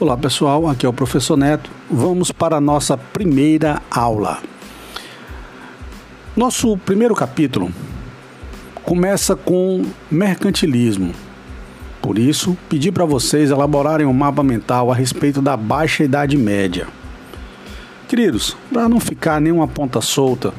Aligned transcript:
Olá 0.00 0.16
pessoal, 0.16 0.68
aqui 0.68 0.86
é 0.86 0.88
o 0.88 0.92
professor 0.92 1.36
Neto. 1.36 1.68
Vamos 1.90 2.30
para 2.30 2.58
a 2.58 2.60
nossa 2.60 2.96
primeira 2.96 3.82
aula. 3.90 4.38
Nosso 6.36 6.76
primeiro 6.76 7.16
capítulo 7.16 7.72
começa 8.84 9.34
com 9.34 9.84
mercantilismo. 10.08 11.12
Por 12.00 12.16
isso, 12.16 12.56
pedi 12.68 12.92
para 12.92 13.04
vocês 13.04 13.50
elaborarem 13.50 14.06
um 14.06 14.12
mapa 14.12 14.44
mental 14.44 14.92
a 14.92 14.94
respeito 14.94 15.42
da 15.42 15.56
Baixa 15.56 16.04
Idade 16.04 16.36
Média. 16.36 16.86
Queridos, 18.06 18.56
para 18.72 18.88
não 18.88 19.00
ficar 19.00 19.40
nenhuma 19.40 19.66
ponta 19.66 20.00
solta, 20.00 20.54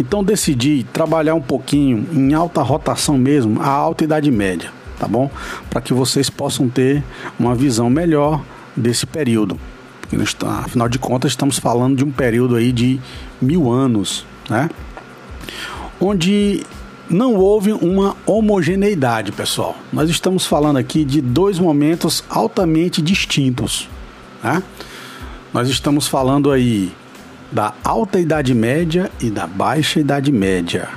então 0.00 0.24
decidi 0.24 0.86
trabalhar 0.90 1.34
um 1.34 1.42
pouquinho 1.42 2.08
em 2.14 2.32
alta 2.32 2.62
rotação 2.62 3.18
mesmo, 3.18 3.60
a 3.60 3.68
Alta 3.68 4.04
Idade 4.04 4.30
Média 4.30 4.75
tá 4.98 5.06
bom? 5.06 5.30
Para 5.70 5.80
que 5.80 5.92
vocês 5.94 6.30
possam 6.30 6.68
ter 6.68 7.02
uma 7.38 7.54
visão 7.54 7.88
melhor 7.90 8.42
desse 8.76 9.06
período. 9.06 9.58
Porque, 10.02 10.16
afinal 10.44 10.88
de 10.88 10.98
contas, 10.98 11.32
estamos 11.32 11.58
falando 11.58 11.96
de 11.96 12.04
um 12.04 12.10
período 12.10 12.56
aí 12.56 12.72
de 12.72 13.00
mil 13.40 13.70
anos, 13.70 14.24
né? 14.48 14.70
Onde 16.00 16.64
não 17.08 17.34
houve 17.34 17.72
uma 17.72 18.16
homogeneidade, 18.26 19.32
pessoal. 19.32 19.76
Nós 19.92 20.10
estamos 20.10 20.46
falando 20.46 20.76
aqui 20.76 21.04
de 21.04 21.20
dois 21.20 21.58
momentos 21.58 22.24
altamente 22.28 23.00
distintos, 23.00 23.88
né? 24.42 24.62
Nós 25.52 25.68
estamos 25.68 26.06
falando 26.06 26.50
aí 26.50 26.92
da 27.50 27.72
Alta 27.82 28.20
Idade 28.20 28.54
Média 28.54 29.10
e 29.20 29.30
da 29.30 29.46
Baixa 29.46 30.00
Idade 30.00 30.30
Média. 30.30 30.88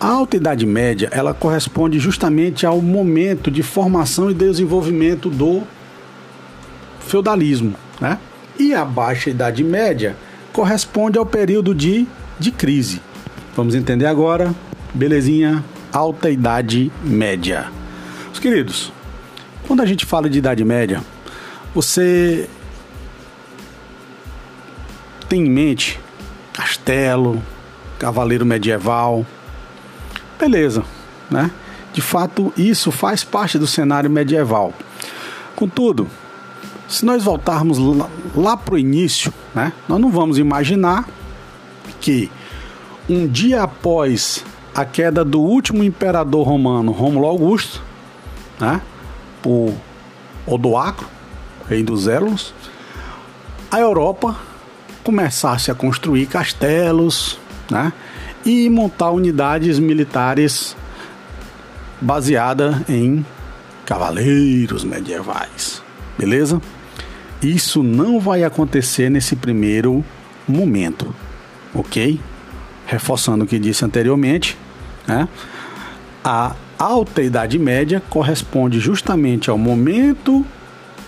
A 0.00 0.06
Alta 0.06 0.38
Idade 0.38 0.64
Média, 0.64 1.10
ela 1.12 1.34
corresponde 1.34 1.98
justamente 1.98 2.64
ao 2.64 2.80
momento 2.80 3.50
de 3.50 3.62
formação 3.62 4.30
e 4.30 4.34
desenvolvimento 4.34 5.28
do 5.28 5.62
feudalismo, 7.00 7.74
né? 8.00 8.18
E 8.58 8.72
a 8.72 8.82
Baixa 8.82 9.28
Idade 9.28 9.62
Média 9.62 10.16
corresponde 10.54 11.18
ao 11.18 11.26
período 11.26 11.74
de, 11.74 12.06
de 12.38 12.50
crise. 12.50 13.02
Vamos 13.54 13.74
entender 13.74 14.06
agora, 14.06 14.54
belezinha? 14.94 15.62
Alta 15.92 16.30
Idade 16.30 16.90
Média. 17.04 17.70
Os 18.32 18.38
queridos, 18.38 18.90
quando 19.66 19.82
a 19.82 19.86
gente 19.86 20.06
fala 20.06 20.30
de 20.30 20.38
Idade 20.38 20.64
Média, 20.64 21.02
você 21.74 22.48
tem 25.28 25.44
em 25.44 25.50
mente 25.50 26.00
castelo, 26.54 27.42
cavaleiro 27.98 28.46
medieval, 28.46 29.26
beleza, 30.40 30.82
né? 31.30 31.50
De 31.92 32.00
fato, 32.00 32.52
isso 32.56 32.90
faz 32.90 33.22
parte 33.22 33.58
do 33.58 33.66
cenário 33.66 34.08
medieval. 34.08 34.72
Contudo, 35.54 36.08
se 36.88 37.04
nós 37.04 37.22
voltarmos 37.22 37.78
lá, 37.78 38.08
lá 38.34 38.56
para 38.56 38.74
o 38.74 38.78
início, 38.78 39.32
né, 39.54 39.72
nós 39.88 40.00
não 40.00 40.10
vamos 40.10 40.38
imaginar 40.38 41.06
que 42.00 42.30
um 43.08 43.26
dia 43.26 43.62
após 43.62 44.44
a 44.74 44.84
queda 44.84 45.24
do 45.24 45.40
último 45.40 45.84
imperador 45.84 46.46
romano, 46.46 46.92
Rômulo 46.92 47.26
Augusto, 47.26 47.82
né, 48.58 48.80
por 49.42 49.74
Odoacro, 50.46 51.06
rei 51.68 51.82
dos 51.82 52.08
Élos, 52.08 52.54
a 53.70 53.78
Europa 53.78 54.36
começasse 55.04 55.70
a 55.70 55.74
construir 55.74 56.26
castelos, 56.26 57.38
né, 57.70 57.92
e 58.50 58.68
montar 58.68 59.12
unidades 59.12 59.78
militares 59.78 60.76
baseada 62.00 62.84
em 62.88 63.24
cavaleiros 63.86 64.82
medievais. 64.82 65.80
Beleza? 66.18 66.60
Isso 67.40 67.82
não 67.82 68.18
vai 68.18 68.42
acontecer 68.42 69.08
nesse 69.08 69.36
primeiro 69.36 70.04
momento, 70.48 71.14
ok? 71.72 72.18
Reforçando 72.86 73.44
o 73.44 73.46
que 73.46 73.58
disse 73.58 73.84
anteriormente, 73.84 74.58
né? 75.06 75.28
a 76.24 76.56
alta 76.76 77.22
Idade 77.22 77.58
Média 77.58 78.02
corresponde 78.10 78.80
justamente 78.80 79.48
ao 79.48 79.56
momento 79.56 80.44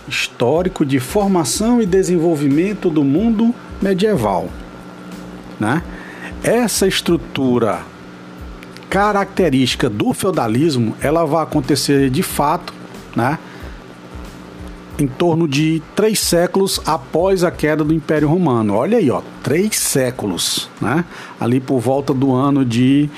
histórico 0.06 0.86
de 0.86 1.00
formação 1.00 1.82
e 1.82 1.86
desenvolvimento 1.86 2.88
do 2.88 3.02
mundo 3.02 3.52
medieval, 3.80 4.48
né? 5.58 5.82
Essa 6.42 6.86
estrutura 6.86 7.82
característica 8.90 9.88
do 9.88 10.12
feudalismo, 10.12 10.94
ela 11.00 11.24
vai 11.24 11.42
acontecer 11.42 12.10
de 12.10 12.22
fato, 12.22 12.74
né? 13.16 13.38
Em 14.98 15.06
torno 15.06 15.48
de 15.48 15.82
três 15.96 16.20
séculos 16.20 16.78
após 16.84 17.42
a 17.42 17.50
queda 17.50 17.82
do 17.82 17.94
Império 17.94 18.28
Romano. 18.28 18.74
Olha 18.74 18.98
aí, 18.98 19.10
ó, 19.10 19.22
três 19.42 19.78
séculos, 19.78 20.68
né? 20.80 21.04
Ali 21.40 21.58
por 21.58 21.80
volta 21.80 22.12
do 22.12 22.34
ano 22.34 22.64
de 22.64 23.08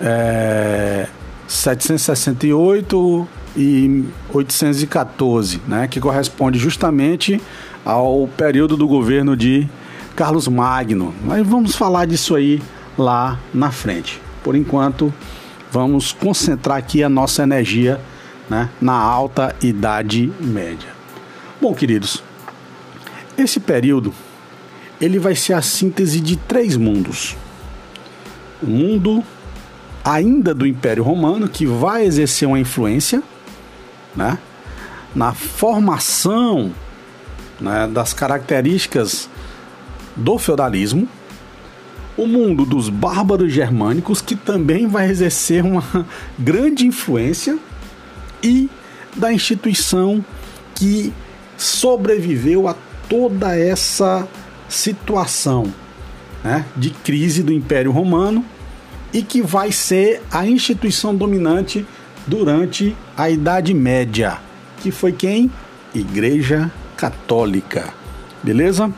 é, 0.00 1.08
768 1.48 3.28
e 3.56 4.04
814, 4.32 5.60
né? 5.66 5.88
Que 5.88 5.98
corresponde 5.98 6.58
justamente 6.58 7.40
ao 7.84 8.28
período 8.36 8.76
do 8.76 8.86
governo 8.86 9.36
de 9.36 9.68
Carlos 10.20 10.46
Magno. 10.48 11.14
Mas 11.24 11.46
vamos 11.46 11.74
falar 11.74 12.06
disso 12.06 12.36
aí 12.36 12.60
lá 12.98 13.40
na 13.54 13.70
frente. 13.70 14.20
Por 14.44 14.54
enquanto, 14.54 15.10
vamos 15.72 16.12
concentrar 16.12 16.76
aqui 16.76 17.02
a 17.02 17.08
nossa 17.08 17.42
energia 17.42 17.98
né, 18.46 18.68
na 18.82 18.92
alta 18.92 19.56
idade 19.62 20.30
média. 20.38 20.90
Bom, 21.58 21.72
queridos, 21.72 22.22
esse 23.38 23.58
período 23.58 24.12
ele 25.00 25.18
vai 25.18 25.34
ser 25.34 25.54
a 25.54 25.62
síntese 25.62 26.20
de 26.20 26.36
três 26.36 26.76
mundos. 26.76 27.34
O 28.62 28.66
mundo 28.66 29.24
ainda 30.04 30.52
do 30.52 30.66
Império 30.66 31.02
Romano, 31.02 31.48
que 31.48 31.64
vai 31.64 32.04
exercer 32.04 32.46
uma 32.46 32.60
influência 32.60 33.22
né, 34.14 34.36
na 35.14 35.32
formação 35.32 36.74
né, 37.58 37.88
das 37.90 38.12
características 38.12 39.30
do 40.16 40.38
feudalismo, 40.38 41.08
o 42.16 42.26
mundo 42.26 42.64
dos 42.64 42.88
bárbaros 42.88 43.52
germânicos, 43.52 44.20
que 44.20 44.36
também 44.36 44.86
vai 44.86 45.08
exercer 45.08 45.64
uma 45.64 45.84
grande 46.38 46.86
influência, 46.86 47.58
e 48.42 48.68
da 49.16 49.32
instituição 49.32 50.24
que 50.74 51.12
sobreviveu 51.56 52.68
a 52.68 52.76
toda 53.08 53.56
essa 53.56 54.26
situação 54.68 55.72
né, 56.42 56.64
de 56.76 56.90
crise 56.90 57.42
do 57.42 57.52
Império 57.52 57.90
Romano 57.90 58.44
e 59.12 59.22
que 59.22 59.42
vai 59.42 59.72
ser 59.72 60.22
a 60.30 60.46
instituição 60.46 61.14
dominante 61.14 61.84
durante 62.26 62.96
a 63.16 63.28
Idade 63.28 63.74
Média, 63.74 64.38
que 64.80 64.90
foi 64.90 65.12
quem? 65.12 65.50
Igreja 65.94 66.70
Católica. 66.96 67.92
Beleza? 68.42 68.92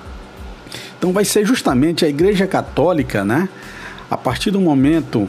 Então 1.02 1.12
vai 1.12 1.24
ser 1.24 1.44
justamente 1.44 2.04
a 2.04 2.08
Igreja 2.08 2.46
Católica, 2.46 3.24
né? 3.24 3.48
A 4.08 4.16
partir 4.16 4.52
do 4.52 4.60
momento 4.60 5.28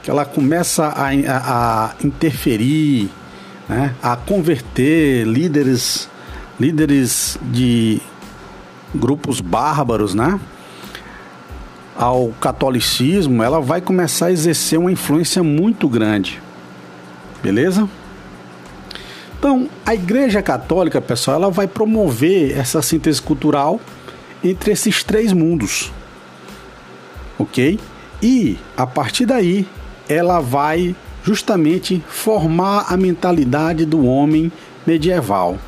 que 0.00 0.08
ela 0.08 0.24
começa 0.24 0.84
a, 0.86 1.08
a, 1.08 1.86
a 1.86 1.94
interferir, 2.04 3.10
né? 3.68 3.96
a 4.00 4.14
converter 4.14 5.26
líderes, 5.26 6.08
líderes 6.60 7.36
de 7.42 8.00
grupos 8.94 9.40
bárbaros, 9.40 10.14
né? 10.14 10.38
ao 11.96 12.28
catolicismo, 12.40 13.42
ela 13.42 13.60
vai 13.60 13.80
começar 13.80 14.26
a 14.26 14.30
exercer 14.30 14.78
uma 14.78 14.92
influência 14.92 15.42
muito 15.42 15.88
grande. 15.88 16.40
Beleza? 17.42 17.88
Então, 19.36 19.68
a 19.84 19.96
Igreja 19.96 20.40
Católica, 20.42 21.00
pessoal, 21.00 21.38
ela 21.38 21.50
vai 21.50 21.66
promover 21.66 22.56
essa 22.56 22.80
síntese 22.80 23.20
cultural 23.20 23.80
entre 24.42 24.72
esses 24.72 25.02
três 25.02 25.32
mundos. 25.32 25.92
Ok? 27.38 27.78
E 28.22 28.58
a 28.76 28.86
partir 28.86 29.26
daí 29.26 29.66
ela 30.08 30.40
vai 30.40 30.94
justamente 31.22 32.02
formar 32.08 32.86
a 32.88 32.96
mentalidade 32.96 33.84
do 33.84 34.04
homem 34.06 34.50
medieval 34.86 35.58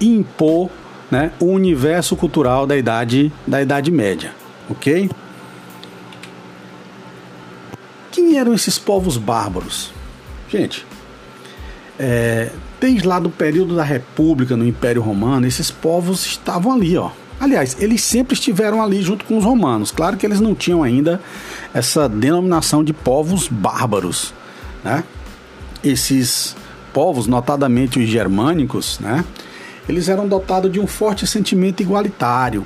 e 0.00 0.06
impor 0.06 0.70
né, 1.10 1.32
o 1.40 1.46
universo 1.46 2.16
cultural 2.16 2.66
da 2.66 2.76
idade, 2.76 3.32
da 3.46 3.62
idade 3.62 3.90
média. 3.90 4.34
Ok? 4.68 5.10
Quem 8.10 8.38
eram 8.38 8.54
esses 8.54 8.78
povos 8.78 9.16
bárbaros? 9.16 9.92
Gente, 10.48 10.86
é, 11.98 12.50
desde 12.80 13.06
lá 13.06 13.18
do 13.18 13.30
período 13.30 13.74
da 13.74 13.82
República 13.82 14.56
no 14.56 14.66
Império 14.66 15.02
Romano, 15.02 15.46
esses 15.46 15.70
povos 15.70 16.26
estavam 16.26 16.72
ali, 16.72 16.96
ó, 16.96 17.10
Aliás, 17.44 17.76
eles 17.78 18.02
sempre 18.02 18.34
estiveram 18.34 18.82
ali 18.82 19.02
junto 19.02 19.24
com 19.24 19.36
os 19.36 19.44
romanos. 19.44 19.90
Claro 19.90 20.16
que 20.16 20.24
eles 20.24 20.40
não 20.40 20.54
tinham 20.54 20.82
ainda 20.82 21.20
essa 21.74 22.08
denominação 22.08 22.82
de 22.82 22.92
povos 22.92 23.48
bárbaros, 23.48 24.32
né? 24.82 25.04
Esses 25.82 26.56
povos, 26.92 27.26
notadamente 27.26 27.98
os 27.98 28.08
germânicos, 28.08 28.98
né? 28.98 29.24
eles 29.88 30.08
eram 30.08 30.26
dotados 30.26 30.72
de 30.72 30.80
um 30.80 30.86
forte 30.86 31.26
sentimento 31.26 31.82
igualitário, 31.82 32.64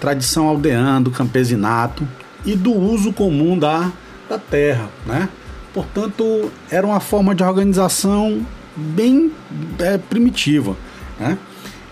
tradição 0.00 0.48
aldeã 0.48 1.00
do 1.00 1.10
campesinato 1.10 2.06
e 2.44 2.54
do 2.54 2.72
uso 2.72 3.12
comum 3.12 3.56
da, 3.58 3.92
da 4.28 4.38
terra, 4.38 4.90
né? 5.06 5.28
Portanto, 5.72 6.50
era 6.68 6.84
uma 6.84 7.00
forma 7.00 7.34
de 7.34 7.44
organização 7.44 8.44
bem 8.74 9.30
é, 9.78 9.98
primitiva, 9.98 10.76
né? 11.18 11.38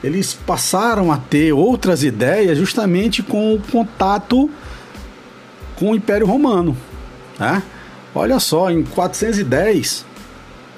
Eles 0.04 0.34
passaram 0.34 1.10
a 1.10 1.16
ter 1.16 1.52
outras 1.52 2.04
ideias 2.04 2.58
justamente 2.58 3.22
com 3.22 3.54
o 3.54 3.58
contato 3.58 4.50
com 5.76 5.92
o 5.92 5.94
Império 5.94 6.26
Romano, 6.26 6.76
né? 7.38 7.62
Olha 8.14 8.38
só, 8.38 8.70
em 8.70 8.84
410 8.84 10.04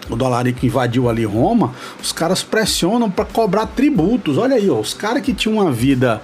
o 0.09 0.15
Dolarico 0.15 0.65
invadiu 0.65 1.09
ali 1.09 1.25
Roma, 1.25 1.75
os 2.01 2.13
caras 2.13 2.43
pressionam 2.43 3.11
para 3.11 3.25
cobrar 3.25 3.67
tributos. 3.67 4.39
Olha 4.39 4.55
aí, 4.55 4.71
ó, 4.71 4.79
os 4.79 4.95
caras 4.95 5.23
que 5.23 5.35
tinham 5.35 5.59
uma 5.59 5.73
vida 5.73 6.23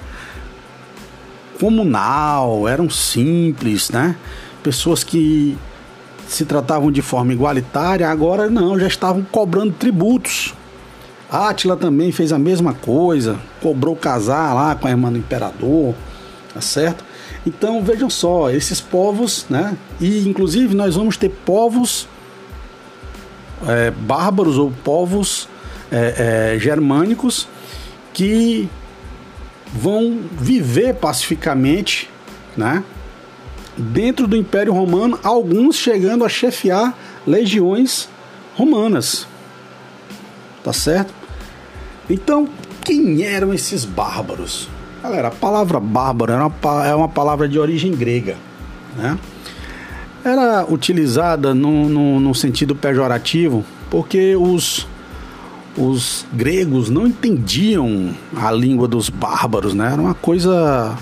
comunal, 1.59 2.69
eram 2.69 2.89
simples, 2.89 3.91
né? 3.91 4.15
Pessoas 4.63 5.03
que 5.03 5.59
se 6.29 6.45
tratavam 6.45 6.93
de 6.93 7.03
forma 7.03 7.33
igualitária, 7.33 8.09
agora 8.09 8.49
não, 8.49 8.79
já 8.79 8.87
estavam 8.87 9.23
cobrando 9.23 9.73
tributos. 9.73 10.55
Átila 11.33 11.79
também 11.79 12.13
fez 12.13 12.31
a 12.31 12.39
mesma 12.39 12.75
coisa, 12.75 13.41
cobrou 13.63 13.97
casar 13.97 14.55
lá 14.55 14.75
com 14.75 14.87
a 14.87 14.91
irmã 14.91 15.11
do 15.11 15.17
imperador, 15.17 15.95
tá 16.53 16.61
certo? 16.61 17.03
Então 17.47 17.83
vejam 17.83 18.11
só, 18.11 18.51
esses 18.51 18.83
povos, 18.83 19.47
né? 19.49 19.75
E 19.99 20.29
inclusive 20.29 20.75
nós 20.75 20.95
vamos 20.95 21.17
ter 21.17 21.31
povos 21.31 22.07
é, 23.67 23.91
bárbaros 23.91 24.59
ou 24.59 24.71
povos 24.85 25.49
é, 25.91 26.53
é, 26.55 26.59
germânicos 26.59 27.49
que 28.13 28.69
vão 29.73 30.21
viver 30.33 30.97
pacificamente, 30.97 32.11
né? 32.55 32.85
Dentro 33.75 34.27
do 34.27 34.37
Império 34.37 34.75
Romano, 34.75 35.19
alguns 35.23 35.77
chegando 35.77 36.27
a 36.27 36.29
chefiar 36.29 36.95
legiões 37.27 38.07
romanas. 38.55 39.27
Tá 40.63 40.75
certo? 40.75 41.22
Então, 42.09 42.49
quem 42.85 43.23
eram 43.23 43.53
esses 43.55 43.85
bárbaros? 43.85 44.69
Galera, 45.03 45.29
a 45.29 45.33
palavra 45.33 45.81
bárbaro 45.81 46.33
é 46.33 46.95
uma, 46.95 47.09
palavra 47.09 47.49
de 47.49 47.59
origem 47.59 47.93
grega, 47.93 48.37
né? 48.97 49.19
era 50.25 50.65
utilizada 50.71 51.55
no, 51.55 51.89
no, 51.89 52.21
no 52.21 52.35
sentido 52.35 52.75
pejorativo 52.75 53.65
porque 53.91 54.35
os, 54.37 54.87
os 55.77 56.25
gregos 56.33 56.89
não 56.89 57.07
entendiam 57.07 58.15
a 58.35 58.51
língua 58.51 58.89
dos 58.89 59.11
bárbaros, 59.11 59.75
né? 59.75 59.93
Era 59.93 60.01
uma 60.01 60.15
coisa 60.15 60.97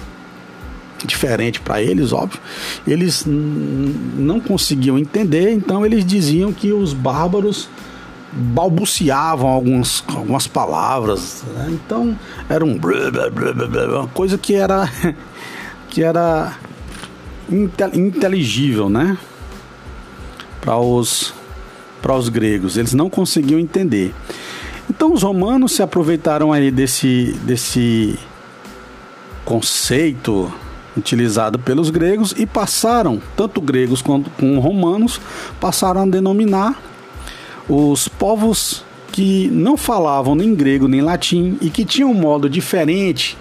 diferente 1.05 1.61
para 1.61 1.81
eles, 1.81 2.13
óbvio. 2.13 2.41
Eles 2.87 3.25
não 3.27 4.41
conseguiam 4.41 4.99
entender, 4.99 5.53
então 5.53 5.87
eles 5.87 6.05
diziam 6.05 6.53
que 6.53 6.73
os 6.73 6.93
bárbaros 6.93 7.69
balbuciavam 8.33 9.49
algumas, 9.49 10.05
algumas 10.09 10.47
palavras. 10.47 11.43
Né? 11.55 11.69
Então 11.71 12.19
era 12.49 12.65
um 12.65 12.79
blá, 12.79 13.11
blá, 13.11 13.31
blá, 13.31 14.01
uma 14.01 14.09
coisa 14.09 14.39
que 14.39 14.55
era 14.55 14.91
que 15.89 16.03
era 16.03 16.55
inteligível, 17.95 18.89
né? 18.89 19.19
Para 20.61 20.79
os 20.79 21.35
para 22.01 22.17
os 22.17 22.31
gregos, 22.31 22.79
eles 22.79 22.95
não 22.95 23.11
conseguiam 23.11 23.61
entender. 23.61 24.15
Então 24.89 25.13
os 25.13 25.23
romanos 25.23 25.73
se 25.73 25.83
aproveitaram 25.83 26.53
aí 26.53 26.71
desse 26.71 27.37
desse 27.45 28.19
conceito 29.45 30.53
utilizado 30.97 31.59
pelos 31.59 31.91
gregos 31.91 32.35
e 32.37 32.47
passaram, 32.47 33.21
tanto 33.37 33.61
gregos 33.61 34.03
quanto 34.03 34.31
romanos, 34.61 35.21
passaram 35.61 36.03
a 36.03 36.07
denominar 36.07 36.90
os 37.71 38.09
povos 38.09 38.85
que 39.13 39.49
não 39.49 39.77
falavam 39.77 40.35
nem 40.35 40.55
grego 40.55 40.89
nem 40.89 41.01
latim 41.01 41.57
e 41.61 41.71
que 41.71 41.85
tinham 41.85 42.11
um 42.11 42.15
modo 42.15 42.49
diferente 42.49 43.37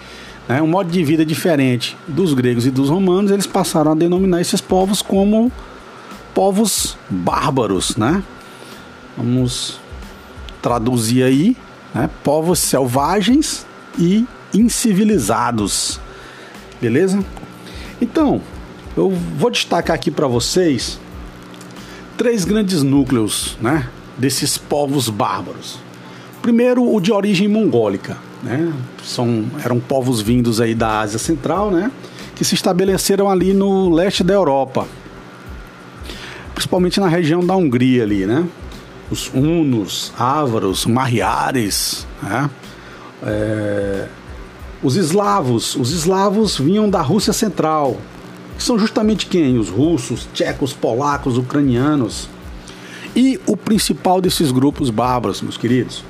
né, 0.49 0.59
um 0.63 0.67
modo 0.67 0.89
de 0.89 1.03
vida 1.03 1.23
diferente 1.23 1.95
dos 2.07 2.33
gregos 2.33 2.65
e 2.65 2.71
dos 2.71 2.89
romanos, 2.89 3.29
eles 3.29 3.45
passaram 3.45 3.91
a 3.91 3.95
denominar 3.95 4.41
esses 4.41 4.59
povos 4.59 4.99
como 4.99 5.51
povos 6.33 6.97
bárbaros, 7.07 7.95
né? 7.95 8.23
Vamos 9.15 9.79
traduzir 10.59 11.21
aí, 11.21 11.55
né? 11.93 12.09
Povos 12.23 12.57
selvagens 12.57 13.63
e 13.97 14.25
incivilizados. 14.51 15.99
Beleza? 16.81 17.23
Então, 18.01 18.41
eu 18.97 19.11
vou 19.37 19.51
destacar 19.51 19.95
aqui 19.95 20.09
para 20.09 20.25
vocês 20.25 20.99
três 22.17 22.43
grandes 22.43 22.81
núcleos, 22.81 23.55
né, 23.61 23.87
desses 24.19 24.57
povos 24.57 25.09
bárbaros. 25.09 25.79
Primeiro, 26.41 26.93
o 26.93 26.99
de 26.99 27.11
origem 27.11 27.47
mongólica, 27.47 28.17
né? 28.43 28.71
São, 29.03 29.45
eram 29.63 29.79
povos 29.79 30.21
vindos 30.21 30.61
aí 30.61 30.75
da 30.75 30.99
Ásia 30.99 31.17
Central, 31.17 31.71
né? 31.71 31.91
Que 32.35 32.43
se 32.45 32.55
estabeleceram 32.55 33.29
ali 33.29 33.53
no 33.53 33.89
leste 33.89 34.23
da 34.23 34.33
Europa, 34.33 34.87
principalmente 36.53 36.99
na 36.99 37.07
região 37.07 37.45
da 37.45 37.55
Hungria 37.55 38.03
ali, 38.03 38.25
né? 38.25 38.45
Os 39.09 39.31
hunos, 39.33 40.13
ávaros, 40.17 40.85
mariares, 40.85 42.05
né? 42.21 42.49
É, 43.23 44.07
os 44.81 44.95
eslavos, 44.95 45.75
os 45.75 45.91
eslavos 45.91 46.57
vinham 46.57 46.89
da 46.89 47.01
Rússia 47.01 47.33
Central, 47.33 47.97
que 48.57 48.63
são 48.63 48.79
justamente 48.79 49.25
quem? 49.25 49.57
Os 49.57 49.69
russos, 49.69 50.27
tchecos, 50.33 50.71
polacos, 50.71 51.37
ucranianos. 51.37 52.29
E 53.15 53.39
o 53.45 53.57
principal 53.57 54.21
desses 54.21 54.51
grupos 54.51 54.89
bárbaros, 54.89 55.41
meus 55.41 55.57
queridos, 55.57 56.03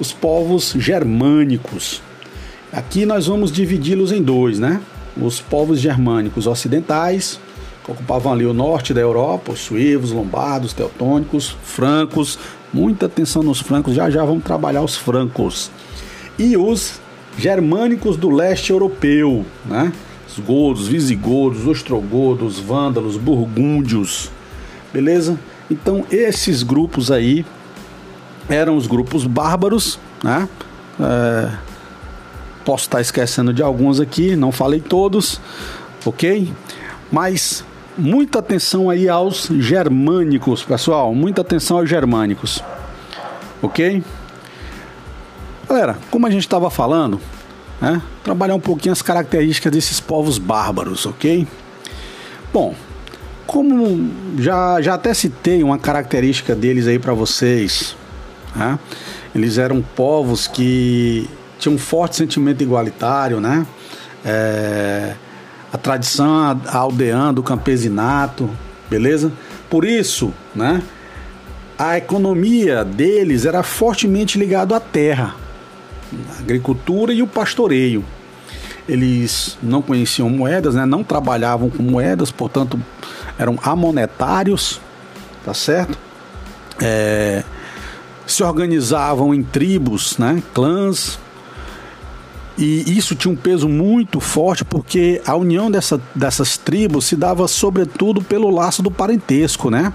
os 0.00 0.12
povos 0.12 0.74
germânicos. 0.76 2.00
Aqui 2.72 3.04
nós 3.04 3.26
vamos 3.26 3.50
dividi-los 3.52 4.12
em 4.12 4.22
dois, 4.22 4.58
né? 4.58 4.80
Os 5.16 5.40
povos 5.40 5.80
germânicos 5.80 6.46
ocidentais, 6.46 7.40
que 7.84 7.90
ocupavam 7.90 8.32
ali 8.32 8.46
o 8.46 8.52
norte 8.52 8.94
da 8.94 9.00
Europa, 9.00 9.52
os 9.52 9.60
suevos, 9.60 10.12
lombardos, 10.12 10.72
teutônicos, 10.72 11.56
francos. 11.62 12.38
Muita 12.72 13.06
atenção 13.06 13.42
nos 13.42 13.60
francos, 13.60 13.94
já 13.94 14.10
já 14.10 14.24
vamos 14.24 14.44
trabalhar 14.44 14.82
os 14.82 14.96
francos. 14.96 15.70
E 16.38 16.56
os 16.56 17.00
germânicos 17.38 18.16
do 18.16 18.30
leste 18.30 18.70
europeu, 18.70 19.44
né? 19.64 19.92
Os 20.28 20.38
godos, 20.38 20.86
visigodos, 20.86 21.66
ostrogodos, 21.66 22.58
vândalos, 22.58 23.16
burgúndios. 23.16 24.30
Beleza? 24.92 25.38
Então 25.70 26.04
esses 26.10 26.62
grupos 26.62 27.10
aí 27.10 27.44
eram 28.48 28.76
os 28.76 28.86
grupos 28.86 29.26
bárbaros, 29.26 29.98
né? 30.22 30.48
É, 30.98 31.50
posso 32.64 32.84
estar 32.84 33.00
esquecendo 33.00 33.52
de 33.52 33.62
alguns 33.62 34.00
aqui, 34.00 34.34
não 34.34 34.50
falei 34.50 34.80
todos, 34.80 35.40
ok? 36.04 36.52
Mas 37.10 37.64
muita 37.96 38.38
atenção 38.38 38.88
aí 38.88 39.08
aos 39.08 39.46
germânicos, 39.58 40.62
pessoal, 40.62 41.14
muita 41.14 41.42
atenção 41.42 41.78
aos 41.78 41.88
germânicos, 41.88 42.62
ok? 43.62 44.02
Galera, 45.68 45.98
como 46.10 46.26
a 46.26 46.30
gente 46.30 46.42
estava 46.42 46.70
falando, 46.70 47.20
né? 47.80 48.02
Trabalhar 48.24 48.54
um 48.54 48.60
pouquinho 48.60 48.92
as 48.92 49.02
características 49.02 49.72
desses 49.72 50.00
povos 50.00 50.38
bárbaros, 50.38 51.06
ok? 51.06 51.46
Bom, 52.52 52.74
como 53.48 54.08
já, 54.38 54.80
já 54.80 54.94
até 54.94 55.12
citei 55.12 55.64
uma 55.64 55.78
característica 55.78 56.54
deles 56.54 56.86
aí 56.86 57.00
para 57.00 57.14
vocês 57.14 57.96
né? 58.54 58.78
Eles 59.34 59.58
eram 59.58 59.80
povos 59.80 60.46
que 60.46 61.28
tinham 61.58 61.76
um 61.76 61.78
forte 61.78 62.16
sentimento 62.16 62.62
igualitário, 62.62 63.40
né? 63.40 63.66
É, 64.24 65.14
a 65.72 65.78
tradição 65.78 66.60
aldeã 66.66 67.32
do 67.32 67.42
campesinato, 67.42 68.50
beleza? 68.90 69.32
Por 69.70 69.84
isso, 69.84 70.32
né? 70.54 70.82
A 71.78 71.96
economia 71.96 72.84
deles 72.84 73.44
era 73.44 73.62
fortemente 73.62 74.38
ligada 74.38 74.74
à 74.76 74.80
terra, 74.80 75.36
a 76.36 76.40
agricultura 76.40 77.12
e 77.12 77.22
o 77.22 77.26
pastoreio. 77.26 78.04
Eles 78.88 79.58
não 79.62 79.82
conheciam 79.82 80.30
moedas, 80.30 80.74
né? 80.74 80.86
não 80.86 81.04
trabalhavam 81.04 81.68
com 81.68 81.82
moedas, 81.82 82.30
portanto 82.30 82.80
eram 83.38 83.58
amonetários, 83.62 84.80
tá 85.44 85.54
certo? 85.54 85.96
É, 86.80 87.44
se 88.26 88.42
organizavam 88.42 89.34
em 89.34 89.42
tribos, 89.42 90.18
né, 90.18 90.42
clãs, 90.52 91.18
e 92.58 92.98
isso 92.98 93.14
tinha 93.14 93.32
um 93.32 93.36
peso 93.36 93.68
muito 93.68 94.18
forte 94.18 94.64
porque 94.64 95.22
a 95.24 95.36
união 95.36 95.70
dessa, 95.70 96.00
dessas 96.12 96.56
tribos 96.56 97.04
se 97.04 97.14
dava 97.14 97.46
sobretudo 97.46 98.20
pelo 98.20 98.50
laço 98.50 98.82
do 98.82 98.90
parentesco, 98.90 99.70
né? 99.70 99.92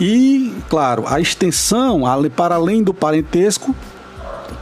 E, 0.00 0.54
claro, 0.70 1.04
a 1.06 1.20
extensão, 1.20 2.02
para 2.34 2.54
além 2.54 2.82
do 2.82 2.94
parentesco, 2.94 3.74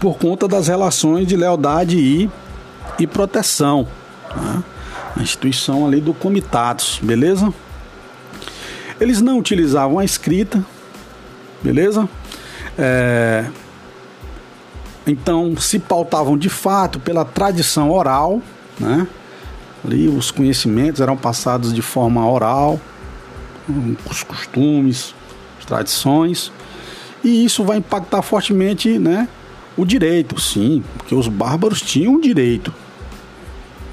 por 0.00 0.18
conta 0.18 0.48
das 0.48 0.66
relações 0.66 1.28
de 1.28 1.36
lealdade 1.36 1.96
e, 1.96 2.30
e 2.98 3.06
proteção. 3.06 3.86
Né? 4.34 4.64
A 5.14 5.22
instituição 5.22 5.86
ali 5.86 6.00
do 6.00 6.12
comitados, 6.12 6.98
beleza? 7.02 7.52
Eles 9.00 9.20
não 9.20 9.38
utilizavam 9.38 9.98
a 9.98 10.04
escrita, 10.04 10.64
beleza? 11.62 12.08
É, 12.78 13.46
então 15.06 15.56
se 15.56 15.78
pautavam 15.78 16.36
de 16.36 16.48
fato 16.48 16.98
pela 16.98 17.24
tradição 17.24 17.90
oral, 17.90 18.40
né? 18.78 19.06
Ali 19.84 20.08
os 20.08 20.30
conhecimentos 20.30 21.00
eram 21.00 21.16
passados 21.16 21.72
de 21.72 21.82
forma 21.82 22.28
oral, 22.28 22.80
os 24.10 24.22
costumes, 24.22 25.14
as 25.58 25.64
tradições, 25.64 26.50
e 27.22 27.44
isso 27.44 27.62
vai 27.64 27.78
impactar 27.78 28.22
fortemente, 28.22 28.98
né? 28.98 29.28
O 29.76 29.84
direito, 29.84 30.40
sim, 30.40 30.82
porque 30.96 31.14
os 31.14 31.28
bárbaros 31.28 31.82
tinham 31.82 32.20
direito. 32.20 32.72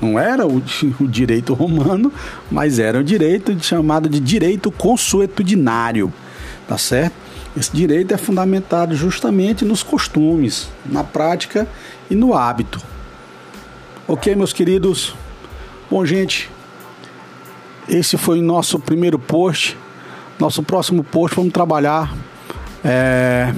Não 0.03 0.19
era 0.19 0.45
o, 0.45 0.61
o 0.99 1.07
direito 1.07 1.53
romano, 1.53 2.11
mas 2.51 2.77
era 2.77 2.99
o 2.99 3.03
direito 3.03 3.57
chamado 3.63 4.09
de 4.09 4.19
direito 4.19 4.69
consuetudinário, 4.69 6.11
tá 6.67 6.77
certo? 6.77 7.15
Esse 7.55 7.71
direito 7.71 8.13
é 8.13 8.17
fundamentado 8.17 8.95
justamente 8.95 9.63
nos 9.63 9.81
costumes, 9.81 10.67
na 10.85 11.03
prática 11.03 11.67
e 12.09 12.15
no 12.15 12.33
hábito. 12.33 12.81
Ok, 14.07 14.35
meus 14.35 14.51
queridos? 14.51 15.15
Bom, 15.89 16.03
gente, 16.05 16.49
esse 17.87 18.17
foi 18.17 18.39
o 18.39 18.43
nosso 18.43 18.79
primeiro 18.79 19.17
post. 19.17 19.77
Nosso 20.39 20.63
próximo 20.63 21.03
post 21.03 21.37
vamos 21.37 21.53
trabalhar 21.53 22.13
é, 22.83 23.53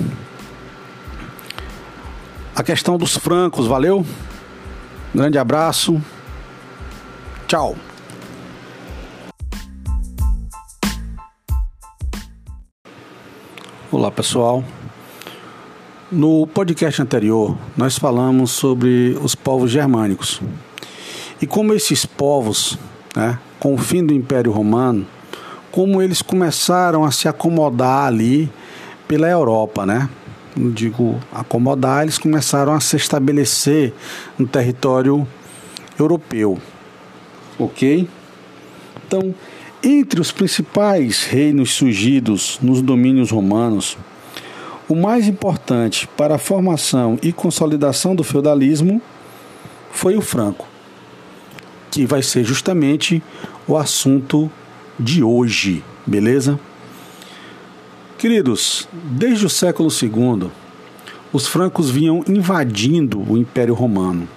a 2.53 2.61
questão 2.61 2.97
dos 2.97 3.17
francos. 3.17 3.65
Valeu? 3.65 4.05
grande 5.13 5.37
abraço. 5.37 6.01
Tchau. 7.47 7.75
Olá 13.91 14.09
pessoal. 14.09 14.63
No 16.11 16.47
podcast 16.47 17.03
anterior, 17.03 17.55
nós 17.77 17.99
falamos 17.99 18.49
sobre 18.49 19.15
os 19.21 19.35
povos 19.35 19.69
germânicos 19.69 20.41
e 21.39 21.45
como 21.45 21.73
esses 21.73 22.03
povos, 22.03 22.79
né, 23.15 23.37
com 23.59 23.75
o 23.75 23.77
fim 23.77 24.03
do 24.03 24.11
Império 24.13 24.51
Romano, 24.51 25.05
como 25.71 26.01
eles 26.01 26.23
começaram 26.23 27.03
a 27.03 27.11
se 27.11 27.27
acomodar 27.27 28.07
ali 28.07 28.51
pela 29.07 29.27
Europa, 29.27 29.85
né? 29.85 30.09
Não 30.55 30.71
digo 30.71 31.19
acomodar, 31.31 32.03
eles 32.03 32.17
começaram 32.17 32.73
a 32.73 32.79
se 32.79 32.95
estabelecer 32.95 33.93
no 34.35 34.47
território 34.47 35.27
europeu, 35.99 36.59
ok? 37.59 38.07
Então, 39.05 39.33
entre 39.83 40.19
os 40.19 40.31
principais 40.31 41.23
reinos 41.23 41.71
surgidos 41.71 42.57
nos 42.61 42.81
domínios 42.81 43.31
romanos, 43.31 43.97
o 44.87 44.95
mais 44.95 45.27
importante 45.27 46.07
para 46.15 46.35
a 46.35 46.39
formação 46.39 47.19
e 47.21 47.31
consolidação 47.31 48.15
do 48.15 48.23
feudalismo 48.23 49.01
foi 49.91 50.15
o 50.15 50.21
franco, 50.21 50.67
que 51.89 52.05
vai 52.05 52.21
ser 52.21 52.43
justamente 52.43 53.21
o 53.67 53.77
assunto 53.77 54.49
de 54.99 55.23
hoje, 55.23 55.83
beleza? 56.05 56.59
Queridos, 58.17 58.87
desde 58.91 59.45
o 59.45 59.49
século 59.49 59.89
II, 59.89 60.49
os 61.31 61.47
francos 61.47 61.89
vinham 61.89 62.23
invadindo 62.27 63.19
o 63.31 63.37
Império 63.37 63.73
Romano. 63.73 64.27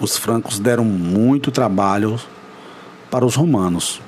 Os 0.00 0.16
francos 0.16 0.58
deram 0.58 0.84
muito 0.84 1.50
trabalho 1.50 2.18
para 3.16 3.24
os 3.24 3.34
romanos 3.34 4.02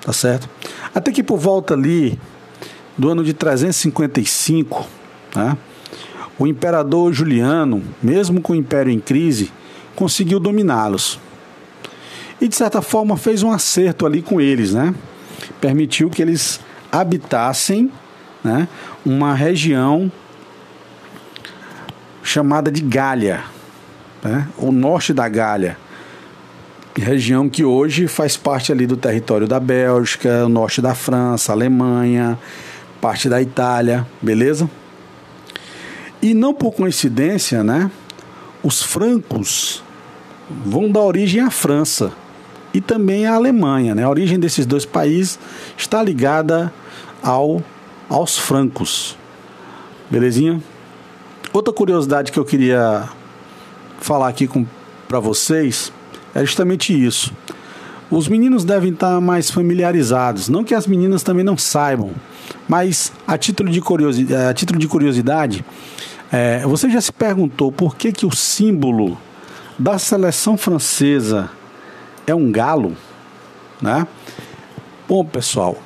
tá 0.00 0.10
certo? 0.10 0.48
Até 0.94 1.10
que 1.10 1.22
por 1.22 1.38
volta 1.38 1.74
ali 1.74 2.18
do 2.96 3.10
ano 3.10 3.22
de 3.22 3.34
355, 3.34 4.86
né, 5.34 5.56
o 6.38 6.46
imperador 6.46 7.12
Juliano, 7.12 7.82
mesmo 8.02 8.40
com 8.40 8.54
o 8.54 8.56
império 8.56 8.90
em 8.90 9.00
crise, 9.00 9.52
conseguiu 9.94 10.38
dominá-los. 10.38 11.18
E 12.40 12.48
de 12.48 12.56
certa 12.56 12.80
forma 12.82 13.16
fez 13.16 13.42
um 13.42 13.50
acerto 13.50 14.04
ali 14.04 14.20
com 14.20 14.40
eles, 14.40 14.74
né? 14.74 14.94
Permitiu 15.60 16.10
que 16.10 16.20
eles 16.20 16.60
habitassem 16.90 17.90
né, 18.42 18.66
uma 19.04 19.34
região 19.34 20.10
chamada 22.22 22.70
de 22.70 22.82
Gália, 22.82 23.44
né, 24.22 24.48
o 24.58 24.72
norte 24.72 25.12
da 25.12 25.28
Gália, 25.28 25.78
região 26.96 27.48
que 27.48 27.64
hoje 27.64 28.06
faz 28.06 28.36
parte 28.36 28.70
ali 28.70 28.86
do 28.86 28.96
território 28.96 29.48
da 29.48 29.58
Bélgica, 29.58 30.48
norte 30.48 30.80
da 30.80 30.94
França, 30.94 31.52
Alemanha, 31.52 32.38
parte 33.00 33.28
da 33.28 33.42
Itália, 33.42 34.06
beleza? 34.22 34.70
E 36.22 36.32
não 36.32 36.54
por 36.54 36.72
coincidência, 36.72 37.62
né? 37.64 37.90
Os 38.62 38.82
francos 38.82 39.82
vão 40.64 40.90
dar 40.90 41.00
origem 41.00 41.40
à 41.40 41.50
França 41.50 42.12
e 42.72 42.80
também 42.80 43.26
à 43.26 43.34
Alemanha, 43.34 43.94
né? 43.94 44.04
A 44.04 44.08
origem 44.08 44.38
desses 44.38 44.64
dois 44.64 44.84
países 44.84 45.38
está 45.76 46.02
ligada 46.02 46.72
ao 47.22 47.62
aos 48.08 48.38
francos. 48.38 49.16
Belezinha? 50.10 50.62
Outra 51.52 51.72
curiosidade 51.72 52.30
que 52.30 52.38
eu 52.38 52.44
queria 52.44 53.08
falar 53.98 54.28
aqui 54.28 54.48
para 55.08 55.18
vocês 55.18 55.92
é 56.34 56.40
justamente 56.40 56.92
isso. 56.92 57.32
Os 58.10 58.28
meninos 58.28 58.64
devem 58.64 58.92
estar 58.92 59.20
mais 59.20 59.50
familiarizados, 59.50 60.48
não 60.48 60.62
que 60.62 60.74
as 60.74 60.86
meninas 60.86 61.22
também 61.22 61.44
não 61.44 61.56
saibam, 61.56 62.10
mas 62.68 63.12
a 63.26 63.36
título 63.38 63.70
de 63.70 63.80
curiosidade, 63.80 64.48
a 64.48 64.54
título 64.54 64.78
de 64.78 64.86
curiosidade 64.86 65.64
é, 66.36 66.66
você 66.66 66.90
já 66.90 67.00
se 67.00 67.12
perguntou 67.12 67.70
por 67.70 67.94
que, 67.94 68.10
que 68.10 68.26
o 68.26 68.34
símbolo 68.34 69.16
da 69.78 70.00
seleção 70.00 70.56
francesa 70.56 71.48
é 72.26 72.34
um 72.34 72.50
galo? 72.50 72.96
Né? 73.80 74.04
Bom, 75.08 75.24
pessoal, 75.24 75.76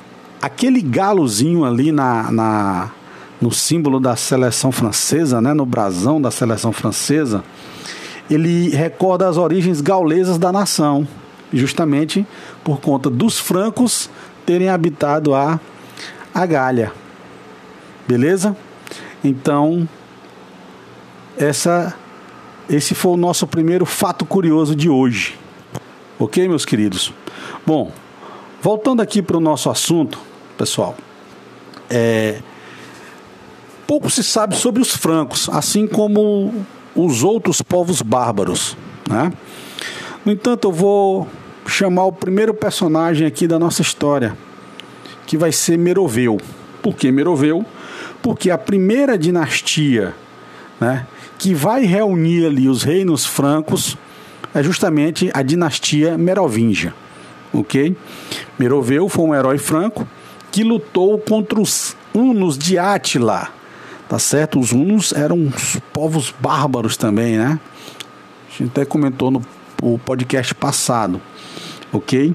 aquele 0.41 0.81
galozinho 0.81 1.65
ali 1.65 1.91
na, 1.91 2.31
na, 2.31 2.91
no 3.39 3.51
símbolo 3.51 3.99
da 3.99 4.15
seleção 4.15 4.71
francesa, 4.71 5.39
né, 5.39 5.53
no 5.53 5.67
brasão 5.67 6.19
da 6.19 6.31
seleção 6.31 6.71
francesa, 6.71 7.43
ele 8.29 8.69
recorda 8.69 9.27
as 9.27 9.37
origens 9.37 9.81
gaulesas 9.81 10.37
da 10.37 10.51
nação, 10.51 11.07
justamente 11.51 12.25
por 12.63 12.79
conta 12.79 13.09
dos 13.09 13.39
francos 13.39 14.09
terem 14.45 14.69
habitado 14.69 15.33
a, 15.33 15.59
a 16.33 16.45
Gália. 16.45 16.91
Beleza? 18.07 18.55
Então, 19.23 19.87
essa, 21.37 21.95
esse 22.69 22.93
foi 22.93 23.13
o 23.13 23.17
nosso 23.17 23.47
primeiro 23.47 23.85
fato 23.85 24.25
curioso 24.25 24.75
de 24.75 24.89
hoje. 24.89 25.37
Ok, 26.17 26.47
meus 26.47 26.65
queridos? 26.65 27.13
Bom, 27.65 27.91
voltando 28.61 29.01
aqui 29.01 29.21
para 29.21 29.37
o 29.37 29.39
nosso 29.39 29.69
assunto, 29.69 30.19
pessoal, 30.57 30.95
é, 31.89 32.39
pouco 33.87 34.09
se 34.09 34.23
sabe 34.23 34.55
sobre 34.55 34.81
os 34.81 34.95
francos, 34.95 35.49
assim 35.49 35.87
como 35.87 36.53
os 37.05 37.23
outros 37.23 37.61
povos 37.61 38.01
bárbaros. 38.01 38.77
Né? 39.09 39.31
No 40.25 40.31
entanto, 40.31 40.67
eu 40.67 40.71
vou 40.71 41.27
chamar 41.65 42.05
o 42.05 42.11
primeiro 42.11 42.53
personagem 42.53 43.27
aqui 43.27 43.47
da 43.47 43.59
nossa 43.59 43.81
história, 43.81 44.37
que 45.25 45.37
vai 45.37 45.51
ser 45.51 45.77
Meroveu. 45.77 46.37
Por 46.81 46.95
que 46.95 47.11
Meroveu? 47.11 47.65
Porque 48.21 48.49
a 48.49 48.57
primeira 48.57 49.17
dinastia 49.17 50.15
né, 50.79 51.05
que 51.37 51.53
vai 51.53 51.85
reunir 51.85 52.45
ali 52.45 52.67
os 52.67 52.83
reinos 52.83 53.25
francos 53.25 53.97
é 54.53 54.63
justamente 54.63 55.29
a 55.33 55.41
dinastia 55.41 56.17
Merovingia. 56.17 56.93
Ok? 57.53 57.95
Meroveu 58.57 59.09
foi 59.09 59.25
um 59.25 59.35
herói 59.35 59.57
franco 59.57 60.07
que 60.51 60.63
lutou 60.63 61.17
contra 61.19 61.59
os 61.59 61.95
hunos 62.13 62.57
de 62.57 62.77
Átila 62.77 63.58
Tá 64.09 64.17
certo? 64.17 64.59
Os 64.59 64.71
hunos 64.71 65.13
eram 65.13 65.37
uns 65.37 65.79
povos 65.93 66.33
bárbaros 66.39 66.97
também, 66.97 67.37
né? 67.37 67.59
A 68.47 68.57
gente 68.57 68.71
até 68.71 68.83
comentou 68.83 69.29
no, 69.29 69.43
podcast 69.99 70.53
passado, 70.55 71.21
ok? 71.93 72.33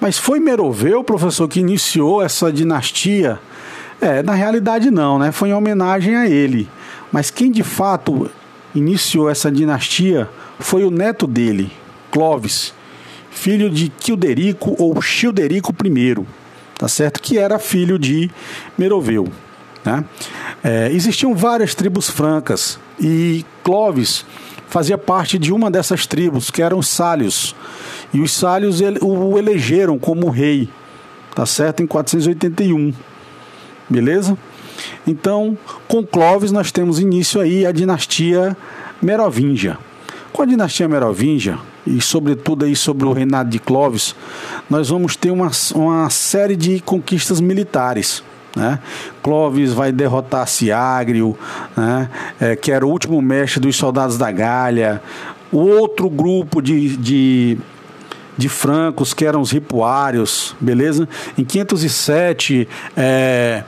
Mas 0.00 0.18
foi 0.18 0.40
Meroveu, 0.40 1.04
professor, 1.04 1.46
que 1.46 1.60
iniciou 1.60 2.20
essa 2.20 2.52
dinastia? 2.52 3.38
É, 4.00 4.20
na 4.20 4.34
realidade 4.34 4.90
não, 4.90 5.16
né? 5.16 5.30
Foi 5.30 5.50
em 5.50 5.54
homenagem 5.54 6.16
a 6.16 6.28
ele. 6.28 6.68
Mas 7.12 7.30
quem 7.30 7.52
de 7.52 7.62
fato 7.62 8.28
iniciou 8.74 9.30
essa 9.30 9.50
dinastia 9.50 10.28
foi 10.58 10.82
o 10.82 10.90
neto 10.90 11.24
dele, 11.24 11.70
Clovis, 12.10 12.74
filho 13.30 13.70
de 13.70 13.88
Quilderico 13.88 14.74
ou 14.76 15.00
Childerico 15.00 15.72
I, 15.84 16.26
tá 16.76 16.88
certo? 16.88 17.22
Que 17.22 17.38
era 17.38 17.60
filho 17.60 17.96
de 17.96 18.28
Meroveu. 18.76 19.30
Né? 19.84 20.04
É, 20.62 20.90
existiam 20.92 21.34
várias 21.34 21.74
tribos 21.74 22.08
francas 22.08 22.78
e 23.00 23.44
Clovis 23.64 24.24
fazia 24.68 24.96
parte 24.96 25.38
de 25.38 25.52
uma 25.52 25.70
dessas 25.70 26.06
tribos, 26.06 26.50
que 26.50 26.62
eram 26.62 26.78
os 26.78 26.88
Sálios. 26.88 27.54
E 28.12 28.20
os 28.20 28.32
Sálios 28.32 28.80
o 29.02 29.38
elegeram 29.38 29.98
como 29.98 30.30
rei, 30.30 30.68
tá 31.34 31.44
certo? 31.44 31.82
Em 31.82 31.86
481. 31.86 32.94
Beleza? 33.88 34.36
Então, 35.06 35.58
com 35.86 36.04
Clovis 36.04 36.52
nós 36.52 36.72
temos 36.72 36.98
início 36.98 37.40
aí 37.40 37.66
a 37.66 37.72
dinastia 37.72 38.56
Merovingia. 39.00 39.78
Com 40.32 40.42
a 40.42 40.46
dinastia 40.46 40.88
Merovingia, 40.88 41.58
e 41.86 42.00
sobretudo 42.00 42.64
aí 42.64 42.74
sobre 42.74 43.06
o 43.06 43.12
reinado 43.12 43.50
de 43.50 43.58
Clovis, 43.58 44.14
nós 44.70 44.88
vamos 44.88 45.16
ter 45.16 45.30
uma, 45.30 45.50
uma 45.74 46.08
série 46.08 46.56
de 46.56 46.80
conquistas 46.80 47.40
militares. 47.40 48.22
Né? 48.54 48.78
Clovis 49.22 49.72
vai 49.72 49.90
derrotar 49.90 50.46
Ciagrio, 50.46 51.36
né? 51.76 52.08
É, 52.40 52.56
que 52.56 52.70
era 52.70 52.86
o 52.86 52.90
último 52.90 53.20
mestre 53.22 53.60
dos 53.60 53.76
soldados 53.76 54.18
da 54.18 54.30
Galha. 54.30 55.02
O 55.50 55.58
outro 55.58 56.10
grupo 56.10 56.60
de, 56.60 56.96
de, 56.96 57.58
de 58.36 58.48
francos, 58.48 59.14
que 59.14 59.24
eram 59.24 59.40
os 59.40 59.50
ripuários, 59.50 60.54
beleza? 60.60 61.08
Em 61.36 61.44
507, 61.44 62.68
é, 62.96 63.64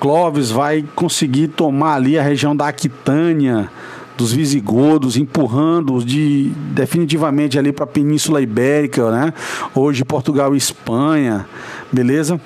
Clovis 0.00 0.50
vai 0.50 0.84
conseguir 0.94 1.48
tomar 1.48 1.94
ali 1.94 2.18
a 2.18 2.22
região 2.22 2.54
da 2.56 2.68
Aquitânia, 2.68 3.70
dos 4.16 4.32
visigodos, 4.32 5.16
empurrando 5.16 6.04
de 6.04 6.52
definitivamente 6.72 7.58
ali 7.58 7.72
para 7.72 7.84
a 7.84 7.88
Península 7.88 8.40
Ibérica, 8.40 9.10
né? 9.10 9.34
Hoje 9.74 10.04
Portugal 10.04 10.54
e 10.54 10.58
Espanha, 10.58 11.46
beleza? 11.92 12.40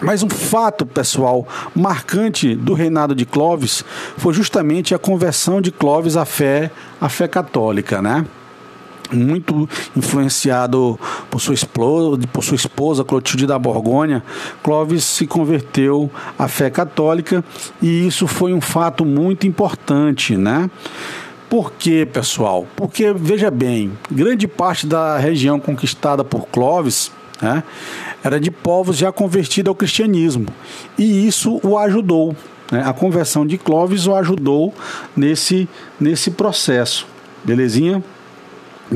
Mas 0.00 0.22
um 0.22 0.28
fato, 0.28 0.86
pessoal, 0.86 1.46
marcante 1.74 2.54
do 2.54 2.74
reinado 2.74 3.14
de 3.14 3.26
Clovis 3.26 3.84
foi 4.16 4.32
justamente 4.32 4.94
a 4.94 4.98
conversão 4.98 5.60
de 5.60 5.70
Clovis 5.70 6.16
à 6.16 6.24
fé, 6.24 6.70
à 7.00 7.08
fé 7.08 7.28
católica, 7.28 8.00
né? 8.00 8.24
muito 9.12 9.68
influenciado 9.94 10.98
por 11.30 11.40
sua 11.40 11.54
esposa, 11.54 12.18
por 12.32 12.42
sua 12.42 12.54
esposa 12.54 13.04
Clotilde 13.04 13.46
da 13.46 13.58
Borgonha, 13.58 14.22
Clovis 14.62 15.04
se 15.04 15.26
converteu 15.26 16.10
à 16.38 16.48
fé 16.48 16.70
católica 16.70 17.44
e 17.80 18.06
isso 18.06 18.26
foi 18.26 18.52
um 18.54 18.60
fato 18.60 19.04
muito 19.04 19.46
importante, 19.46 20.36
né? 20.36 20.70
Por 21.48 21.72
quê, 21.72 22.08
pessoal? 22.10 22.66
Porque, 22.74 23.12
veja 23.12 23.50
bem, 23.50 23.92
grande 24.10 24.48
parte 24.48 24.86
da 24.86 25.18
região 25.18 25.60
conquistada 25.60 26.24
por 26.24 26.46
Clovis 26.46 27.12
né, 27.42 27.62
era 28.22 28.40
de 28.40 28.50
povos 28.50 28.96
já 28.96 29.12
convertidos 29.12 29.68
ao 29.68 29.74
cristianismo 29.74 30.46
e 30.96 31.26
isso 31.26 31.60
o 31.62 31.76
ajudou. 31.76 32.34
Né? 32.70 32.82
A 32.86 32.92
conversão 32.92 33.44
de 33.44 33.58
Clovis 33.58 34.06
o 34.06 34.14
ajudou 34.14 34.72
nesse, 35.14 35.68
nesse 36.00 36.30
processo. 36.30 37.06
Belezinha? 37.44 38.02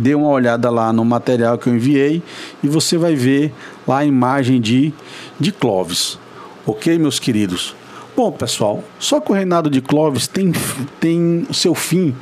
dê 0.00 0.14
uma 0.14 0.28
olhada 0.28 0.70
lá 0.70 0.92
no 0.92 1.04
material 1.04 1.58
que 1.58 1.68
eu 1.68 1.74
enviei 1.74 2.22
e 2.62 2.68
você 2.68 2.98
vai 2.98 3.14
ver 3.14 3.52
lá 3.86 3.98
a 3.98 4.04
imagem 4.04 4.60
de, 4.60 4.92
de 5.38 5.52
Clovis. 5.52 6.18
Ok, 6.66 6.98
meus 6.98 7.18
queridos? 7.18 7.74
Bom, 8.16 8.32
pessoal, 8.32 8.82
só 8.98 9.20
que 9.20 9.30
o 9.30 9.34
reinado 9.34 9.68
de 9.70 9.80
Clovis 9.80 10.26
tem, 10.26 10.52
tem 11.00 11.46
seu 11.52 11.74
fim 11.74 12.14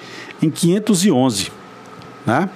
em 0.43 0.51
511, 0.51 1.51
né? 2.27 2.49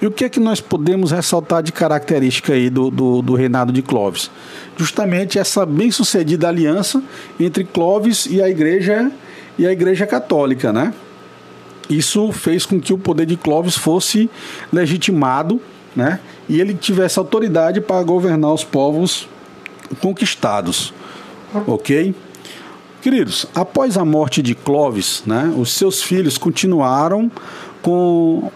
E 0.00 0.06
o 0.06 0.10
que 0.10 0.24
é 0.24 0.28
que 0.28 0.40
nós 0.40 0.60
podemos 0.60 1.10
ressaltar 1.10 1.62
de 1.62 1.72
característica 1.72 2.54
aí 2.54 2.70
do, 2.70 2.90
do, 2.90 3.20
do 3.20 3.34
reinado 3.34 3.70
de 3.72 3.82
Clovis? 3.82 4.30
Justamente 4.76 5.38
essa 5.38 5.66
bem-sucedida 5.66 6.48
aliança 6.48 7.02
entre 7.38 7.64
Clovis 7.64 8.26
e 8.26 8.40
a 8.42 8.48
igreja 8.48 9.10
e 9.58 9.66
a 9.66 9.72
igreja 9.72 10.06
católica, 10.06 10.72
né? 10.72 10.94
Isso 11.88 12.32
fez 12.32 12.64
com 12.64 12.80
que 12.80 12.94
o 12.94 12.98
poder 12.98 13.26
de 13.26 13.36
Clovis 13.36 13.76
fosse 13.76 14.30
legitimado, 14.72 15.60
né? 15.94 16.20
E 16.48 16.60
ele 16.60 16.72
tivesse 16.72 17.18
autoridade 17.18 17.80
para 17.80 18.02
governar 18.02 18.54
os 18.54 18.64
povos 18.64 19.28
conquistados. 20.00 20.94
OK? 21.66 22.14
Queridos, 23.02 23.46
após 23.54 23.96
a 23.96 24.04
morte 24.04 24.40
de 24.42 24.54
Clovis, 24.54 25.22
né, 25.26 25.52
os 25.56 25.72
seus 25.72 26.02
filhos 26.02 26.36
continuaram 26.36 27.30
com 27.82 28.50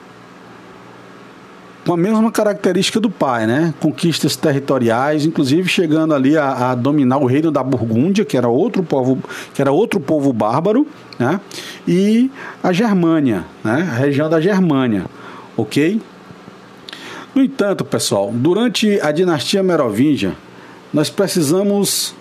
com 1.84 1.92
a 1.92 1.96
mesma 1.96 2.32
característica 2.32 2.98
do 2.98 3.10
pai, 3.10 3.46
né? 3.46 3.74
Conquistas 3.78 4.34
territoriais, 4.36 5.26
inclusive 5.26 5.68
chegando 5.68 6.14
ali 6.14 6.36
a, 6.36 6.70
a, 6.70 6.74
dominar 6.74 7.18
o 7.18 7.26
reino 7.26 7.50
da 7.50 7.62
Burgúndia, 7.62 8.24
que 8.24 8.36
era 8.36 8.48
outro 8.48 8.82
povo, 8.82 9.18
que 9.52 9.60
era 9.60 9.70
outro 9.70 10.00
povo 10.00 10.32
bárbaro, 10.32 10.86
né? 11.18 11.38
E 11.86 12.30
a 12.62 12.72
Germânia, 12.72 13.44
né? 13.62 13.88
A 13.92 13.96
região 13.96 14.30
da 14.30 14.40
Germânia, 14.40 15.04
ok? 15.56 16.00
No 17.34 17.42
entanto, 17.42 17.84
pessoal, 17.84 18.30
durante 18.32 18.98
a 19.00 19.12
dinastia 19.12 19.62
Merovingia, 19.62 20.34
nós 20.92 21.10
precisamos, 21.10 22.14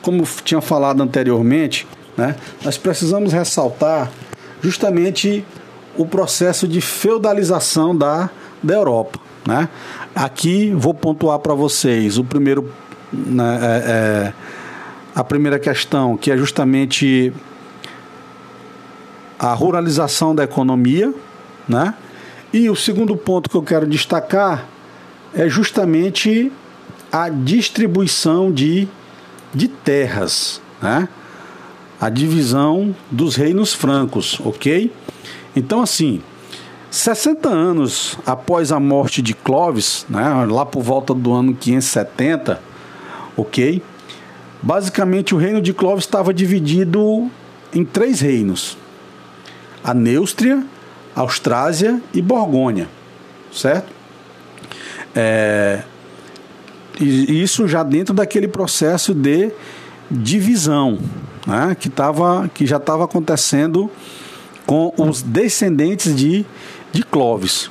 como 0.00 0.24
tinha 0.44 0.60
falado 0.60 1.02
anteriormente, 1.02 1.86
né? 2.16 2.36
Nós 2.64 2.78
precisamos 2.78 3.32
ressaltar 3.32 4.10
justamente 4.62 5.44
o 5.96 6.06
processo 6.06 6.66
de 6.66 6.80
feudalização 6.80 7.94
da 7.94 8.30
da 8.62 8.74
Europa. 8.74 9.18
Né? 9.46 9.68
Aqui 10.14 10.72
vou 10.74 10.94
pontuar 10.94 11.38
para 11.38 11.54
vocês 11.54 12.18
o 12.18 12.24
primeiro, 12.24 12.72
né, 13.12 13.58
é, 13.60 13.66
é, 13.66 14.32
a 15.14 15.24
primeira 15.24 15.58
questão, 15.58 16.16
que 16.16 16.30
é 16.30 16.36
justamente 16.36 17.32
a 19.38 19.54
ruralização 19.54 20.34
da 20.34 20.44
economia, 20.44 21.14
né? 21.66 21.94
E 22.52 22.68
o 22.68 22.76
segundo 22.76 23.16
ponto 23.16 23.48
que 23.48 23.56
eu 23.56 23.62
quero 23.62 23.86
destacar 23.86 24.66
é 25.32 25.48
justamente 25.48 26.52
a 27.10 27.28
distribuição 27.28 28.52
de, 28.52 28.86
de 29.54 29.68
terras, 29.68 30.60
né? 30.82 31.08
A 31.98 32.10
divisão 32.10 32.94
dos 33.10 33.36
reinos 33.36 33.72
francos, 33.72 34.38
ok? 34.44 34.92
Então, 35.54 35.80
assim, 35.80 36.20
60 36.90 37.48
anos 37.48 38.18
após 38.26 38.72
a 38.72 38.80
morte 38.80 39.22
de 39.22 39.32
Clovis, 39.32 40.04
né, 40.08 40.44
lá 40.50 40.66
por 40.66 40.82
volta 40.82 41.14
do 41.14 41.32
ano 41.32 41.54
570, 41.54 42.60
ok? 43.36 43.80
Basicamente 44.60 45.34
o 45.34 45.38
reino 45.38 45.62
de 45.62 45.72
Clovis 45.72 46.04
estava 46.04 46.34
dividido 46.34 47.30
em 47.72 47.84
três 47.84 48.20
reinos: 48.20 48.76
a 49.84 49.94
Neustria, 49.94 50.64
Austrásia 51.14 52.02
e 52.12 52.20
Borgônia, 52.20 52.88
certo? 53.52 53.92
É, 55.14 55.82
e 57.00 57.40
isso 57.42 57.66
já 57.66 57.82
dentro 57.82 58.12
daquele 58.12 58.48
processo 58.48 59.14
de 59.14 59.52
divisão, 60.10 60.98
né, 61.46 61.76
que, 61.78 61.88
tava, 61.88 62.50
que 62.52 62.66
já 62.66 62.76
estava 62.78 63.04
acontecendo 63.04 63.90
com 64.66 64.92
os 64.98 65.22
descendentes 65.22 66.14
de 66.14 66.44
de 66.92 67.02
Clovis. 67.02 67.70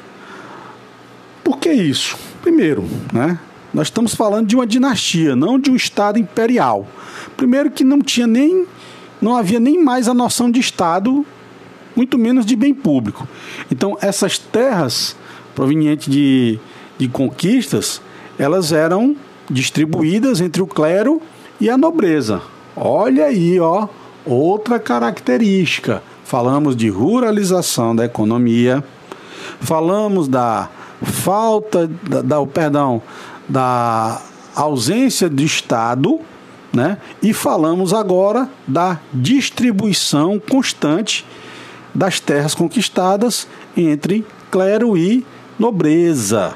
Por 1.44 1.58
que 1.58 1.72
isso? 1.72 2.18
Primeiro, 2.42 2.88
né, 3.14 3.40
nós 3.74 3.88
estamos 3.88 4.16
falando 4.16 4.48
de 4.48 4.56
uma 4.56 4.66
dinastia, 4.66 5.36
não 5.36 5.60
de 5.60 5.70
um 5.70 5.76
estado 5.76 6.18
imperial. 6.18 6.88
Primeiro 7.36 7.70
que 7.72 7.84
não 7.84 8.02
tinha 8.02 8.28
nem 8.28 8.66
não 9.22 9.36
havia 9.36 9.60
nem 9.60 9.84
mais 9.84 10.08
a 10.08 10.14
noção 10.14 10.50
de 10.50 10.60
estado, 10.60 11.26
muito 11.96 12.18
menos 12.18 12.46
de 12.46 12.56
bem 12.56 12.74
público. 12.74 13.28
Então, 13.70 13.98
essas 14.02 14.38
terras 14.38 15.16
provenientes 15.54 16.12
de, 16.12 16.60
de 16.98 17.08
conquistas, 17.10 18.02
elas 18.38 18.72
eram 18.72 19.16
distribuídas 19.50 20.40
entre 20.40 20.62
o 20.62 20.68
clero 20.68 21.22
e 21.60 21.70
a 21.70 21.78
nobreza. 21.78 22.42
Olha 22.76 23.26
aí, 23.26 23.60
ó, 23.60 23.88
outra 24.26 24.80
característica. 24.80 26.02
Falamos 26.24 26.76
de 26.76 26.88
ruralização 26.88 27.96
da 27.96 28.06
economia, 28.06 28.84
falamos 29.60 30.28
da 30.28 30.70
falta, 31.02 31.88
da, 31.88 32.22
da 32.22 32.46
perdão, 32.46 33.02
da 33.48 34.22
ausência 34.56 35.30
de 35.30 35.46
Estado, 35.46 36.20
né? 36.74 36.98
E 37.22 37.34
falamos 37.34 37.94
agora 37.94 38.50
da 38.68 39.00
distribuição 39.14 40.40
constante 40.40 41.26
das 41.94 42.20
terras 42.20 42.54
conquistadas 42.54 43.48
entre 43.76 44.26
clero 44.52 44.98
e 44.98 45.26
nobreza. 45.58 46.56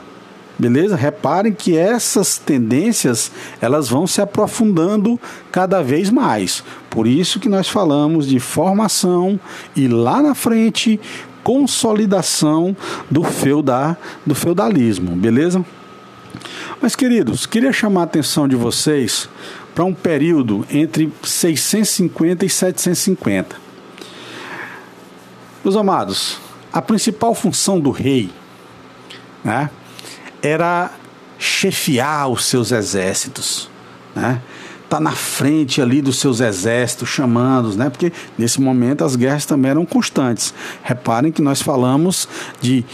Beleza? 0.58 0.96
Reparem 0.96 1.52
que 1.52 1.76
essas 1.76 2.38
tendências 2.38 3.32
elas 3.60 3.90
vão 3.90 4.06
se 4.06 4.22
aprofundando 4.22 5.20
cada 5.52 5.82
vez 5.82 6.12
mais. 6.12 6.64
Por 6.90 7.08
isso 7.08 7.40
que 7.40 7.50
nós 7.50 7.68
falamos 7.68 8.28
de 8.28 8.40
formação 8.40 9.40
e 9.76 9.88
lá 9.88 10.22
na 10.22 10.36
frente 10.36 11.00
consolidação 11.44 12.76
do, 13.10 13.22
do 14.26 14.36
feudalismo, 14.36 15.16
beleza? 15.16 15.64
Mas, 16.82 16.96
queridos, 16.96 17.46
queria 17.46 17.72
chamar 17.72 18.02
a 18.02 18.04
atenção 18.06 18.48
de 18.48 18.56
vocês 18.56 19.30
para 19.74 19.84
um 19.84 19.94
período 19.94 20.66
entre 20.70 21.12
650 21.24 22.46
e 22.46 22.50
750. 22.50 23.56
Meus 25.64 25.76
amados, 25.76 26.38
a 26.72 26.82
principal 26.82 27.34
função 27.34 27.80
do 27.80 27.90
rei 27.90 28.30
né, 29.44 29.70
era 30.42 30.92
chefiar 31.40 32.28
os 32.28 32.46
seus 32.46 32.72
exércitos, 32.72 33.70
né? 34.16 34.42
Tá 34.94 35.00
na 35.00 35.14
frente 35.14 35.82
ali 35.82 36.04
dos 36.04 36.20
seus 36.20 36.40
exércitos, 36.40 37.10
chamando, 37.10 37.76
né? 37.76 37.90
Porque 37.90 38.14
nesse 38.38 38.62
momento 38.62 39.04
as 39.04 39.16
guerras 39.16 39.44
também 39.44 39.72
eram 39.72 39.88
constantes. 39.88 40.54
Reparem 40.84 41.32
que 41.32 41.42
nós 41.42 41.64
falamos 41.64 42.30
de 42.62 42.86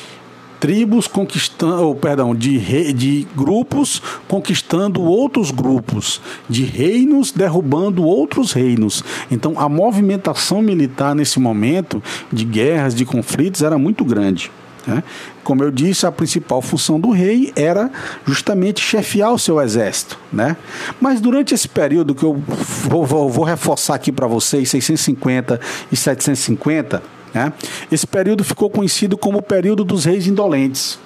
tribos 0.62 1.08
conquistando, 1.08 1.84
ou, 1.84 1.94
perdão, 1.94 2.34
de, 2.34 2.94
de 2.94 3.28
grupos 3.36 4.02
conquistando 4.30 5.02
outros 5.02 5.52
grupos, 5.52 6.22
de 6.48 6.64
reinos 6.64 7.34
derrubando 7.34 8.02
outros 8.06 8.54
reinos. 8.54 9.04
Então 9.30 9.60
a 9.60 9.68
movimentação 9.68 10.62
militar 10.62 11.14
nesse 11.14 11.38
momento 11.38 12.02
de 12.32 12.46
guerras, 12.46 12.96
de 12.96 13.04
conflitos 13.04 13.62
era 13.62 13.78
muito 13.78 14.06
grande. 14.06 14.50
Né? 14.89 15.04
Como 15.43 15.63
eu 15.63 15.71
disse, 15.71 16.06
a 16.06 16.12
principal 16.12 16.62
função 16.62 16.99
do 16.99 17.12
rei 17.12 17.52
era 17.56 17.91
justamente 18.25 18.82
chefiar 18.82 19.32
o 19.32 19.39
seu 19.39 19.62
exército. 19.62 20.17
Né? 20.34 20.58
Mas 20.99 21.21
durante 21.21 21.54
esse 21.54 21.67
período 21.67 22.15
que 22.15 22.23
eu 22.23 22.41
vou, 22.88 23.06
vou, 23.06 23.30
vou 23.30 23.45
reforçar 23.45 23.95
aqui 23.95 24.12
para 24.12 24.25
vocês, 24.28 24.69
650 24.69 25.60
e 25.91 25.95
750, 25.95 27.04
né? 27.34 27.54
Esse 27.91 28.08
período 28.08 28.43
ficou 28.43 28.71
conhecido 28.71 29.17
como 29.17 29.38
o 29.38 29.41
período 29.41 29.84
dos 29.84 30.06
reis 30.06 30.25
indolentes. 30.25 30.97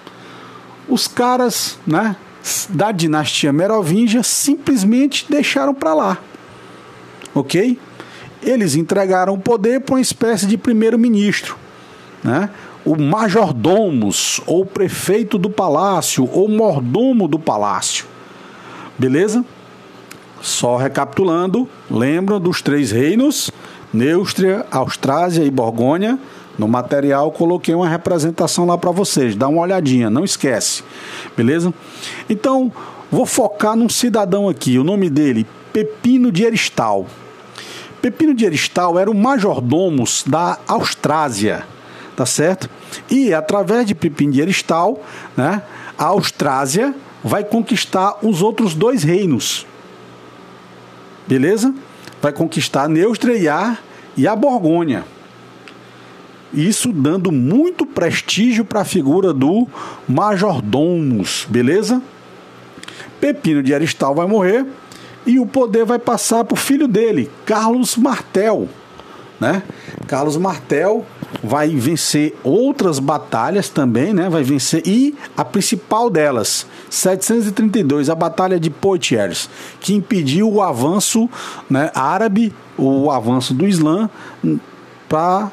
Os 0.87 1.05
caras 1.05 1.77
né, 1.85 2.15
da 2.69 2.91
dinastia 2.91 3.51
merovingia 3.51 4.23
simplesmente 4.23 5.25
deixaram 5.29 5.73
para 5.73 5.93
lá. 5.93 6.17
Ok? 7.35 7.77
Eles 8.41 8.75
entregaram 8.75 9.33
o 9.33 9.39
poder 9.39 9.81
para 9.81 9.95
uma 9.95 10.01
espécie 10.01 10.45
de 10.45 10.57
primeiro-ministro. 10.57 11.57
Né? 12.23 12.49
O 12.85 12.95
majordomos, 12.95 14.41
ou 14.45 14.65
prefeito 14.65 15.37
do 15.37 15.49
palácio, 15.49 16.29
ou 16.31 16.49
mordomo 16.49 17.27
do 17.27 17.39
palácio. 17.39 18.05
Beleza? 18.97 19.43
Só 20.41 20.75
recapitulando, 20.75 21.67
lembram 21.89 22.39
dos 22.39 22.61
três 22.61 22.91
reinos? 22.91 23.49
Neustria, 23.93 24.65
Austrásia 24.71 25.43
e 25.43 25.49
Borgônia. 25.49 26.19
No 26.57 26.67
material 26.67 27.31
coloquei 27.31 27.73
uma 27.73 27.87
representação 27.87 28.65
lá 28.65 28.77
para 28.77 28.91
vocês, 28.91 29.35
dá 29.35 29.47
uma 29.47 29.61
olhadinha, 29.61 30.09
não 30.09 30.23
esquece. 30.23 30.83
Beleza? 31.35 31.73
Então, 32.29 32.71
vou 33.11 33.25
focar 33.25 33.75
num 33.75 33.89
cidadão 33.89 34.49
aqui, 34.49 34.77
o 34.77 34.83
nome 34.83 35.09
dele, 35.09 35.47
Pepino 35.71 36.31
de 36.31 36.43
Eristal. 36.43 37.07
Pepino 38.01 38.33
de 38.33 38.45
Eristal 38.45 38.99
era 38.99 39.09
o 39.09 39.15
majordomos 39.15 40.23
da 40.27 40.59
Austrásia, 40.67 41.65
tá 42.15 42.25
certo? 42.25 42.69
E 43.09 43.33
através 43.33 43.85
de 43.85 43.95
Eristal, 44.39 45.03
né, 45.35 45.61
a 45.97 46.05
Austrásia 46.05 46.93
vai 47.23 47.43
conquistar 47.43 48.17
os 48.21 48.41
outros 48.41 48.73
dois 48.73 49.03
reinos. 49.03 49.65
Beleza? 51.27 51.73
vai 52.23 52.31
conquistar 52.31 52.87
Neustria 52.87 53.77
e 54.15 54.25
a 54.25 54.33
Borgonha. 54.33 55.03
Isso 56.53 56.93
dando 56.93 57.33
muito 57.33 57.85
prestígio 57.85 58.63
para 58.63 58.79
a 58.79 58.85
figura 58.85 59.33
do 59.33 59.67
majordomos, 60.07 61.45
beleza? 61.49 62.01
Pepino 63.19 63.61
de 63.61 63.73
Aristal 63.73 64.15
vai 64.15 64.25
morrer 64.25 64.65
e 65.25 65.37
o 65.37 65.45
poder 65.45 65.83
vai 65.83 65.99
passar 65.99 66.45
para 66.45 66.53
o 66.53 66.57
filho 66.57 66.87
dele, 66.87 67.29
Carlos 67.45 67.97
Martel. 67.97 68.69
Né? 69.37 69.61
Carlos 70.07 70.37
Martel 70.37 71.05
vai 71.41 71.69
vencer 71.69 72.35
outras 72.43 72.99
batalhas 72.99 73.69
também, 73.69 74.13
né? 74.13 74.29
Vai 74.29 74.43
vencer 74.43 74.83
e 74.85 75.15
a 75.35 75.43
principal 75.43 76.09
delas, 76.09 76.67
732, 76.89 78.09
a 78.09 78.15
batalha 78.15 78.59
de 78.59 78.69
Poitiers, 78.69 79.49
que 79.79 79.93
impediu 79.93 80.51
o 80.51 80.61
avanço, 80.61 81.29
né, 81.69 81.91
árabe, 81.95 82.53
o 82.77 83.09
avanço 83.09 83.53
do 83.53 83.67
Islã 83.67 84.09
para 85.07 85.51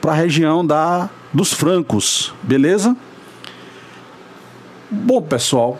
para 0.00 0.12
a 0.12 0.14
região 0.14 0.64
da 0.64 1.10
dos 1.32 1.52
francos, 1.52 2.32
beleza? 2.42 2.96
Bom, 4.90 5.20
pessoal, 5.20 5.78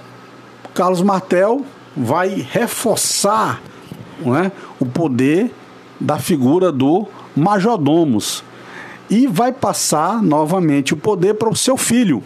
Carlos 0.75 1.01
Martel 1.01 1.65
vai 1.97 2.47
reforçar 2.51 3.63
né, 4.19 4.51
o 4.79 4.85
poder 4.85 5.51
da 6.01 6.19
figura 6.19 6.71
do 6.71 7.07
majordomos 7.37 8.43
e 9.09 9.27
vai 9.27 9.53
passar 9.53 10.23
novamente 10.23 10.95
o 10.95 10.97
poder 10.97 11.35
para 11.35 11.49
o 11.49 11.57
seu 11.57 11.77
filho, 11.77 12.23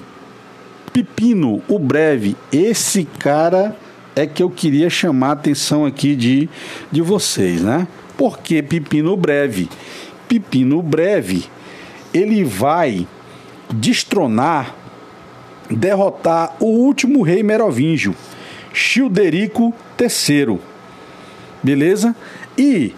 Pipino, 0.92 1.62
o 1.68 1.78
breve. 1.78 2.36
Esse 2.52 3.04
cara 3.04 3.76
é 4.16 4.26
que 4.26 4.42
eu 4.42 4.50
queria 4.50 4.90
chamar 4.90 5.28
a 5.28 5.32
atenção 5.32 5.84
aqui 5.84 6.16
de, 6.16 6.48
de 6.90 7.02
vocês, 7.02 7.60
né? 7.60 7.86
Por 8.16 8.38
que 8.38 8.62
Pipino 8.62 9.16
breve? 9.16 9.68
Pipino 10.28 10.82
breve, 10.82 11.44
ele 12.12 12.44
vai 12.44 13.06
destronar, 13.72 14.74
derrotar 15.70 16.56
o 16.60 16.66
último 16.66 17.22
rei 17.22 17.42
merovingio, 17.42 18.14
Childerico 18.72 19.74
III. 19.98 20.58
Beleza? 21.62 22.14
E 22.56 22.94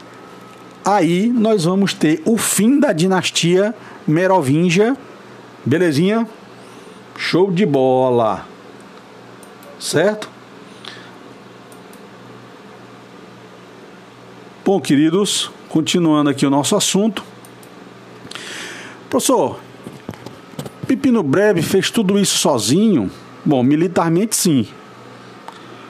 aí 0.85 1.29
nós 1.29 1.65
vamos 1.65 1.95
ter 1.95 2.23
o 2.25 2.37
fim 2.37 2.79
da 2.79 2.93
dinastia 2.93 3.75
merovingia. 4.07 4.97
Belezinha? 5.65 6.27
Show 7.17 7.51
de 7.51 7.65
bola. 7.65 8.47
Certo? 9.79 10.29
Bom, 14.65 14.81
queridos, 14.81 15.51
continuando 15.69 16.31
aqui 16.31 16.47
o 16.47 16.51
nosso 16.51 16.77
assunto. 16.77 17.25
Professor, 19.11 19.59
Pepino 20.87 21.23
Breve 21.23 21.63
fez 21.63 21.91
tudo 21.91 22.19
isso 22.19 22.39
sozinho? 22.39 23.11
Bom, 23.45 23.63
militarmente 23.63 24.37
sim. 24.37 24.69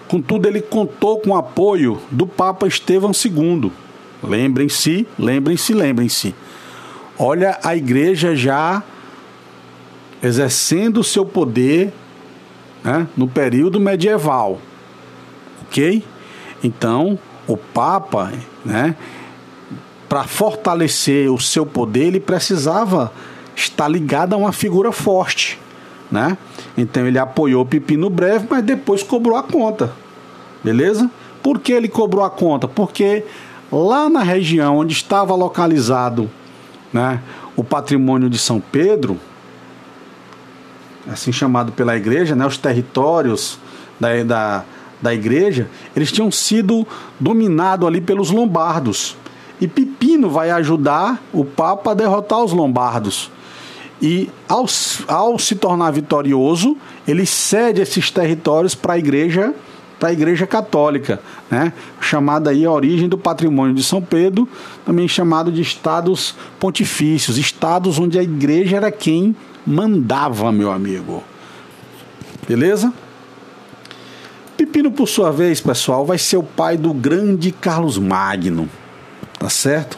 Contudo, 0.08 0.46
ele 0.46 0.60
contou 0.60 1.20
com 1.20 1.30
o 1.30 1.36
apoio 1.36 2.00
do 2.10 2.26
Papa 2.26 2.66
Estevão 2.66 3.12
II 3.12 3.72
Lembrem-se, 4.22 5.06
lembrem-se, 5.18 5.74
lembrem-se. 5.74 6.34
Olha 7.18 7.58
a 7.62 7.76
igreja 7.76 8.34
já 8.36 8.82
exercendo 10.22 10.98
o 10.98 11.04
seu 11.04 11.26
poder 11.26 11.92
né, 12.84 13.06
no 13.16 13.26
período 13.26 13.80
medieval. 13.80 14.60
Ok? 15.62 16.04
Então, 16.62 17.18
o 17.46 17.56
Papa, 17.56 18.32
né, 18.64 18.94
para 20.08 20.24
fortalecer 20.24 21.30
o 21.32 21.40
seu 21.40 21.66
poder, 21.66 22.04
ele 22.04 22.20
precisava 22.20 23.12
estar 23.56 23.88
ligado 23.88 24.34
a 24.34 24.36
uma 24.36 24.52
figura 24.52 24.92
forte. 24.92 25.58
Né? 26.10 26.36
Então 26.76 27.06
ele 27.06 27.18
apoiou 27.18 27.64
Pepino 27.64 28.10
Breve, 28.10 28.46
mas 28.48 28.62
depois 28.62 29.02
cobrou 29.02 29.36
a 29.36 29.42
conta. 29.42 29.92
Beleza? 30.62 31.10
Por 31.42 31.58
que 31.58 31.72
ele 31.72 31.88
cobrou 31.88 32.24
a 32.24 32.30
conta? 32.30 32.68
Porque 32.68 33.24
lá 33.72 34.08
na 34.08 34.22
região 34.22 34.76
onde 34.76 34.92
estava 34.92 35.34
localizado 35.34 36.30
né, 36.92 37.20
o 37.56 37.64
patrimônio 37.64 38.28
de 38.28 38.38
São 38.38 38.60
Pedro, 38.60 39.18
assim 41.10 41.32
chamado 41.32 41.72
pela 41.72 41.96
igreja, 41.96 42.36
né, 42.36 42.46
os 42.46 42.58
territórios 42.58 43.58
da, 43.98 44.22
da, 44.22 44.64
da 45.00 45.14
igreja, 45.14 45.68
eles 45.96 46.12
tinham 46.12 46.30
sido 46.30 46.86
dominados 47.18 47.86
ali 47.86 48.00
pelos 48.00 48.30
lombardos. 48.30 49.16
E 49.60 49.66
Pipino 49.66 50.28
vai 50.28 50.50
ajudar 50.50 51.22
o 51.32 51.44
Papa 51.44 51.92
a 51.92 51.94
derrotar 51.94 52.42
os 52.42 52.52
lombardos. 52.52 53.30
E 54.00 54.28
ao, 54.48 54.66
ao 55.06 55.38
se 55.38 55.54
tornar 55.54 55.92
vitorioso, 55.92 56.76
ele 57.06 57.24
cede 57.24 57.80
esses 57.80 58.10
territórios 58.10 58.74
para 58.74 58.94
a 58.94 58.98
igreja 58.98 59.54
para 60.02 60.08
a 60.08 60.12
Igreja 60.12 60.48
Católica, 60.48 61.20
né? 61.48 61.72
chamada 62.00 62.50
aí 62.50 62.64
a 62.64 62.70
origem 62.72 63.08
do 63.08 63.16
patrimônio 63.16 63.72
de 63.72 63.84
São 63.84 64.02
Pedro, 64.02 64.48
também 64.84 65.06
chamado 65.06 65.52
de 65.52 65.62
estados 65.62 66.34
pontifícios, 66.58 67.38
estados 67.38 68.00
onde 68.00 68.18
a 68.18 68.22
igreja 68.24 68.78
era 68.78 68.90
quem 68.90 69.36
mandava, 69.64 70.50
meu 70.50 70.72
amigo. 70.72 71.22
Beleza? 72.48 72.92
Pepino, 74.56 74.90
por 74.90 75.06
sua 75.06 75.30
vez, 75.30 75.60
pessoal, 75.60 76.04
vai 76.04 76.18
ser 76.18 76.36
o 76.36 76.42
pai 76.42 76.76
do 76.76 76.92
grande 76.92 77.52
Carlos 77.52 77.96
Magno, 77.96 78.68
tá 79.38 79.48
certo? 79.48 79.96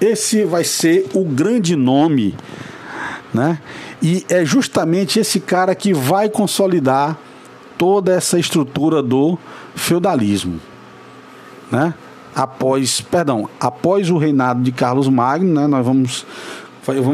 Esse 0.00 0.44
vai 0.44 0.64
ser 0.64 1.06
o 1.14 1.24
grande 1.24 1.76
nome, 1.76 2.34
né? 3.32 3.60
E 4.02 4.26
é 4.28 4.44
justamente 4.44 5.20
esse 5.20 5.38
cara 5.38 5.76
que 5.76 5.94
vai 5.94 6.28
consolidar 6.28 7.16
toda 7.78 8.12
essa 8.12 8.38
estrutura 8.38 9.02
do 9.02 9.38
feudalismo. 9.74 10.60
né? 11.70 11.94
Após, 12.34 13.00
perdão, 13.00 13.48
após 13.58 14.10
o 14.10 14.18
reinado 14.18 14.62
de 14.62 14.70
Carlos 14.70 15.08
Magno, 15.08 15.54
né? 15.54 15.66
Nós 15.66 15.84
vamos, 15.84 16.26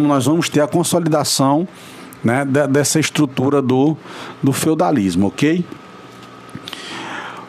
nós 0.03 0.27
vamos 0.27 0.49
ter 0.49 0.61
a 0.61 0.67
consolidação 0.67 1.69
né, 2.23 2.45
dessa 2.45 2.99
estrutura 2.99 3.63
do, 3.63 3.97
do 4.43 4.53
feudalismo, 4.53 5.29
ok? 5.29 5.65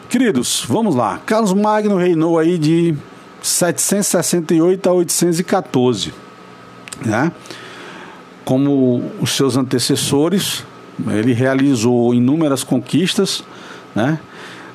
Queridos, 0.08 0.64
vamos 0.68 0.94
lá. 0.94 1.18
Carlos 1.26 1.52
Magno 1.52 1.96
reinou 1.96 2.38
aí 2.38 2.56
de 2.56 2.94
768 3.42 4.88
a 4.88 4.92
814, 4.92 6.14
né? 7.04 7.32
Como 8.44 9.10
os 9.20 9.36
seus 9.36 9.56
antecessores, 9.56 10.64
ele 11.08 11.32
realizou 11.32 12.14
inúmeras 12.14 12.64
conquistas, 12.64 13.44
né? 13.94 14.18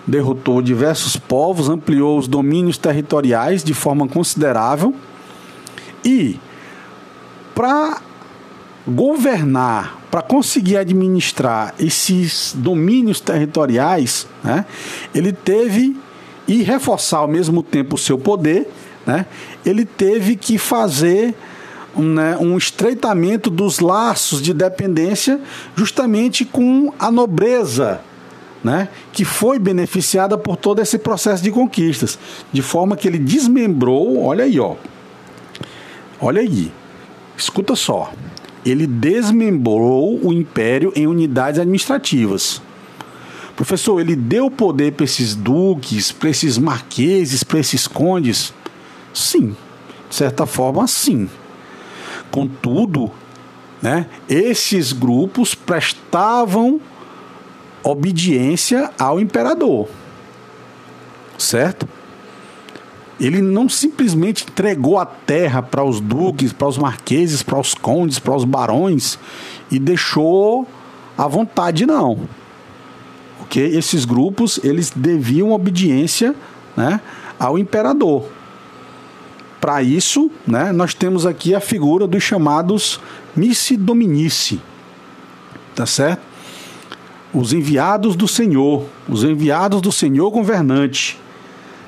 derrotou 0.06 0.62
diversos 0.62 1.16
povos, 1.16 1.70
ampliou 1.70 2.18
os 2.18 2.28
domínios 2.28 2.78
territoriais 2.78 3.64
de 3.64 3.74
forma 3.74 4.08
considerável. 4.08 4.94
E 6.04 6.40
para 7.54 8.02
governar, 8.88 10.00
para 10.10 10.22
conseguir 10.22 10.78
administrar 10.78 11.74
esses 11.80 12.54
domínios 12.58 13.20
territoriais, 13.20 14.28
né, 14.44 14.66
ele 15.14 15.32
teve 15.32 15.96
e 16.48 16.64
reforçar 16.64 17.20
ao 17.20 17.28
mesmo 17.28 17.62
tempo 17.62 17.96
o 17.96 18.00
seu 18.00 18.18
poder, 18.18 18.68
né, 19.06 19.26
ele 19.64 19.86
teve 19.86 20.36
que 20.36 20.58
fazer 20.58 21.36
né, 21.96 22.38
um 22.40 22.58
estreitamento 22.58 23.50
dos 23.50 23.80
laços 23.80 24.42
de 24.42 24.54
dependência 24.54 25.40
justamente 25.76 26.46
com 26.46 26.94
a 26.98 27.12
nobreza, 27.12 28.02
né, 28.64 28.90
que 29.12 29.26
foi 29.26 29.60
beneficiada 29.60 30.38
por 30.38 30.56
todo 30.56 30.82
esse 30.82 30.98
processo 30.98 31.44
de 31.44 31.52
conquistas, 31.52 32.18
de 32.52 32.62
forma 32.62 32.96
que 32.96 33.08
ele 33.08 33.18
desmembrou, 33.18 34.24
olha 34.24 34.46
aí, 34.46 34.60
ó, 34.60 34.76
olha 36.20 36.42
aí, 36.42 36.72
escuta 37.38 37.76
só, 37.76 38.12
ele 38.66 38.86
desmembrou 38.86 40.20
o 40.24 40.32
império 40.32 40.94
em 40.96 41.08
unidades 41.08 41.60
administrativas. 41.60 42.62
Professor, 43.56 44.00
ele 44.00 44.16
deu 44.16 44.50
poder 44.50 44.94
para 44.94 45.04
esses 45.04 45.36
duques, 45.36 46.12
para 46.12 46.30
esses 46.30 46.58
marqueses, 46.58 47.44
para 47.44 47.60
esses 47.60 47.86
condes? 47.88 48.54
Sim, 49.14 49.56
de 50.10 50.16
certa 50.16 50.46
forma, 50.46 50.88
sim. 50.88 51.30
Contudo, 52.32 53.12
né, 53.82 54.08
esses 54.30 54.94
grupos 54.94 55.54
prestavam 55.54 56.80
obediência 57.84 58.90
ao 58.98 59.20
imperador. 59.20 59.88
Certo? 61.38 61.88
Ele 63.20 63.42
não 63.42 63.70
simplesmente 63.70 64.46
entregou 64.46 64.98
a 64.98 65.06
terra 65.06 65.62
para 65.62 65.84
os 65.84 66.00
duques, 66.00 66.52
para 66.52 66.68
os 66.68 66.78
marqueses, 66.78 67.44
para 67.44 67.60
os 67.60 67.74
condes, 67.74 68.18
para 68.18 68.36
os 68.36 68.44
barões 68.44 69.20
e 69.70 69.78
deixou 69.78 70.68
à 71.18 71.28
vontade, 71.28 71.86
não. 71.86 72.22
Ok? 73.42 73.64
Esses 73.64 74.06
grupos 74.06 74.60
eles 74.64 74.92
deviam 74.96 75.52
obediência 75.52 76.36
né, 76.76 77.00
ao 77.38 77.60
imperador. 77.60 78.26
Para 79.62 79.84
isso, 79.84 80.32
né, 80.46 80.72
nós 80.72 80.96
temos 80.96 81.24
aqui 81.24 81.54
a 81.54 81.60
figura 81.60 82.08
dos 82.08 82.24
chamados 82.24 83.00
missi 83.36 83.78
dominici, 83.78 84.60
tá 85.76 85.86
certo? 85.86 86.24
Os 87.32 87.54
enviados 87.54 88.16
do 88.16 88.28
Senhor, 88.28 88.86
os 89.08 89.24
enviados 89.24 89.80
do 89.80 89.92
Senhor 89.92 90.32
governante, 90.32 91.20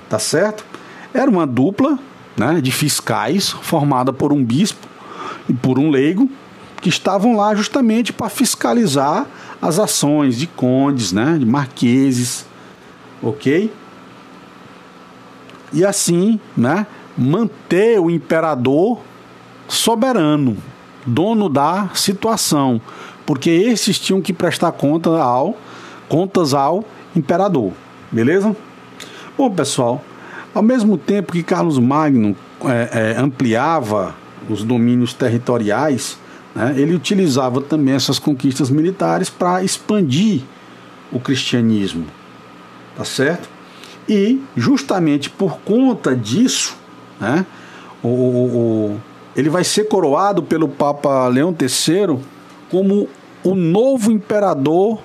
tá 0.07 0.19
certo? 0.19 0.63
Era 1.11 1.29
uma 1.29 1.47
dupla, 1.47 1.97
né, 2.37 2.61
de 2.61 2.71
fiscais 2.71 3.49
formada 3.49 4.13
por 4.13 4.31
um 4.31 4.45
bispo 4.45 4.87
e 5.49 5.53
por 5.53 5.79
um 5.79 5.89
leigo 5.89 6.29
que 6.79 6.89
estavam 6.89 7.35
lá 7.35 7.55
justamente 7.55 8.13
para 8.13 8.29
fiscalizar 8.29 9.25
as 9.59 9.79
ações 9.79 10.37
de 10.37 10.45
condes, 10.45 11.11
né, 11.11 11.37
de 11.39 11.45
marqueses, 11.45 12.45
ok? 13.21 13.73
E 15.73 15.83
assim, 15.83 16.39
né, 16.55 16.85
manter 17.17 17.99
o 17.99 18.09
imperador 18.09 18.99
soberano, 19.67 20.57
dono 21.05 21.49
da 21.49 21.89
situação, 21.93 22.81
porque 23.25 23.49
esses 23.49 23.99
tinham 23.99 24.21
que 24.21 24.33
prestar 24.33 24.71
conta 24.73 25.09
ao, 25.21 25.57
contas 26.09 26.53
ao 26.53 26.83
imperador, 27.15 27.71
beleza? 28.11 28.55
Bom, 29.37 29.49
pessoal, 29.49 30.03
ao 30.53 30.61
mesmo 30.61 30.97
tempo 30.97 31.33
que 31.33 31.43
Carlos 31.43 31.79
Magno 31.79 32.35
é, 32.65 33.15
é, 33.15 33.19
ampliava 33.19 34.15
os 34.49 34.63
domínios 34.63 35.13
territoriais, 35.13 36.17
né, 36.53 36.73
ele 36.77 36.93
utilizava 36.93 37.61
também 37.61 37.95
essas 37.95 38.19
conquistas 38.19 38.69
militares 38.69 39.29
para 39.29 39.63
expandir 39.63 40.41
o 41.11 41.19
cristianismo, 41.19 42.05
tá 42.95 43.05
certo? 43.05 43.49
E 44.07 44.41
justamente 44.55 45.29
por 45.29 45.59
conta 45.59 46.15
disso, 46.15 46.75
né? 47.19 47.45
O, 48.03 48.07
o, 48.07 49.01
ele 49.35 49.49
vai 49.49 49.63
ser 49.63 49.85
coroado 49.85 50.43
pelo 50.43 50.67
Papa 50.67 51.27
Leão 51.27 51.55
III 51.59 52.19
como 52.69 53.07
o 53.43 53.55
novo 53.55 54.11
imperador. 54.11 54.99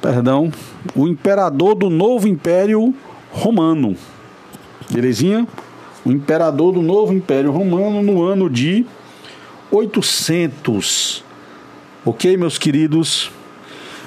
Perdão, 0.00 0.52
o 0.94 1.08
imperador 1.08 1.74
do 1.74 1.88
novo 1.88 2.28
Império 2.28 2.94
Romano. 3.32 3.96
Belezinha? 4.90 5.46
O 6.04 6.12
imperador 6.12 6.72
do 6.72 6.82
novo 6.82 7.12
Império 7.12 7.50
Romano 7.50 8.02
no 8.02 8.22
ano 8.22 8.50
de 8.50 8.84
800. 9.70 11.24
Ok, 12.04 12.36
meus 12.36 12.58
queridos? 12.58 13.32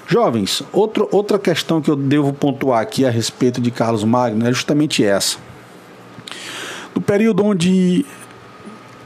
Jovens, 0.08 0.64
outro, 0.72 1.08
outra 1.12 1.38
questão 1.38 1.82
que 1.82 1.92
eu 1.92 1.96
devo 1.96 2.32
pontuar 2.32 2.82
aqui 2.82 3.06
a 3.06 3.10
respeito 3.10 3.60
de 3.60 3.70
Carlos 3.70 4.06
Magno 4.06 4.48
é 4.48 4.54
justamente 4.54 5.04
essa. 5.04 5.38
No 6.96 7.02
período 7.02 7.44
onde 7.44 8.06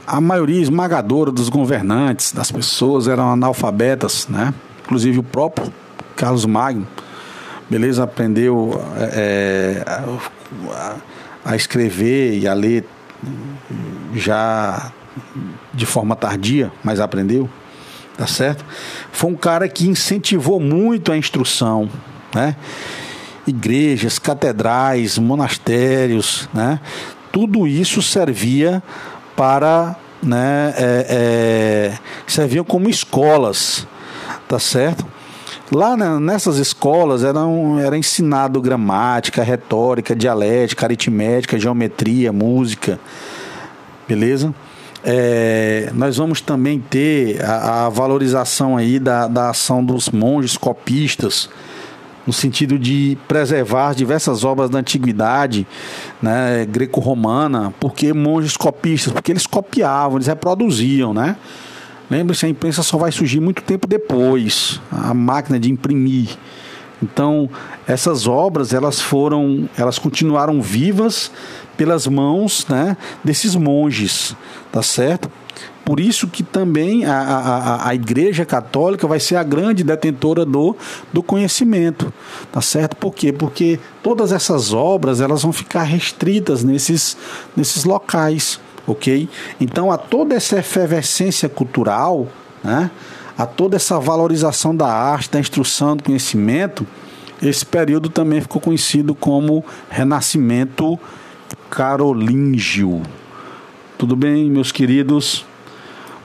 a 0.05 0.21
maioria 0.21 0.61
esmagadora 0.61 1.31
dos 1.31 1.49
governantes, 1.49 2.31
das 2.31 2.51
pessoas, 2.51 3.07
eram 3.07 3.31
analfabetas, 3.31 4.27
né? 4.27 4.53
inclusive 4.83 5.17
o 5.17 5.23
próprio 5.23 5.73
Carlos 6.15 6.45
Magno, 6.45 6.87
beleza, 7.67 8.03
aprendeu 8.03 8.79
é, 9.13 9.83
a, 9.85 10.95
a 11.45 11.55
escrever 11.55 12.37
e 12.37 12.47
a 12.47 12.53
ler 12.53 12.85
já 14.13 14.91
de 15.73 15.85
forma 15.85 16.15
tardia, 16.15 16.71
mas 16.83 16.99
aprendeu 16.99 17.49
tá 18.21 18.27
certo? 18.27 18.63
Foi 19.11 19.31
um 19.31 19.35
cara 19.35 19.67
que 19.67 19.89
incentivou 19.89 20.59
muito 20.59 21.11
a 21.11 21.17
instrução, 21.17 21.89
né? 22.35 22.55
Igrejas, 23.47 24.19
catedrais, 24.19 25.17
monastérios, 25.17 26.47
né? 26.53 26.79
Tudo 27.31 27.65
isso 27.65 27.99
servia 27.99 28.83
para, 29.35 29.95
né? 30.21 30.71
É, 30.77 31.05
é, 31.09 31.97
serviam 32.27 32.63
como 32.63 32.87
escolas, 32.87 33.87
tá 34.47 34.59
certo? 34.59 35.03
Lá 35.71 35.97
né, 35.97 36.19
nessas 36.19 36.57
escolas 36.57 37.23
eram, 37.23 37.79
era 37.79 37.97
ensinado 37.97 38.61
gramática, 38.61 39.41
retórica, 39.41 40.15
dialética, 40.15 40.85
aritmética, 40.85 41.57
geometria, 41.57 42.31
música, 42.31 42.99
beleza? 44.07 44.53
É, 45.03 45.89
nós 45.95 46.17
vamos 46.17 46.41
também 46.41 46.79
ter 46.79 47.43
a, 47.43 47.85
a 47.85 47.89
valorização 47.89 48.77
aí 48.77 48.99
da, 48.99 49.27
da 49.27 49.49
ação 49.49 49.83
dos 49.83 50.09
monges 50.09 50.57
copistas, 50.57 51.49
no 52.25 52.31
sentido 52.31 52.77
de 52.77 53.17
preservar 53.27 53.95
diversas 53.95 54.43
obras 54.43 54.69
da 54.69 54.77
antiguidade 54.77 55.65
né, 56.21 56.65
greco-romana, 56.69 57.73
porque 57.79 58.13
monges 58.13 58.55
copistas, 58.55 59.11
porque 59.11 59.31
eles 59.31 59.47
copiavam, 59.47 60.17
eles 60.17 60.27
reproduziam, 60.27 61.13
né? 61.13 61.35
Lembre-se, 62.09 62.45
a 62.45 62.49
imprensa 62.49 62.83
só 62.83 62.97
vai 62.97 63.11
surgir 63.11 63.39
muito 63.39 63.63
tempo 63.63 63.87
depois, 63.87 64.81
a 64.91 65.13
máquina 65.13 65.59
de 65.59 65.71
imprimir. 65.71 66.37
Então, 67.01 67.49
essas 67.87 68.27
obras, 68.27 68.73
elas 68.73 68.99
foram, 68.99 69.67
elas 69.75 69.97
continuaram 69.97 70.61
vivas 70.61 71.31
pelas 71.81 72.05
mãos 72.05 72.67
né, 72.69 72.95
desses 73.23 73.55
monges, 73.55 74.35
tá 74.71 74.83
certo? 74.83 75.31
Por 75.83 75.99
isso 75.99 76.27
que 76.27 76.43
também 76.43 77.05
a, 77.05 77.19
a, 77.19 77.89
a 77.89 77.95
Igreja 77.95 78.45
Católica 78.45 79.07
vai 79.07 79.19
ser 79.19 79.35
a 79.35 79.41
grande 79.41 79.83
detentora 79.83 80.45
do, 80.45 80.77
do 81.11 81.23
conhecimento, 81.23 82.13
tá 82.51 82.61
certo? 82.61 82.95
Por 82.97 83.15
quê? 83.15 83.33
Porque 83.33 83.79
todas 84.03 84.31
essas 84.31 84.71
obras 84.71 85.21
elas 85.21 85.41
vão 85.41 85.51
ficar 85.51 85.81
restritas 85.81 86.63
nesses, 86.63 87.17
nesses 87.57 87.83
locais, 87.83 88.59
ok? 88.85 89.27
Então, 89.59 89.91
a 89.91 89.97
toda 89.97 90.35
essa 90.35 90.59
efervescência 90.59 91.49
cultural, 91.49 92.27
né? 92.63 92.91
a 93.35 93.47
toda 93.47 93.75
essa 93.75 93.99
valorização 93.99 94.75
da 94.75 94.85
arte, 94.85 95.31
da 95.31 95.39
instrução, 95.39 95.97
do 95.97 96.03
conhecimento, 96.03 96.85
esse 97.41 97.65
período 97.65 98.07
também 98.07 98.39
ficou 98.39 98.61
conhecido 98.61 99.15
como 99.15 99.65
Renascimento 99.89 100.99
Carolíngio. 101.71 103.01
Tudo 103.97 104.13
bem, 104.13 104.51
meus 104.51 104.73
queridos? 104.73 105.45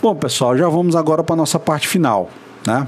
Bom, 0.03 0.13
pessoal, 0.15 0.59
já 0.59 0.69
vamos 0.69 0.97
agora 0.97 1.23
para 1.23 1.35
a 1.35 1.37
nossa 1.37 1.57
parte 1.59 1.87
final, 1.87 2.29
né? 2.67 2.85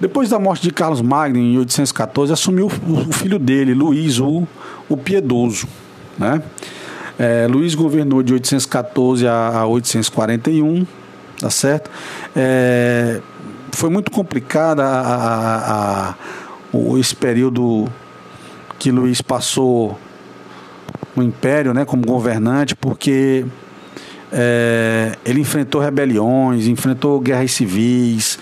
Depois 0.00 0.30
da 0.30 0.38
morte 0.38 0.62
de 0.62 0.70
Carlos 0.70 1.02
Magno 1.02 1.38
em 1.38 1.58
814, 1.58 2.32
assumiu 2.32 2.66
o 2.88 3.12
filho 3.12 3.38
dele, 3.38 3.74
Luís, 3.74 4.20
o, 4.20 4.46
o 4.88 4.96
Piedoso, 4.96 5.66
né? 6.16 6.40
É, 7.18 7.48
Luís 7.48 7.74
governou 7.74 8.22
de 8.22 8.32
814 8.32 9.26
a 9.26 9.66
841, 9.66 10.86
tá 11.38 11.50
certo? 11.50 11.90
É, 12.34 13.20
foi 13.72 13.90
muito 13.90 14.10
complicada 14.10 14.84
a, 14.84 15.00
a, 15.00 16.10
a, 16.10 16.98
esse 16.98 17.14
período 17.14 17.86
que 18.78 18.90
Luís 18.90 19.20
passou 19.20 19.98
no 21.14 21.22
Império, 21.22 21.74
né, 21.74 21.84
como 21.84 22.04
governante, 22.04 22.74
porque 22.74 23.44
é, 24.32 25.12
ele 25.24 25.40
enfrentou 25.40 25.80
rebeliões, 25.80 26.66
enfrentou 26.66 27.20
guerras 27.20 27.52
civis, 27.52 28.38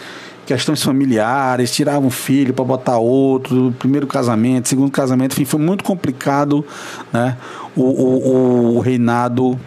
questões 0.46 0.82
familiares, 0.82 1.72
tirava 1.72 2.04
um 2.04 2.10
filho 2.10 2.52
para 2.54 2.64
botar 2.64 2.98
outro, 2.98 3.74
primeiro 3.78 4.06
casamento, 4.06 4.68
segundo 4.68 4.90
casamento, 4.90 5.32
enfim, 5.32 5.44
foi 5.44 5.60
muito 5.60 5.84
complicado 5.84 6.64
né, 7.12 7.36
o, 7.76 7.82
o, 7.82 8.76
o 8.76 8.80
reinado 8.80 9.58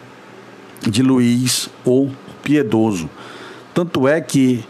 de 0.81 1.01
Luís 1.01 1.69
ou 1.85 2.09
Piedoso. 2.41 3.09
Tanto 3.73 4.07
é 4.07 4.19
que 4.19 4.63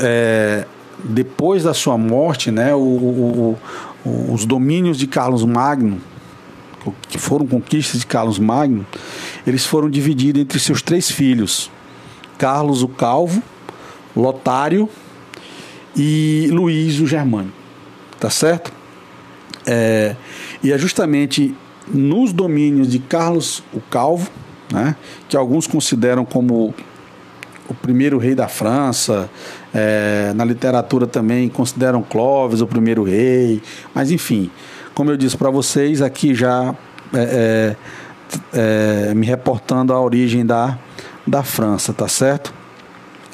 é, 0.00 0.64
depois 1.04 1.62
da 1.62 1.74
sua 1.74 1.96
morte, 1.96 2.50
né, 2.50 2.74
o, 2.74 2.78
o, 2.78 3.58
os 4.32 4.44
domínios 4.44 4.98
de 4.98 5.06
Carlos 5.06 5.44
Magno, 5.44 6.00
que 7.08 7.18
foram 7.18 7.46
conquistas 7.46 8.00
de 8.00 8.06
Carlos 8.06 8.38
Magno, 8.38 8.86
eles 9.46 9.66
foram 9.66 9.90
divididos 9.90 10.40
entre 10.40 10.58
seus 10.58 10.82
três 10.82 11.10
filhos: 11.10 11.70
Carlos 12.38 12.82
o 12.82 12.88
Calvo, 12.88 13.42
Lotário 14.16 14.88
e 15.96 16.48
Luís 16.50 17.00
o 17.00 17.06
Germânico. 17.06 17.56
Tá 18.18 18.30
certo? 18.30 18.72
É, 19.66 20.16
e 20.62 20.72
é 20.72 20.78
justamente 20.78 21.54
nos 21.92 22.32
domínios 22.32 22.88
de 22.90 22.98
Carlos 22.98 23.62
o 23.72 23.80
Calvo, 23.80 24.30
né, 24.72 24.94
que 25.28 25.36
alguns 25.36 25.66
consideram 25.66 26.24
como 26.24 26.74
o 27.68 27.74
primeiro 27.74 28.18
rei 28.18 28.34
da 28.34 28.48
França, 28.48 29.30
é, 29.72 30.32
na 30.34 30.44
literatura 30.44 31.06
também 31.06 31.48
consideram 31.48 32.02
Clovis 32.02 32.60
o 32.60 32.66
primeiro 32.66 33.04
rei, 33.04 33.62
mas 33.94 34.10
enfim, 34.10 34.50
como 35.00 35.10
eu 35.10 35.16
disse 35.16 35.34
para 35.34 35.48
vocês, 35.48 36.02
aqui 36.02 36.34
já 36.34 36.74
é, 37.14 37.76
é, 38.52 39.08
é, 39.08 39.14
me 39.14 39.24
reportando 39.24 39.94
a 39.94 39.98
origem 39.98 40.44
da, 40.44 40.78
da 41.26 41.42
França, 41.42 41.90
tá 41.90 42.06
certo? 42.06 42.52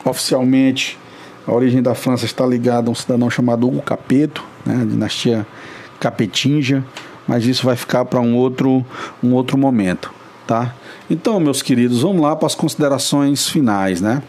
Oficialmente, 0.05 0.97
a 1.45 1.53
origem 1.53 1.83
da 1.83 1.93
França 1.93 2.25
está 2.25 2.47
ligada 2.47 2.89
a 2.89 2.93
um 2.93 2.95
cidadão 2.95 3.29
chamado 3.29 3.67
Hugo 3.67 3.83
Capeto, 3.83 4.45
né, 4.65 4.87
dinastia 4.89 5.45
Capetinja, 5.99 6.85
mas 7.27 7.45
isso 7.47 7.67
vai 7.67 7.75
ficar 7.75 8.05
para 8.05 8.21
um 8.21 8.37
outro, 8.37 8.87
um 9.21 9.33
outro 9.33 9.59
momento, 9.59 10.13
tá? 10.47 10.73
Então, 11.11 11.41
meus 11.41 11.63
queridos, 11.63 12.03
vamos 12.03 12.23
lá 12.23 12.37
para 12.37 12.47
as 12.47 12.55
considerações 12.55 13.49
finais, 13.49 14.01
né? 14.01 14.23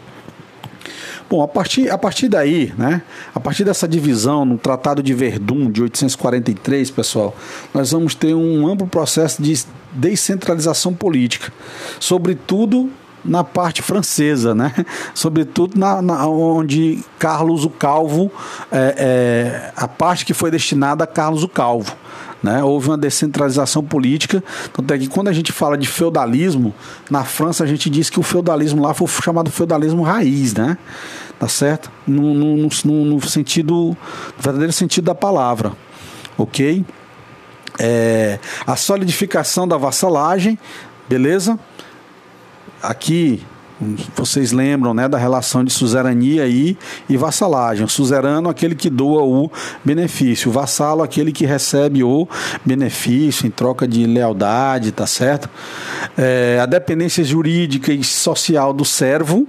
Bom, 1.30 1.42
a 1.42 1.48
partir, 1.48 1.90
a 1.90 1.98
partir 1.98 2.26
daí, 2.26 2.72
né, 2.78 3.02
a 3.34 3.40
partir 3.40 3.62
dessa 3.62 3.86
divisão 3.86 4.46
no 4.46 4.56
Tratado 4.56 5.02
de 5.02 5.12
Verdun 5.12 5.70
de 5.70 5.82
843, 5.82 6.90
pessoal, 6.90 7.36
nós 7.74 7.92
vamos 7.92 8.14
ter 8.14 8.34
um 8.34 8.66
amplo 8.66 8.86
processo 8.86 9.42
de 9.42 9.62
descentralização 9.92 10.94
política, 10.94 11.52
sobretudo 12.00 12.90
na 13.22 13.44
parte 13.44 13.82
francesa, 13.82 14.54
né? 14.54 14.72
Sobretudo 15.12 15.78
na, 15.78 16.00
na 16.00 16.26
onde 16.26 17.04
Carlos 17.18 17.64
o 17.64 17.68
Calvo, 17.68 18.30
é, 18.70 18.94
é, 18.96 19.72
a 19.76 19.88
parte 19.88 20.24
que 20.24 20.32
foi 20.32 20.50
destinada 20.50 21.04
a 21.04 21.06
Carlos 21.06 21.42
o 21.42 21.48
Calvo. 21.48 21.94
Né? 22.42 22.62
Houve 22.62 22.88
uma 22.88 22.98
descentralização 22.98 23.82
política, 23.84 24.42
tanto 24.72 24.94
é 24.94 24.98
que 24.98 25.08
quando 25.08 25.28
a 25.28 25.32
gente 25.32 25.50
fala 25.50 25.76
de 25.76 25.88
feudalismo, 25.88 26.72
na 27.10 27.24
França 27.24 27.64
a 27.64 27.66
gente 27.66 27.90
diz 27.90 28.08
que 28.08 28.20
o 28.20 28.22
feudalismo 28.22 28.80
lá 28.82 28.94
foi 28.94 29.08
chamado 29.08 29.50
feudalismo 29.50 30.02
raiz, 30.02 30.54
né? 30.54 30.78
Tá 31.38 31.48
certo? 31.48 31.90
No, 32.06 32.34
no, 32.34 32.68
no, 32.84 33.04
no 33.04 33.28
sentido, 33.28 33.74
no 33.74 33.96
verdadeiro 34.42 34.72
sentido 34.72 35.04
da 35.04 35.14
palavra, 35.14 35.72
ok? 36.36 36.84
É, 37.78 38.38
a 38.66 38.76
solidificação 38.76 39.66
da 39.66 39.76
vassalagem, 39.76 40.58
beleza? 41.08 41.58
Aqui 42.82 43.42
vocês 44.16 44.50
lembram 44.50 44.92
né, 44.92 45.08
da 45.08 45.16
relação 45.16 45.62
de 45.62 45.72
suzerania 45.72 46.46
e, 46.48 46.76
e 47.08 47.16
vassalagem. 47.16 47.84
O 47.84 47.88
suzerano, 47.88 48.48
aquele 48.48 48.74
que 48.74 48.90
doa 48.90 49.22
o 49.22 49.50
benefício. 49.84 50.50
O 50.50 50.52
vassalo, 50.52 51.02
aquele 51.02 51.30
que 51.30 51.46
recebe 51.46 52.02
o 52.02 52.26
benefício 52.64 53.46
em 53.46 53.50
troca 53.50 53.86
de 53.86 54.04
lealdade, 54.04 54.90
tá 54.90 55.06
certo? 55.06 55.48
É, 56.16 56.58
a 56.60 56.66
dependência 56.66 57.22
jurídica 57.22 57.92
e 57.92 58.02
social 58.02 58.72
do 58.72 58.84
servo. 58.84 59.46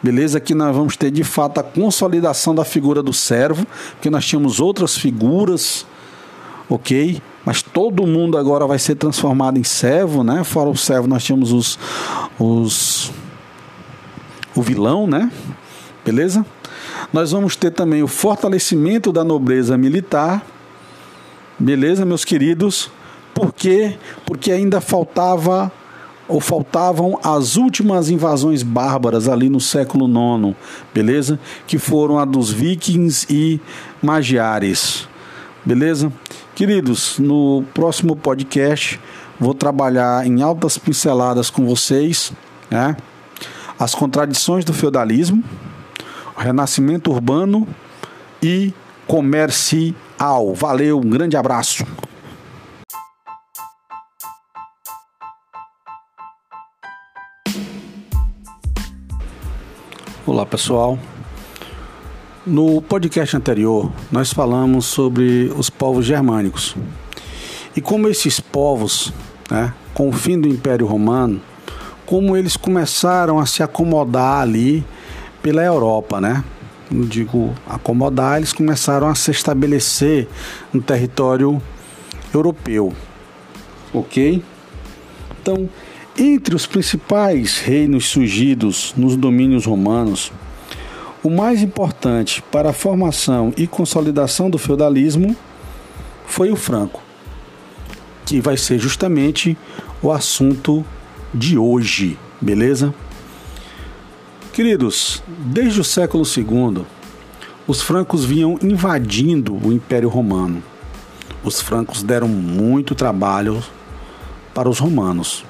Beleza? 0.00 0.38
Aqui 0.38 0.54
nós 0.54 0.74
vamos 0.76 0.96
ter 0.96 1.10
de 1.10 1.24
fato 1.24 1.58
a 1.58 1.62
consolidação 1.62 2.54
da 2.54 2.64
figura 2.64 3.02
do 3.02 3.12
servo, 3.12 3.66
porque 3.92 4.10
nós 4.10 4.24
tínhamos 4.24 4.60
outras 4.60 4.96
figuras, 4.96 5.86
ok? 6.68 7.20
mas 7.44 7.60
todo 7.60 8.06
mundo 8.06 8.38
agora 8.38 8.66
vai 8.66 8.78
ser 8.78 8.94
transformado 8.94 9.58
em 9.58 9.64
servo, 9.64 10.24
né? 10.24 10.42
Fora 10.44 10.70
o 10.70 10.76
servo, 10.76 11.06
nós 11.06 11.22
tínhamos 11.22 11.52
os, 11.52 11.78
os 12.38 13.12
o 14.54 14.62
vilão, 14.62 15.06
né? 15.06 15.30
Beleza? 16.04 16.44
Nós 17.12 17.32
vamos 17.32 17.56
ter 17.56 17.70
também 17.70 18.02
o 18.02 18.08
fortalecimento 18.08 19.12
da 19.12 19.24
nobreza 19.24 19.76
militar. 19.76 20.44
Beleza, 21.58 22.04
meus 22.04 22.24
queridos? 22.24 22.90
Por 23.32 23.52
quê? 23.52 23.96
Porque 24.26 24.52
ainda 24.52 24.80
faltava 24.80 25.72
ou 26.26 26.40
faltavam 26.40 27.18
as 27.22 27.56
últimas 27.56 28.08
invasões 28.08 28.62
bárbaras 28.62 29.28
ali 29.28 29.48
no 29.48 29.60
século 29.60 30.06
IX, 30.08 30.56
beleza? 30.92 31.38
Que 31.66 31.78
foram 31.78 32.18
a 32.18 32.24
dos 32.24 32.50
vikings 32.50 33.26
e 33.28 33.60
magiares, 34.02 35.06
beleza? 35.64 36.12
Queridos, 36.54 37.18
no 37.18 37.64
próximo 37.74 38.16
podcast 38.16 38.98
vou 39.38 39.52
trabalhar 39.52 40.26
em 40.26 40.42
altas 40.42 40.78
pinceladas 40.78 41.50
com 41.50 41.66
vocês, 41.66 42.32
né? 42.70 42.96
As 43.78 43.94
contradições 43.94 44.64
do 44.64 44.72
feudalismo, 44.72 45.42
o 46.36 46.40
renascimento 46.40 47.10
urbano 47.10 47.66
e 48.42 48.72
comercial. 49.06 50.54
Valeu, 50.54 50.98
um 50.98 51.10
grande 51.10 51.36
abraço. 51.36 51.84
Olá 60.26 60.46
pessoal. 60.46 60.98
No 62.46 62.80
podcast 62.82 63.36
anterior, 63.36 63.90
nós 64.12 64.32
falamos 64.32 64.86
sobre 64.86 65.52
os 65.56 65.70
povos 65.70 66.04
germânicos 66.04 66.76
e 67.76 67.80
como 67.80 68.08
esses 68.08 68.38
povos, 68.38 69.12
né, 69.50 69.72
com 69.94 70.08
o 70.08 70.12
fim 70.12 70.38
do 70.38 70.46
Império 70.46 70.86
Romano, 70.86 71.40
como 72.06 72.36
eles 72.36 72.56
começaram 72.56 73.38
a 73.38 73.46
se 73.46 73.62
acomodar 73.62 74.40
ali 74.42 74.84
pela 75.42 75.62
Europa, 75.62 76.20
né? 76.20 76.44
Não 76.90 77.06
digo 77.06 77.54
acomodar, 77.66 78.36
eles 78.36 78.52
começaram 78.52 79.08
a 79.08 79.14
se 79.14 79.30
estabelecer 79.30 80.28
no 80.72 80.82
território 80.82 81.60
europeu, 82.32 82.92
ok? 83.92 84.42
Então, 85.40 85.68
entre 86.16 86.54
os 86.54 86.66
principais 86.66 87.58
reinos 87.58 88.06
surgidos 88.06 88.94
nos 88.96 89.16
domínios 89.16 89.66
romanos, 89.66 90.30
o 91.22 91.30
mais 91.30 91.62
importante 91.62 92.42
para 92.52 92.70
a 92.70 92.72
formação 92.72 93.52
e 93.56 93.66
consolidação 93.66 94.50
do 94.50 94.58
feudalismo 94.58 95.34
foi 96.26 96.50
o 96.50 96.56
franco, 96.56 97.02
que 98.26 98.40
vai 98.40 98.56
ser 98.56 98.78
justamente 98.78 99.56
o 100.02 100.12
assunto 100.12 100.84
de 101.34 101.58
hoje, 101.58 102.16
beleza? 102.40 102.94
Queridos, 104.52 105.22
desde 105.26 105.80
o 105.80 105.84
século 105.84 106.22
II, 106.24 106.84
os 107.66 107.82
francos 107.82 108.24
vinham 108.24 108.56
invadindo 108.62 109.54
o 109.54 109.72
Império 109.72 110.08
Romano. 110.08 110.62
Os 111.42 111.60
francos 111.60 112.02
deram 112.04 112.28
muito 112.28 112.94
trabalho 112.94 113.62
para 114.54 114.68
os 114.68 114.78
romanos, 114.78 115.44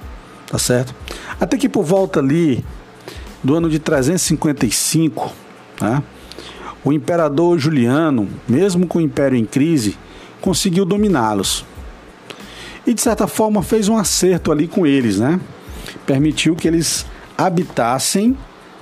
tá 0.47 0.59
certo? 0.59 0.95
Até 1.39 1.59
que 1.59 1.69
por 1.69 1.85
volta 1.85 2.19
ali 2.19 2.65
do 3.43 3.55
ano 3.55 3.69
de 3.69 3.79
355, 3.79 5.31
né, 5.81 6.03
o 6.83 6.93
imperador 6.93 7.59
Juliano, 7.59 8.29
mesmo 8.49 8.87
com 8.87 8.99
o 8.99 9.03
império 9.03 9.37
em 9.37 9.45
crise, 9.45 9.97
conseguiu 10.41 10.85
dominá-los. 10.85 11.65
E 12.87 12.95
de 12.95 13.01
certa 13.01 13.27
forma 13.27 13.63
fez 13.63 13.89
um 13.89 13.97
acerto 13.97 14.51
ali 14.51 14.67
com 14.67 14.87
eles, 14.87 15.19
né? 15.19 15.41
Permitiu 16.07 16.55
que 16.55 16.69
eles 16.69 17.07
habitassem 17.37 18.37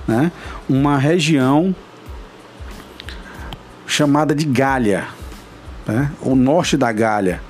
né, 0.07 0.31
uma 0.69 0.99
região 0.99 1.75
chamada 3.87 4.35
de 4.35 4.45
Gália, 4.45 5.07
né, 5.87 6.11
o 6.21 6.35
norte 6.35 6.77
da 6.77 6.91
Gália, 6.93 7.41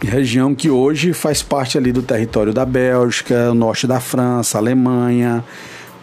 região 0.00 0.54
que 0.54 0.70
hoje 0.70 1.12
faz 1.12 1.42
parte 1.42 1.78
ali 1.78 1.92
do 1.92 2.02
território 2.02 2.52
da 2.52 2.64
Bélgica, 2.64 3.50
o 3.50 3.54
norte 3.54 3.86
da 3.86 4.00
França, 4.00 4.58
Alemanha, 4.58 5.42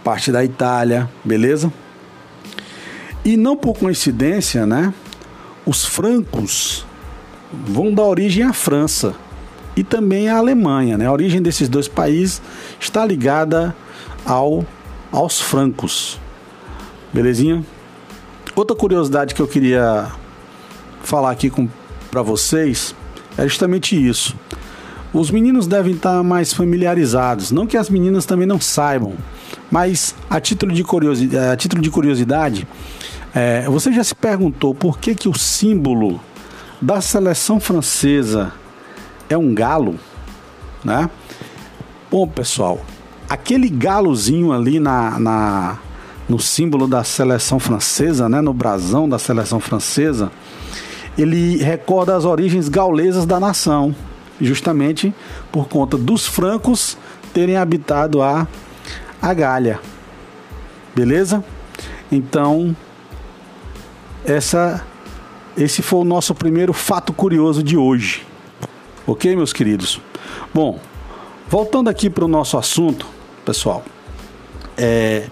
parte 0.04 0.32
da 0.32 0.44
Itália, 0.44 1.10
beleza? 1.24 1.72
E 3.24 3.38
não 3.38 3.56
por 3.56 3.78
coincidência, 3.78 4.66
né? 4.66 4.94
Os 5.66 5.86
francos 5.86 6.86
vão 7.54 7.94
dar 7.94 8.04
origem 8.04 8.44
à 8.44 8.52
França 8.52 9.16
e 9.76 9.84
também 9.84 10.30
à 10.30 10.38
Alemanha, 10.38 10.98
né? 10.98 11.06
A 11.06 11.12
origem 11.12 11.42
desses 11.42 11.70
dois 11.70 11.88
países 11.88 12.42
está 12.80 13.06
ligada 13.06 13.76
ao 14.26 14.66
aos 15.12 15.42
francos. 15.42 16.20
Belezinha? 17.12 17.64
Outra 18.56 18.76
curiosidade 18.76 19.36
que 19.36 19.42
eu 19.42 19.48
queria 19.48 20.10
falar 21.04 21.32
aqui 21.32 21.52
para 22.10 22.22
vocês 22.22 22.96
é 23.38 23.44
justamente 23.44 23.96
isso. 23.96 24.36
Os 25.14 25.30
meninos 25.30 25.68
devem 25.68 25.94
estar 25.94 26.24
mais 26.24 26.54
familiarizados, 26.54 27.52
não 27.52 27.68
que 27.68 27.76
as 27.76 27.90
meninas 27.90 28.26
também 28.26 28.48
não 28.48 28.62
saibam, 28.62 29.14
mas 29.70 30.16
a 30.30 30.40
título 30.40 30.72
de 30.72 30.84
curiosidade, 30.86 31.52
a 31.52 31.58
título 31.58 31.82
de 31.82 31.90
curiosidade 31.90 32.66
é, 33.34 33.64
você 33.64 33.92
já 33.92 34.04
se 34.04 34.16
perguntou 34.16 34.74
por 34.74 35.00
que, 35.00 35.16
que 35.16 35.28
o 35.30 35.38
símbolo 35.38 36.20
da 36.82 37.00
seleção 37.02 37.60
francesa 37.60 38.54
é 39.34 39.38
um 39.38 39.54
galo? 39.54 39.96
Né? 40.84 41.10
Bom, 42.10 42.28
pessoal, 42.28 42.82
aquele 43.30 43.70
galozinho 43.70 44.52
ali 44.52 44.80
na, 44.80 45.20
na, 45.20 45.78
no 46.28 46.40
símbolo 46.40 46.88
da 46.88 47.04
seleção 47.04 47.60
francesa, 47.60 48.28
né, 48.28 48.42
no 48.42 48.54
brasão 48.54 49.08
da 49.08 49.18
seleção 49.18 49.60
francesa, 49.60 50.32
ele 51.18 51.58
recorda 51.58 52.16
as 52.16 52.26
origens 52.26 52.68
gaulesas 52.68 53.26
da 53.26 53.40
nação, 53.40 53.96
justamente 54.40 55.14
por 55.52 55.68
conta 55.68 55.98
dos 55.98 56.26
francos 56.28 56.98
terem 57.34 57.58
habitado 57.58 58.22
a, 58.22 58.48
a 59.22 59.34
Galha. 59.34 59.80
Beleza? 60.96 61.44
Então, 62.12 62.76
essa, 64.26 64.86
esse 65.56 65.82
foi 65.82 66.00
o 66.00 66.04
nosso 66.04 66.36
primeiro 66.36 66.74
fato 66.74 67.14
curioso 67.14 67.64
de 67.64 67.78
hoje. 67.78 68.26
Ok, 69.12 69.36
meus 69.36 69.52
queridos? 69.52 70.00
Bom, 70.54 70.80
voltando 71.50 71.90
aqui 71.90 72.10
para 72.10 72.24
o 72.24 72.30
nosso 72.30 72.58
assunto, 72.58 73.06
pessoal, 73.44 73.84
é, 74.78 75.28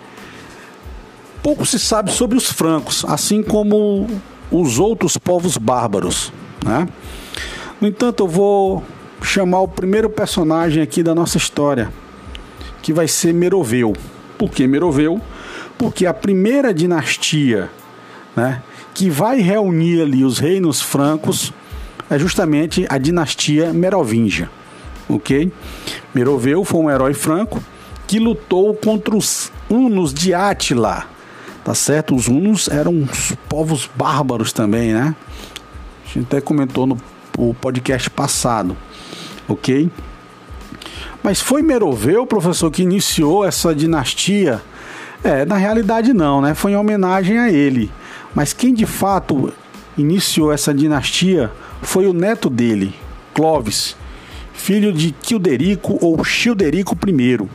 pouco 1.42 1.66
se 1.66 1.80
sabe 1.80 2.12
sobre 2.12 2.38
os 2.38 2.52
francos, 2.52 3.06
assim 3.08 3.42
como 3.42 4.06
os 4.52 4.80
outros 4.80 5.16
povos 5.16 5.56
bárbaros. 5.56 6.30
Né? 6.66 6.90
No 7.80 7.88
entanto, 7.88 8.24
eu 8.24 8.28
vou 8.28 8.84
chamar 9.22 9.62
o 9.62 9.68
primeiro 9.70 10.10
personagem 10.10 10.84
aqui 10.84 11.02
da 11.02 11.16
nossa 11.16 11.38
história, 11.38 11.90
que 12.82 12.92
vai 12.92 13.08
ser 13.08 13.34
Meroveu. 13.34 13.94
Por 14.38 14.52
que 14.52 14.68
Meroveu? 14.68 15.22
Porque 15.78 16.06
a 16.06 16.14
primeira 16.14 16.74
dinastia 16.74 17.70
né, 18.36 18.62
que 18.94 19.10
vai 19.10 19.40
reunir 19.40 20.02
ali 20.02 20.26
os 20.26 20.38
reinos 20.38 20.82
francos 20.82 21.54
é 22.10 22.18
justamente 22.18 22.86
a 22.90 22.98
dinastia 22.98 23.72
Merovingia. 23.72 24.50
Ok? 25.08 25.52
Meroveu 26.14 26.64
foi 26.64 26.82
um 26.82 26.90
herói 26.90 27.14
franco 27.14 27.62
que 28.08 28.20
lutou 28.20 28.74
contra 28.74 29.16
os 29.16 29.52
hunos 29.70 30.14
de 30.14 30.34
Átila. 30.34 31.06
Tá 31.64 31.76
certo? 31.76 32.16
Os 32.16 32.28
hunos 32.28 32.68
eram 32.68 32.94
uns 32.94 33.36
povos 33.48 33.90
bárbaros 33.96 34.52
também, 34.52 34.94
né? 34.94 35.16
A 36.04 36.08
gente 36.08 36.26
até 36.26 36.42
comentou 36.42 36.88
no, 36.88 36.98
podcast 37.62 38.10
passado. 38.10 38.76
Ok? 39.48 39.90
Mas 41.22 41.40
foi 41.40 41.62
Meroveu, 41.62 42.26
professor, 42.26 42.72
que 42.72 42.82
iniciou 42.82 43.46
essa 43.46 43.74
dinastia? 43.76 44.62
É, 45.24 45.46
na 45.46 45.58
realidade 45.58 46.14
não, 46.14 46.42
né? 46.42 46.54
Foi 46.54 46.72
em 46.72 46.76
homenagem 46.76 47.38
a 47.38 47.52
ele. 47.52 47.92
Mas 48.34 48.54
quem 48.54 48.74
de 48.74 48.86
fato 48.86 49.54
iniciou 49.98 50.52
essa 50.52 50.74
dinastia 50.74 51.52
foi 51.82 52.08
o 52.08 52.14
neto 52.14 52.50
dele, 52.50 52.94
Clovis, 53.34 53.96
filho 54.54 54.92
de 54.92 55.12
Quilderico 55.12 55.98
ou 56.02 56.24
Childerico 56.24 56.98
I 57.08 57.48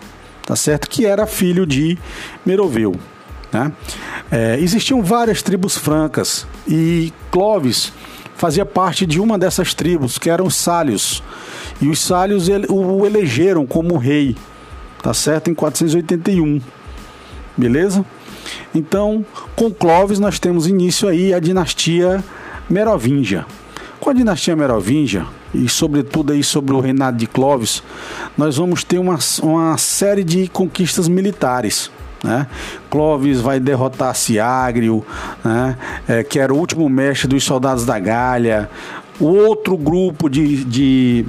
tá 0.44 0.54
certo? 0.54 0.88
Que 0.88 1.06
era 1.06 1.26
filho 1.26 1.66
de 1.66 1.98
Meroveu. 2.44 2.94
Né? 3.52 3.72
É, 4.30 4.58
existiam 4.58 5.02
várias 5.02 5.42
tribos 5.42 5.76
francas 5.76 6.46
e 6.66 7.12
Clovis 7.30 7.92
fazia 8.36 8.66
parte 8.66 9.06
de 9.06 9.20
uma 9.20 9.38
dessas 9.38 9.74
tribos, 9.74 10.18
que 10.18 10.28
eram 10.28 10.46
os 10.46 10.56
Sálios. 10.56 11.22
E 11.80 11.88
os 11.88 12.00
Sálios 12.00 12.48
o 12.68 13.06
elegeram 13.06 13.66
como 13.66 13.96
rei, 13.96 14.36
tá 15.02 15.14
certo? 15.14 15.50
Em 15.50 15.54
481. 15.54 16.60
Beleza? 17.56 18.04
Então, 18.74 19.24
com 19.54 19.70
Clovis 19.70 20.18
nós 20.18 20.38
temos 20.38 20.66
início 20.66 21.08
aí 21.08 21.32
a 21.32 21.38
dinastia 21.38 22.22
Merovingia. 22.68 23.46
Com 24.04 24.10
a 24.10 24.12
dinastia 24.12 24.54
Merovingia, 24.54 25.24
e 25.54 25.66
sobretudo 25.66 26.34
aí 26.34 26.44
sobre 26.44 26.74
o 26.74 26.78
reinado 26.78 27.16
de 27.16 27.26
Clovis, 27.26 27.82
nós 28.36 28.58
vamos 28.58 28.84
ter 28.84 28.98
uma, 28.98 29.18
uma 29.42 29.78
série 29.78 30.22
de 30.22 30.46
conquistas 30.46 31.08
militares. 31.08 31.90
Né? 32.22 32.46
Clovis 32.90 33.40
vai 33.40 33.58
derrotar 33.58 34.14
Ciagrio, 34.14 35.02
né? 35.42 35.78
É, 36.06 36.22
que 36.22 36.38
era 36.38 36.52
o 36.52 36.58
último 36.58 36.86
mestre 36.86 37.26
dos 37.28 37.44
soldados 37.44 37.86
da 37.86 37.98
Galha. 37.98 38.68
O 39.18 39.24
outro 39.24 39.74
grupo 39.74 40.28
de, 40.28 40.62
de, 40.64 41.24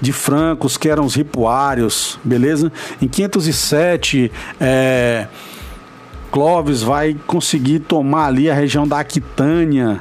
de 0.00 0.12
francos, 0.14 0.78
que 0.78 0.88
eram 0.88 1.04
os 1.04 1.14
ripuários, 1.14 2.18
beleza? 2.24 2.72
Em 3.02 3.08
507, 3.08 4.32
é, 4.58 5.26
Clovis 6.32 6.80
vai 6.80 7.14
conseguir 7.26 7.80
tomar 7.80 8.28
ali 8.28 8.48
a 8.48 8.54
região 8.54 8.88
da 8.88 9.00
Aquitânia, 9.00 10.00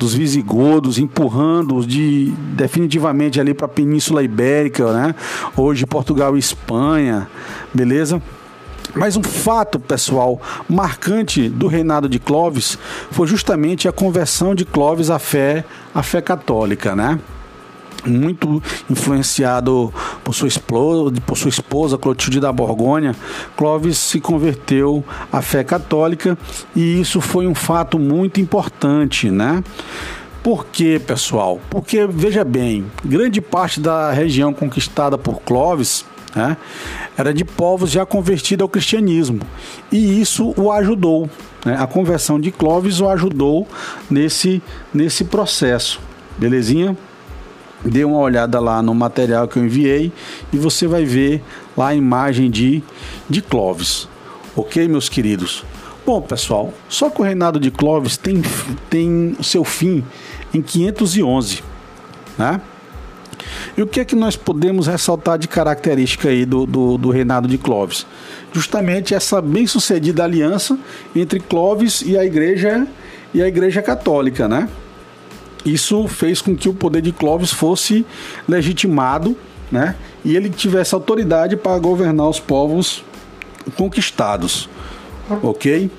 dos 0.00 0.14
visigodos, 0.14 0.98
empurrando-os 0.98 1.86
de, 1.86 2.32
definitivamente 2.56 3.38
ali 3.38 3.52
para 3.52 3.66
a 3.66 3.68
Península 3.68 4.22
Ibérica, 4.22 4.90
né? 4.94 5.14
Hoje 5.54 5.84
Portugal 5.84 6.36
e 6.36 6.38
Espanha, 6.40 7.28
beleza? 7.72 8.20
Mas 8.94 9.14
um 9.14 9.22
fato, 9.22 9.78
pessoal, 9.78 10.40
marcante 10.66 11.50
do 11.50 11.66
reinado 11.66 12.08
de 12.08 12.18
Clovis 12.18 12.78
foi 13.10 13.26
justamente 13.26 13.86
a 13.86 13.92
conversão 13.92 14.54
de 14.54 14.64
Clovis 14.64 15.10
à 15.10 15.18
fé, 15.18 15.66
à 15.94 16.02
fé 16.02 16.22
católica, 16.22 16.96
né? 16.96 17.18
Muito 18.06 18.62
influenciado 18.88 19.92
por 20.24 20.34
sua 20.34 20.48
esposa, 20.48 21.14
por 21.26 21.36
sua 21.36 21.48
esposa 21.48 21.98
Clotilde 21.98 22.40
da 22.40 22.52
Borgonha, 22.52 23.14
Clovis 23.56 23.98
se 23.98 24.20
converteu 24.20 25.04
à 25.32 25.42
fé 25.42 25.64
católica 25.64 26.36
e 26.74 27.00
isso 27.00 27.20
foi 27.20 27.46
um 27.46 27.54
fato 27.54 27.98
muito 27.98 28.40
importante, 28.40 29.30
né? 29.30 29.62
Por 30.42 30.66
quê, 30.66 31.00
pessoal? 31.04 31.60
Porque, 31.68 32.06
veja 32.06 32.42
bem, 32.44 32.86
grande 33.04 33.42
parte 33.42 33.78
da 33.78 34.10
região 34.10 34.54
conquistada 34.54 35.18
por 35.18 35.40
Clovis 35.42 36.04
né, 36.34 36.56
era 37.16 37.34
de 37.34 37.44
povos 37.44 37.90
já 37.90 38.06
convertidos 38.06 38.62
ao 38.62 38.68
cristianismo 38.68 39.40
e 39.92 40.20
isso 40.20 40.54
o 40.56 40.72
ajudou. 40.72 41.28
Né? 41.64 41.76
A 41.78 41.86
conversão 41.86 42.40
de 42.40 42.50
Clovis 42.50 43.00
o 43.00 43.08
ajudou 43.08 43.68
nesse, 44.10 44.62
nesse 44.94 45.24
processo. 45.24 46.00
Belezinha? 46.38 46.96
Dê 47.84 48.04
uma 48.04 48.18
olhada 48.18 48.60
lá 48.60 48.82
no 48.82 48.94
material 48.94 49.48
que 49.48 49.58
eu 49.58 49.64
enviei 49.64 50.12
e 50.52 50.56
você 50.56 50.86
vai 50.86 51.04
ver 51.04 51.42
lá 51.76 51.88
a 51.88 51.94
imagem 51.94 52.50
de, 52.50 52.82
de 53.28 53.40
Clovis. 53.40 54.08
Ok, 54.56 54.86
meus 54.88 55.08
queridos? 55.08 55.64
Bom, 56.04 56.20
pessoal, 56.20 56.72
só 56.88 57.08
que 57.08 57.20
o 57.20 57.24
reinado 57.24 57.60
de 57.60 57.70
Clovis 57.70 58.16
tem, 58.16 58.42
tem 58.88 59.36
seu 59.42 59.64
fim 59.64 60.04
em 60.52 60.60
511, 60.60 61.62
né? 62.38 62.60
E 63.76 63.82
o 63.82 63.86
que 63.86 64.00
é 64.00 64.04
que 64.04 64.16
nós 64.16 64.36
podemos 64.36 64.86
ressaltar 64.86 65.38
de 65.38 65.48
característica 65.48 66.28
aí 66.28 66.44
do, 66.44 66.66
do, 66.66 66.98
do 66.98 67.10
reinado 67.10 67.48
de 67.48 67.56
Clovis? 67.56 68.06
Justamente 68.52 69.14
essa 69.14 69.40
bem-sucedida 69.40 70.24
aliança 70.24 70.78
entre 71.14 71.40
Clovis 71.40 72.02
e 72.02 72.18
a 72.18 72.24
igreja 72.24 72.86
e 73.32 73.42
a 73.42 73.48
igreja 73.48 73.80
católica, 73.80 74.48
né? 74.48 74.68
Isso 75.64 76.08
fez 76.08 76.40
com 76.40 76.56
que 76.56 76.68
o 76.68 76.74
poder 76.74 77.02
de 77.02 77.12
Clovis 77.12 77.52
fosse 77.52 78.04
legitimado, 78.48 79.36
né? 79.70 79.96
E 80.24 80.36
ele 80.36 80.50
tivesse 80.50 80.94
autoridade 80.94 81.56
para 81.56 81.78
governar 81.78 82.28
os 82.28 82.40
povos 82.40 83.04
conquistados, 83.76 84.68
ok? 85.42 85.90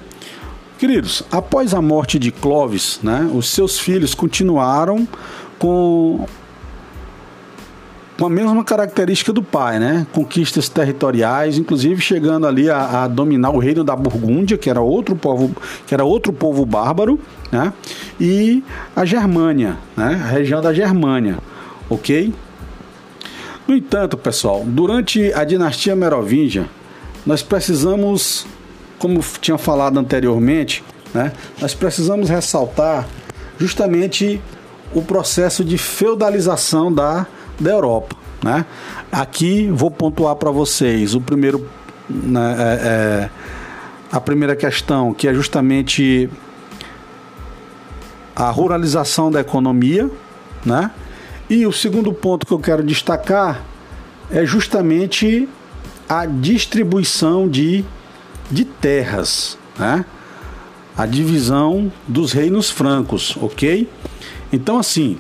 Queridos, 0.78 1.24
após 1.32 1.74
a 1.74 1.82
morte 1.82 2.18
de 2.18 2.32
Clovis, 2.32 3.00
né, 3.04 3.30
os 3.34 3.50
seus 3.50 3.78
filhos 3.78 4.16
continuaram 4.16 5.08
com 5.60 6.26
com 8.22 8.28
a 8.28 8.30
mesma 8.30 8.64
característica 8.64 9.34
do 9.34 9.42
pai, 9.42 9.80
né? 9.80 10.06
Conquistas 10.14 10.70
territoriais, 10.70 11.58
inclusive 11.58 12.00
chegando 12.00 12.46
ali 12.46 12.70
a, 12.70 13.02
a, 13.02 13.08
dominar 13.08 13.50
o 13.50 13.58
reino 13.58 13.84
da 13.84 13.96
Burgúndia, 13.96 14.60
que 14.60 14.70
era 14.70 14.80
outro 14.80 15.16
povo, 15.16 15.56
que 15.88 15.92
era 15.96 16.06
outro 16.06 16.32
povo 16.32 16.64
bárbaro, 16.64 17.20
né? 17.52 17.74
E 18.20 18.64
a 18.96 19.06
Germânia, 19.06 19.76
né? 19.98 20.22
A 20.24 20.28
região 20.28 20.62
da 20.62 20.72
Germânia, 20.72 21.40
ok? 21.90 22.32
No 23.68 23.76
entanto, 23.76 24.16
pessoal, 24.16 24.64
durante 24.68 25.34
a 25.34 25.44
dinastia 25.44 25.96
Merovingia, 25.96 26.68
nós 27.26 27.42
precisamos, 27.42 28.46
como 29.00 29.20
tinha 29.42 29.58
falado 29.58 30.00
anteriormente, 30.00 30.84
né? 31.12 31.32
Nós 31.60 31.74
precisamos 31.74 32.30
ressaltar 32.30 33.08
justamente 33.58 34.40
o 34.94 35.02
processo 35.02 35.66
de 35.66 35.80
feudalização 35.80 36.94
da 36.94 37.26
da 37.62 37.72
Europa. 37.72 38.16
Né? 38.44 38.66
Aqui 39.12 39.70
vou 39.72 39.92
pontuar 39.92 40.36
para 40.36 40.50
vocês 40.50 41.14
o 41.14 41.22
primeiro, 41.22 41.68
né, 42.10 42.56
é, 42.58 42.88
é, 42.88 43.30
a 44.12 44.20
primeira 44.20 44.56
questão, 44.56 45.14
que 45.14 45.28
é 45.28 45.34
justamente 45.34 46.30
a 48.36 48.50
ruralização 48.50 49.30
da 49.30 49.40
economia, 49.40 50.10
né? 50.66 50.90
E 51.50 51.66
o 51.66 51.72
segundo 51.72 52.12
ponto 52.14 52.46
que 52.46 52.52
eu 52.52 52.60
quero 52.60 52.82
destacar 52.82 53.62
é 54.32 54.46
justamente 54.46 55.48
a 56.08 56.26
distribuição 56.26 57.48
de, 57.48 57.86
de 58.50 58.66
terras, 58.66 59.58
né? 59.78 60.06
A 60.98 61.06
divisão 61.06 61.92
dos 62.08 62.32
reinos 62.32 62.70
francos, 62.70 63.38
ok? 63.40 63.88
Então, 64.52 64.80
assim, 64.80 65.18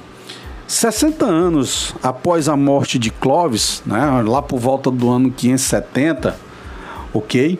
60 0.71 1.25
anos 1.25 1.93
após 2.01 2.47
a 2.47 2.55
morte 2.55 2.97
de 2.97 3.11
Clovis, 3.11 3.83
né, 3.85 4.23
lá 4.25 4.41
por 4.41 4.57
volta 4.57 4.89
do 4.89 5.09
ano 5.09 5.29
570, 5.29 6.33
ok? 7.13 7.59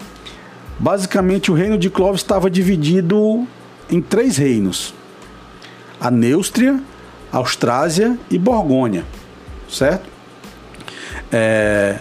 Basicamente 0.79 1.51
o 1.51 1.53
reino 1.53 1.77
de 1.77 1.89
Clovis 1.89 2.21
estava 2.21 2.49
dividido 2.49 3.45
em 3.89 4.01
três 4.01 4.37
reinos: 4.37 4.93
a 5.99 6.09
Neustria, 6.09 6.81
Austrásia 7.33 8.17
e 8.29 8.39
Borgônia, 8.39 9.03
certo? 9.69 10.09
É, 11.29 11.99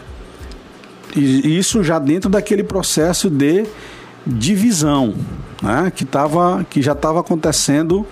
isso 1.17 1.83
já 1.83 1.99
dentro 1.99 2.31
daquele 2.31 2.63
processo 2.63 3.29
de 3.29 3.67
divisão, 4.25 5.17
né, 5.61 5.91
que, 5.93 6.05
tava, 6.05 6.65
que 6.71 6.81
já 6.81 6.93
estava 6.93 7.19
acontecendo 7.19 8.07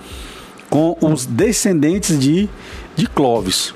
com 0.69 0.97
os 1.01 1.25
descendentes 1.25 2.19
de 2.19 2.49
de 2.99 3.07
Clovis. 3.07 3.73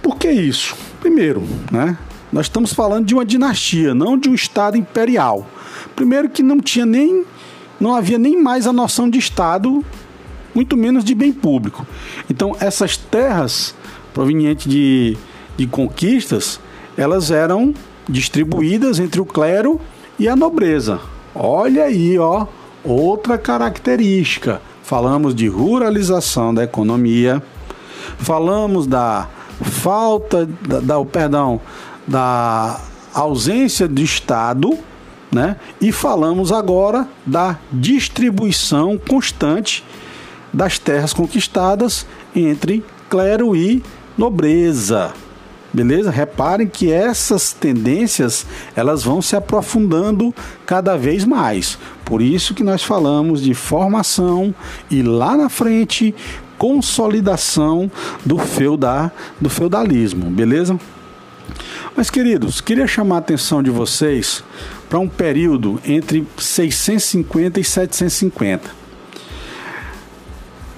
Por 0.00 0.16
que 0.16 0.30
isso? 0.30 0.76
Primeiro, 1.00 1.42
né? 1.70 1.98
Nós 2.32 2.46
estamos 2.46 2.72
falando 2.72 3.04
de 3.04 3.12
uma 3.12 3.24
dinastia, 3.24 3.92
não 3.92 4.16
de 4.16 4.28
um 4.28 4.34
estado 4.34 4.76
imperial. 4.76 5.44
Primeiro 5.96 6.30
que 6.30 6.44
não 6.44 6.60
tinha 6.60 6.86
nem 6.86 7.24
não 7.80 7.96
havia 7.96 8.18
nem 8.18 8.40
mais 8.40 8.68
a 8.68 8.72
noção 8.72 9.10
de 9.10 9.18
estado, 9.18 9.84
muito 10.54 10.76
menos 10.76 11.02
de 11.02 11.12
bem 11.12 11.32
público. 11.32 11.84
Então, 12.30 12.56
essas 12.60 12.96
terras 12.96 13.74
provenientes 14.14 14.70
de, 14.70 15.16
de 15.56 15.66
conquistas, 15.66 16.60
elas 16.96 17.32
eram 17.32 17.74
distribuídas 18.08 19.00
entre 19.00 19.20
o 19.20 19.26
clero 19.26 19.80
e 20.16 20.28
a 20.28 20.36
nobreza. 20.36 21.00
Olha 21.34 21.82
aí, 21.82 22.16
ó, 22.16 22.46
outra 22.84 23.36
característica. 23.36 24.62
Falamos 24.84 25.34
de 25.34 25.48
ruralização 25.48 26.54
da 26.54 26.62
economia, 26.62 27.42
falamos 28.18 28.86
da 28.86 29.28
falta, 29.62 30.48
da, 30.66 30.80
da 30.80 31.04
perdão, 31.04 31.60
da 32.06 32.80
ausência 33.14 33.86
de 33.86 34.02
Estado, 34.02 34.78
né? 35.30 35.56
E 35.80 35.90
falamos 35.90 36.52
agora 36.52 37.08
da 37.24 37.58
distribuição 37.72 38.98
constante 38.98 39.84
das 40.52 40.78
terras 40.78 41.12
conquistadas 41.14 42.06
entre 42.34 42.84
clero 43.08 43.56
e 43.56 43.82
nobreza. 44.16 45.12
Beleza? 45.72 46.10
Reparem 46.10 46.66
que 46.66 46.92
essas 46.92 47.54
tendências 47.54 48.46
elas 48.76 49.02
vão 49.02 49.22
se 49.22 49.34
aprofundando 49.34 50.34
cada 50.66 50.98
vez 50.98 51.24
mais. 51.24 51.78
Por 52.04 52.20
isso 52.20 52.52
que 52.52 52.62
nós 52.62 52.82
falamos 52.82 53.40
de 53.40 53.54
formação 53.54 54.54
e 54.90 55.02
lá 55.02 55.34
na 55.34 55.48
frente 55.48 56.14
consolidação 56.62 57.90
do, 58.24 58.36
do 59.40 59.50
feudalismo, 59.50 60.30
beleza? 60.30 60.78
Mas, 61.96 62.08
queridos, 62.08 62.60
queria 62.60 62.86
chamar 62.86 63.16
a 63.16 63.18
atenção 63.18 63.60
de 63.64 63.68
vocês 63.68 64.44
para 64.88 65.00
um 65.00 65.08
período 65.08 65.80
entre 65.84 66.24
650 66.38 67.58
e 67.58 67.64
750. 67.64 68.70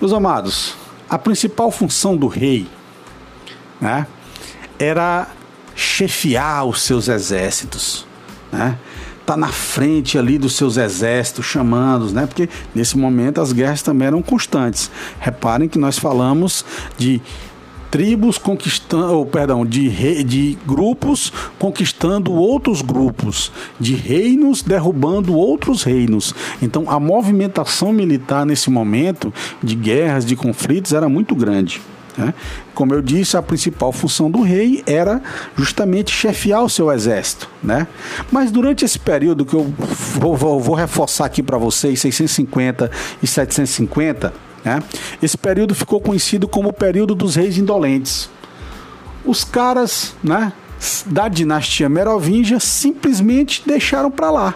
Meus 0.01 0.15
amados, 0.15 0.75
a 1.07 1.19
principal 1.19 1.71
função 1.71 2.17
do 2.17 2.29
rei 2.29 2.67
né, 3.79 4.07
era 4.79 5.29
chefiar 5.77 6.65
os 6.65 6.81
seus 6.81 7.09
exércitos, 7.09 8.07
né? 8.51 8.79
Tá 9.25 9.37
na 9.37 9.49
frente 9.49 10.19
ali 10.19 10.39
dos 10.39 10.55
seus 10.55 10.77
exércitos, 10.77 11.47
chamando, 11.47 12.11
né? 12.13 12.27
Porque 12.27 12.49
nesse 12.75 12.97
momento 12.97 13.41
as 13.41 13.53
guerras 13.53 13.83
também 13.83 14.07
eram 14.07 14.23
constantes. 14.23 14.91
Reparem 15.19 15.69
que 15.69 15.79
nós 15.79 15.99
falamos 15.99 16.65
de 16.99 17.21
tribos 17.95 18.39
conquistando, 18.39 19.15
ou, 19.15 19.25
perdão, 19.25 19.65
de, 19.65 20.25
de 20.25 20.59
grupos 20.67 21.33
conquistando 21.61 22.33
outros 22.33 22.83
grupos, 22.83 23.53
de 23.79 23.95
reinos 23.95 24.63
derrubando 24.63 25.33
outros 25.33 25.85
reinos. 25.85 26.35
Então 26.61 26.91
a 26.91 26.99
movimentação 26.99 27.93
militar 27.93 28.45
nesse 28.45 28.69
momento 28.69 29.33
de 29.63 29.77
guerras, 29.77 30.27
de 30.27 30.35
conflitos 30.35 30.93
era 30.93 31.09
muito 31.09 31.37
grande. 31.37 31.81
Né? 32.17 32.33
Como 32.75 32.95
eu 32.95 33.03
disse, 33.03 33.37
a 33.37 33.43
principal 33.43 33.93
função 33.93 34.31
do 34.31 34.43
rei 34.43 34.83
era 34.87 35.21
justamente 35.57 36.13
chefiar 36.13 36.63
o 36.63 36.69
seu 36.69 36.91
exército. 36.93 37.49
Né? 37.63 37.87
Mas 38.31 38.51
durante 38.51 38.85
esse 38.85 38.99
período 38.99 39.45
que 39.45 39.55
eu 39.55 39.73
vou, 40.19 40.37
vou, 40.37 40.61
vou 40.61 40.75
reforçar 40.75 41.27
aqui 41.27 41.43
para 41.43 41.59
vocês, 41.59 42.01
650 42.01 42.91
e 43.23 43.27
750, 43.27 44.33
né? 44.65 44.83
esse 45.23 45.37
período 45.37 45.75
ficou 45.75 46.01
conhecido 46.01 46.47
como 46.47 46.69
o 46.69 46.73
período 46.73 47.15
dos 47.15 47.35
reis 47.37 47.59
indolentes. 47.59 48.31
Os 49.25 49.43
caras 49.43 50.15
né, 50.23 50.53
da 51.07 51.29
dinastia 51.29 51.89
Merovingia 51.89 52.61
simplesmente 52.61 53.63
deixaram 53.67 54.11
para 54.11 54.31
lá. 54.31 54.55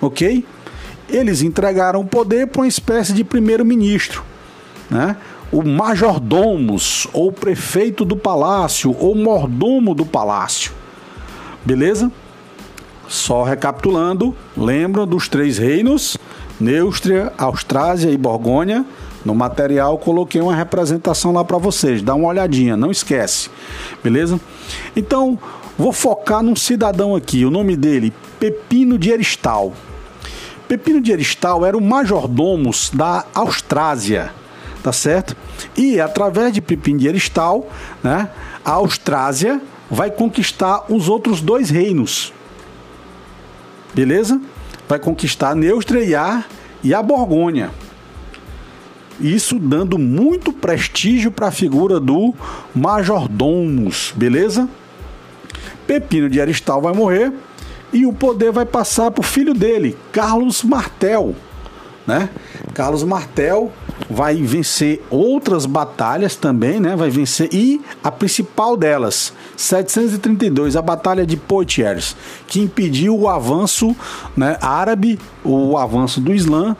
Ok? 0.00 0.44
Eles 1.08 1.42
entregaram 1.42 2.00
o 2.00 2.04
poder 2.04 2.48
para 2.48 2.62
uma 2.62 2.68
espécie 2.68 3.12
de 3.12 3.22
primeiro-ministro. 3.22 4.24
Né? 4.90 5.16
O 5.54 5.62
majordomos, 5.62 7.06
ou 7.12 7.30
prefeito 7.30 8.04
do 8.04 8.16
palácio, 8.16 8.94
ou 8.98 9.14
mordomo 9.14 9.94
do 9.94 10.04
palácio. 10.04 10.72
Beleza? 11.64 12.10
Só 13.06 13.44
recapitulando, 13.44 14.34
lembram 14.56 15.06
dos 15.06 15.28
três 15.28 15.56
reinos: 15.56 16.18
Neustria, 16.58 17.32
Austrásia 17.38 18.10
e 18.10 18.16
Borgônia. 18.16 18.84
No 19.24 19.32
material 19.32 19.96
coloquei 19.96 20.40
uma 20.40 20.56
representação 20.56 21.32
lá 21.32 21.44
para 21.44 21.56
vocês, 21.56 22.02
dá 22.02 22.16
uma 22.16 22.28
olhadinha, 22.28 22.76
não 22.76 22.90
esquece. 22.90 23.48
Beleza? 24.02 24.40
Então, 24.96 25.38
vou 25.78 25.92
focar 25.92 26.42
num 26.42 26.56
cidadão 26.56 27.14
aqui, 27.14 27.44
o 27.44 27.50
nome 27.50 27.76
dele, 27.76 28.12
Pepino 28.40 28.98
de 28.98 29.10
Eristal. 29.10 29.72
Pepino 30.66 31.00
de 31.00 31.12
Eristal 31.12 31.64
era 31.64 31.76
o 31.76 31.80
majordomos 31.80 32.90
da 32.92 33.24
Austrásia 33.32 34.32
tá 34.84 34.92
certo? 34.92 35.34
E 35.74 35.98
através 35.98 36.52
de 36.52 36.60
Pipim 36.60 36.98
de 36.98 37.08
Eristal, 37.08 37.70
né, 38.02 38.28
a 38.62 38.72
Austrásia 38.72 39.58
vai 39.90 40.10
conquistar 40.10 40.84
os 40.90 41.08
outros 41.08 41.40
dois 41.40 41.70
reinos. 41.70 42.34
Beleza? 43.94 44.38
Vai 44.86 44.98
conquistar 44.98 45.56
Neustria 45.56 46.04
e 46.04 46.14
a, 46.14 46.98
a 46.98 47.02
Borgônia. 47.02 47.70
Isso 49.18 49.58
dando 49.58 49.98
muito 49.98 50.52
prestígio 50.52 51.30
para 51.30 51.48
a 51.48 51.52
figura 51.52 51.98
do 51.98 52.34
majordomos, 52.74 54.12
beleza? 54.14 54.68
Pepino 55.86 56.28
de 56.28 56.42
Aristal 56.42 56.82
vai 56.82 56.92
morrer 56.92 57.32
e 57.90 58.04
o 58.04 58.12
poder 58.12 58.52
vai 58.52 58.66
passar 58.66 59.10
para 59.10 59.22
o 59.22 59.24
filho 59.24 59.54
dele, 59.54 59.96
Carlos 60.12 60.62
Martel, 60.62 61.34
né? 62.06 62.28
Carlos 62.74 63.02
Martel 63.02 63.72
vai 64.10 64.36
vencer 64.36 65.02
outras 65.10 65.66
batalhas 65.66 66.36
também, 66.36 66.80
né? 66.80 66.96
Vai 66.96 67.10
vencer 67.10 67.48
e 67.52 67.80
a 68.02 68.10
principal 68.10 68.76
delas, 68.76 69.32
732, 69.56 70.76
a 70.76 70.82
batalha 70.82 71.26
de 71.26 71.36
Poitiers, 71.36 72.16
que 72.46 72.60
impediu 72.60 73.18
o 73.18 73.28
avanço, 73.28 73.94
né, 74.36 74.56
árabe, 74.60 75.18
o 75.44 75.76
avanço 75.76 76.20
do 76.20 76.34
Islã 76.34 76.76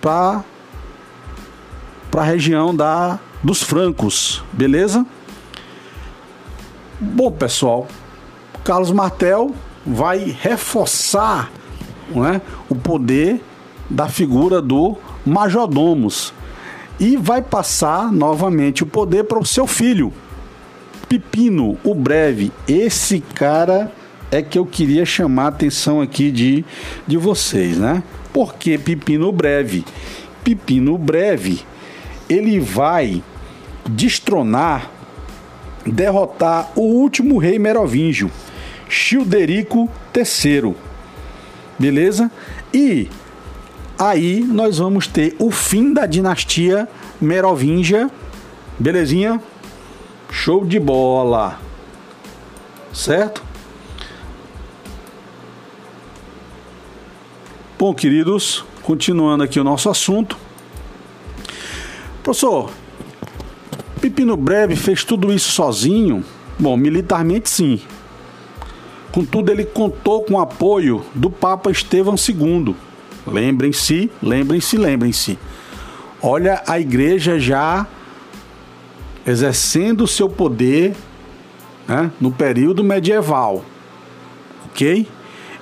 para 0.00 0.44
para 2.10 2.22
a 2.22 2.24
região 2.24 2.74
da 2.74 3.20
dos 3.42 3.62
francos, 3.62 4.42
beleza? 4.52 5.06
Bom, 7.00 7.30
pessoal, 7.30 7.86
Carlos 8.62 8.90
Martel 8.90 9.54
vai 9.86 10.36
reforçar 10.38 11.50
né, 12.10 12.42
o 12.68 12.74
poder 12.74 13.42
da 13.88 14.08
figura 14.08 14.60
do 14.60 14.96
majordomos 15.30 16.34
e 16.98 17.16
vai 17.16 17.40
passar 17.40 18.12
novamente 18.12 18.82
o 18.82 18.86
poder 18.86 19.24
para 19.24 19.38
o 19.38 19.46
seu 19.46 19.66
filho, 19.66 20.12
Pipino, 21.08 21.78
o 21.82 21.94
breve. 21.94 22.52
Esse 22.68 23.20
cara 23.20 23.90
é 24.30 24.42
que 24.42 24.58
eu 24.58 24.66
queria 24.66 25.04
chamar 25.06 25.44
a 25.44 25.48
atenção 25.48 26.00
aqui 26.00 26.30
de, 26.30 26.64
de 27.06 27.16
vocês, 27.16 27.78
né? 27.78 28.02
Por 28.32 28.54
que 28.54 28.76
Pipino 28.76 29.32
breve? 29.32 29.84
Pipino 30.44 30.98
breve, 30.98 31.60
ele 32.28 32.60
vai 32.60 33.22
destronar, 33.88 34.90
derrotar 35.86 36.70
o 36.76 36.82
último 36.82 37.38
rei 37.38 37.58
merovingio, 37.58 38.30
Childerico 38.88 39.88
III. 40.14 40.74
Beleza? 41.78 42.30
E 42.74 43.08
aí 44.00 44.40
nós 44.40 44.78
vamos 44.78 45.06
ter 45.06 45.36
o 45.38 45.50
fim 45.50 45.92
da 45.92 46.06
dinastia 46.06 46.88
merovingia. 47.20 48.10
Belezinha? 48.78 49.40
Show 50.30 50.64
de 50.64 50.80
bola. 50.80 51.60
Certo? 52.94 53.44
Bom, 57.78 57.92
queridos, 57.94 58.64
continuando 58.82 59.44
aqui 59.44 59.60
o 59.60 59.64
nosso 59.64 59.90
assunto. 59.90 60.36
Professor, 62.22 62.70
Pipino 64.00 64.36
Breve 64.36 64.76
fez 64.76 65.04
tudo 65.04 65.30
isso 65.32 65.50
sozinho? 65.50 66.24
Bom, 66.58 66.76
militarmente 66.76 67.50
sim. 67.50 67.80
Contudo, 69.12 69.50
ele 69.50 69.64
contou 69.64 70.22
com 70.24 70.34
o 70.34 70.40
apoio 70.40 71.04
do 71.14 71.30
Papa 71.30 71.70
Estevão 71.70 72.14
II. 72.14 72.74
Lembrem-se, 73.26 74.10
lembrem-se, 74.22 74.76
lembrem-se. 74.76 75.38
Olha 76.22 76.62
a 76.66 76.78
igreja 76.78 77.38
já 77.38 77.86
exercendo 79.26 80.04
o 80.04 80.08
seu 80.08 80.28
poder 80.28 80.94
né, 81.86 82.10
no 82.20 82.30
período 82.30 82.82
medieval. 82.82 83.64
Ok? 84.66 85.06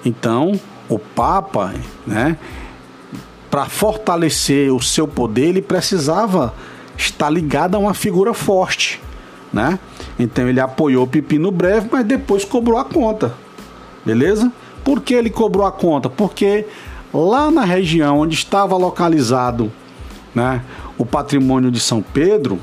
Então, 0.04 0.58
o 0.88 0.98
Papa, 0.98 1.74
né, 2.06 2.36
para 3.50 3.66
fortalecer 3.66 4.72
o 4.72 4.80
seu 4.82 5.06
poder, 5.06 5.46
ele 5.46 5.62
precisava 5.62 6.54
estar 6.96 7.30
ligado 7.30 7.74
a 7.74 7.78
uma 7.78 7.94
figura 7.94 8.34
forte, 8.34 9.00
né? 9.52 9.78
Então 10.18 10.48
ele 10.48 10.60
apoiou 10.60 11.04
o 11.04 11.06
Pepino 11.06 11.50
Breve, 11.50 11.88
mas 11.90 12.04
depois 12.04 12.44
cobrou 12.44 12.78
a 12.78 12.84
conta, 12.84 13.34
beleza? 14.04 14.52
Por 14.84 15.00
que 15.00 15.14
ele 15.14 15.30
cobrou 15.30 15.66
a 15.66 15.72
conta? 15.72 16.10
Porque 16.10 16.66
lá 17.12 17.50
na 17.50 17.64
região 17.64 18.20
onde 18.20 18.34
estava 18.34 18.76
localizado, 18.76 19.72
né, 20.34 20.62
o 20.96 21.06
patrimônio 21.06 21.70
de 21.70 21.80
São 21.80 22.02
Pedro, 22.02 22.58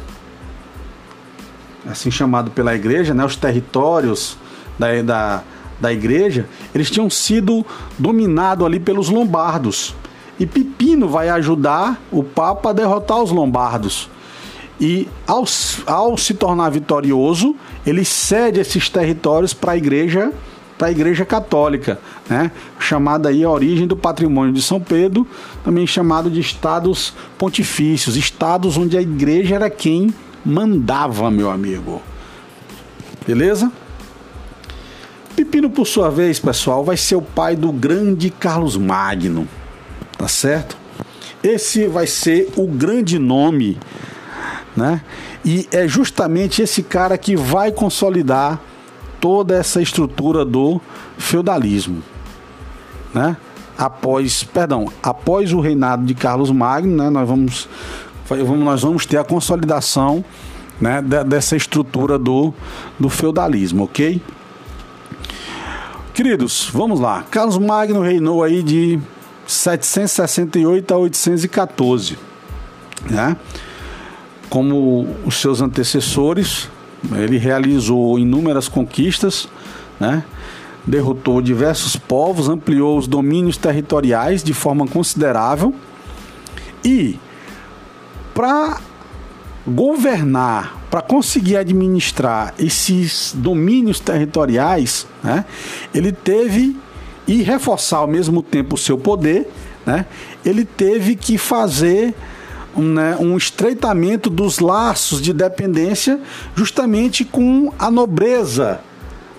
assim 1.90 2.12
chamado 2.12 2.52
pela 2.52 2.76
igreja, 2.76 3.14
né, 3.14 3.26
os 3.26 3.36
territórios 3.36 4.38
da, 4.78 5.02
da, 5.02 5.44
da 5.80 5.94
igreja, 5.94 6.48
eles 6.74 6.90
tinham 6.90 7.10
sido 7.10 7.66
dominados 7.98 8.66
ali 8.66 8.80
pelos 8.80 9.10
lombardos. 9.10 9.96
E 10.40 10.46
Pipino 10.46 11.08
vai 11.08 11.30
ajudar 11.30 12.02
o 12.12 12.24
Papa 12.24 12.72
a 12.72 12.74
derrotar 12.74 13.22
os 13.22 13.32
lombardos. 13.32 14.10
E 14.80 15.08
ao, 15.26 15.46
ao 15.86 16.18
se 16.18 16.34
tornar 16.34 16.70
vitorioso, 16.70 17.56
ele 17.88 18.04
cede 18.04 18.60
esses 18.60 18.90
territórios 18.90 19.54
para 19.54 19.72
a 19.72 19.78
igreja 19.78 20.34
para 20.78 20.88
a 20.88 20.92
Igreja 20.92 21.26
Católica, 21.26 22.00
né? 22.30 22.52
chamada 22.80 23.30
aí 23.30 23.44
a 23.44 23.50
origem 23.50 23.88
do 23.88 23.96
patrimônio 23.96 24.54
de 24.54 24.62
São 24.62 24.80
Pedro, 24.80 25.26
também 25.64 25.88
chamado 25.88 26.30
de 26.30 26.40
estados 26.40 27.14
pontifícios, 27.38 28.18
estados 28.18 28.78
onde 28.78 28.98
a 28.98 29.02
igreja 29.02 29.56
era 29.56 29.70
quem 29.70 30.14
mandava, 30.46 31.32
meu 31.32 31.50
amigo. 31.50 32.02
Beleza? 33.26 33.72
Pipino, 35.36 35.70
por 35.70 35.86
sua 35.86 36.10
vez, 36.10 36.40
pessoal, 36.40 36.84
vai 36.84 36.98
ser 36.98 37.16
o 37.16 37.22
pai 37.22 37.56
do 37.56 37.72
grande 37.72 38.30
Carlos 38.30 38.78
Magno 38.78 39.48
tá 40.18 40.28
certo? 40.28 40.78
Esse 41.44 41.88
vai 41.88 42.08
ser 42.08 42.50
o 42.56 42.66
grande 42.66 43.20
nome, 43.20 43.78
né? 44.76 45.02
E 45.44 45.68
é 45.72 45.88
justamente 45.88 46.62
esse 46.62 46.82
cara 46.82 47.18
que 47.18 47.36
vai 47.36 47.72
consolidar 47.72 48.60
toda 49.26 49.56
essa 49.56 49.82
estrutura 49.82 50.46
do 50.46 50.80
feudalismo, 51.18 52.04
né? 53.12 53.36
Após, 53.76 54.44
perdão, 54.44 54.88
após 55.02 55.52
o 55.52 55.60
reinado 55.60 56.06
de 56.06 56.14
Carlos 56.14 56.52
Magno, 56.52 56.96
né, 56.96 57.10
nós 57.10 57.28
vamos, 57.28 57.68
nós 58.60 58.84
vamos 58.84 59.04
ter 59.08 59.18
a 59.18 59.24
consolidação 59.24 60.24
né, 60.80 61.02
dessa 61.02 61.56
estrutura 61.56 62.20
do, 62.20 62.54
do 63.00 63.10
feudalismo, 63.10 63.86
ok? 63.86 64.22
Queridos, 66.14 66.70
vamos 66.72 67.00
lá. 67.00 67.26
Carlos 67.32 67.58
Magno 67.58 68.02
reinou 68.02 68.44
aí 68.44 68.62
de 68.62 69.00
768 69.48 70.94
a 70.94 70.98
814, 71.00 72.16
né? 73.10 73.36
Como 74.52 75.16
os 75.26 75.42
seus 75.42 75.62
antecessores, 75.62 76.70
ele 77.14 77.38
realizou 77.38 78.18
inúmeras 78.18 78.68
conquistas, 78.68 79.48
né? 80.00 80.24
Derrotou 80.86 81.42
diversos 81.42 81.96
povos, 81.96 82.48
ampliou 82.48 82.98
os 82.98 83.08
domínios 83.08 83.58
territoriais 83.58 84.44
de 84.44 84.54
forma 84.54 84.88
considerável 84.88 85.74
e 86.84 87.20
para 88.36 88.80
governar, 89.68 90.78
para 90.92 91.02
conseguir 91.02 91.58
administrar 91.58 92.54
esses 92.60 93.34
domínios 93.36 94.00
territoriais, 94.00 95.08
né, 95.24 95.44
ele 95.94 96.12
teve 96.12 96.78
e 97.28 97.42
reforçar 97.42 97.98
ao 97.98 98.08
mesmo 98.08 98.44
tempo 98.44 98.76
o 98.76 98.78
seu 98.78 98.98
poder, 98.98 99.50
né, 99.86 100.06
ele 100.46 100.64
teve 100.64 101.16
que 101.16 101.38
fazer 101.38 102.14
né, 102.76 103.16
um 103.20 103.38
estreitamento 103.38 104.30
dos 104.30 104.60
laços 104.60 105.22
de 105.22 105.34
dependência 105.34 106.20
justamente 106.56 107.24
com 107.24 107.72
a 107.78 107.90
nobreza, 107.90 108.82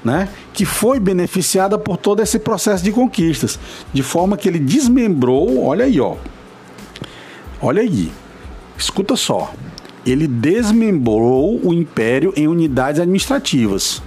né, 0.05 0.29
que 0.53 0.65
foi 0.65 0.99
beneficiada 0.99 1.79
por 1.79 1.97
todo 1.97 2.23
esse 2.23 2.39
processo 2.39 2.83
de 2.83 2.93
conquistas, 2.93 3.59
de 3.93 4.03
forma 4.03 4.37
que 4.37 4.49
ele 4.49 4.59
desmembrou, 4.59 5.65
olha 5.65 5.85
aí, 5.85 6.01
ó, 6.01 6.17
olha 7.61 7.83
aí, 7.83 8.11
escuta 8.79 9.17
só, 9.17 9.53
ele 10.05 10.27
desmembrou 10.27 11.61
o 11.63 11.75
império 11.75 12.33
em 12.37 12.47
unidades 12.47 13.01
administrativas. 13.01 14.01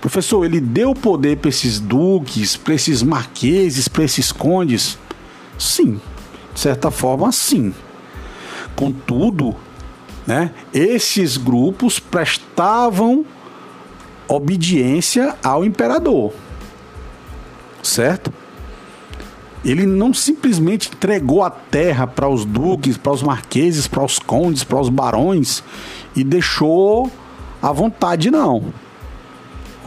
Professor, 0.00 0.46
ele 0.46 0.60
deu 0.60 0.94
poder 0.94 1.36
para 1.36 1.50
esses 1.50 1.78
duques, 1.78 2.56
para 2.56 2.72
esses 2.72 3.02
marqueses, 3.02 3.86
para 3.86 4.04
esses 4.04 4.32
condes? 4.32 4.98
Sim, 5.58 6.00
de 6.54 6.60
certa 6.60 6.90
forma, 6.90 7.30
sim. 7.32 7.74
Contudo, 8.76 9.54
né, 10.26 10.50
esses 10.72 11.36
grupos 11.36 11.98
prestavam 11.98 13.24
obediência 14.28 15.36
ao 15.42 15.64
imperador, 15.64 16.32
certo? 17.82 18.32
Ele 19.64 19.84
não 19.84 20.14
simplesmente 20.14 20.88
entregou 20.88 21.42
a 21.42 21.50
terra 21.50 22.06
para 22.06 22.28
os 22.28 22.44
duques, 22.44 22.96
para 22.96 23.12
os 23.12 23.22
marqueses, 23.22 23.86
para 23.86 24.04
os 24.04 24.18
condes, 24.18 24.64
para 24.64 24.80
os 24.80 24.88
barões 24.88 25.62
e 26.16 26.24
deixou 26.24 27.10
à 27.60 27.70
vontade, 27.72 28.30
não 28.30 28.72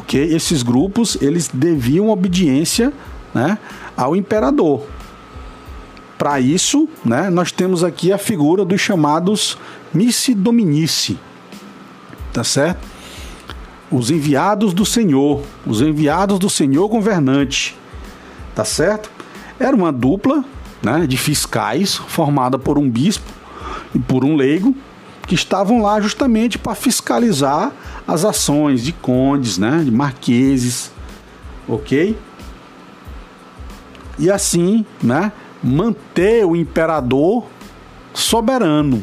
porque 0.04 0.18
esses 0.18 0.62
grupos 0.62 1.18
eles 1.22 1.50
deviam 1.52 2.10
obediência 2.10 2.94
né, 3.34 3.58
ao 3.96 4.16
imperador. 4.16 4.86
Para 6.24 6.40
isso, 6.40 6.88
né, 7.04 7.30
nós 7.30 7.52
temos 7.52 7.84
aqui 7.84 8.14
a 8.14 8.18
figura 8.18 8.64
dos 8.64 8.80
chamados 8.80 9.58
missi 9.94 10.34
dominici, 10.34 11.20
tá 12.32 12.46
certo? 12.46 12.88
Os 13.92 14.10
enviados 14.10 14.74
do 14.74 14.86
Senhor, 14.86 15.44
os 15.68 15.82
enviados 15.82 16.40
do 16.40 16.50
Senhor 16.50 16.88
governante, 16.88 17.78
tá 18.56 18.64
certo? 18.64 19.12
Era 19.60 19.76
uma 19.76 19.92
dupla 19.92 20.46
né, 20.82 21.06
de 21.06 21.18
fiscais 21.18 21.96
formada 21.96 22.58
por 22.58 22.78
um 22.78 22.90
bispo, 22.90 23.30
por 24.08 24.24
um 24.24 24.38
leigo 24.38 24.74
que 25.28 25.36
estavam 25.36 25.82
lá 25.82 26.00
justamente 26.00 26.58
para 26.58 26.74
fiscalizar 26.74 27.74
as 28.08 28.24
ações 28.24 28.82
de 28.82 28.94
condes, 28.94 29.58
né, 29.58 29.82
de 29.84 29.92
marqueses, 29.92 30.90
ok? 31.68 32.18
E 34.18 34.32
assim, 34.32 34.86
né, 35.04 35.34
manter 35.64 36.46
o 36.46 36.56
imperador 36.56 37.46
soberano, 38.14 39.02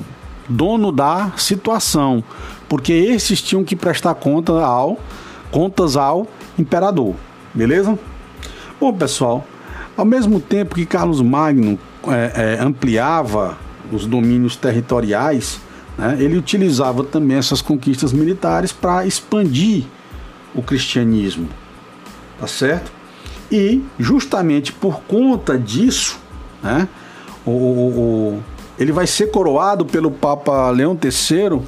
dono 0.49 0.93
da 0.93 1.33
situação, 1.37 2.23
porque 2.69 2.93
esses 2.93 3.41
tinham 3.41 3.65
que 3.65 3.75
prestar 3.75 4.15
conta 4.15 4.53
ao, 4.53 4.99
contas 5.51 5.97
ao 5.97 6.27
imperador, 6.59 7.15
beleza? 7.55 7.99
Bom, 8.81 8.93
pessoal, 8.93 9.47
ao 9.97 10.05
mesmo 10.05 10.41
tempo 10.41 10.75
que 10.75 10.87
Carlos 10.87 11.21
Magno 11.21 11.79
é, 12.07 12.57
é, 12.59 12.63
ampliava 12.63 13.59
os 13.91 14.07
domínios 14.07 14.57
territoriais, 14.57 15.61
né, 15.99 16.17
ele 16.19 16.37
utilizava 16.37 17.03
também 17.05 17.37
essas 17.37 17.61
conquistas 17.61 18.13
militares 18.13 18.73
para 18.73 19.07
expandir 19.07 19.85
o 20.55 20.63
cristianismo, 20.63 21.49
tá 22.39 22.47
certo? 22.47 22.93
E 23.51 23.83
justamente 23.99 24.73
por 24.73 25.01
conta 25.03 25.59
disso, 25.59 26.19
né, 26.63 26.89
o, 27.47 27.51
o, 27.51 28.43
ele 28.79 28.93
vai 28.93 29.07
ser 29.07 29.31
coroado 29.31 29.85
pelo 29.85 30.11
Papa 30.11 30.71
Leão 30.71 30.99
III 31.03 31.61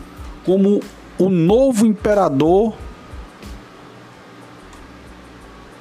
como 0.45 0.81
o 1.19 1.29
novo 1.29 1.87
imperador, 1.87 2.75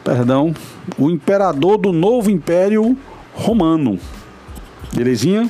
perdão, 0.04 0.54
o 0.98 1.10
imperador 1.10 1.78
do 1.78 1.92
novo 1.92 2.30
Império 2.30 2.98
Romano. 3.34 3.98
Belezinha? 4.94 5.50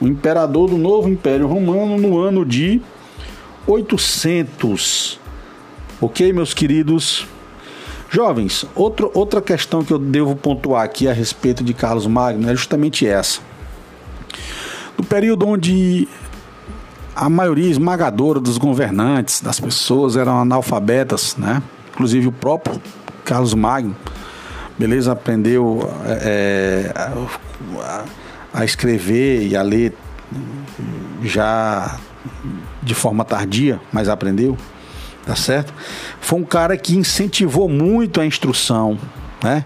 O 0.00 0.06
imperador 0.06 0.68
do 0.68 0.76
novo 0.76 1.08
Império 1.08 1.46
Romano 1.46 1.96
no 1.96 2.18
ano 2.18 2.44
de 2.44 2.82
800. 3.66 5.18
Ok, 6.00 6.32
meus 6.32 6.52
queridos? 6.52 7.26
Jovens, 8.14 8.64
outro, 8.76 9.10
outra 9.12 9.42
questão 9.42 9.82
que 9.82 9.92
eu 9.92 9.98
devo 9.98 10.36
pontuar 10.36 10.84
aqui 10.84 11.08
a 11.08 11.12
respeito 11.12 11.64
de 11.64 11.74
Carlos 11.74 12.06
Magno 12.06 12.48
é 12.48 12.54
justamente 12.54 13.06
essa 13.06 13.40
no 14.96 15.04
período 15.04 15.46
onde 15.46 16.08
a 17.14 17.28
maioria 17.28 17.70
esmagadora 17.70 18.40
dos 18.40 18.58
governantes, 18.58 19.40
das 19.40 19.60
pessoas 19.60 20.16
eram 20.16 20.40
analfabetas, 20.40 21.36
né? 21.36 21.62
Inclusive 21.92 22.28
o 22.28 22.32
próprio 22.32 22.80
Carlos 23.24 23.54
Magno, 23.54 23.94
beleza, 24.78 25.12
aprendeu 25.12 25.88
é, 26.06 26.92
a, 26.94 28.04
a 28.52 28.64
escrever 28.64 29.46
e 29.46 29.56
a 29.56 29.62
ler 29.62 29.94
já 31.22 31.96
de 32.82 32.94
forma 32.94 33.24
tardia, 33.24 33.80
mas 33.92 34.08
aprendeu, 34.08 34.56
tá 35.26 35.36
certo? 35.36 35.72
Foi 36.20 36.38
um 36.38 36.44
cara 36.44 36.76
que 36.76 36.96
incentivou 36.96 37.68
muito 37.68 38.20
a 38.20 38.26
instrução, 38.26 38.98
né? 39.42 39.64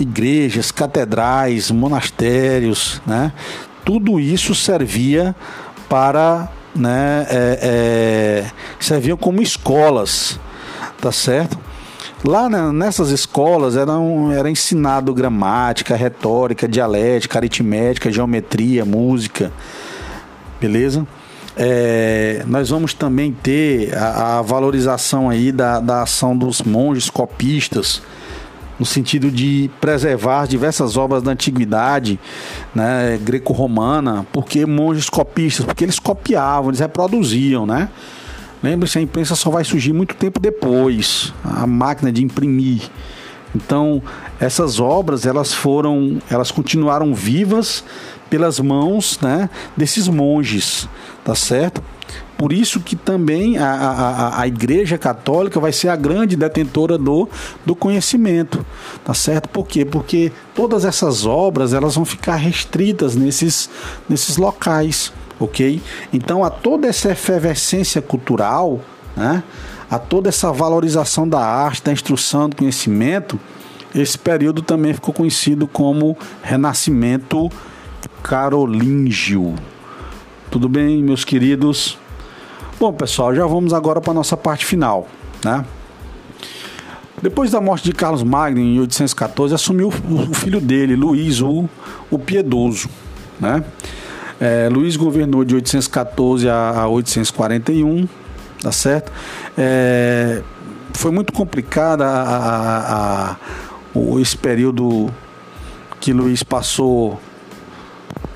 Igrejas, 0.00 0.70
catedrais, 0.70 1.70
monastérios, 1.70 3.02
né? 3.04 3.32
tudo 3.88 4.20
isso 4.20 4.54
servia 4.54 5.34
para 5.88 6.46
né, 6.76 7.26
é, 7.30 7.58
é, 7.62 8.50
serviam 8.78 9.16
como 9.16 9.40
escolas, 9.40 10.38
tá 11.00 11.10
certo? 11.10 11.58
Lá 12.22 12.50
né, 12.50 12.70
nessas 12.70 13.08
escolas 13.08 13.76
eram, 13.76 14.30
era 14.30 14.50
ensinado 14.50 15.14
gramática, 15.14 15.96
retórica, 15.96 16.68
dialética, 16.68 17.38
aritmética, 17.38 18.12
geometria, 18.12 18.84
música, 18.84 19.50
beleza? 20.60 21.06
É, 21.60 22.44
nós 22.46 22.70
vamos 22.70 22.94
também 22.94 23.32
ter 23.32 23.92
a, 23.92 24.38
a 24.38 24.42
valorização 24.42 25.28
aí 25.28 25.50
da, 25.50 25.80
da 25.80 26.02
ação 26.02 26.36
dos 26.36 26.62
monges 26.62 27.10
copistas, 27.10 28.00
no 28.78 28.86
sentido 28.86 29.28
de 29.28 29.68
preservar 29.80 30.46
diversas 30.46 30.96
obras 30.96 31.20
da 31.20 31.32
antiguidade 31.32 32.16
né, 32.72 33.18
greco-romana, 33.20 34.24
porque 34.32 34.64
monges 34.64 35.10
copistas, 35.10 35.66
porque 35.66 35.84
eles 35.84 35.98
copiavam, 35.98 36.70
eles 36.70 36.78
reproduziam, 36.78 37.66
né? 37.66 37.88
Lembre-se, 38.62 38.98
a 38.98 39.02
imprensa 39.02 39.34
só 39.34 39.50
vai 39.50 39.64
surgir 39.64 39.92
muito 39.92 40.14
tempo 40.14 40.38
depois, 40.38 41.34
a 41.42 41.66
máquina 41.66 42.12
de 42.12 42.22
imprimir. 42.22 42.82
Então, 43.54 44.00
essas 44.38 44.78
obras, 44.78 45.26
elas 45.26 45.52
foram, 45.52 46.18
elas 46.30 46.50
continuaram 46.50 47.14
vivas 47.14 47.84
pelas 48.28 48.60
mãos, 48.60 49.18
né, 49.20 49.48
desses 49.76 50.08
monges, 50.08 50.88
tá 51.24 51.34
certo? 51.34 51.82
Por 52.36 52.52
isso 52.52 52.78
que 52.78 52.94
também 52.94 53.58
a, 53.58 53.68
a, 53.68 54.40
a 54.42 54.46
Igreja 54.46 54.96
Católica 54.96 55.58
vai 55.58 55.72
ser 55.72 55.88
a 55.88 55.96
grande 55.96 56.36
detentora 56.36 56.96
do, 56.96 57.28
do 57.66 57.74
conhecimento, 57.74 58.64
tá 59.04 59.12
certo? 59.12 59.48
Por 59.48 59.66
quê? 59.66 59.84
Porque 59.84 60.30
todas 60.54 60.84
essas 60.84 61.26
obras 61.26 61.72
elas 61.72 61.96
vão 61.96 62.04
ficar 62.04 62.36
restritas 62.36 63.16
nesses, 63.16 63.68
nesses 64.08 64.36
locais, 64.36 65.12
ok? 65.40 65.82
Então, 66.12 66.44
a 66.44 66.50
toda 66.50 66.86
essa 66.86 67.10
efervescência 67.10 68.00
cultural, 68.00 68.80
né? 69.16 69.42
a 69.90 69.98
toda 69.98 70.28
essa 70.28 70.52
valorização 70.52 71.28
da 71.28 71.40
arte, 71.40 71.82
da 71.82 71.92
instrução, 71.92 72.48
do 72.48 72.54
conhecimento, 72.56 73.38
esse 73.94 74.18
período 74.18 74.62
também 74.62 74.92
ficou 74.92 75.14
conhecido 75.14 75.66
como 75.66 76.16
Renascimento 76.42 77.50
Carolíngio. 78.22 79.54
Tudo 80.50 80.68
bem, 80.68 81.02
meus 81.02 81.24
queridos? 81.24 81.98
Bom, 82.78 82.92
pessoal, 82.92 83.34
já 83.34 83.46
vamos 83.46 83.72
agora 83.72 84.00
para 84.00 84.12
a 84.12 84.14
nossa 84.14 84.36
parte 84.36 84.64
final, 84.64 85.08
né? 85.44 85.64
Depois 87.20 87.50
da 87.50 87.60
morte 87.60 87.84
de 87.84 87.92
Carlos 87.92 88.22
Magno 88.22 88.60
em 88.60 88.78
814, 88.78 89.54
assumiu 89.54 89.88
o 89.88 90.34
filho 90.34 90.60
dele, 90.60 90.94
Luís 90.94 91.40
o, 91.40 91.68
o 92.10 92.18
Piedoso, 92.18 92.88
né? 93.40 93.64
É, 94.40 94.68
Luís 94.70 94.96
governou 94.96 95.44
de 95.44 95.54
814 95.56 96.48
a, 96.48 96.82
a 96.82 96.88
841, 96.88 98.08
tá 98.62 98.70
certo? 98.70 99.10
É, 99.56 100.42
foi 100.92 101.10
muito 101.10 101.32
complicada 101.32 102.06
a, 102.06 102.22
a, 102.22 103.32
a, 103.32 103.36
esse 104.20 104.36
período 104.36 105.12
que 106.00 106.12
Luís 106.12 106.44
passou 106.44 107.20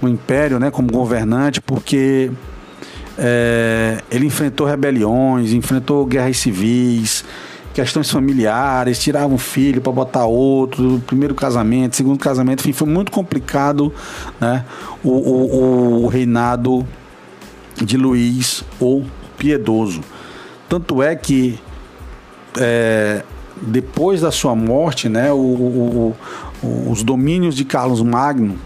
no 0.00 0.08
Império, 0.08 0.58
né, 0.58 0.70
como 0.70 0.90
governante, 0.90 1.60
porque 1.60 2.30
é, 3.18 3.98
ele 4.10 4.26
enfrentou 4.26 4.66
rebeliões, 4.66 5.52
enfrentou 5.52 6.04
guerras 6.06 6.38
civis, 6.38 7.24
questões 7.72 8.10
familiares, 8.10 8.98
tirava 8.98 9.32
um 9.32 9.38
filho 9.38 9.80
para 9.80 9.92
botar 9.92 10.24
outro, 10.26 11.02
primeiro 11.06 11.34
casamento, 11.34 11.96
segundo 11.96 12.18
casamento, 12.18 12.60
enfim, 12.60 12.72
foi 12.72 12.88
muito 12.88 13.10
complicado 13.10 13.92
né, 14.40 14.64
o, 15.02 15.10
o, 15.10 16.04
o 16.04 16.06
reinado 16.08 16.86
de 17.76 17.96
Luís 17.96 18.62
ou 18.78 19.04
Piedoso. 19.38 20.02
Tanto 20.68 21.02
é 21.02 21.14
que 21.16 21.58
é, 22.58 23.22
depois 23.60 24.20
da 24.20 24.30
sua 24.30 24.54
morte, 24.54 25.08
né, 25.08 25.32
o, 25.32 26.14
os 26.88 27.02
domínios 27.02 27.54
de 27.54 27.64
Carlos 27.64 28.02
Magno 28.02 28.56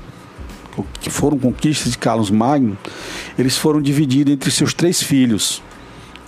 que 1.00 1.10
foram 1.10 1.38
conquistas 1.38 1.92
de 1.92 1.98
Carlos 1.98 2.30
Magno, 2.30 2.76
eles 3.38 3.56
foram 3.56 3.80
divididos 3.80 4.32
entre 4.32 4.50
seus 4.50 4.74
três 4.74 5.02
filhos: 5.02 5.62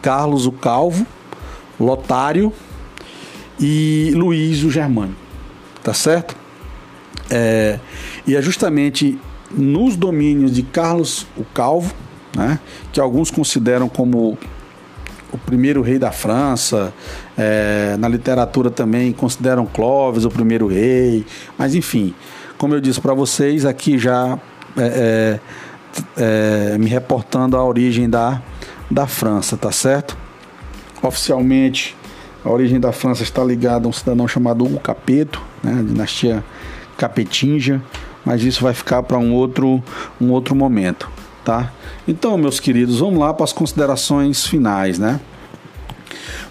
Carlos 0.01 0.47
o 0.47 0.53
Calvo, 0.53 1.07
Lotário 1.79 2.53
e 3.61 4.13
Luís 4.15 4.63
o 4.63 4.71
Germânico. 4.71 5.21
Tá 5.83 5.95
certo? 5.95 6.37
É, 7.31 7.79
e 8.27 8.37
é 8.37 8.43
justamente 8.43 9.19
nos 9.51 9.97
domínios 9.97 10.53
de 10.53 10.63
Carlos 10.63 11.27
o 11.37 11.45
Calvo, 11.45 11.95
né, 12.35 12.59
que 12.93 13.01
alguns 13.01 13.31
consideram 13.31 13.89
como 13.89 14.39
o 15.33 15.39
primeiro 15.39 15.83
rei 15.83 15.99
da 15.99 16.11
França, 16.11 16.93
é, 17.37 17.97
na 17.99 18.09
literatura 18.09 18.71
também 18.71 19.13
consideram 19.13 19.67
Clovis 19.67 20.25
o 20.25 20.31
primeiro 20.31 20.67
rei, 20.67 21.25
mas 21.57 21.75
enfim, 21.75 22.15
como 22.59 22.75
eu 22.75 22.81
disse 22.81 23.01
para 23.01 23.15
vocês, 23.15 23.65
aqui 23.65 23.97
já 23.97 24.39
é, 24.77 25.41
é, 26.17 26.75
é, 26.75 26.79
me 26.79 26.87
reportando 26.87 27.57
a 27.57 27.65
origem 27.65 28.11
da, 28.11 28.43
da 28.91 29.07
França, 29.07 29.57
tá 29.57 29.71
certo? 29.71 30.19
Oficialmente, 31.01 31.97
a 32.45 32.51
origem 32.51 32.81
da 32.81 32.93
França 32.93 33.23
está 33.23 33.43
ligada 33.45 33.87
a 33.87 33.89
um 33.89 33.93
cidadão 33.93 34.27
chamado 34.27 34.65
Hugo 34.65 34.81
Capeto, 34.81 35.41
né, 35.63 35.83
dinastia 35.87 36.45
Capetinja, 36.97 37.81
mas 38.25 38.43
isso 38.43 38.63
vai 38.63 38.75
ficar 38.75 39.05
para 39.05 39.17
um 39.17 39.33
outro, 39.33 39.83
um 40.21 40.31
outro 40.33 40.55
momento, 40.55 41.09
tá? 41.45 41.73
Então, 42.07 42.37
meus 42.37 42.59
queridos, 42.59 42.99
vamos 42.99 43.21
lá 43.21 43.33
para 43.33 43.45
as 43.45 43.53
considerações 43.53 44.45
finais, 44.45 44.99
né? 44.99 45.21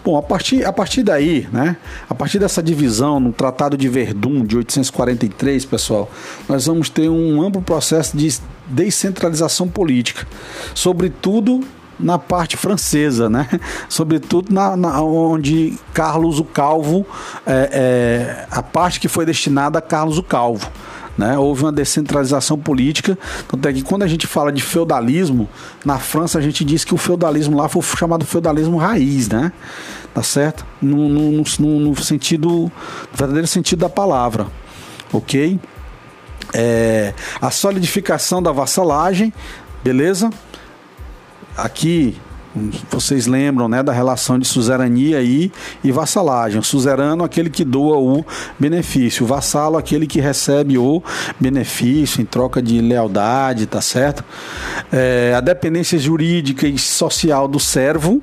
Bom, 0.04 0.18
a 0.18 0.22
partir, 0.22 0.66
a 0.66 0.72
partir 0.72 1.04
daí, 1.04 1.48
né? 1.52 1.76
A 2.10 2.16
partir 2.16 2.40
dessa 2.40 2.64
divisão 2.64 3.20
no 3.20 3.34
Tratado 3.34 3.78
de 3.78 3.90
Verdun 3.90 4.46
de 4.46 4.58
843, 4.58 5.66
pessoal, 5.66 6.10
nós 6.48 6.66
vamos 6.66 6.90
ter 6.90 7.10
um 7.10 7.42
amplo 7.42 7.62
processo 7.62 8.16
de 8.16 8.40
descentralização 8.68 9.68
política, 9.68 10.26
sobretudo 10.74 11.62
na 12.00 12.20
parte 12.20 12.56
francesa, 12.56 13.30
né? 13.30 13.48
Sobretudo 13.90 14.54
na, 14.54 14.78
na 14.78 15.02
onde 15.02 15.78
Carlos 15.94 16.40
o 16.40 16.44
Calvo, 16.44 17.06
é, 17.46 17.70
é, 17.72 18.46
a 18.52 18.62
parte 18.62 19.00
que 19.00 19.08
foi 19.08 19.26
destinada 19.26 19.80
a 19.80 19.82
Carlos 19.82 20.18
o 20.18 20.24
Calvo. 20.24 20.70
Né? 21.18 21.38
Houve 21.38 21.64
uma 21.64 21.72
descentralização 21.72 22.60
política, 22.60 23.18
tanto 23.48 23.68
é 23.68 23.74
que 23.74 23.82
quando 23.82 24.04
a 24.04 24.08
gente 24.08 24.28
fala 24.28 24.52
de 24.52 24.62
feudalismo, 24.62 25.50
na 25.84 25.98
França 25.98 26.38
a 26.38 26.42
gente 26.42 26.64
diz 26.64 26.86
que 26.86 26.94
o 26.94 26.98
feudalismo 26.98 27.58
lá 27.58 27.68
foi 27.68 27.82
chamado 27.82 28.26
feudalismo 28.26 28.78
raiz, 28.78 29.28
né? 29.28 29.52
Tá 30.14 30.22
certo? 30.22 30.66
No, 30.82 31.10
no, 31.10 31.44
no, 31.60 31.80
no 31.80 31.96
sentido, 31.96 32.50
no 32.50 32.72
verdadeiro 33.14 33.48
sentido 33.48 33.80
da 33.80 33.90
palavra, 33.90 34.48
ok? 35.12 35.60
É, 36.54 37.14
a 37.42 37.50
solidificação 37.50 38.42
da 38.42 38.52
vassalagem, 38.52 39.34
beleza? 39.84 40.30
Aqui 41.58 42.16
vocês 42.90 43.28
lembram 43.28 43.68
né, 43.68 43.84
da 43.84 43.92
relação 43.92 44.40
de 44.40 44.48
suzerania 44.48 45.22
e, 45.22 45.52
e 45.84 45.92
vassalagem. 45.92 46.60
O 46.60 46.64
suzerano, 46.64 47.24
aquele 47.24 47.50
que 47.50 47.64
doa 47.64 47.98
o 47.98 48.26
benefício. 48.58 49.26
O 49.26 49.28
vassalo, 49.28 49.78
aquele 49.78 50.08
que 50.08 50.20
recebe 50.20 50.78
o 50.78 51.04
benefício 51.40 52.22
em 52.22 52.26
troca 52.26 52.62
de 52.62 52.82
lealdade, 52.82 53.66
tá 53.66 53.82
certo? 53.82 54.24
É, 54.92 55.34
a 55.36 55.42
dependência 55.42 56.00
jurídica 56.00 56.68
e 56.68 56.78
social 56.78 57.48
do 57.48 57.60
servo. 57.60 58.22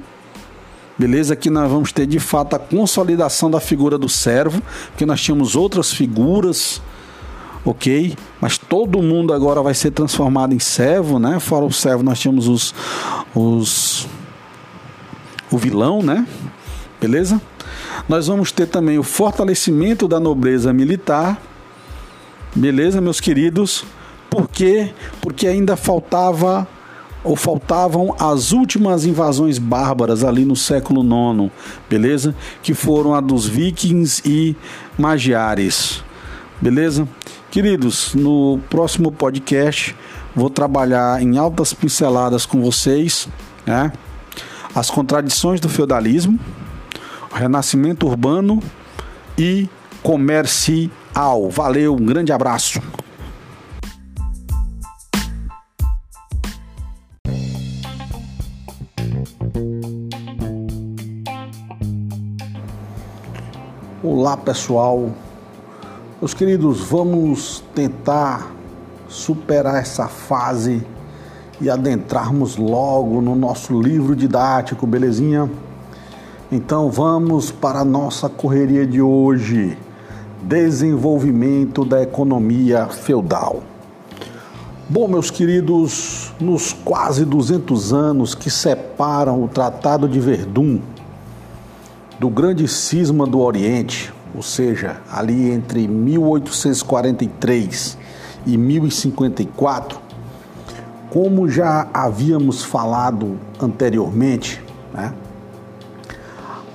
Beleza? 0.99 1.35
Aqui 1.35 1.51
nós 1.51 1.71
vamos 1.71 1.93
ter 1.93 2.07
de 2.07 2.21
fato 2.21 2.55
a 2.55 2.59
consolidação 2.59 3.51
da 3.51 3.59
figura 3.59 3.99
do 3.99 4.09
servo, 4.09 4.63
porque 4.91 5.05
nós 5.05 5.21
tínhamos 5.21 5.57
outras 5.57 5.93
figuras 5.93 6.81
ok? 7.65 8.17
Mas 8.41 8.59
todo 8.59 9.03
mundo 9.03 9.33
agora 9.33 9.63
vai 9.63 9.75
ser 9.75 9.91
transformado 9.91 10.55
em 10.55 10.59
servo, 10.59 11.19
né? 11.19 11.41
Fora 11.41 11.65
o 11.65 11.73
servo, 11.73 12.03
nós 12.03 12.19
tínhamos 12.19 12.49
os, 12.49 12.75
os 13.35 14.07
o 15.51 15.59
vilão, 15.59 16.03
né? 16.03 16.27
Beleza? 17.01 17.41
Nós 18.09 18.27
vamos 18.27 18.53
ter 18.53 18.67
também 18.67 18.99
o 18.99 19.03
fortalecimento 19.03 20.07
da 20.07 20.21
nobreza 20.21 20.73
militar. 20.73 21.41
Beleza, 22.55 23.01
meus 23.01 23.21
queridos? 23.21 23.85
Por 24.29 24.49
quê? 24.49 24.93
Porque 25.21 25.47
ainda 25.47 25.77
faltava 25.77 26.67
ou 27.23 27.35
faltavam 27.35 28.15
as 28.19 28.53
últimas 28.53 29.07
invasões 29.07 29.59
bárbaras 29.59 30.23
ali 30.23 30.45
no 30.45 30.55
século 30.55 31.03
IX, 31.03 31.51
beleza? 31.89 32.35
Que 32.63 32.75
foram 32.75 33.15
a 33.15 33.21
dos 33.21 33.47
vikings 33.47 34.23
e 34.27 34.55
magiares, 34.99 36.05
beleza? 36.61 37.09
Queridos, 37.55 38.17
no 38.17 38.59
próximo 38.69 39.13
podcast 39.13 39.95
vou 40.35 40.51
trabalhar 40.51 41.23
em 41.23 41.39
altas 41.39 41.73
pinceladas 41.73 42.45
com 42.45 42.61
vocês, 42.61 43.29
né? 43.65 43.93
As 44.75 44.91
contradições 44.91 45.61
do 45.61 45.69
feudalismo, 45.69 46.37
renascimento 47.33 48.09
urbano 48.09 48.61
e 49.39 49.69
comercial. 50.03 51.49
Valeu, 51.49 51.95
um 51.95 52.05
grande 52.05 52.33
abraço. 52.33 52.83
Olá 64.03 64.37
pessoal, 64.37 65.15
meus 66.25 66.33
queridos, 66.33 66.81
vamos 66.81 67.63
tentar 67.75 68.51
superar 69.07 69.77
essa 69.77 70.09
fase 70.09 70.83
e 71.61 71.69
adentrarmos 71.69 72.57
logo 72.57 73.21
no 73.21 73.35
nosso 73.35 73.79
livro 73.79 74.17
didático, 74.17 74.87
belezinha? 74.87 75.51
Então 76.51 76.91
vamos 76.91 77.51
para 77.51 77.81
a 77.81 77.85
nossa 77.85 78.27
correria 78.27 78.87
de 78.87 79.03
hoje: 79.03 79.77
desenvolvimento 80.41 81.85
da 81.85 82.01
economia 82.01 82.87
feudal. 82.87 83.63
Bom, 84.89 85.07
meus 85.07 85.31
queridos, 85.31 86.33
nos 86.41 86.73
quase 86.73 87.27
200 87.27 87.93
anos 87.93 88.35
que 88.35 88.49
separam 88.49 89.45
o 89.45 89.49
Tratado 89.49 90.09
de 90.09 90.21
Verdun 90.21 90.81
do 92.19 92.31
grande 92.31 92.67
cisma 92.67 93.27
do 93.27 93.41
Oriente, 93.41 94.11
ou 94.35 94.43
seja, 94.43 94.97
ali 95.11 95.51
entre 95.51 95.87
1843 95.87 97.97
e 98.47 98.59
1054, 98.59 100.01
como 101.11 101.49
já 101.49 101.89
havíamos 101.95 102.63
falado 102.65 103.39
anteriormente, 103.61 104.61
né, 104.93 105.15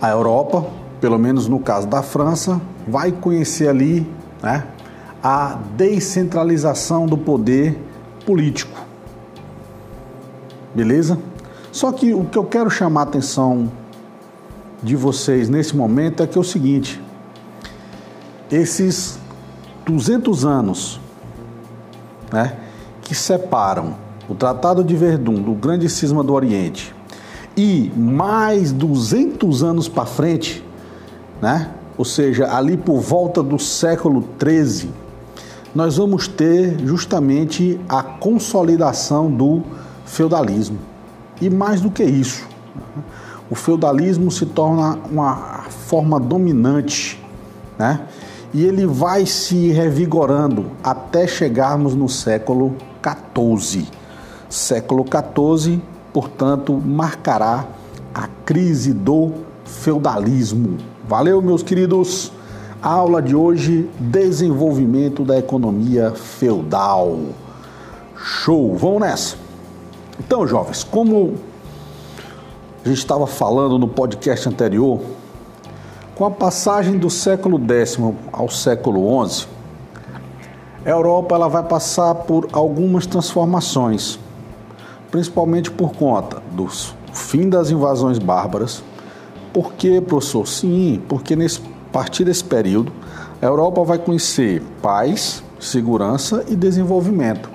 a 0.02 0.10
Europa, 0.10 0.66
pelo 1.02 1.20
menos 1.20 1.48
no 1.48 1.60
caso 1.60 1.88
da 1.88 2.02
França, 2.02 2.62
vai 2.88 3.12
conhecer 3.12 3.68
ali 3.68 4.10
né, 4.42 4.66
a 5.22 5.60
descentralização 5.76 7.06
do 7.06 7.18
poder 7.18 7.78
político. 8.26 8.80
Beleza? 10.74 11.20
Só 11.72 11.92
que 11.92 12.14
o 12.14 12.24
que 12.24 12.38
eu 12.38 12.46
quero 12.46 12.70
chamar 12.70 13.02
a 13.02 13.04
atenção 13.04 13.70
de 14.82 14.96
vocês 14.96 15.50
nesse 15.50 15.76
momento 15.76 16.24
é 16.24 16.28
que 16.28 16.38
é 16.38 16.42
o 16.42 16.44
seguinte: 16.44 17.02
esses 18.52 19.20
200 19.86 20.46
anos 20.46 21.00
né, 22.32 22.58
que 23.02 23.16
separam 23.16 23.96
o 24.28 24.36
Tratado 24.36 24.84
de 24.84 24.96
Verdun 24.96 25.42
do 25.42 25.54
Grande 25.54 25.90
Cisma 25.90 26.24
do 26.24 26.34
Oriente 26.34 26.94
e 27.58 27.92
mais 27.96 28.72
200 28.72 29.64
anos 29.64 29.88
para 29.88 30.06
frente, 30.06 30.64
né, 31.42 31.72
ou 31.98 32.06
seja, 32.06 32.56
ali 32.56 32.78
por 32.78 33.00
volta 33.02 33.44
do 33.44 33.60
século 33.60 34.22
13, 34.38 34.90
nós 35.76 35.98
vamos 35.98 36.28
ter 36.28 36.80
justamente 36.86 37.80
a 37.90 38.02
consolidação 38.02 39.30
do 39.30 39.62
feudalismo. 40.06 40.80
E 41.42 41.50
mais 41.50 41.82
do 41.82 41.92
que 41.92 42.04
isso, 42.04 42.48
o 43.50 43.56
feudalismo 43.56 44.32
se 44.32 44.46
torna 44.46 44.98
uma 45.12 45.66
forma 45.70 46.20
dominante, 46.20 47.22
né? 47.78 48.02
E 48.54 48.66
ele 48.66 48.86
vai 48.86 49.26
se 49.26 49.70
revigorando 49.72 50.66
até 50.84 51.28
chegarmos 51.28 51.94
no 51.94 52.10
século 52.10 52.76
XIV. 53.04 53.88
Século 54.50 55.06
XIV, 55.06 55.82
portanto, 56.12 56.74
marcará 56.74 57.68
a 58.14 58.28
crise 58.44 58.94
do 58.94 59.32
feudalismo. 59.64 60.78
Valeu, 61.08 61.42
meus 61.42 61.62
queridos! 61.62 62.32
A 62.82 62.90
aula 62.90 63.22
de 63.22 63.36
hoje: 63.36 63.90
desenvolvimento 64.00 65.24
da 65.24 65.38
economia 65.38 66.12
feudal. 66.12 67.20
Show! 68.16 68.76
Vamos 68.76 69.02
nessa! 69.02 69.36
Então, 70.20 70.48
jovens, 70.48 70.84
como 70.84 71.36
a 72.84 72.88
gente 72.88 72.98
estava 72.98 73.28
falando 73.28 73.78
no 73.78 73.88
podcast 73.88 74.48
anterior, 74.50 75.00
com 76.20 76.26
a 76.26 76.32
passagem 76.32 76.98
do 76.98 77.10
século 77.10 77.58
X 77.58 77.98
ao 78.34 78.50
século 78.50 79.26
XI, 79.26 79.48
a 80.86 80.90
Europa 80.90 81.34
ela 81.34 81.48
vai 81.48 81.64
passar 81.64 82.14
por 82.14 82.50
algumas 82.52 83.06
transformações, 83.06 84.20
principalmente 85.10 85.72
por 85.72 85.94
conta 85.94 86.44
do 86.52 86.68
fim 87.14 87.48
das 87.48 87.72
invasões 87.72 88.20
bárbaras. 88.20 88.84
Por 89.54 89.72
que, 89.76 90.02
professor? 90.02 90.46
Sim, 90.46 91.02
porque 91.08 91.38
nesse, 91.38 91.62
a 91.62 91.94
partir 91.94 92.26
desse 92.26 92.44
período 92.44 92.92
a 93.42 93.46
Europa 93.46 93.82
vai 93.86 93.98
conhecer 93.98 94.62
paz, 94.82 95.42
segurança 95.58 96.44
e 96.50 96.56
desenvolvimento. 96.58 97.50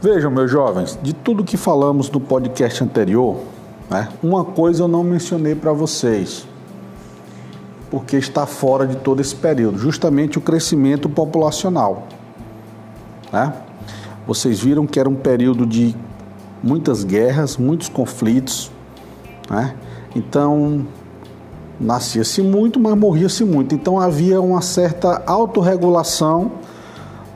Vejam, 0.00 0.28
meus 0.28 0.50
jovens, 0.50 0.98
de 1.00 1.12
tudo 1.12 1.44
que 1.44 1.56
falamos 1.56 2.10
no 2.10 2.18
podcast 2.18 2.82
anterior, 2.82 3.36
né, 3.88 4.08
uma 4.20 4.44
coisa 4.44 4.82
eu 4.82 4.88
não 4.88 5.04
mencionei 5.04 5.54
para 5.54 5.72
vocês 5.72 6.50
porque 7.92 8.16
está 8.16 8.46
fora 8.46 8.86
de 8.86 8.96
todo 8.96 9.20
esse 9.20 9.34
período, 9.36 9.76
justamente 9.76 10.38
o 10.38 10.40
crescimento 10.40 11.10
populacional. 11.10 12.08
Né? 13.30 13.52
Vocês 14.26 14.60
viram 14.60 14.86
que 14.86 14.98
era 14.98 15.10
um 15.10 15.14
período 15.14 15.66
de 15.66 15.94
muitas 16.62 17.04
guerras, 17.04 17.58
muitos 17.58 17.90
conflitos, 17.90 18.72
né? 19.50 19.74
então 20.16 20.86
nascia-se 21.78 22.40
muito, 22.40 22.80
mas 22.80 22.96
morria-se 22.96 23.44
muito. 23.44 23.74
Então 23.74 24.00
havia 24.00 24.40
uma 24.40 24.62
certa 24.62 25.22
autorregulação 25.26 26.52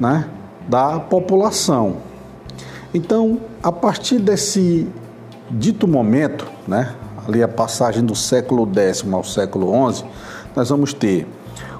né, 0.01 0.27
da 0.67 0.99
população. 0.99 1.99
Então, 2.95 3.41
a 3.63 3.71
partir 3.71 4.21
desse 4.21 4.89
dito 5.51 5.87
momento, 5.87 6.47
né, 6.67 6.95
ali 7.29 7.43
a 7.43 7.49
passagem 7.49 8.03
do 8.03 8.15
século 8.15 8.67
X 8.75 9.05
ao 9.13 9.23
século 9.23 9.93
XI, 9.93 10.05
nós 10.57 10.71
vamos 10.71 10.95
ter 10.95 11.27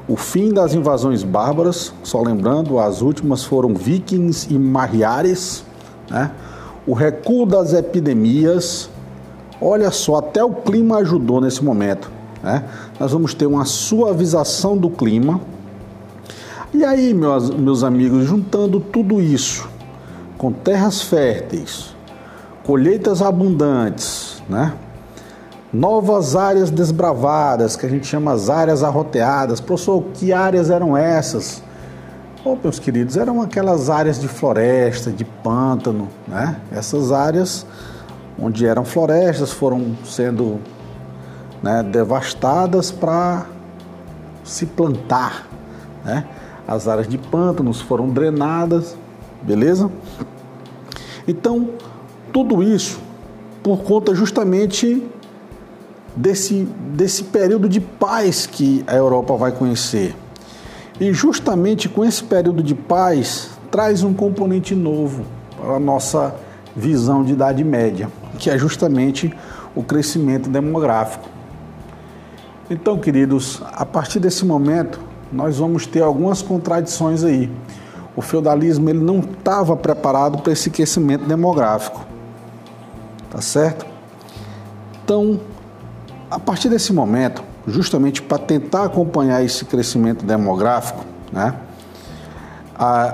o 0.09 0.17
fim 0.17 0.53
das 0.53 0.73
invasões 0.73 1.25
bárbaras, 1.25 1.93
só 2.05 2.23
lembrando, 2.23 2.79
as 2.79 3.03
últimas 3.03 3.43
foram 3.43 3.75
vikings 3.75 4.53
e 4.55 4.57
mariares, 4.57 5.65
né? 6.09 6.31
o 6.87 6.93
recuo 6.93 7.45
das 7.45 7.73
epidemias, 7.73 8.89
olha 9.61 9.91
só, 9.91 10.17
até 10.17 10.45
o 10.45 10.55
clima 10.55 10.99
ajudou 10.99 11.41
nesse 11.41 11.65
momento. 11.65 12.09
Né? 12.41 12.63
Nós 13.01 13.11
vamos 13.11 13.35
ter 13.35 13.47
uma 13.47 13.65
suavização 13.65 14.77
do 14.77 14.89
clima. 14.89 15.41
E 16.73 16.85
aí, 16.85 17.13
meus, 17.13 17.51
meus 17.51 17.83
amigos, 17.83 18.27
juntando 18.27 18.79
tudo 18.79 19.21
isso 19.21 19.69
com 20.39 20.53
terras 20.53 21.03
férteis, 21.03 21.97
colheitas 22.63 23.23
abundantes, 23.23 24.43
né? 24.49 24.75
Novas 25.77 26.35
áreas 26.35 26.71
desbravadas, 26.71 27.77
que 27.77 27.85
a 27.85 27.89
gente 27.89 28.07
chama 28.07 28.33
as 28.33 28.49
áreas 28.49 28.83
arroteadas. 28.83 29.61
Professor, 29.61 30.03
que 30.15 30.33
áreas 30.33 30.71
eram 30.71 30.97
essas? 30.97 31.63
Oh, 32.45 32.57
meus 32.63 32.79
queridos, 32.79 33.17
eram 33.17 33.43
aquelas 33.43 33.91
áreas 33.91 34.19
de 34.21 34.27
floresta, 34.27 35.11
de 35.11 35.25
pântano, 35.25 36.09
né? 36.27 36.61
Essas 36.73 37.13
áreas 37.13 37.67
onde 38.39 38.67
eram 38.67 38.85
florestas 38.85 39.53
foram 39.53 39.97
sendo 40.05 40.61
né, 41.63 41.83
devastadas 41.83 42.91
para 42.91 43.47
se 44.45 44.65
plantar, 44.65 45.47
né? 46.05 46.25
As 46.67 46.89
áreas 46.89 47.09
de 47.09 47.19
pântanos 47.19 47.81
foram 47.81 48.09
drenadas, 48.09 48.97
beleza? 49.43 49.91
Então, 51.29 51.71
tudo 52.33 52.63
isso 52.63 53.01
por 53.63 53.79
conta 53.83 54.15
justamente 54.15 55.05
desse, 56.17 56.67
desse 56.95 57.25
período 57.25 57.69
de 57.69 57.81
paz 57.81 58.47
que 58.47 58.83
a 58.87 58.95
Europa 58.95 59.37
vai 59.37 59.53
conhecer. 59.53 60.15
E 60.99 61.13
justamente 61.13 61.89
com 61.89 62.05
esse 62.05 62.25
período 62.25 62.63
de 62.63 62.75
paz 62.75 63.51
traz 63.71 64.03
um 64.03 64.15
componente 64.15 64.75
novo 64.75 65.25
para 65.61 65.75
a 65.75 65.81
nossa 65.81 66.35
visão 66.75 67.23
de 67.23 67.33
Idade 67.33 67.63
Média, 67.63 68.09
que 68.39 68.49
é 68.49 68.57
justamente 68.57 69.33
o 69.75 69.83
crescimento 69.83 70.49
demográfico. 70.49 71.29
Então, 72.71 72.99
queridos, 72.99 73.63
a 73.73 73.85
partir 73.85 74.19
desse 74.19 74.45
momento, 74.45 74.99
nós 75.31 75.59
vamos 75.59 75.87
ter 75.87 76.03
algumas 76.03 76.41
contradições 76.41 77.23
aí. 77.23 77.51
O 78.17 78.23
feudalismo 78.23 78.89
ele 78.89 79.01
não 79.01 79.21
estava 79.21 79.77
preparado 79.77 80.39
para 80.39 80.53
esse 80.53 80.71
crescimento 80.71 81.25
demográfico. 81.27 82.05
Tá 83.31 83.41
certo? 83.43 83.87
Então, 85.05 85.39
a 86.31 86.39
partir 86.39 86.69
desse 86.69 86.93
momento, 86.93 87.43
justamente 87.67 88.23
para 88.23 88.39
tentar 88.39 88.85
acompanhar 88.85 89.45
esse 89.45 89.65
crescimento 89.65 90.25
demográfico, 90.25 91.05
né, 91.33 91.55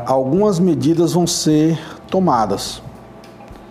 algumas 0.06 0.58
medidas 0.58 1.12
vão 1.12 1.26
ser 1.26 1.78
tomadas. 2.08 2.82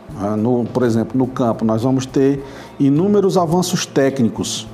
Né, 0.10 0.36
no, 0.36 0.66
por 0.66 0.84
exemplo, 0.84 1.18
no 1.18 1.28
campo, 1.28 1.66
nós 1.66 1.84
vamos 1.84 2.06
ter 2.06 2.44
inúmeros 2.80 3.38
avanços 3.38 3.86
técnicos. 3.86 4.68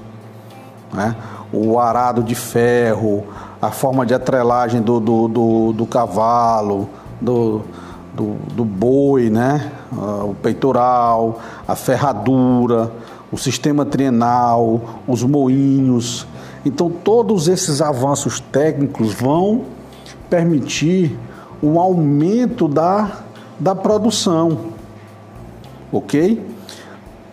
Né? 0.93 1.15
O 1.51 1.79
arado 1.79 2.21
de 2.23 2.35
ferro, 2.35 3.23
a 3.61 3.71
forma 3.71 4.05
de 4.05 4.13
atrelagem 4.13 4.81
do, 4.81 4.99
do, 4.99 5.27
do, 5.27 5.73
do 5.73 5.85
cavalo, 5.85 6.89
do, 7.19 7.61
do, 8.13 8.35
do, 8.53 8.65
boi, 8.65 9.29
né? 9.29 9.71
Ah, 9.91 10.25
o 10.25 10.35
peitoral, 10.35 11.39
a 11.67 11.75
ferradura, 11.75 12.91
o 13.31 13.37
sistema 13.37 13.85
trienal, 13.85 15.01
os 15.07 15.23
moinhos. 15.23 16.27
Então, 16.65 16.89
todos 16.89 17.47
esses 17.47 17.81
avanços 17.81 18.39
técnicos 18.39 19.13
vão 19.13 19.65
permitir 20.29 21.17
um 21.61 21.79
aumento 21.79 22.67
da, 22.67 23.23
da 23.59 23.73
produção, 23.73 24.59
ok? 25.91 26.45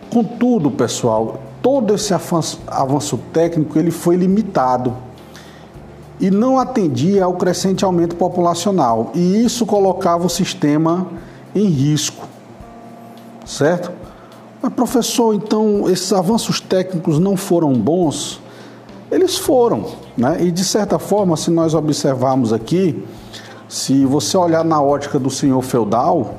Contudo, 0.09 0.71
pessoal, 0.71 1.39
todo 1.61 1.93
esse 1.93 2.13
avanço, 2.13 2.61
avanço 2.67 3.17
técnico 3.33 3.77
ele 3.77 3.91
foi 3.91 4.15
limitado 4.15 4.93
e 6.19 6.31
não 6.31 6.57
atendia 6.57 7.25
ao 7.25 7.33
crescente 7.33 7.83
aumento 7.83 8.15
populacional, 8.15 9.11
e 9.13 9.43
isso 9.43 9.65
colocava 9.65 10.25
o 10.25 10.29
sistema 10.29 11.07
em 11.53 11.65
risco, 11.65 12.25
certo? 13.45 14.04
Mas, 14.65 14.73
professor, 14.73 15.35
então 15.35 15.87
esses 15.87 16.11
avanços 16.11 16.59
técnicos 16.59 17.19
não 17.19 17.37
foram 17.37 17.71
bons? 17.71 18.41
Eles 19.11 19.37
foram, 19.37 19.85
né? 20.17 20.37
E 20.41 20.49
de 20.49 20.63
certa 20.63 20.97
forma, 20.97 21.37
se 21.37 21.51
nós 21.51 21.75
observarmos 21.75 22.51
aqui, 22.51 23.05
se 23.69 24.03
você 24.05 24.35
olhar 24.35 24.65
na 24.65 24.81
ótica 24.81 25.19
do 25.19 25.29
senhor 25.29 25.61
feudal, 25.61 26.33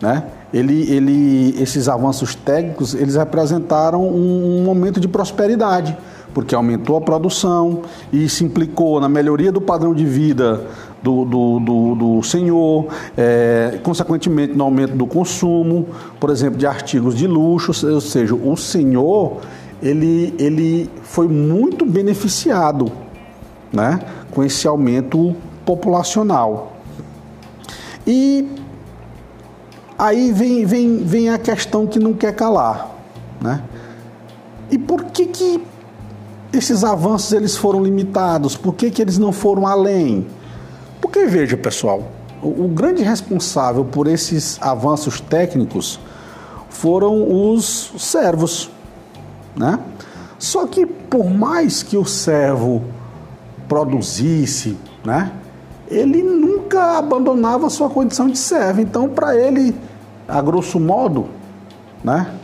né? 0.00 0.24
Ele, 0.54 0.90
ele, 0.90 1.62
esses 1.62 1.86
avanços 1.86 2.34
técnicos, 2.34 2.94
eles 2.94 3.14
representaram 3.14 4.02
um, 4.02 4.60
um 4.60 4.64
momento 4.64 4.98
de 4.98 5.06
prosperidade 5.06 5.94
porque 6.36 6.54
aumentou 6.54 6.98
a 6.98 7.00
produção 7.00 7.80
e 8.12 8.28
se 8.28 8.44
implicou 8.44 9.00
na 9.00 9.08
melhoria 9.08 9.50
do 9.50 9.58
padrão 9.58 9.94
de 9.94 10.04
vida 10.04 10.66
do, 11.02 11.24
do, 11.24 11.60
do, 11.60 11.94
do 11.94 12.22
senhor, 12.22 12.86
é, 13.16 13.78
consequentemente 13.82 14.54
no 14.54 14.64
aumento 14.64 14.96
do 14.96 15.06
consumo, 15.06 15.86
por 16.18 16.30
exemplo, 16.30 16.58
de 16.58 16.66
artigos 16.66 17.14
de 17.14 17.26
luxo, 17.26 17.72
ou 17.86 18.00
seja, 18.00 18.34
o 18.34 18.56
senhor 18.56 19.38
ele, 19.82 20.34
ele 20.38 20.90
foi 21.02 21.28
muito 21.28 21.84
beneficiado 21.84 22.90
né, 23.72 24.00
com 24.30 24.42
esse 24.42 24.66
aumento 24.66 25.36
populacional. 25.64 26.76
E 28.06 28.48
aí 29.98 30.32
vem, 30.32 30.64
vem, 30.64 30.98
vem 30.98 31.28
a 31.30 31.38
questão 31.38 31.86
que 31.86 31.98
não 31.98 32.14
quer 32.14 32.34
calar. 32.34 32.90
Né? 33.40 33.62
E 34.70 34.78
por 34.78 35.04
que, 35.04 35.26
que 35.26 35.62
esses 36.52 36.84
avanços 36.84 37.32
eles 37.32 37.56
foram 37.56 37.82
limitados? 37.82 38.56
Por 38.56 38.74
que, 38.74 38.90
que 38.90 39.02
eles 39.02 39.18
não 39.18 39.32
foram 39.32 39.66
além? 39.66 40.26
Porque 41.06 41.24
veja, 41.24 41.56
pessoal, 41.56 42.02
o, 42.42 42.64
o 42.64 42.68
grande 42.68 43.00
responsável 43.00 43.84
por 43.84 44.08
esses 44.08 44.60
avanços 44.60 45.20
técnicos 45.20 46.00
foram 46.68 47.52
os 47.52 47.92
servos, 47.96 48.68
né? 49.54 49.78
Só 50.36 50.66
que 50.66 50.84
por 50.84 51.30
mais 51.30 51.80
que 51.80 51.96
o 51.96 52.04
servo 52.04 52.82
produzisse, 53.68 54.76
né? 55.04 55.30
Ele 55.88 56.24
nunca 56.24 56.98
abandonava 56.98 57.70
sua 57.70 57.88
condição 57.88 58.26
de 58.26 58.36
servo. 58.36 58.80
Então, 58.80 59.08
para 59.08 59.36
ele, 59.36 59.76
a 60.26 60.42
grosso 60.42 60.80
modo, 60.80 61.28
né? 62.02 62.34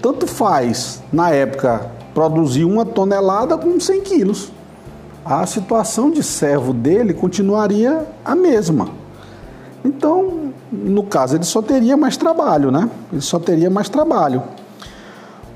Tanto 0.00 0.26
faz 0.26 1.02
na 1.12 1.28
época 1.28 1.90
produzir 2.14 2.64
uma 2.64 2.86
tonelada 2.86 3.58
com 3.58 3.78
100 3.78 4.00
quilos. 4.00 4.50
A 5.24 5.46
situação 5.46 6.10
de 6.10 6.22
servo 6.22 6.72
dele 6.72 7.14
continuaria 7.14 8.06
a 8.24 8.34
mesma. 8.34 8.88
Então, 9.84 10.52
no 10.70 11.04
caso, 11.04 11.36
ele 11.36 11.44
só 11.44 11.62
teria 11.62 11.96
mais 11.96 12.16
trabalho, 12.16 12.70
né? 12.70 12.88
Ele 13.12 13.20
só 13.20 13.38
teria 13.38 13.70
mais 13.70 13.88
trabalho. 13.88 14.42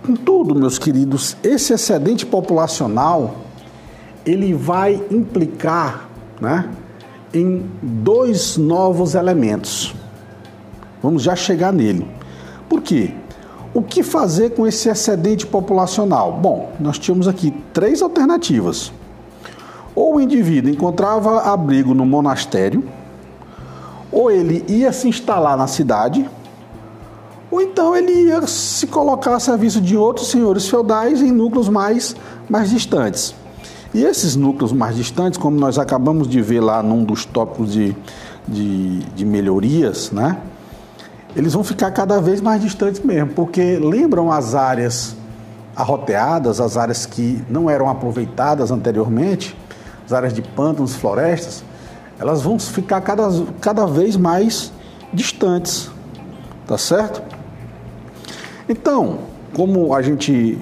Contudo, 0.07 0.55
meus 0.55 0.79
queridos, 0.79 1.37
esse 1.43 1.73
excedente 1.73 2.25
populacional 2.25 3.35
ele 4.25 4.53
vai 4.55 5.01
implicar, 5.11 6.09
né, 6.41 6.69
em 7.33 7.65
dois 7.83 8.57
novos 8.57 9.15
elementos. 9.15 9.95
Vamos 11.03 11.23
já 11.23 11.37
chegar 11.37 11.73
nele. 11.73 12.07
Por 12.69 12.83
quê? 12.83 13.15
O 13.73 13.83
que 13.83 14.03
fazer 14.03 14.51
com 14.51 14.67
esse 14.67 14.89
excedente 14.89 15.47
populacional? 15.47 16.33
Bom, 16.33 16.73
nós 16.81 16.99
tínhamos 16.99 17.29
aqui 17.29 17.53
três 17.73 18.03
alternativas. 18.03 18.93
Ou 19.97 20.17
o 20.17 20.21
indivíduo 20.21 20.71
encontrava 20.71 21.41
abrigo 21.51 21.93
no 21.95 22.07
monastério, 22.07 22.85
ou 24.13 24.31
ele 24.31 24.65
ia 24.69 24.93
se 24.93 25.09
instalar 25.09 25.57
na 25.57 25.67
cidade, 25.67 26.29
ou 27.51 27.61
então 27.61 27.97
ele 27.97 28.13
ia 28.13 28.47
se 28.47 28.87
colocar 28.87 29.35
a 29.35 29.41
serviço 29.41 29.81
de 29.81 29.97
outros 29.97 30.29
senhores 30.29 30.69
feudais 30.69 31.21
em 31.21 31.33
núcleos 31.33 31.69
mais, 31.69 32.15
mais 32.49 32.71
distantes. 32.71 33.35
E 33.93 34.05
esses 34.05 34.37
núcleos 34.37 34.73
mais 34.73 34.95
distantes, 34.95 35.39
como 35.39 35.59
nós 35.59 35.79
acabamos 35.79 36.29
de 36.29 36.41
ver 36.41 36.61
lá 36.61 36.83
num 36.83 37.03
dos 37.03 37.25
tópicos 37.25 37.73
de, 37.73 37.97
de, 38.47 38.99
de 39.01 39.25
melhorias, 39.25 40.13
né? 40.13 40.37
eles 41.37 41.53
vão 41.53 41.63
ficar 41.63 41.91
cada 41.91 42.19
vez 42.19 42.41
mais 42.41 42.63
distantes 42.63 43.03
mesmo, 43.03 43.31
porque 43.35 43.77
lembram 43.77 44.33
as 44.33 44.55
áreas 44.55 45.15
arroteadas, 45.77 46.63
as 46.63 46.79
áreas 46.79 47.05
que 47.05 47.45
não 47.51 47.69
eram 47.69 47.91
aproveitadas 47.91 48.71
anteriormente, 48.71 49.55
as 50.07 50.13
áreas 50.13 50.33
de 50.33 50.41
pântanos, 50.41 50.95
florestas, 50.95 51.65
elas 52.19 52.41
vão 52.41 52.59
ficar 52.59 53.01
cada, 53.01 53.29
cada 53.61 53.87
vez 53.87 54.17
mais 54.17 54.73
distantes, 55.13 55.91
tá 56.67 56.79
certo? 56.79 57.23
Então, 58.69 59.19
como 59.55 59.95
a 59.95 60.01
gente 60.01 60.59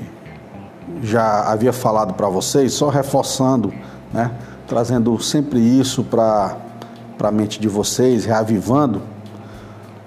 já 1.03 1.51
havia 1.51 1.72
falado 1.72 2.14
para 2.14 2.28
vocês, 2.28 2.72
só 2.72 2.88
reforçando, 2.88 3.72
né, 4.12 4.30
trazendo 4.66 5.18
sempre 5.20 5.61
isso 5.61 6.03
para 6.03 6.57
a 7.20 7.30
mente 7.30 7.61
de 7.61 7.68
vocês, 7.68 8.24
reavivando. 8.24 9.03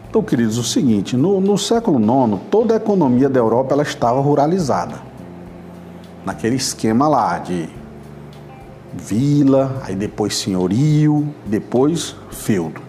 Então, 0.10 0.24
queridos, 0.24 0.58
o 0.58 0.64
seguinte: 0.64 1.16
no, 1.16 1.40
no 1.40 1.58
século 1.58 2.00
IX, 2.00 2.40
toda 2.50 2.74
a 2.74 2.78
economia 2.78 3.30
da 3.30 3.40
Europa 3.40 3.74
ela 3.74 3.84
estava 3.84 4.20
ruralizada, 4.20 4.96
naquele 6.26 6.56
esquema 6.56 7.08
lá 7.08 7.40
de 7.40 7.70
vila, 8.98 9.82
aí 9.86 9.96
depois 9.96 10.36
senhorio, 10.36 11.34
depois 11.46 12.16
feudo, 12.32 12.82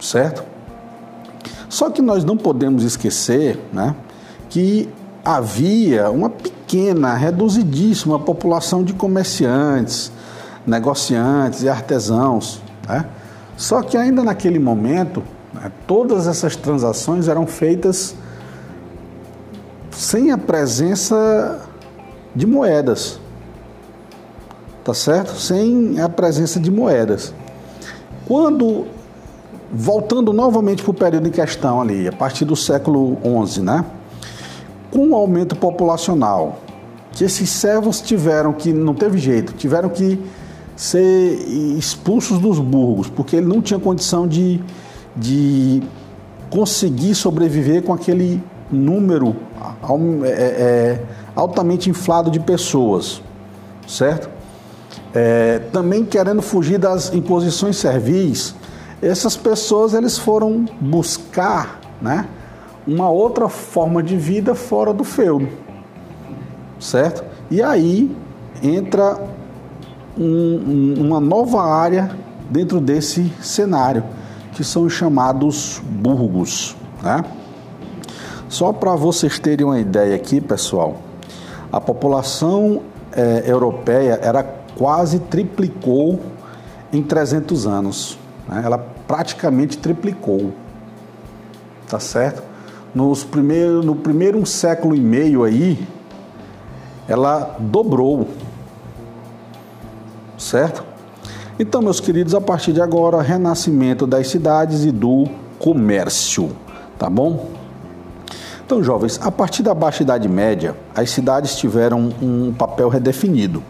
certo? 0.00 0.44
Só 1.68 1.90
que 1.90 2.00
nós 2.00 2.24
não 2.24 2.36
podemos 2.36 2.82
esquecer, 2.82 3.58
né, 3.72 3.94
que 4.48 4.88
havia 5.24 6.10
uma 6.10 6.30
pequena, 6.30 7.14
reduzidíssima 7.14 8.18
população 8.18 8.84
de 8.84 8.92
comerciantes, 8.92 10.12
negociantes 10.66 11.62
e 11.62 11.68
artesãos. 11.68 12.60
Né? 12.86 13.06
Só 13.56 13.82
que 13.82 13.96
ainda 13.96 14.22
naquele 14.22 14.58
momento, 14.58 15.22
né, 15.52 15.72
todas 15.86 16.26
essas 16.26 16.54
transações 16.56 17.28
eram 17.28 17.46
feitas 17.46 18.14
sem 19.90 20.30
a 20.30 20.38
presença 20.38 21.60
de 22.34 22.46
moedas. 22.46 23.20
Tá 24.84 24.92
certo? 24.92 25.34
Sem 25.36 25.98
a 26.00 26.08
presença 26.08 26.60
de 26.60 26.70
moedas. 26.70 27.32
Quando, 28.26 28.86
voltando 29.72 30.32
novamente 30.32 30.82
para 30.82 30.90
o 30.90 30.94
período 30.94 31.26
em 31.26 31.30
questão 31.30 31.80
ali, 31.80 32.06
a 32.06 32.12
partir 32.12 32.44
do 32.44 32.54
século 32.54 33.16
XI, 33.46 33.62
né? 33.62 33.84
com 34.90 35.08
o 35.08 35.14
aumento 35.16 35.56
populacional, 35.56 36.60
que 37.12 37.24
esses 37.24 37.48
servos 37.48 38.00
tiveram 38.00 38.52
que, 38.52 38.72
não 38.72 38.94
teve 38.94 39.18
jeito, 39.18 39.52
tiveram 39.54 39.88
que 39.88 40.20
ser 40.76 41.34
expulsos 41.76 42.38
dos 42.38 42.58
burgos, 42.58 43.08
porque 43.08 43.36
ele 43.36 43.46
não 43.46 43.60
tinha 43.60 43.78
condição 43.80 44.26
de, 44.26 44.60
de 45.16 45.82
conseguir 46.50 47.14
sobreviver 47.14 47.82
com 47.82 47.92
aquele 47.92 48.42
número 48.70 49.34
é, 50.24 50.28
é, 50.28 51.02
altamente 51.34 51.90
inflado 51.90 52.30
de 52.30 52.38
pessoas, 52.38 53.22
certo? 53.86 54.28
É, 55.14 55.60
também 55.72 56.04
querendo 56.04 56.42
fugir 56.42 56.78
das 56.78 57.14
imposições 57.14 57.76
servis, 57.76 58.54
essas 59.00 59.36
pessoas 59.36 59.94
eles 59.94 60.18
foram 60.18 60.64
buscar, 60.80 61.80
né? 62.02 62.26
uma 62.86 63.08
outra 63.08 63.48
forma 63.48 64.02
de 64.02 64.16
vida 64.16 64.54
fora 64.54 64.92
do 64.92 65.04
feudo, 65.04 65.48
certo? 66.78 67.24
E 67.50 67.62
aí 67.62 68.14
entra 68.62 69.18
um, 70.18 70.94
uma 70.98 71.20
nova 71.20 71.62
área 71.62 72.10
dentro 72.50 72.80
desse 72.80 73.32
cenário, 73.40 74.04
que 74.52 74.62
são 74.62 74.84
os 74.84 74.92
chamados 74.92 75.80
burgos, 75.84 76.76
né? 77.02 77.24
Só 78.48 78.72
para 78.72 78.94
vocês 78.94 79.38
terem 79.38 79.66
uma 79.66 79.80
ideia 79.80 80.14
aqui, 80.14 80.40
pessoal, 80.40 80.98
a 81.72 81.80
população 81.80 82.82
é, 83.10 83.44
europeia 83.46 84.18
era 84.22 84.44
quase 84.76 85.18
triplicou 85.18 86.20
em 86.92 87.02
300 87.02 87.66
anos. 87.66 88.18
Né? 88.48 88.62
Ela 88.64 88.78
praticamente 88.78 89.78
triplicou, 89.78 90.52
tá 91.88 91.98
certo? 91.98 92.54
nos 92.94 93.24
primeiro, 93.24 93.82
no 93.82 93.96
primeiro 93.96 94.38
um 94.38 94.46
século 94.46 94.94
e 94.94 95.00
meio 95.00 95.42
aí, 95.42 95.86
ela 97.08 97.56
dobrou. 97.58 98.28
Certo? 100.38 100.84
Então, 101.58 101.82
meus 101.82 102.00
queridos, 102.00 102.34
a 102.34 102.40
partir 102.40 102.72
de 102.72 102.80
agora, 102.80 103.20
renascimento 103.20 104.06
das 104.06 104.28
cidades 104.28 104.84
e 104.84 104.92
do 104.92 105.26
comércio, 105.58 106.50
tá 106.98 107.10
bom? 107.10 107.48
Então, 108.64 108.82
jovens, 108.82 109.20
a 109.22 109.30
partir 109.30 109.62
da 109.62 109.74
Baixa 109.74 110.02
Idade 110.02 110.28
Média, 110.28 110.74
as 110.94 111.10
cidades 111.10 111.56
tiveram 111.56 112.10
um 112.20 112.52
papel 112.52 112.88
redefinido. 112.88 113.62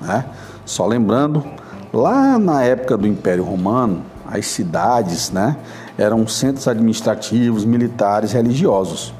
Né? 0.00 0.24
Só 0.64 0.86
lembrando, 0.86 1.44
lá 1.92 2.38
na 2.38 2.62
época 2.62 2.96
do 2.96 3.06
Império 3.06 3.44
Romano, 3.44 4.02
as 4.26 4.46
cidades, 4.46 5.30
né, 5.30 5.56
eram 5.98 6.26
centros 6.26 6.68
administrativos, 6.68 7.64
militares, 7.64 8.32
religiosos. 8.32 9.12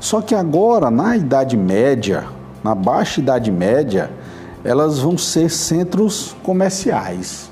Só 0.00 0.22
que 0.22 0.34
agora, 0.34 0.90
na 0.90 1.16
Idade 1.16 1.56
Média, 1.56 2.24
na 2.64 2.74
Baixa 2.74 3.20
Idade 3.20 3.52
Média, 3.52 4.10
elas 4.64 4.98
vão 4.98 5.16
ser 5.18 5.50
centros 5.50 6.34
comerciais. 6.42 7.50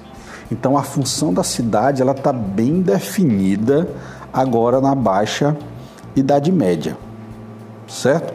Então 0.50 0.78
a 0.78 0.82
função 0.82 1.32
da 1.32 1.42
cidade 1.42 2.00
ela 2.00 2.12
está 2.12 2.32
bem 2.32 2.80
definida 2.80 3.88
agora 4.32 4.80
na 4.80 4.94
Baixa 4.94 5.56
Idade 6.16 6.50
Média, 6.50 6.96
certo? 7.86 8.32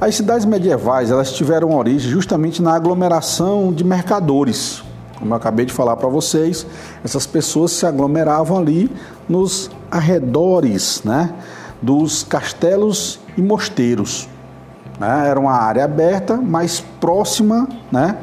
As 0.00 0.14
cidades 0.14 0.46
medievais 0.46 1.10
elas 1.10 1.32
tiveram 1.32 1.74
origem 1.74 2.08
justamente 2.08 2.62
na 2.62 2.72
aglomeração 2.72 3.72
de 3.72 3.82
mercadores, 3.82 4.80
como 5.18 5.32
eu 5.32 5.36
acabei 5.36 5.66
de 5.66 5.72
falar 5.72 5.96
para 5.96 6.08
vocês, 6.08 6.64
essas 7.04 7.26
pessoas 7.26 7.72
se 7.72 7.84
aglomeravam 7.84 8.56
ali 8.56 8.88
nos 9.28 9.68
arredores 9.90 11.02
né, 11.04 11.34
dos 11.82 12.22
castelos 12.22 13.18
e 13.36 13.42
mosteiros. 13.42 14.28
Né? 15.00 15.28
Era 15.28 15.40
uma 15.40 15.54
área 15.54 15.84
aberta, 15.84 16.36
mais 16.36 16.78
próxima, 17.00 17.68
né? 17.90 18.18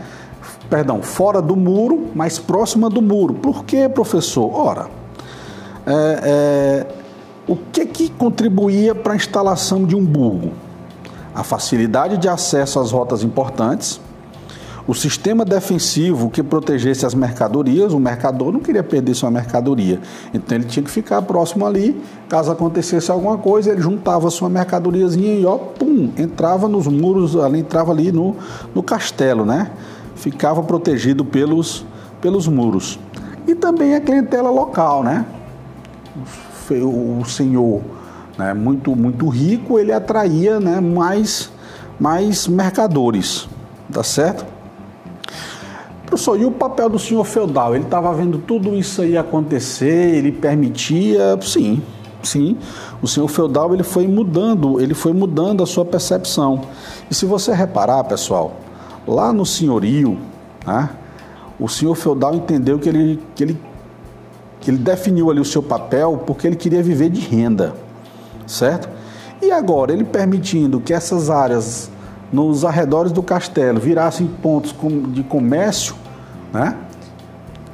perdão, 0.69 1.01
fora 1.01 1.41
do 1.41 1.57
muro, 1.57 2.07
mais 2.15 2.39
próxima 2.39 2.89
do 2.89 3.01
muro. 3.01 3.33
Por 3.33 3.65
que, 3.65 3.89
professor? 3.89 4.49
Ora, 4.53 4.87
é, 5.85 6.19
é, 6.23 6.87
o 7.45 7.57
que, 7.57 7.85
que 7.85 8.09
contribuía 8.09 8.95
para 8.95 9.11
a 9.11 9.15
instalação 9.17 9.83
de 9.83 9.93
um 9.93 10.05
burgo? 10.05 10.64
A 11.35 11.43
facilidade 11.43 12.17
de 12.17 12.29
acesso 12.29 12.79
às 12.79 12.91
rotas 12.91 13.21
importantes, 13.21 13.99
o 14.87 14.93
sistema 14.93 15.43
defensivo 15.43 16.29
que 16.29 16.43
protegesse 16.43 17.05
as 17.05 17.15
mercadorias, 17.15 17.91
o 17.91 17.99
mercador 17.99 18.53
não 18.53 18.59
queria 18.59 18.83
perder 18.83 19.15
sua 19.15 19.31
mercadoria. 19.31 19.99
Então 20.33 20.57
ele 20.57 20.65
tinha 20.65 20.83
que 20.83 20.91
ficar 20.91 21.21
próximo 21.23 21.65
ali, 21.65 21.99
caso 22.29 22.51
acontecesse 22.51 23.11
alguma 23.11 23.37
coisa, 23.37 23.71
ele 23.71 23.81
juntava 23.81 24.29
sua 24.29 24.47
mercadoriazinha 24.47 25.33
e 25.33 25.45
ó, 25.45 25.57
pum, 25.57 26.11
entrava 26.17 26.69
nos 26.69 26.87
muros, 26.87 27.35
ali 27.35 27.59
entrava 27.59 27.91
ali 27.91 28.11
no, 28.11 28.35
no 28.75 28.83
castelo, 28.83 29.43
né? 29.43 29.71
Ficava 30.15 30.61
protegido 30.61 31.25
pelos, 31.25 31.83
pelos 32.21 32.47
muros. 32.47 32.99
E 33.47 33.55
também 33.55 33.95
a 33.95 33.99
clientela 33.99 34.51
local, 34.51 35.03
né? 35.03 35.25
O, 36.69 37.21
o 37.21 37.25
senhor 37.25 37.81
né, 38.37 38.53
muito, 38.53 38.95
muito 38.95 39.27
rico, 39.27 39.79
ele 39.79 39.91
atraía 39.91 40.59
né, 40.59 40.79
mais, 40.79 41.51
mais 41.99 42.47
mercadores, 42.47 43.47
tá 43.91 44.03
certo? 44.03 44.45
Professor, 46.05 46.39
e 46.39 46.45
o 46.45 46.51
papel 46.51 46.89
do 46.89 46.99
senhor 46.99 47.23
feudal? 47.25 47.75
Ele 47.75 47.83
estava 47.83 48.13
vendo 48.13 48.37
tudo 48.37 48.75
isso 48.75 49.01
aí 49.01 49.17
acontecer, 49.17 50.15
ele 50.15 50.31
permitia? 50.31 51.37
Sim, 51.41 51.81
sim. 52.21 52.57
O 53.01 53.07
senhor 53.07 53.27
feudal 53.27 53.73
ele 53.73 53.83
foi 53.83 54.07
mudando, 54.07 54.79
ele 54.79 54.93
foi 54.93 55.13
mudando 55.13 55.63
a 55.63 55.65
sua 55.65 55.83
percepção. 55.83 56.61
E 57.09 57.15
se 57.15 57.25
você 57.25 57.53
reparar, 57.53 58.03
pessoal, 58.03 58.55
lá 59.07 59.33
no 59.33 59.45
senhorio, 59.45 60.17
né, 60.65 60.89
o 61.59 61.67
senhor 61.67 61.95
feudal 61.95 62.35
entendeu 62.35 62.77
que 62.77 62.89
ele, 62.89 63.19
que 63.33 63.43
ele 63.43 63.59
que 64.65 64.71
ele 64.71 64.79
definiu 64.79 65.29
ali 65.29 65.39
o 65.39 65.45
seu 65.45 65.61
papel 65.61 66.23
porque 66.25 66.47
ele 66.47 66.55
queria 66.55 66.81
viver 66.81 67.11
de 67.11 67.21
renda, 67.21 67.75
certo? 68.47 68.89
E 69.41 69.51
agora, 69.51 69.91
ele 69.91 70.03
permitindo 70.03 70.79
que 70.79 70.93
essas 70.93 71.29
áreas 71.29 71.89
nos 72.31 72.65
arredores 72.65 73.11
do 73.11 73.21
castelo 73.21 73.79
virassem 73.79 74.27
pontos 74.27 74.75
de 75.09 75.23
comércio, 75.23 75.95
né? 76.51 76.77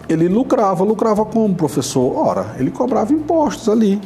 Ele 0.10 0.27
lucrava, 0.27 0.84
lucrava 0.84 1.23
como 1.23 1.56
professor? 1.56 2.18
Ora, 2.18 2.56
ele 2.60 2.69
cobrava 2.69 3.14
impostos 3.14 3.69
ali, 3.69 4.02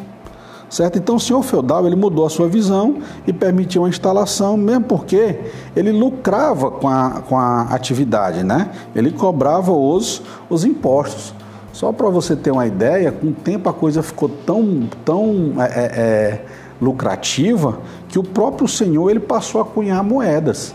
certo? 0.70 1.00
Então 1.00 1.16
o 1.16 1.20
senhor 1.20 1.42
feudal 1.42 1.88
ele 1.88 1.96
mudou 1.96 2.26
a 2.26 2.30
sua 2.30 2.48
visão 2.48 2.98
e 3.26 3.34
permitiu 3.34 3.86
a 3.86 3.90
instalação, 3.90 4.56
mesmo 4.56 4.84
porque 4.86 5.40
ele 5.76 5.92
lucrava 5.92 6.70
com 6.70 6.88
a, 6.88 7.22
com 7.28 7.38
a 7.38 7.64
atividade, 7.64 8.44
né? 8.44 8.70
Ele 8.96 9.12
cobrava 9.12 9.72
os, 9.72 10.22
os 10.50 10.64
impostos. 10.64 11.34
Só 11.76 11.92
para 11.92 12.08
você 12.10 12.38
ter 12.38 12.52
uma 12.52 12.66
ideia, 12.66 13.12
com 13.12 13.28
o 13.28 13.34
tempo 13.34 13.68
a 13.68 13.74
coisa 13.74 14.02
ficou 14.02 14.30
tão, 14.30 14.88
tão 15.04 15.56
é, 15.60 15.66
é, 15.66 15.84
é 15.84 16.46
lucrativa 16.82 17.80
que 18.08 18.18
o 18.18 18.24
próprio 18.24 18.66
senhor 18.66 19.10
ele 19.10 19.20
passou 19.20 19.60
a 19.60 19.66
cunhar 19.66 20.02
moedas 20.02 20.74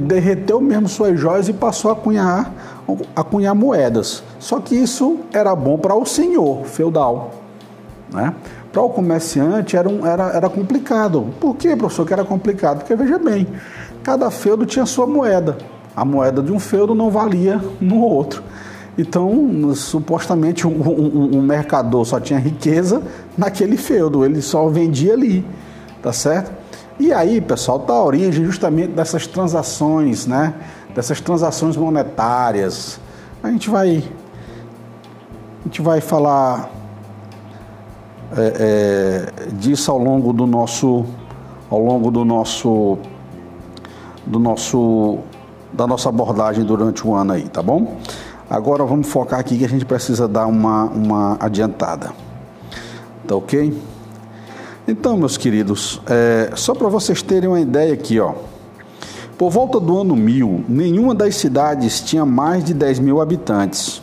derreteu 0.00 0.60
mesmo 0.60 0.88
suas 0.88 1.18
joias 1.18 1.48
e 1.48 1.52
passou 1.54 1.90
a 1.90 1.96
cunhar, 1.96 2.52
a 3.16 3.24
cunhar 3.24 3.54
moedas. 3.54 4.22
Só 4.38 4.60
que 4.60 4.74
isso 4.74 5.20
era 5.32 5.54
bom 5.56 5.78
para 5.78 5.94
o 5.94 6.04
senhor 6.04 6.64
feudal. 6.64 7.30
Né? 8.12 8.34
para 8.72 8.82
o 8.82 8.90
comerciante 8.90 9.76
era, 9.76 9.88
um, 9.88 10.06
era, 10.06 10.30
era 10.30 10.48
complicado. 10.48 11.26
Por 11.40 11.56
que, 11.56 11.74
professor, 11.76 12.06
que 12.06 12.12
era 12.12 12.24
complicado? 12.24 12.78
Porque, 12.78 12.94
veja 12.94 13.18
bem, 13.18 13.46
cada 14.02 14.30
feudo 14.30 14.66
tinha 14.66 14.84
sua 14.86 15.06
moeda. 15.06 15.56
A 15.96 16.04
moeda 16.04 16.42
de 16.42 16.52
um 16.52 16.58
feudo 16.58 16.94
não 16.94 17.10
valia 17.10 17.60
no 17.80 18.00
outro. 18.00 18.42
Então, 18.98 19.72
supostamente, 19.76 20.66
um, 20.66 20.72
um, 20.72 21.38
um, 21.38 21.40
mercador 21.40 22.04
só 22.04 22.18
tinha 22.18 22.40
riqueza 22.40 23.00
naquele 23.36 23.76
feudo, 23.76 24.24
ele 24.24 24.42
só 24.42 24.68
vendia 24.68 25.12
ali, 25.12 25.46
tá 26.02 26.12
certo? 26.12 26.50
E 26.98 27.12
aí, 27.12 27.40
pessoal, 27.40 27.78
tá 27.78 27.92
a 27.92 28.02
origem 28.02 28.44
justamente 28.44 28.88
dessas 28.88 29.24
transações, 29.24 30.26
né? 30.26 30.52
Dessas 30.96 31.20
transações 31.20 31.76
monetárias. 31.76 32.98
A 33.40 33.48
gente 33.48 33.70
vai, 33.70 34.02
a 35.60 35.64
gente 35.64 35.80
vai 35.80 36.00
falar 36.00 36.68
é, 38.36 39.30
é, 39.46 39.50
disso 39.52 39.92
ao 39.92 39.98
longo 39.98 40.32
do 40.32 40.44
nosso, 40.44 41.04
ao 41.70 41.78
longo 41.78 42.10
do 42.10 42.24
nosso, 42.24 42.98
do 44.26 44.40
nosso, 44.40 45.18
da 45.72 45.86
nossa 45.86 46.08
abordagem 46.08 46.64
durante 46.64 47.06
o 47.06 47.14
ano 47.14 47.34
aí, 47.34 47.48
tá 47.48 47.62
bom? 47.62 47.96
Agora 48.50 48.84
vamos 48.84 49.08
focar 49.08 49.40
aqui 49.40 49.58
que 49.58 49.64
a 49.64 49.68
gente 49.68 49.84
precisa 49.84 50.26
dar 50.26 50.46
uma, 50.46 50.84
uma 50.84 51.36
adiantada. 51.38 52.12
Tá 53.26 53.36
ok? 53.36 53.76
Então, 54.86 55.18
meus 55.18 55.36
queridos, 55.36 56.00
é, 56.06 56.52
só 56.54 56.74
para 56.74 56.88
vocês 56.88 57.20
terem 57.20 57.48
uma 57.48 57.60
ideia 57.60 57.92
aqui, 57.92 58.18
ó. 58.18 58.32
Por 59.36 59.50
volta 59.50 59.78
do 59.78 60.00
ano 60.00 60.16
1000, 60.16 60.64
nenhuma 60.66 61.14
das 61.14 61.36
cidades 61.36 62.00
tinha 62.00 62.24
mais 62.24 62.64
de 62.64 62.72
10 62.72 63.00
mil 63.00 63.20
habitantes. 63.20 64.02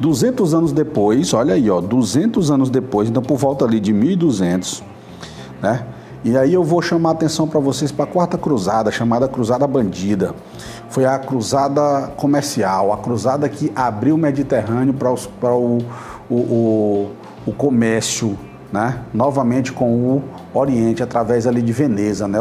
200 0.00 0.52
anos 0.52 0.72
depois, 0.72 1.32
olha 1.32 1.54
aí, 1.54 1.70
ó, 1.70 1.80
200 1.80 2.50
anos 2.50 2.68
depois, 2.68 3.08
então 3.08 3.22
por 3.22 3.38
volta 3.38 3.64
ali 3.64 3.78
de 3.78 3.92
1200, 3.92 4.82
né? 5.62 5.86
E 6.24 6.38
aí 6.38 6.54
eu 6.54 6.64
vou 6.64 6.80
chamar 6.80 7.10
a 7.10 7.12
atenção 7.12 7.46
para 7.46 7.60
vocês 7.60 7.92
para 7.92 8.06
a 8.06 8.08
quarta 8.08 8.38
cruzada, 8.38 8.90
chamada 8.90 9.28
Cruzada 9.28 9.66
Bandida. 9.66 10.34
Foi 10.88 11.04
a 11.04 11.18
cruzada 11.18 12.12
comercial, 12.16 12.94
a 12.94 12.96
cruzada 12.96 13.46
que 13.46 13.70
abriu 13.76 14.14
o 14.14 14.18
Mediterrâneo 14.18 14.94
para, 14.94 15.54
o, 15.54 15.80
o, 16.30 16.34
o, 16.34 17.10
o 17.46 17.52
comércio, 17.52 18.38
né? 18.72 19.00
novamente 19.12 19.70
com 19.70 19.86
o 19.92 20.22
Oriente, 20.54 21.02
através 21.02 21.46
ali 21.46 21.60
de 21.60 21.74
Veneza. 21.74 22.26
Né? 22.26 22.38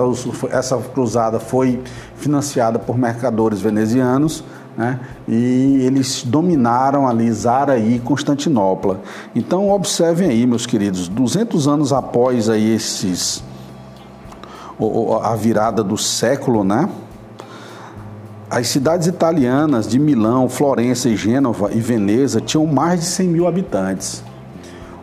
Essa 0.49 0.77
cruzada 0.77 1.38
foi 1.38 1.81
financiada 2.15 2.80
por 2.80 2.97
mercadores 2.97 3.60
venezianos, 3.60 4.45
né? 4.77 4.97
e 5.27 5.81
eles 5.81 6.23
dominaram 6.23 7.05
ali 7.05 7.30
Zara 7.34 7.77
e 7.77 7.99
Constantinopla. 7.99 9.01
Então 9.35 9.72
observem 9.72 10.30
aí, 10.30 10.47
meus 10.47 10.65
queridos, 10.65 11.10
200 11.10 11.68
anos 11.68 11.91
após 11.91 12.47
aí 12.47 12.76
esses 12.76 13.43
a 15.21 15.35
virada 15.35 15.83
do 15.83 15.97
século, 15.97 16.63
né? 16.63 16.89
As 18.49 18.67
cidades 18.67 19.07
italianas 19.07 19.87
de 19.87 19.97
Milão, 19.97 20.47
Florença 20.47 21.09
e 21.09 21.15
Gênova 21.15 21.71
e 21.73 21.79
Veneza 21.79 22.39
tinham 22.39 22.65
mais 22.67 22.99
de 22.99 23.05
100 23.07 23.27
mil 23.27 23.47
habitantes. 23.47 24.23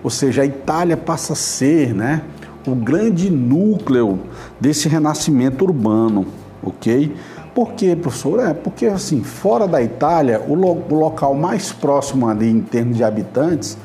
Ou 0.02 0.10
seja, 0.10 0.42
a 0.42 0.46
Itália 0.46 0.96
passa 0.96 1.32
a 1.32 1.36
ser 1.36 1.92
né, 1.92 2.22
o 2.66 2.74
grande 2.74 3.28
núcleo 3.28 4.20
desse 4.60 4.88
renascimento 4.88 5.64
urbano, 5.64 6.26
ok? 6.62 7.14
Por 7.54 7.72
quê, 7.72 7.96
professor? 7.96 8.38
É 8.38 8.54
porque, 8.54 8.86
assim, 8.86 9.22
fora 9.22 9.66
da 9.66 9.82
Itália, 9.82 10.40
o, 10.46 10.54
lo 10.54 10.82
o 10.88 10.94
local 10.94 11.34
mais 11.34 11.72
próximo 11.72 12.28
ali 12.28 12.48
em 12.48 12.60
termos 12.60 12.96
de 12.96 13.04
habitantes 13.04 13.76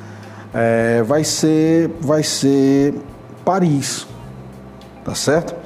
é, 0.54 1.02
vai, 1.04 1.24
ser, 1.24 1.90
vai 2.00 2.22
ser 2.22 2.94
Paris, 3.44 4.08
tá 5.04 5.16
certo? 5.16 5.65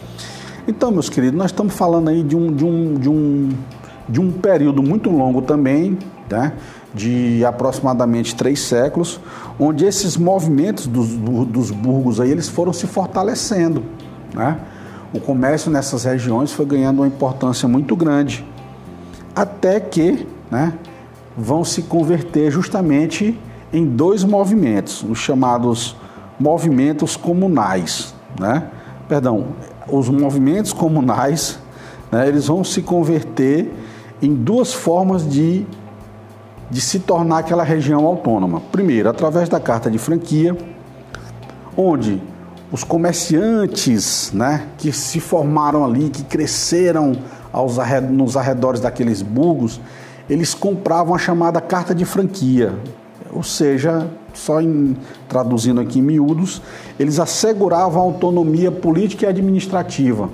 Então, 0.69 0.91
meus 0.91 1.09
queridos, 1.09 1.37
nós 1.37 1.49
estamos 1.51 1.73
falando 1.73 2.09
aí 2.09 2.21
de 2.21 2.35
um, 2.35 2.53
de 2.53 2.63
um, 2.63 2.93
de 2.93 3.09
um 3.09 3.49
de 4.09 4.19
um 4.19 4.31
período 4.31 4.81
muito 4.81 5.09
longo 5.09 5.41
também, 5.41 5.97
né, 6.29 6.53
de 6.93 7.45
aproximadamente 7.45 8.35
três 8.35 8.59
séculos, 8.61 9.19
onde 9.59 9.85
esses 9.85 10.17
movimentos 10.17 10.87
dos, 10.87 11.09
dos 11.09 11.69
burgos 11.69 12.19
aí, 12.19 12.31
eles 12.31 12.49
foram 12.49 12.73
se 12.73 12.87
fortalecendo. 12.87 13.83
Né? 14.33 14.59
O 15.13 15.19
comércio 15.19 15.69
nessas 15.69 16.03
regiões 16.05 16.51
foi 16.51 16.65
ganhando 16.65 16.99
uma 16.99 17.07
importância 17.07 17.67
muito 17.67 17.95
grande, 17.95 18.43
até 19.35 19.79
que 19.79 20.27
né, 20.49 20.73
vão 21.37 21.63
se 21.63 21.83
converter 21.83 22.51
justamente 22.51 23.39
em 23.71 23.85
dois 23.85 24.23
movimentos, 24.23 25.05
os 25.07 25.19
chamados 25.19 25.95
movimentos 26.39 27.15
comunais. 27.15 28.15
Né? 28.39 28.63
Perdão, 29.07 29.47
os 29.91 30.09
movimentos 30.09 30.73
comunais, 30.73 31.59
né, 32.11 32.27
eles 32.27 32.47
vão 32.47 32.63
se 32.63 32.81
converter 32.81 33.71
em 34.21 34.33
duas 34.33 34.73
formas 34.73 35.29
de, 35.29 35.65
de 36.69 36.81
se 36.81 36.99
tornar 36.99 37.39
aquela 37.39 37.63
região 37.63 38.05
autônoma. 38.05 38.61
Primeiro, 38.71 39.09
através 39.09 39.47
da 39.47 39.59
carta 39.59 39.89
de 39.89 39.97
franquia, 39.97 40.55
onde 41.75 42.21
os 42.71 42.83
comerciantes 42.83 44.31
né, 44.33 44.67
que 44.77 44.91
se 44.91 45.19
formaram 45.19 45.83
ali, 45.83 46.09
que 46.09 46.23
cresceram 46.23 47.13
aos 47.51 47.77
nos 48.11 48.37
arredores 48.37 48.79
daqueles 48.79 49.21
burgos, 49.21 49.81
eles 50.29 50.53
compravam 50.53 51.15
a 51.15 51.17
chamada 51.17 51.59
carta 51.59 51.95
de 51.95 52.05
franquia, 52.05 52.73
ou 53.31 53.41
seja, 53.41 54.07
só 54.39 54.61
em, 54.61 54.95
traduzindo 55.27 55.81
aqui 55.81 55.99
em 55.99 56.01
miúdos, 56.01 56.61
eles 56.99 57.19
asseguravam 57.19 58.01
a 58.01 58.05
autonomia 58.05 58.71
política 58.71 59.25
e 59.25 59.29
administrativa 59.29 60.29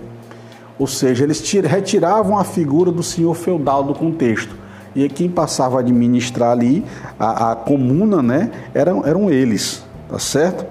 ou 0.77 0.87
seja, 0.87 1.23
eles 1.23 1.41
retiravam 1.63 2.37
a 2.37 2.43
figura 2.43 2.91
do 2.91 3.01
senhor 3.01 3.33
feudal 3.33 3.83
do 3.83 3.93
contexto. 3.93 4.55
E 4.93 5.07
quem 5.09 5.29
passava 5.29 5.77
a 5.77 5.79
administrar 5.79 6.51
ali 6.51 6.83
a, 7.19 7.51
a 7.51 7.55
comuna, 7.55 8.21
né, 8.21 8.51
eram, 8.73 9.05
eram 9.05 9.29
eles, 9.29 9.83
tá 10.09 10.19
certo? 10.19 10.65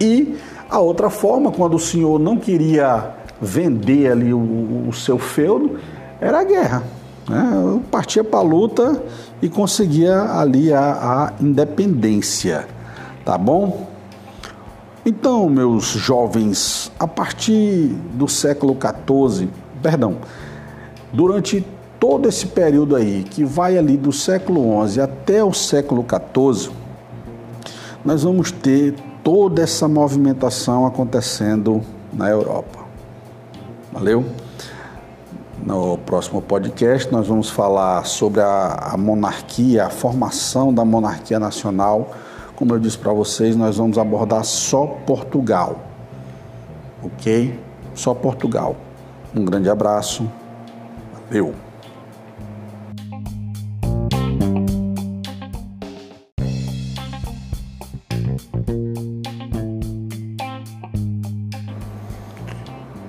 E 0.00 0.36
a 0.68 0.78
outra 0.78 1.10
forma, 1.10 1.50
quando 1.50 1.74
o 1.74 1.78
senhor 1.78 2.18
não 2.18 2.36
queria 2.36 3.10
vender 3.40 4.10
ali 4.10 4.32
o, 4.32 4.86
o 4.88 4.92
seu 4.92 5.18
feudo, 5.18 5.78
era 6.20 6.40
a 6.40 6.44
guerra. 6.44 6.82
Né? 7.28 7.80
Partia 7.90 8.24
para 8.24 8.38
a 8.38 8.42
luta 8.42 9.02
e 9.42 9.48
conseguia 9.48 10.20
ali 10.38 10.72
a, 10.72 10.80
a 10.80 11.32
independência, 11.42 12.66
tá 13.24 13.38
bom? 13.38 13.88
Então, 15.04 15.48
meus 15.48 15.84
jovens, 15.84 16.92
a 16.98 17.06
partir 17.06 17.88
do 18.12 18.28
século 18.28 18.76
XIV, 18.76 19.48
perdão, 19.82 20.16
durante 21.12 21.64
todo 21.98 22.28
esse 22.28 22.46
período 22.46 22.96
aí, 22.96 23.24
que 23.24 23.44
vai 23.44 23.78
ali 23.78 23.96
do 23.96 24.12
século 24.12 24.86
XI 24.86 25.00
até 25.00 25.42
o 25.42 25.52
século 25.52 26.04
XIV, 26.04 26.70
nós 28.04 28.22
vamos 28.22 28.50
ter 28.52 28.94
toda 29.24 29.62
essa 29.62 29.88
movimentação 29.88 30.86
acontecendo 30.86 31.82
na 32.12 32.28
Europa. 32.28 32.80
Valeu? 33.92 34.24
No 35.64 35.98
próximo 35.98 36.40
podcast, 36.42 37.12
nós 37.12 37.26
vamos 37.28 37.50
falar 37.50 38.04
sobre 38.06 38.40
a, 38.40 38.92
a 38.92 38.96
monarquia, 38.96 39.86
a 39.86 39.90
formação 39.90 40.72
da 40.72 40.84
monarquia 40.84 41.38
nacional 41.38 42.10
como 42.60 42.74
eu 42.74 42.78
disse 42.78 42.98
para 42.98 43.10
vocês, 43.10 43.56
nós 43.56 43.78
vamos 43.78 43.96
abordar 43.96 44.44
só 44.44 44.86
Portugal. 45.06 45.80
Ok? 47.02 47.58
Só 47.94 48.12
Portugal. 48.12 48.76
Um 49.34 49.46
grande 49.46 49.70
abraço. 49.70 50.30
Valeu. 51.30 51.54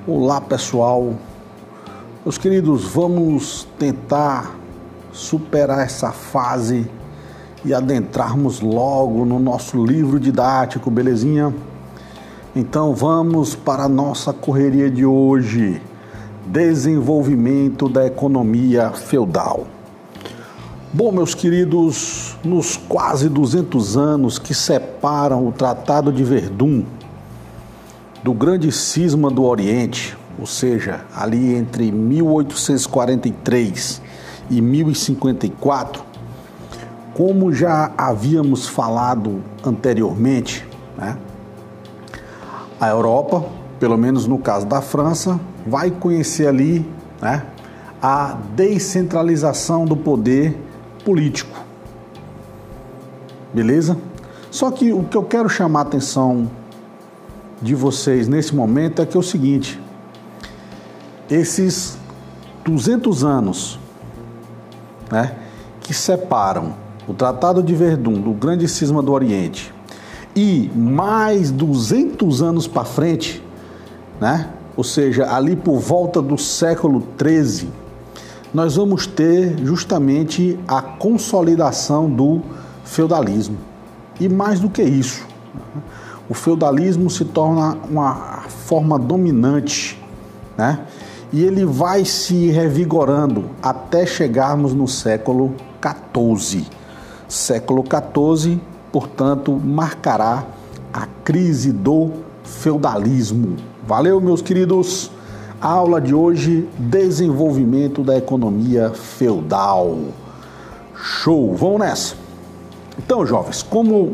Olá 0.07 0.39
pessoal, 0.39 1.15
meus 2.23 2.37
queridos, 2.37 2.85
vamos 2.85 3.67
tentar 3.79 4.55
superar 5.11 5.83
essa 5.83 6.11
fase 6.11 6.87
e 7.65 7.73
adentrarmos 7.73 8.59
logo 8.59 9.25
no 9.25 9.39
nosso 9.39 9.83
livro 9.83 10.19
didático, 10.19 10.91
belezinha? 10.91 11.51
Então 12.55 12.93
vamos 12.93 13.55
para 13.55 13.85
a 13.85 13.89
nossa 13.89 14.31
correria 14.31 14.89
de 14.89 15.03
hoje: 15.03 15.81
desenvolvimento 16.45 17.89
da 17.89 18.05
economia 18.05 18.91
feudal. 18.91 19.65
Bom, 20.93 21.11
meus 21.11 21.33
queridos, 21.33 22.37
nos 22.43 22.77
quase 22.77 23.29
200 23.29 23.97
anos 23.97 24.37
que 24.37 24.53
separam 24.53 25.47
o 25.47 25.51
Tratado 25.51 26.11
de 26.11 26.23
Verdun 26.23 26.83
do 28.23 28.33
grande 28.33 28.71
cisma 28.71 29.31
do 29.31 29.43
Oriente, 29.43 30.15
ou 30.39 30.45
seja, 30.45 31.01
ali 31.15 31.55
entre 31.55 31.91
1843 31.91 34.01
e 34.49 34.61
1054, 34.61 36.03
como 37.13 37.53
já 37.53 37.91
havíamos 37.97 38.67
falado 38.67 39.41
anteriormente, 39.65 40.65
né, 40.97 41.17
a 42.79 42.89
Europa, 42.89 43.45
pelo 43.79 43.97
menos 43.97 44.25
no 44.25 44.39
caso 44.39 44.65
da 44.65 44.81
França, 44.81 45.39
vai 45.67 45.91
conhecer 45.91 46.47
ali 46.47 46.85
né, 47.21 47.45
a 48.01 48.37
descentralização 48.55 49.85
do 49.85 49.95
poder 49.95 50.59
político. 51.05 51.59
Beleza? 53.53 53.97
Só 54.49 54.71
que 54.71 54.91
o 54.91 55.03
que 55.03 55.15
eu 55.15 55.23
quero 55.23 55.47
chamar 55.47 55.79
a 55.79 55.83
atenção 55.83 56.49
de 57.61 57.75
vocês 57.75 58.27
nesse 58.27 58.55
momento 58.55 59.01
é 59.01 59.05
que 59.05 59.15
é 59.15 59.19
o 59.19 59.23
seguinte: 59.23 59.79
esses 61.31 61.97
200 62.65 63.23
anos 63.23 63.79
né, 65.09 65.35
que 65.79 65.93
separam 65.93 66.73
o 67.07 67.13
Tratado 67.13 67.63
de 67.63 67.73
Verdun 67.73 68.13
do 68.13 68.31
Grande 68.31 68.67
Cisma 68.67 69.01
do 69.01 69.11
Oriente 69.13 69.73
e 70.35 70.69
mais 70.75 71.51
200 71.51 72.41
anos 72.41 72.67
para 72.67 72.83
frente, 72.85 73.43
né, 74.19 74.49
ou 74.75 74.83
seja, 74.83 75.33
ali 75.33 75.55
por 75.55 75.79
volta 75.79 76.21
do 76.21 76.37
século 76.37 77.01
13, 77.17 77.69
nós 78.53 78.75
vamos 78.75 79.07
ter 79.07 79.57
justamente 79.65 80.59
a 80.67 80.81
consolidação 80.81 82.09
do 82.09 82.41
feudalismo. 82.83 83.57
E 84.19 84.29
mais 84.29 84.59
do 84.59 84.69
que 84.69 84.83
isso, 84.83 85.25
o 86.29 86.33
feudalismo 86.33 87.09
se 87.09 87.25
torna 87.25 87.77
uma 87.89 88.43
forma 88.47 88.99
dominante, 88.99 90.01
né? 90.57 90.85
E 91.33 91.43
ele 91.43 91.63
vai 91.63 92.03
se 92.03 92.47
revigorando 92.47 93.45
até 93.61 94.05
chegarmos 94.05 94.73
no 94.73 94.87
século 94.87 95.55
XIV. 95.81 96.65
Século 97.27 97.83
XIV, 97.85 98.59
portanto, 98.91 99.53
marcará 99.53 100.45
a 100.93 101.07
crise 101.23 101.71
do 101.71 102.11
feudalismo. 102.43 103.55
Valeu, 103.87 104.19
meus 104.19 104.41
queridos! 104.41 105.09
A 105.61 105.69
aula 105.69 106.01
de 106.01 106.13
hoje: 106.13 106.67
desenvolvimento 106.77 108.03
da 108.03 108.17
economia 108.17 108.89
feudal. 108.89 109.97
Show! 110.95 111.55
Vamos 111.55 111.79
nessa! 111.79 112.15
Então, 112.97 113.25
jovens, 113.25 113.63
como 113.63 114.13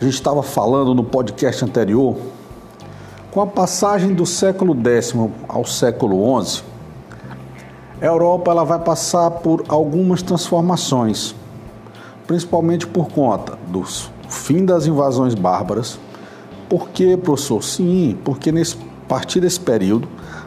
a 0.00 0.04
gente 0.04 0.14
estava 0.14 0.42
falando 0.42 0.94
no 0.94 1.04
podcast 1.04 1.62
anterior, 1.64 2.16
com 3.30 3.40
a 3.40 3.46
passagem 3.46 4.14
do 4.14 4.24
século 4.24 4.74
X 4.74 5.14
ao 5.48 5.64
século 5.64 6.42
XI, 6.42 6.62
a 8.00 8.06
Europa 8.06 8.50
ela 8.50 8.64
vai 8.64 8.78
passar 8.78 9.30
por 9.30 9.64
algumas 9.68 10.22
transformações, 10.22 11.34
principalmente 12.26 12.86
por 12.86 13.08
conta 13.08 13.58
do 13.68 13.84
fim 14.28 14.64
das 14.64 14.86
invasões 14.86 15.34
bárbaras. 15.34 15.98
Por 16.68 16.90
que, 16.90 17.16
professor? 17.16 17.62
Sim, 17.62 18.16
porque 18.24 18.52
nesse 18.52 18.76
a 18.76 19.08
partir 19.08 19.40
desse 19.40 19.58
período, 19.58 20.06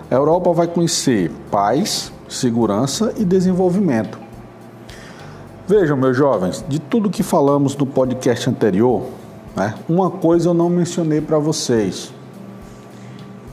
a 0.09 0.13
Europa 0.13 0.53
vai 0.53 0.67
conhecer 0.67 1.31
paz, 1.49 2.13
segurança 2.29 3.11
e 3.17 3.25
desenvolvimento. 3.25 4.19
Vejam, 5.67 5.97
meus 5.97 6.15
jovens, 6.15 6.63
de 6.69 6.77
tudo 6.77 7.09
que 7.09 7.23
falamos 7.23 7.75
no 7.75 7.87
podcast 7.87 8.47
anterior, 8.47 9.01
né, 9.55 9.73
uma 9.89 10.11
coisa 10.11 10.49
eu 10.49 10.53
não 10.53 10.69
mencionei 10.69 11.21
para 11.21 11.39
vocês, 11.39 12.13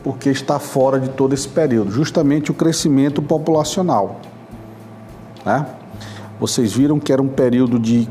porque 0.08 0.30
está 0.30 0.58
fora 0.58 0.98
de 0.98 1.10
todo 1.10 1.34
esse 1.34 1.46
período, 1.46 1.90
justamente 1.90 2.50
o 2.50 2.54
crescimento 2.54 3.20
populacional. 3.20 4.22
Né? 5.44 5.66
Vocês 6.40 6.72
viram 6.72 6.98
que 6.98 7.12
era 7.12 7.20
um 7.20 7.28
período 7.28 7.78
de 7.78 8.08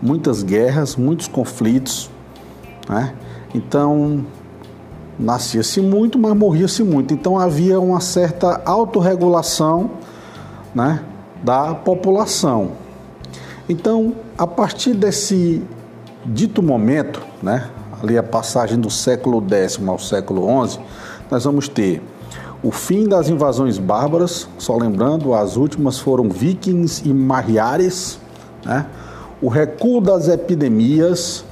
muitas 0.00 0.44
guerras, 0.44 0.94
muitos 0.94 1.26
conflitos, 1.26 2.08
né? 2.88 3.14
então 3.52 4.24
nascia-se 5.18 5.80
muito, 5.80 6.20
mas 6.20 6.36
morria-se 6.36 6.84
muito. 6.84 7.12
Então 7.12 7.36
havia 7.36 7.80
uma 7.80 7.98
certa 7.98 8.62
autorregulação 8.64 9.90
né, 10.72 11.02
da 11.42 11.74
população. 11.74 12.74
Então, 13.68 14.14
a 14.38 14.46
partir 14.46 14.94
desse 14.94 15.64
dito 16.24 16.62
momento, 16.62 17.20
né, 17.42 17.68
ali 18.00 18.16
a 18.16 18.22
passagem 18.22 18.78
do 18.78 18.88
século 18.88 19.42
X 19.50 19.80
ao 19.84 19.98
século 19.98 20.68
XI, 20.68 20.78
nós 21.30 21.44
vamos 21.44 21.68
ter 21.68 22.02
o 22.64 22.70
fim 22.70 23.06
das 23.06 23.28
invasões 23.28 23.76
bárbaras, 23.76 24.48
só 24.56 24.74
lembrando, 24.74 25.34
as 25.34 25.54
últimas 25.54 25.98
foram 25.98 26.30
vikings 26.30 27.06
e 27.06 27.12
mariares, 27.12 28.18
né? 28.64 28.86
o 29.42 29.48
recuo 29.48 30.00
das 30.00 30.28
epidemias, 30.28 31.44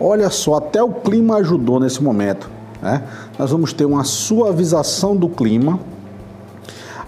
olha 0.00 0.30
só, 0.30 0.54
até 0.54 0.82
o 0.82 0.90
clima 0.90 1.36
ajudou 1.36 1.78
nesse 1.78 2.02
momento. 2.02 2.48
Né? 2.80 3.02
Nós 3.38 3.50
vamos 3.50 3.74
ter 3.74 3.84
uma 3.84 4.04
suavização 4.04 5.14
do 5.14 5.28
clima. 5.28 5.78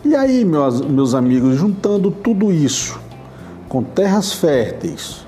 E 0.05 0.15
aí, 0.15 0.45
meus, 0.45 0.83
meus 0.83 1.15
amigos, 1.15 1.57
juntando 1.57 2.11
tudo 2.11 2.53
isso 2.53 3.01
com 3.71 3.83
terras 3.83 4.35
férteis, 4.35 5.27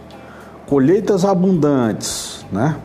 colheitas 0.66 1.24
abundantes, 1.24 2.44
né? 2.52 2.76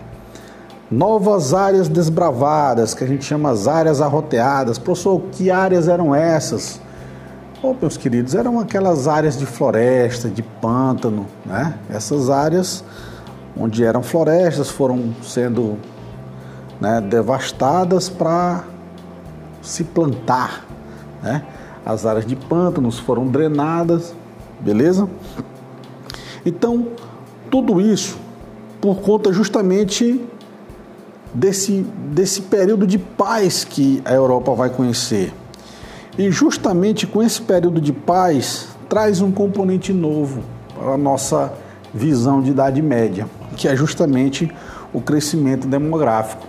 Novas 0.90 1.54
áreas 1.54 1.88
desbravadas, 1.88 2.94
que 2.94 3.04
a 3.04 3.08
gente 3.08 3.26
chama 3.26 3.50
as 3.50 3.68
áreas 3.68 4.02
arroteadas. 4.02 4.78
Professor, 4.78 5.22
que 5.32 5.52
áreas 5.52 5.88
eram 5.88 6.16
essas? 6.16 6.80
Oh, 7.62 7.76
meus 7.80 7.98
queridos, 7.98 8.36
eram 8.36 8.60
aquelas 8.60 9.08
áreas 9.08 9.38
de 9.38 9.46
floresta, 9.46 10.30
de 10.30 10.44
pântano, 10.44 11.26
né? 11.46 11.76
Essas 11.90 12.30
áreas 12.30 12.84
onde 13.60 13.84
eram 13.84 14.04
florestas 14.04 14.70
foram 14.70 15.14
sendo 15.24 15.78
né, 16.80 17.02
devastadas 17.02 18.08
para 18.10 18.64
se 19.62 19.84
plantar. 19.84 20.66
Né? 21.22 21.44
As 21.86 22.06
áreas 22.06 22.26
de 22.26 22.36
pântanos 22.36 23.00
foram 23.00 23.28
drenadas, 23.28 24.14
beleza? 24.60 25.10
Então, 26.46 26.90
tudo 27.50 27.82
isso 27.82 28.18
por 28.80 28.98
conta 28.98 29.34
justamente 29.34 30.24
desse, 31.38 31.86
desse 32.12 32.42
período 32.42 32.88
de 32.88 32.98
paz 32.98 33.64
que 33.64 34.02
a 34.04 34.14
Europa 34.14 34.56
vai 34.56 34.72
conhecer. 34.72 35.32
E 36.18 36.32
justamente 36.32 37.06
com 37.06 37.22
esse 37.22 37.40
período 37.40 37.80
de 37.80 37.94
paz 37.94 38.70
traz 38.90 39.22
um 39.22 39.32
componente 39.32 39.94
novo 39.94 40.42
para 40.76 40.94
a 40.94 40.98
nossa 40.98 41.54
visão 41.94 42.42
de 42.42 42.50
Idade 42.50 42.82
Média, 42.82 43.28
que 43.56 43.68
é 43.68 43.76
justamente 43.76 44.52
o 44.92 45.00
crescimento 45.00 45.68
demográfico. 45.68 46.48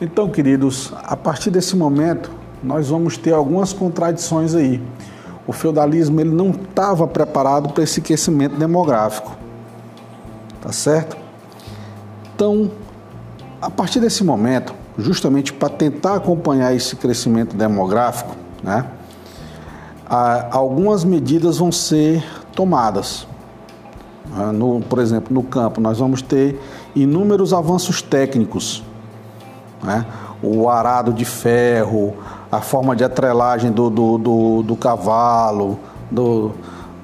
Então, 0.00 0.28
queridos, 0.28 0.92
a 1.02 1.16
partir 1.16 1.50
desse 1.50 1.76
momento, 1.76 2.30
nós 2.62 2.88
vamos 2.88 3.18
ter 3.18 3.32
algumas 3.32 3.72
contradições 3.72 4.54
aí. 4.54 4.80
O 5.44 5.52
feudalismo 5.52 6.20
ele 6.20 6.30
não 6.30 6.50
estava 6.50 7.04
preparado 7.06 7.70
para 7.70 7.82
esse 7.82 8.00
crescimento 8.00 8.54
demográfico. 8.54 9.36
Tá 10.60 10.72
certo? 10.72 11.16
Então, 12.34 12.70
a 13.60 13.70
partir 13.70 14.00
desse 14.00 14.24
momento, 14.24 14.74
justamente 14.98 15.52
para 15.52 15.68
tentar 15.68 16.16
acompanhar 16.16 16.74
esse 16.74 16.96
crescimento 16.96 17.56
demográfico, 17.56 18.34
né, 18.62 18.86
algumas 20.50 21.04
medidas 21.04 21.58
vão 21.58 21.70
ser 21.70 22.24
tomadas. 22.54 23.26
Ah, 24.36 24.52
no, 24.52 24.80
por 24.80 24.98
exemplo, 24.98 25.34
no 25.34 25.42
campo, 25.42 25.80
nós 25.80 25.98
vamos 25.98 26.22
ter 26.22 26.60
inúmeros 26.94 27.52
avanços 27.52 28.00
técnicos 28.00 28.82
né? 29.82 30.06
o 30.42 30.68
arado 30.68 31.12
de 31.12 31.24
ferro, 31.24 32.14
a 32.50 32.60
forma 32.60 32.96
de 32.96 33.04
atrelagem 33.04 33.70
do, 33.70 33.90
do, 33.90 34.18
do, 34.18 34.62
do 34.62 34.76
cavalo, 34.76 35.78
do, 36.10 36.52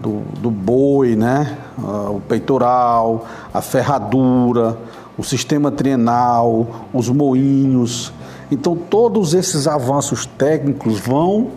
do, 0.01 0.23
do, 0.41 0.51
boi, 0.51 1.15
né? 1.17 1.59
Uh, 1.79 2.17
o 2.17 2.23
peitoral, 2.27 3.27
a 3.53 3.61
ferradura, 3.61 4.77
o 5.19 5.23
sistema 5.23 5.71
trienal, 5.71 6.89
os 6.93 7.09
moinhos. 7.09 8.13
Então, 8.51 8.77
todos 8.77 9.35
esses 9.35 9.67
avanços 9.67 10.27
técnicos 10.27 10.99
vão 10.99 11.49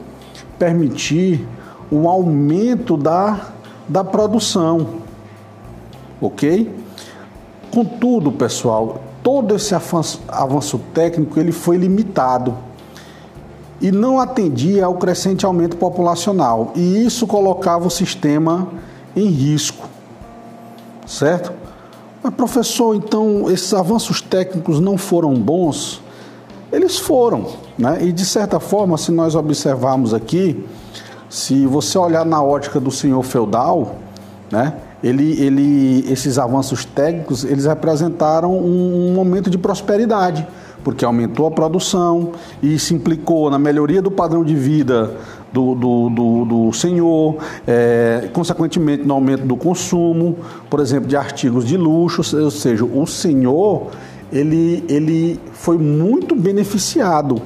permitir 0.58 1.46
um 1.92 2.08
aumento 2.08 2.96
da, 2.96 3.50
da 3.88 4.04
produção, 4.04 4.88
ok? 6.22 6.74
Contudo, 7.72 8.32
pessoal, 8.32 9.02
todo 9.24 9.56
esse 9.56 9.76
avanço, 9.76 10.22
avanço 10.28 10.80
técnico 10.94 11.40
ele 11.40 11.52
foi 11.52 11.78
limitado 11.78 12.56
e 13.82 13.92
não 13.92 14.20
atendia 14.20 14.86
ao 14.86 14.96
crescente 14.96 15.46
aumento 15.46 15.78
populacional 15.78 16.74
e 16.76 17.06
isso 17.06 17.26
colocava 17.26 17.88
o 17.88 17.92
sistema 17.92 18.68
em 19.16 19.28
risco, 19.28 19.88
certo? 21.06 21.59
Mas 22.22 22.34
professor, 22.34 22.96
então 22.96 23.50
esses 23.50 23.74
avanços 23.74 24.22
técnicos 24.22 24.80
não 24.80 24.98
foram 24.98 25.34
bons? 25.34 26.02
Eles 26.72 26.98
foram, 26.98 27.48
né? 27.78 28.00
E 28.02 28.12
de 28.12 28.26
certa 28.26 28.60
forma, 28.60 28.98
se 28.98 29.12
nós 29.12 29.36
observarmos 29.36 30.14
aqui, 30.14 30.66
se 31.30 31.66
você 31.66 31.98
olhar 31.98 32.26
na 32.26 32.44
ótica 32.44 32.80
do 32.80 32.92
senhor 32.92 33.24
feudal, 33.24 33.96
né? 34.52 34.74
ele, 35.04 35.42
ele, 35.42 36.12
esses 36.12 36.38
avanços 36.38 36.86
técnicos, 36.86 37.44
eles 37.44 37.66
representaram 37.66 38.52
um, 38.52 39.10
um 39.10 39.14
momento 39.14 39.50
de 39.50 39.58
prosperidade, 39.58 40.46
porque 40.84 41.06
aumentou 41.06 41.48
a 41.48 41.52
produção 41.52 42.34
e 42.62 42.78
se 42.78 42.94
implicou 42.94 43.50
na 43.50 43.58
melhoria 43.58 44.02
do 44.02 44.12
padrão 44.12 44.44
de 44.44 44.56
vida 44.56 45.16
do, 45.52 45.76
do, 45.76 46.10
do, 46.10 46.46
do 46.46 46.74
senhor, 46.74 47.38
é, 47.68 48.30
consequentemente 48.34 49.04
no 49.04 49.14
aumento 49.14 49.46
do 49.46 49.58
consumo, 49.58 50.38
por 50.70 50.80
exemplo, 50.80 51.08
de 51.08 51.16
artigos 51.16 51.66
de 51.66 51.76
luxo, 51.76 52.22
ou 52.38 52.52
seja, 52.52 52.86
o 52.86 53.08
senhor 53.08 53.88
ele, 54.32 54.84
ele 54.88 55.40
foi 55.54 55.78
muito 55.78 56.36
beneficiado 56.36 57.42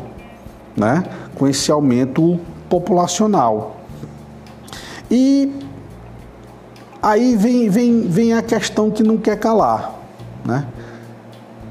né, 0.76 1.04
com 1.36 1.48
esse 1.48 1.72
aumento 1.72 2.40
populacional. 2.70 3.78
E 5.10 5.52
aí 7.02 7.36
vem, 7.36 7.70
vem, 7.70 8.02
vem 8.02 8.34
a 8.34 8.42
questão 8.42 8.90
que 8.90 9.04
não 9.04 9.18
quer 9.18 9.38
calar. 9.40 9.94
Né? 10.44 10.66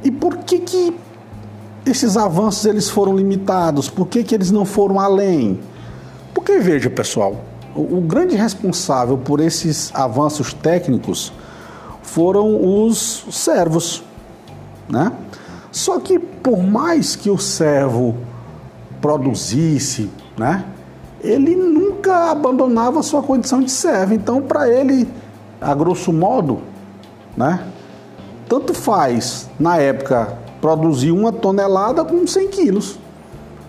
E 0.02 0.10
por 0.10 0.38
que, 0.38 0.60
que 0.60 0.94
esses 1.84 2.16
avanços 2.16 2.64
eles 2.64 2.88
foram 2.88 3.16
limitados? 3.16 3.90
Por 3.90 4.06
que, 4.06 4.22
que 4.22 4.34
eles 4.34 4.50
não 4.50 4.64
foram 4.64 4.98
além? 4.98 5.60
Porque 6.44 6.59
veja, 6.59 6.90
pessoal, 6.90 7.36
o, 7.73 7.98
o 7.98 8.01
grande 8.01 8.35
responsável 8.35 9.16
por 9.16 9.39
esses 9.39 9.94
avanços 9.94 10.52
técnicos 10.52 11.32
foram 12.02 12.85
os 12.85 13.27
servos, 13.31 14.02
né? 14.89 15.12
Só 15.70 16.01
que 16.01 16.19
por 16.19 16.60
mais 16.60 17.14
que 17.14 17.31
o 17.31 17.39
servo 17.39 18.16
produzisse, 19.01 20.10
né? 20.36 20.64
Ele 21.20 21.55
nunca 21.55 22.32
abandonava 22.32 22.98
a 22.98 23.02
sua 23.05 23.23
condição 23.23 23.60
de 23.60 23.70
servo. 23.70 24.12
Então, 24.12 24.43
para 24.43 24.69
ele, 24.69 25.06
a 25.60 25.73
grosso 25.73 26.12
modo, 26.12 26.60
né? 27.36 27.69
Tanto 28.48 28.74
faz, 28.74 29.48
na 29.60 29.77
época, 29.77 30.36
produzir 30.60 31.12
uma 31.12 31.31
tonelada 31.31 32.05
com 32.05 32.27
100 32.27 32.48
quilos 32.48 32.98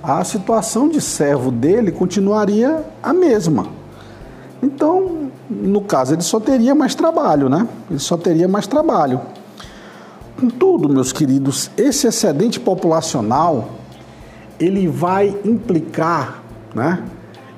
a 0.03 0.21
situação 0.25 0.89
de 0.89 0.99
servo 0.99 1.49
dele 1.49 1.89
continuaria 1.89 2.83
a 3.01 3.13
mesma. 3.13 3.67
Então, 4.61 5.31
no 5.49 5.79
caso, 5.81 6.13
ele 6.13 6.21
só 6.21 6.41
teria 6.41 6.75
mais 6.75 6.93
trabalho, 6.93 7.47
né? 7.47 7.65
Ele 7.89 7.99
só 7.99 8.17
teria 8.17 8.47
mais 8.47 8.67
trabalho. 8.67 9.21
Contudo, 10.39 10.89
meus 10.89 11.13
queridos, 11.13 11.71
esse 11.77 12.05
excedente 12.05 12.59
populacional 12.59 13.69
ele 14.59 14.87
vai 14.87 15.35
implicar, 15.45 16.43
né, 16.75 17.03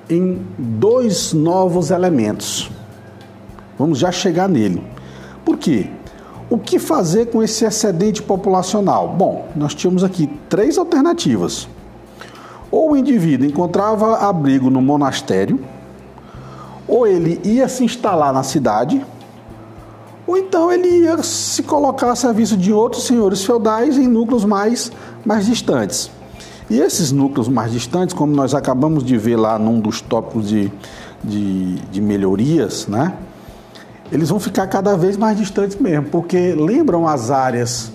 em 0.10 0.46
dois 0.58 1.34
novos 1.34 1.90
elementos. 1.90 2.70
Vamos 3.78 3.98
já 3.98 4.12
chegar 4.12 4.48
nele. 4.48 4.84
Por 5.44 5.58
quê? 5.58 5.90
O 6.50 6.58
que 6.60 6.78
fazer 6.78 7.28
com 7.28 7.42
esse 7.42 7.66
excedente 7.66 8.22
populacional? 8.22 9.10
Bom, 9.10 9.48
nós 9.56 9.74
tínhamos 9.74 10.04
aqui 10.04 10.30
três 10.48 10.78
alternativas. 10.78 11.68
Ou 12.76 12.92
o 12.92 12.98
indivíduo 12.98 13.48
encontrava 13.48 14.18
abrigo 14.18 14.70
no 14.70 14.82
monastério, 14.82 15.64
ou 16.86 17.08
ele 17.08 17.40
ia 17.42 17.70
se 17.70 17.86
instalar 17.86 18.34
na 18.34 18.44
cidade, 18.44 19.02
ou 20.28 20.38
então 20.38 20.70
ele 20.70 20.90
ia 20.90 21.24
se 21.24 21.64
colocar 21.64 22.12
a 22.12 22.18
serviço 22.18 22.58
de 22.58 22.74
outros 22.74 23.08
senhores 23.08 23.46
feudais 23.46 23.98
em 23.98 24.10
núcleos 24.10 24.44
mais, 24.44 24.92
mais 25.26 25.46
distantes. 25.46 26.12
E 26.70 26.82
esses 26.82 27.14
núcleos 27.14 27.48
mais 27.48 27.72
distantes, 27.72 28.14
como 28.14 28.36
nós 28.36 28.54
acabamos 28.54 29.06
de 29.06 29.16
ver 29.18 29.38
lá 29.38 29.58
num 29.58 29.80
dos 29.80 30.02
tópicos 30.02 30.50
de, 30.50 30.70
de, 31.24 31.76
de 31.76 32.02
melhorias, 32.02 32.88
né? 32.88 33.14
eles 34.12 34.28
vão 34.28 34.38
ficar 34.38 34.68
cada 34.68 34.98
vez 34.98 35.16
mais 35.16 35.38
distantes 35.38 35.78
mesmo, 35.78 36.08
porque 36.08 36.54
lembram 36.54 37.08
as 37.08 37.32
áreas 37.32 37.90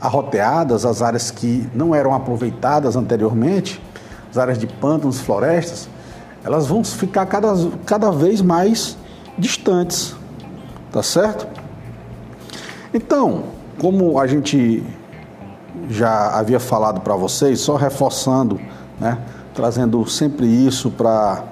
arroteadas, 0.00 0.86
as 0.86 1.02
áreas 1.02 1.30
que 1.30 1.68
não 1.74 1.94
eram 1.94 2.14
aproveitadas 2.14 2.96
anteriormente, 2.96 3.82
as 4.34 4.38
áreas 4.38 4.58
de 4.58 4.66
pântanos, 4.66 5.20
florestas, 5.20 5.88
elas 6.42 6.66
vão 6.66 6.82
ficar 6.82 7.24
cada, 7.26 7.54
cada 7.86 8.10
vez 8.10 8.42
mais 8.42 8.98
distantes, 9.38 10.16
tá 10.90 11.04
certo? 11.04 11.46
Então, 12.92 13.44
como 13.80 14.18
a 14.18 14.26
gente 14.26 14.82
já 15.88 16.36
havia 16.36 16.58
falado 16.58 17.00
para 17.00 17.14
vocês, 17.14 17.60
só 17.60 17.76
reforçando, 17.76 18.60
né, 18.98 19.18
trazendo 19.54 20.04
sempre 20.08 20.46
isso 20.46 20.90
para 20.90 21.44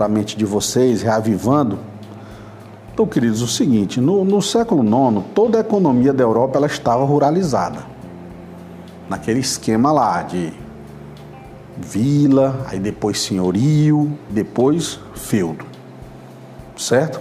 a 0.00 0.08
mente 0.08 0.34
de 0.34 0.46
vocês, 0.46 1.02
reavivando. 1.02 1.78
Então, 2.92 3.06
queridos, 3.06 3.42
o 3.42 3.48
seguinte: 3.48 4.00
no, 4.00 4.24
no 4.24 4.40
século 4.40 4.82
IX, 4.82 5.22
toda 5.34 5.58
a 5.58 5.60
economia 5.60 6.12
da 6.12 6.22
Europa 6.22 6.56
ela 6.56 6.66
estava 6.66 7.04
ruralizada, 7.04 7.80
naquele 9.10 9.40
esquema 9.40 9.92
lá 9.92 10.22
de 10.22 10.63
vila, 11.76 12.64
aí 12.68 12.78
depois 12.78 13.20
senhorio, 13.20 14.16
depois 14.30 15.00
feudo. 15.14 15.64
Certo? 16.76 17.20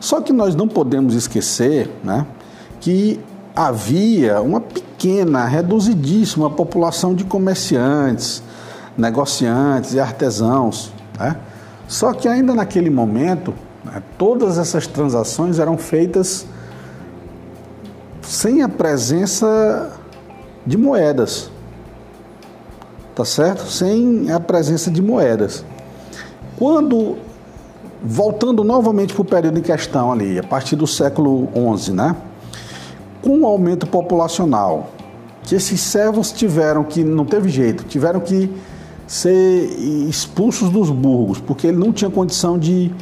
Só 0.00 0.20
que 0.20 0.32
nós 0.32 0.54
não 0.54 0.68
podemos 0.68 1.14
esquecer 1.14 1.90
né, 2.04 2.26
que 2.80 3.20
havia 3.54 4.40
uma 4.40 4.60
pequena, 4.60 5.44
reduzidíssima 5.44 6.48
população 6.48 7.14
de 7.14 7.24
comerciantes, 7.24 8.42
negociantes 8.96 9.94
e 9.94 10.00
artesãos. 10.00 10.92
Né? 11.18 11.36
Só 11.86 12.12
que 12.12 12.28
ainda 12.28 12.54
naquele 12.54 12.90
momento, 12.90 13.52
né, 13.84 14.02
todas 14.16 14.58
essas 14.58 14.86
transações 14.86 15.58
eram 15.58 15.76
feitas 15.76 16.46
sem 18.22 18.62
a 18.62 18.68
presença 18.68 19.90
de 20.66 20.76
moedas 20.76 21.50
tá 23.18 23.24
certo? 23.24 23.68
Sem 23.68 24.30
a 24.30 24.38
presença 24.38 24.92
de 24.92 25.02
moedas. 25.02 25.64
Quando, 26.56 27.16
voltando 28.00 28.62
novamente 28.62 29.12
para 29.12 29.22
o 29.22 29.24
período 29.24 29.58
em 29.58 29.62
questão 29.62 30.12
ali, 30.12 30.38
a 30.38 30.42
partir 30.44 30.76
do 30.76 30.86
século 30.86 31.48
XI, 31.76 31.92
né? 31.94 32.14
Com 33.20 33.40
o 33.40 33.46
aumento 33.46 33.88
populacional, 33.88 34.90
que 35.42 35.56
esses 35.56 35.80
servos 35.80 36.30
tiveram 36.30 36.84
que, 36.84 37.02
não 37.02 37.24
teve 37.24 37.48
jeito, 37.48 37.82
tiveram 37.82 38.20
que 38.20 38.54
ser 39.04 39.64
expulsos 40.08 40.70
dos 40.70 40.88
burgos, 40.88 41.40
porque 41.40 41.66
ele 41.66 41.76
não 41.76 41.92
tinha 41.92 42.08
condição 42.12 42.56
de, 42.56 42.94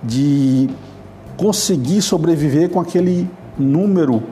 de 0.00 0.70
conseguir 1.36 2.00
sobreviver 2.00 2.70
com 2.70 2.78
aquele 2.78 3.28
número 3.58 4.22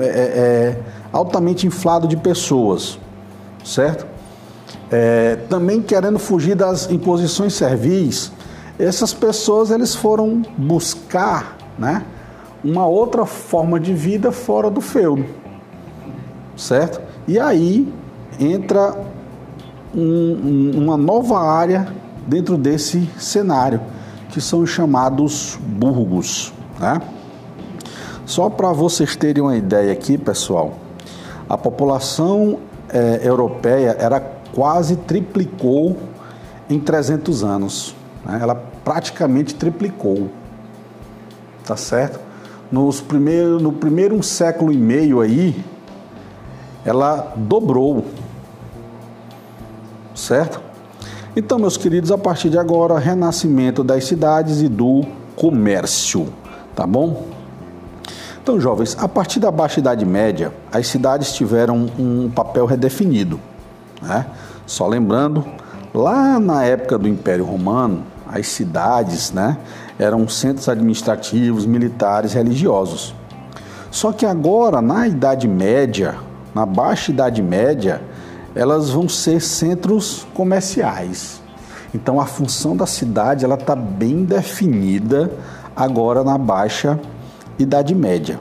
é, 0.00 0.06
é, 0.06 0.78
altamente 1.12 1.66
inflado 1.66 2.08
de 2.08 2.16
pessoas, 2.16 2.98
certo? 3.62 4.13
É, 4.94 5.36
também 5.48 5.82
querendo 5.82 6.20
fugir 6.20 6.54
das 6.54 6.88
imposições 6.88 7.52
servis, 7.54 8.30
essas 8.78 9.12
pessoas 9.12 9.72
eles 9.72 9.92
foram 9.92 10.42
buscar 10.56 11.56
né, 11.76 12.04
uma 12.62 12.86
outra 12.86 13.26
forma 13.26 13.80
de 13.80 13.92
vida 13.92 14.30
fora 14.30 14.70
do 14.70 14.80
feudo, 14.80 15.26
certo? 16.56 17.00
E 17.26 17.40
aí 17.40 17.92
entra 18.38 18.96
um, 19.92 20.70
uma 20.76 20.96
nova 20.96 21.40
área 21.40 21.88
dentro 22.24 22.56
desse 22.56 23.10
cenário, 23.18 23.80
que 24.30 24.40
são 24.40 24.60
os 24.60 24.70
chamados 24.70 25.58
burgos. 25.60 26.52
Né? 26.78 27.02
Só 28.24 28.48
para 28.48 28.72
vocês 28.72 29.16
terem 29.16 29.42
uma 29.42 29.56
ideia 29.56 29.92
aqui, 29.92 30.16
pessoal, 30.16 30.74
a 31.48 31.58
população 31.58 32.60
é, 32.88 33.20
europeia 33.24 33.96
era 33.98 34.33
quase 34.54 34.96
triplicou 34.96 35.96
em 36.70 36.78
300 36.78 37.42
anos. 37.42 37.94
Né? 38.24 38.38
Ela 38.40 38.54
praticamente 38.54 39.54
triplicou. 39.54 40.30
Tá 41.64 41.76
certo? 41.76 42.20
Nos 42.70 43.00
primeiro, 43.00 43.60
no 43.60 43.72
primeiro 43.72 44.14
um 44.14 44.22
século 44.22 44.72
e 44.72 44.76
meio 44.76 45.20
aí, 45.20 45.64
ela 46.84 47.32
dobrou. 47.36 48.04
Certo? 50.14 50.60
Então, 51.36 51.58
meus 51.58 51.76
queridos, 51.76 52.12
a 52.12 52.18
partir 52.18 52.48
de 52.48 52.58
agora, 52.58 52.98
renascimento 52.98 53.82
das 53.82 54.04
cidades 54.04 54.62
e 54.62 54.68
do 54.68 55.04
comércio. 55.34 56.28
Tá 56.76 56.86
bom? 56.86 57.26
Então, 58.40 58.60
jovens, 58.60 58.96
a 59.00 59.08
partir 59.08 59.40
da 59.40 59.50
Baixa 59.50 59.80
Idade 59.80 60.04
Média, 60.04 60.52
as 60.70 60.86
cidades 60.86 61.32
tiveram 61.32 61.88
um 61.98 62.30
papel 62.30 62.66
redefinido. 62.66 63.40
Né? 64.02 64.26
Só 64.66 64.86
lembrando, 64.86 65.44
lá 65.92 66.40
na 66.40 66.64
época 66.64 66.98
do 66.98 67.08
Império 67.08 67.44
Romano, 67.44 68.04
as 68.26 68.48
cidades 68.48 69.30
né, 69.32 69.58
eram 69.98 70.26
centros 70.28 70.68
administrativos, 70.68 71.66
militares, 71.66 72.32
religiosos. 72.32 73.14
Só 73.90 74.12
que 74.12 74.26
agora, 74.26 74.82
na 74.82 75.06
Idade 75.06 75.46
Média, 75.46 76.16
na 76.54 76.66
Baixa 76.66 77.12
Idade 77.12 77.42
Média, 77.42 78.02
elas 78.54 78.90
vão 78.90 79.08
ser 79.08 79.40
centros 79.40 80.26
comerciais. 80.34 81.40
Então 81.94 82.20
a 82.20 82.26
função 82.26 82.76
da 82.76 82.86
cidade 82.86 83.44
ela 83.44 83.54
está 83.54 83.76
bem 83.76 84.24
definida 84.24 85.30
agora 85.76 86.24
na 86.24 86.36
Baixa 86.36 86.98
Idade 87.58 87.94
Média, 87.94 88.40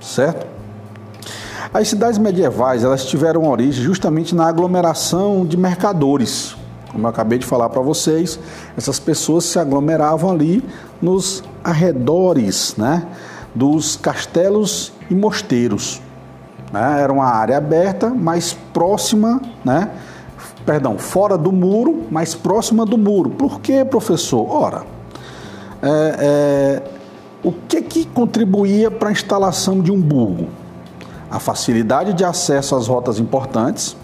certo? 0.00 0.53
As 1.74 1.88
cidades 1.88 2.18
medievais 2.18 2.84
elas 2.84 3.04
tiveram 3.04 3.50
origem 3.50 3.82
justamente 3.82 4.32
na 4.32 4.46
aglomeração 4.46 5.44
de 5.44 5.56
mercadores. 5.56 6.54
Como 6.92 7.04
eu 7.04 7.10
acabei 7.10 7.36
de 7.36 7.44
falar 7.44 7.68
para 7.68 7.82
vocês, 7.82 8.38
essas 8.76 9.00
pessoas 9.00 9.42
se 9.42 9.58
aglomeravam 9.58 10.30
ali 10.30 10.62
nos 11.02 11.42
arredores 11.64 12.76
né, 12.76 13.04
dos 13.52 13.96
castelos 13.96 14.92
e 15.10 15.16
mosteiros. 15.16 16.00
Né? 16.72 17.00
Era 17.02 17.12
uma 17.12 17.26
área 17.26 17.58
aberta, 17.58 18.08
mais 18.08 18.56
próxima, 18.72 19.42
né? 19.64 19.90
perdão, 20.64 20.96
fora 20.96 21.36
do 21.36 21.50
muro, 21.50 22.04
mais 22.08 22.36
próxima 22.36 22.86
do 22.86 22.96
muro. 22.96 23.30
Por 23.30 23.60
que, 23.60 23.84
professor? 23.84 24.46
Ora, 24.48 24.84
é, 25.82 26.16
é, 26.20 26.82
o 27.42 27.50
que, 27.50 27.82
que 27.82 28.06
contribuía 28.06 28.92
para 28.92 29.08
a 29.08 29.12
instalação 29.12 29.80
de 29.80 29.90
um 29.90 30.00
burgo? 30.00 30.62
A 31.30 31.38
facilidade 31.38 32.12
de 32.12 32.24
acesso 32.24 32.76
às 32.76 32.86
rotas 32.86 33.18
importantes, 33.18 33.96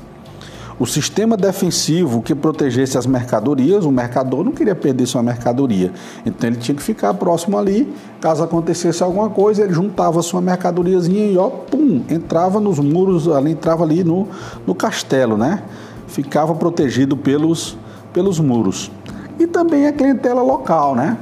o 0.80 0.86
sistema 0.86 1.36
defensivo 1.36 2.22
que 2.22 2.34
protegesse 2.34 2.96
as 2.96 3.04
mercadorias, 3.04 3.84
o 3.84 3.90
mercador 3.90 4.42
não 4.42 4.50
queria 4.50 4.74
perder 4.74 5.04
sua 5.04 5.22
mercadoria, 5.22 5.92
então 6.24 6.48
ele 6.48 6.56
tinha 6.56 6.74
que 6.74 6.82
ficar 6.82 7.12
próximo 7.12 7.58
ali, 7.58 7.94
caso 8.18 8.42
acontecesse 8.42 9.02
alguma 9.02 9.28
coisa, 9.28 9.62
ele 9.62 9.74
juntava 9.74 10.22
sua 10.22 10.40
mercadoriazinha 10.40 11.26
e 11.26 11.36
ó, 11.36 11.50
pum, 11.50 12.02
entrava 12.08 12.58
nos 12.58 12.78
muros, 12.78 13.28
ali 13.28 13.50
entrava 13.50 13.84
ali 13.84 14.02
no, 14.02 14.26
no 14.66 14.74
castelo, 14.74 15.36
né? 15.36 15.62
Ficava 16.06 16.54
protegido 16.54 17.14
pelos, 17.14 17.76
pelos 18.14 18.40
muros. 18.40 18.90
E 19.38 19.46
também 19.46 19.86
a 19.86 19.92
clientela 19.92 20.42
local, 20.42 20.94
né? 20.96 21.18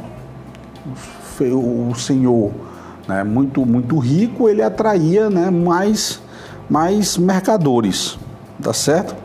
O 1.40 1.94
senhor 1.96 2.52
né, 3.08 3.24
muito, 3.24 3.64
muito 3.64 3.98
rico, 3.98 4.48
ele 4.48 4.62
atraía 4.62 5.30
né, 5.30 5.50
mais, 5.50 6.20
mais 6.68 7.16
mercadores, 7.16 8.18
tá 8.62 8.74
certo? 8.74 9.16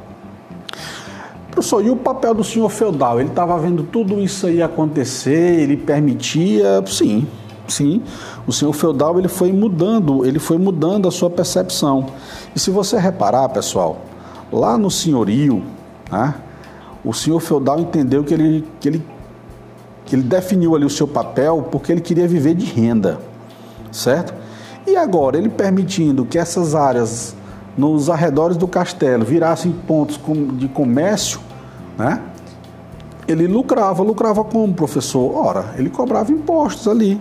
Professor, 1.52 1.86
e 1.86 1.90
o 1.92 1.96
papel 1.96 2.34
do 2.34 2.44
senhor 2.44 2.70
feudal? 2.70 3.20
Ele 3.20 3.30
estava 3.30 3.60
vendo 3.60 3.84
tudo 3.84 4.20
isso 4.20 4.48
aí 4.48 4.62
acontecer, 4.64 5.60
ele 5.60 5.78
permitia? 5.78 6.84
Sim, 6.88 7.28
sim. 7.68 8.02
O 8.48 8.52
senhor 8.52 8.74
feudal 8.74 9.20
ele 9.20 9.28
foi 9.28 9.52
mudando, 9.52 10.26
ele 10.26 10.40
foi 10.40 10.58
mudando 10.58 11.08
a 11.08 11.12
sua 11.12 11.30
percepção. 11.30 12.08
E 12.56 12.60
se 12.60 12.72
você 12.72 12.98
reparar, 12.98 13.50
pessoal, 13.50 14.02
lá 14.52 14.80
no 14.80 14.90
senhorio, 14.90 15.62
né, 16.12 16.34
o 17.06 17.14
senhor 17.14 17.40
feudal 17.40 17.80
entendeu 17.80 18.24
que 18.24 18.34
ele, 18.34 18.68
que, 18.80 18.88
ele, 18.88 19.06
que 20.06 20.16
ele 20.16 20.24
definiu 20.24 20.76
ali 20.76 20.86
o 20.86 20.90
seu 20.90 21.08
papel 21.08 21.68
porque 21.70 21.92
ele 21.92 22.02
queria 22.02 22.28
viver 22.28 22.56
de 22.56 22.66
renda, 22.66 23.20
certo? 23.94 24.34
E 24.86 24.98
agora, 24.98 25.38
ele 25.38 25.50
permitindo 25.50 26.26
que 26.26 26.38
essas 26.38 26.76
áreas 26.76 27.36
nos 27.78 28.10
arredores 28.10 28.58
do 28.58 28.68
castelo 28.68 29.24
virassem 29.24 29.72
pontos 29.72 30.20
de 30.58 30.68
comércio, 30.68 31.40
né? 31.98 32.22
Ele 33.28 33.48
lucrava, 33.48 34.04
lucrava 34.04 34.44
como 34.44 34.74
professor? 34.74 35.36
Ora, 35.36 35.74
ele 35.78 35.90
cobrava 35.90 36.32
impostos 36.32 36.90
ali, 36.90 37.18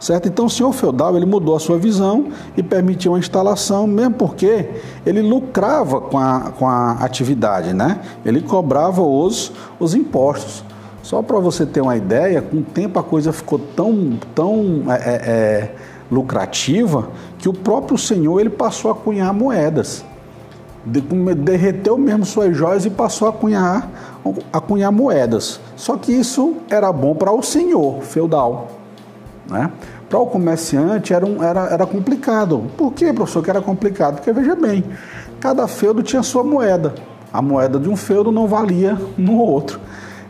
certo? 0.00 0.26
Então 0.26 0.46
o 0.46 0.50
senhor 0.50 0.72
feudal 0.72 1.14
ele 1.16 1.26
mudou 1.26 1.54
a 1.54 1.60
sua 1.60 1.76
visão 1.78 2.28
e 2.56 2.62
permitiu 2.62 3.14
a 3.14 3.18
instalação, 3.18 3.86
mesmo 3.86 4.14
porque 4.14 4.70
ele 5.04 5.20
lucrava 5.20 6.00
com 6.00 6.18
a, 6.18 6.52
com 6.58 6.66
a 6.66 6.92
atividade, 6.92 7.74
né? 7.74 8.00
Ele 8.24 8.40
cobrava 8.40 9.02
os, 9.02 9.52
os 9.78 9.94
impostos. 9.94 10.64
Só 11.08 11.22
para 11.22 11.38
você 11.38 11.64
ter 11.64 11.80
uma 11.80 11.96
ideia, 11.96 12.42
com 12.42 12.58
o 12.58 12.62
tempo 12.62 12.98
a 12.98 13.02
coisa 13.02 13.32
ficou 13.32 13.58
tão, 13.58 14.18
tão 14.34 14.84
é, 14.92 14.94
é, 14.94 15.14
é 15.14 15.74
lucrativa 16.10 17.08
que 17.38 17.48
o 17.48 17.52
próprio 17.54 17.96
Senhor 17.96 18.38
ele 18.38 18.50
passou 18.50 18.90
a 18.90 18.94
cunhar 18.94 19.32
moedas. 19.32 20.04
Derreteu 20.84 21.96
mesmo 21.96 22.26
suas 22.26 22.54
joias 22.54 22.84
e 22.84 22.90
passou 22.90 23.26
a 23.26 23.32
cunhar, 23.32 23.88
a 24.52 24.60
cunhar 24.60 24.92
moedas. 24.92 25.58
Só 25.76 25.96
que 25.96 26.12
isso 26.12 26.56
era 26.68 26.92
bom 26.92 27.14
para 27.14 27.32
o 27.32 27.42
senhor 27.42 28.02
feudal. 28.02 28.68
Né? 29.48 29.72
Para 30.10 30.18
o 30.18 30.26
comerciante 30.26 31.14
era, 31.14 31.24
um, 31.24 31.42
era, 31.42 31.68
era 31.70 31.86
complicado. 31.86 32.64
Por 32.76 32.92
que, 32.92 33.10
professor, 33.14 33.42
que 33.42 33.48
era 33.48 33.62
complicado? 33.62 34.16
Porque 34.16 34.30
veja 34.30 34.54
bem, 34.54 34.84
cada 35.40 35.66
feudo 35.66 36.02
tinha 36.02 36.22
sua 36.22 36.44
moeda. 36.44 36.94
A 37.32 37.40
moeda 37.40 37.78
de 37.78 37.88
um 37.88 37.96
feudo 37.96 38.30
não 38.30 38.46
valia 38.46 38.98
no 39.16 39.38
outro. 39.38 39.80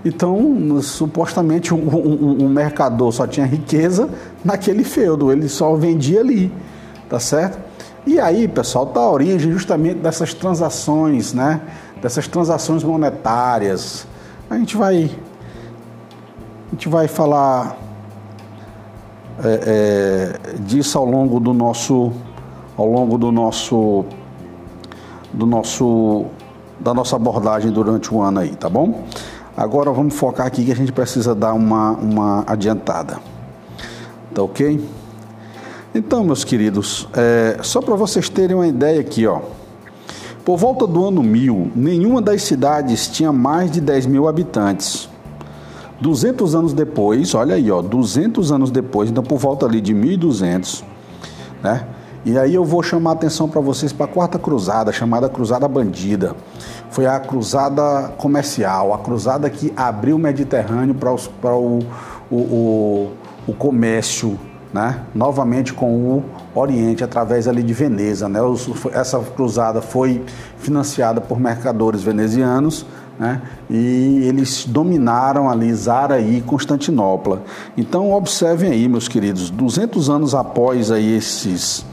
Então, 0.05 0.81
supostamente, 0.81 1.75
um, 1.75 1.79
um, 1.79 2.45
um, 2.45 2.49
mercador 2.49 3.13
só 3.13 3.27
tinha 3.27 3.45
riqueza 3.45 4.09
naquele 4.45 4.85
feudo, 4.85 5.33
ele 5.33 5.49
só 5.49 5.75
vendia 5.75 6.21
ali, 6.21 6.53
tá 7.09 7.19
certo? 7.19 7.59
E 8.07 8.21
aí, 8.21 8.47
pessoal, 8.47 8.87
tá 8.87 9.01
a 9.01 9.11
origem 9.11 9.51
justamente 9.53 9.99
dessas 9.99 10.33
transações, 10.33 11.35
né? 11.35 11.61
Dessas 12.01 12.29
transações 12.29 12.85
monetárias. 12.85 14.07
A 14.49 14.57
gente 14.57 14.77
vai, 14.77 15.11
a 16.69 16.71
gente 16.71 16.89
vai 16.89 17.09
falar 17.09 17.77
é, 19.45 20.41
é, 20.47 20.59
disso 20.61 20.97
ao 20.97 21.05
longo 21.05 21.39
do 21.39 21.53
nosso, 21.53 22.13
ao 22.77 22.87
longo 22.87 23.19
do 23.19 23.31
nosso, 23.31 24.05
do 25.33 25.45
nosso, 25.45 26.27
da 26.81 26.95
nossa 26.95 27.17
abordagem 27.17 27.71
durante 27.71 28.15
o 28.15 28.23
ano 28.23 28.41
aí, 28.41 28.57
tá 28.57 28.69
bom? 28.69 29.05
Agora 29.59 29.91
vamos 29.91 30.15
focar 30.15 30.47
aqui 30.47 30.65
que 30.65 30.71
a 30.71 30.77
gente 30.77 30.93
precisa 30.93 31.35
dar 31.35 31.53
uma, 31.53 31.91
uma 31.91 32.45
adiantada. 32.47 33.19
Tá 34.33 34.41
ok? 34.41 34.89
Então, 35.93 36.23
meus 36.23 36.45
queridos, 36.45 37.09
é, 37.13 37.59
só 37.61 37.83
para 37.83 37.97
vocês 37.97 38.29
terem 38.29 38.55
uma 38.55 38.69
ideia 38.69 39.01
aqui, 39.01 39.27
ó. 39.27 39.41
Por 40.45 40.57
volta 40.57 40.87
do 40.87 41.05
ano 41.05 41.25
1000, 41.25 41.73
nenhuma 41.75 42.23
das 42.23 42.43
cidades 42.43 43.09
tinha 43.09 43.33
mais 43.33 43.69
de 43.69 43.81
10 43.81 44.07
mil 44.07 44.29
habitantes. 44.29 45.09
200 46.01 46.55
anos 46.55 46.73
depois, 46.73 47.35
olha 47.35 47.57
aí, 47.57 47.69
ó, 47.69 47.83
200 47.83 48.53
anos 48.53 48.71
depois, 48.71 49.11
então 49.11 49.25
por 49.25 49.39
volta 49.39 49.67
ali 49.67 49.81
de 49.81 49.93
1200, 49.93 50.85
né? 51.65 51.85
E 52.29 52.39
aí 52.39 52.55
eu 52.55 52.63
vou 52.63 52.83
chamar 52.83 53.13
a 53.13 53.13
atenção 53.15 53.49
para 53.49 53.59
vocês 53.59 53.91
para 53.91 54.05
a 54.05 54.09
quarta 54.09 54.39
cruzada, 54.39 54.93
chamada 54.93 55.31
Cruzada 55.31 55.67
Bandida. 55.67 56.37
Foi 56.91 57.07
a 57.07 57.19
cruzada 57.19 58.13
comercial, 58.19 58.93
a 58.93 58.99
cruzada 58.99 59.49
que 59.49 59.73
abriu 59.75 60.17
o 60.17 60.19
Mediterrâneo 60.19 60.95
para, 60.95 61.55
o, 61.55 61.79
o, 62.31 62.37
o, 62.37 63.13
o 63.47 63.55
comércio, 63.55 64.39
né? 64.75 65.05
novamente 65.15 65.73
com 65.73 66.19
o 66.19 66.25
Oriente, 66.55 67.03
através 67.03 67.49
ali 67.49 67.63
de 67.63 67.73
Veneza. 67.73 68.29
Né? 68.29 68.41
Essa 68.93 69.19
cruzada 69.21 69.81
foi 69.81 70.23
financiada 70.59 71.23
por 71.23 71.41
mercadores 71.41 72.03
venezianos, 72.03 72.85
né? 73.19 73.41
e 73.71 74.21
eles 74.29 74.67
dominaram 74.67 75.49
ali 75.49 75.73
Zara 75.73 76.21
e 76.21 76.43
Constantinopla. 76.43 77.41
Então 77.75 78.13
observem 78.13 78.71
aí, 78.71 78.87
meus 78.87 79.09
queridos, 79.09 79.49
200 79.49 80.11
anos 80.11 80.35
após 80.35 80.91
aí 80.91 81.17
esses 81.17 81.88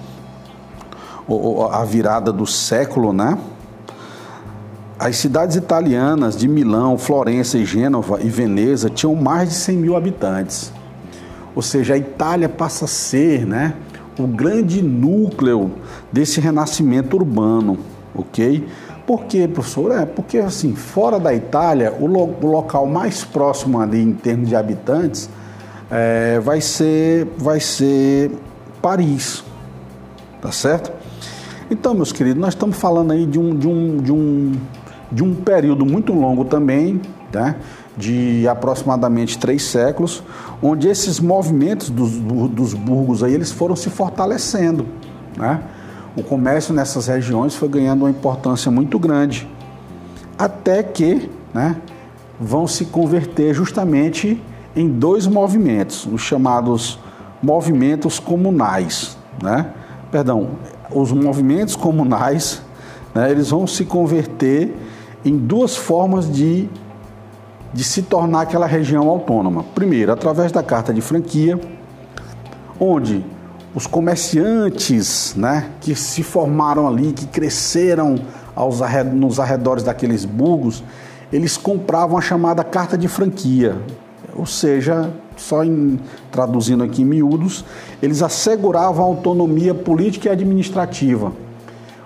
a 1.72 1.84
virada 1.84 2.32
do 2.32 2.46
século, 2.46 3.12
né? 3.12 3.38
As 4.98 5.18
cidades 5.18 5.56
italianas 5.56 6.38
de 6.38 6.48
Milão, 6.48 6.98
Florença 6.98 7.58
Gênova 7.66 8.20
e 8.22 8.30
Veneza 8.30 8.90
tinham 8.90 9.14
mais 9.16 9.50
de 9.50 9.56
100 9.56 9.78
mil 9.78 9.96
habitantes. 9.96 10.72
Ou 11.56 11.62
seja, 11.62 11.96
a 11.96 11.98
Itália 11.98 12.48
passa 12.48 12.86
a 12.86 12.88
ser 12.88 13.46
né, 13.46 13.74
o 14.18 14.26
grande 14.26 14.82
núcleo 14.82 15.72
desse 16.12 16.40
renascimento 16.40 17.18
urbano, 17.18 17.78
ok? 18.14 18.68
Por 19.06 19.26
quê, 19.26 19.48
professor? 19.48 19.92
É 19.92 20.06
porque, 20.06 20.38
assim, 20.38 20.76
fora 20.76 21.20
da 21.20 21.34
Itália, 21.34 21.94
o, 22.00 22.08
lo 22.08 22.34
o 22.42 22.48
local 22.48 22.86
mais 22.86 23.24
próximo 23.24 23.80
ali 23.80 24.02
em 24.02 24.14
termos 24.14 24.50
de 24.50 24.56
habitantes 24.56 25.30
é, 25.92 26.40
vai, 26.40 26.60
ser, 26.62 27.28
vai 27.38 27.60
ser 27.60 28.32
Paris, 28.82 29.44
tá 30.42 30.52
certo? 30.52 31.05
Então, 31.70 31.96
meus 31.96 32.12
queridos, 32.12 32.40
nós 32.40 32.54
estamos 32.54 32.78
falando 32.78 33.12
aí 33.12 33.26
de 33.26 33.40
um, 33.40 33.56
de 33.56 33.68
um, 33.68 33.98
de 33.98 34.12
um, 34.12 34.52
de 35.12 35.24
um 35.24 35.34
período 35.34 35.84
muito 35.84 36.14
longo 36.14 36.46
também, 36.46 37.02
né? 37.34 37.56
de 37.98 38.48
aproximadamente 38.48 39.38
três 39.40 39.64
séculos, 39.64 40.22
onde 40.62 40.88
esses 40.88 41.20
movimentos 41.20 41.90
dos, 41.90 42.12
dos 42.50 42.74
burgos 42.74 43.24
aí, 43.24 43.34
eles 43.34 43.52
foram 43.52 43.76
se 43.76 43.90
fortalecendo. 43.90 44.86
Né? 45.36 45.62
O 46.16 46.22
comércio 46.22 46.74
nessas 46.74 47.08
regiões 47.08 47.56
foi 47.56 47.68
ganhando 47.68 48.04
uma 48.04 48.10
importância 48.12 48.70
muito 48.70 49.00
grande, 49.00 49.50
até 50.38 50.84
que 50.84 51.30
né, 51.54 51.78
vão 52.40 52.68
se 52.68 52.86
converter 52.86 53.54
justamente 53.56 54.40
em 54.76 54.88
dois 54.88 55.26
movimentos, 55.26 56.08
os 56.12 56.22
chamados 56.22 57.00
movimentos 57.42 58.20
comunais. 58.20 59.18
Né? 59.42 59.68
Perdão, 60.12 60.52
os 60.96 61.12
movimentos 61.12 61.76
comunais, 61.76 62.62
né, 63.14 63.30
eles 63.30 63.50
vão 63.50 63.68
se 63.68 63.84
converter 63.84 64.74
em 65.26 65.38
duas 65.38 65.76
formas 65.76 66.32
de, 66.32 66.70
de 67.74 67.84
se 67.84 68.04
tornar 68.04 68.42
aquela 68.42 68.66
região 68.66 69.10
autônoma. 69.10 69.64
Primeiro, 69.76 70.12
através 70.12 70.52
da 70.52 70.64
carta 70.64 70.94
de 70.94 71.02
franquia, 71.02 71.60
onde 72.80 73.26
os 73.74 73.86
comerciantes 73.86 75.36
né, 75.36 75.70
que 75.82 75.94
se 75.94 76.24
formaram 76.24 76.88
ali, 76.88 77.12
que 77.12 77.28
cresceram 77.28 78.16
aos 78.56 78.82
arred 78.82 79.10
nos 79.10 79.38
arredores 79.38 79.84
daqueles 79.84 80.24
burgos, 80.24 80.82
eles 81.34 81.58
compravam 81.58 82.18
a 82.18 82.22
chamada 82.22 82.64
carta 82.64 82.98
de 82.98 83.10
franquia, 83.10 83.76
ou 84.36 84.46
seja, 84.46 85.12
só 85.38 85.64
em, 85.64 86.00
traduzindo 86.32 86.84
aqui 86.84 87.02
em 87.02 87.06
miúdos, 87.06 87.64
eles 88.02 88.22
asseguravam 88.22 89.06
a 89.06 89.08
autonomia 89.08 89.74
política 89.74 90.30
e 90.30 90.32
administrativa, 90.32 91.32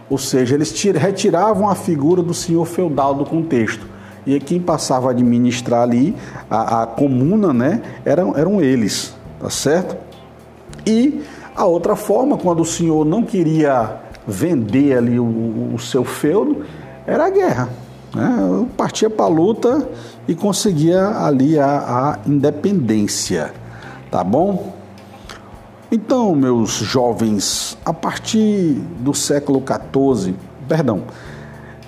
ou 0.09 0.17
seja, 0.17 0.55
eles 0.55 0.71
retiravam 0.93 1.69
a 1.69 1.75
figura 1.75 2.21
do 2.21 2.33
senhor 2.33 2.65
feudal 2.65 3.13
do 3.13 3.25
contexto. 3.25 3.87
E 4.25 4.39
quem 4.39 4.59
passava 4.59 5.07
a 5.07 5.11
administrar 5.11 5.81
ali 5.81 6.15
a, 6.49 6.83
a 6.83 6.87
comuna, 6.87 7.53
né, 7.53 7.81
eram, 8.05 8.37
eram 8.37 8.61
eles, 8.61 9.15
tá 9.39 9.49
certo? 9.49 9.97
E 10.85 11.23
a 11.55 11.65
outra 11.65 11.95
forma, 11.95 12.37
quando 12.37 12.61
o 12.61 12.65
senhor 12.65 13.05
não 13.05 13.23
queria 13.23 13.97
vender 14.27 14.97
ali 14.97 15.19
o, 15.19 15.71
o 15.73 15.79
seu 15.79 16.03
feudo, 16.03 16.63
era 17.05 17.25
a 17.25 17.29
guerra. 17.29 17.69
Né? 18.13 18.65
Partia 18.77 19.09
para 19.09 19.25
a 19.25 19.29
luta 19.29 19.87
e 20.29 20.35
conseguia 20.35 21.07
ali 21.25 21.57
a, 21.57 21.65
a 21.65 22.19
independência. 22.29 23.51
Tá 24.11 24.23
bom? 24.23 24.75
Então, 25.91 26.35
meus 26.35 26.69
jovens, 26.69 27.75
a 27.83 27.91
partir 27.91 28.75
do 28.99 29.11
século 29.11 29.59
XIV, 29.59 30.35
perdão, 30.67 31.01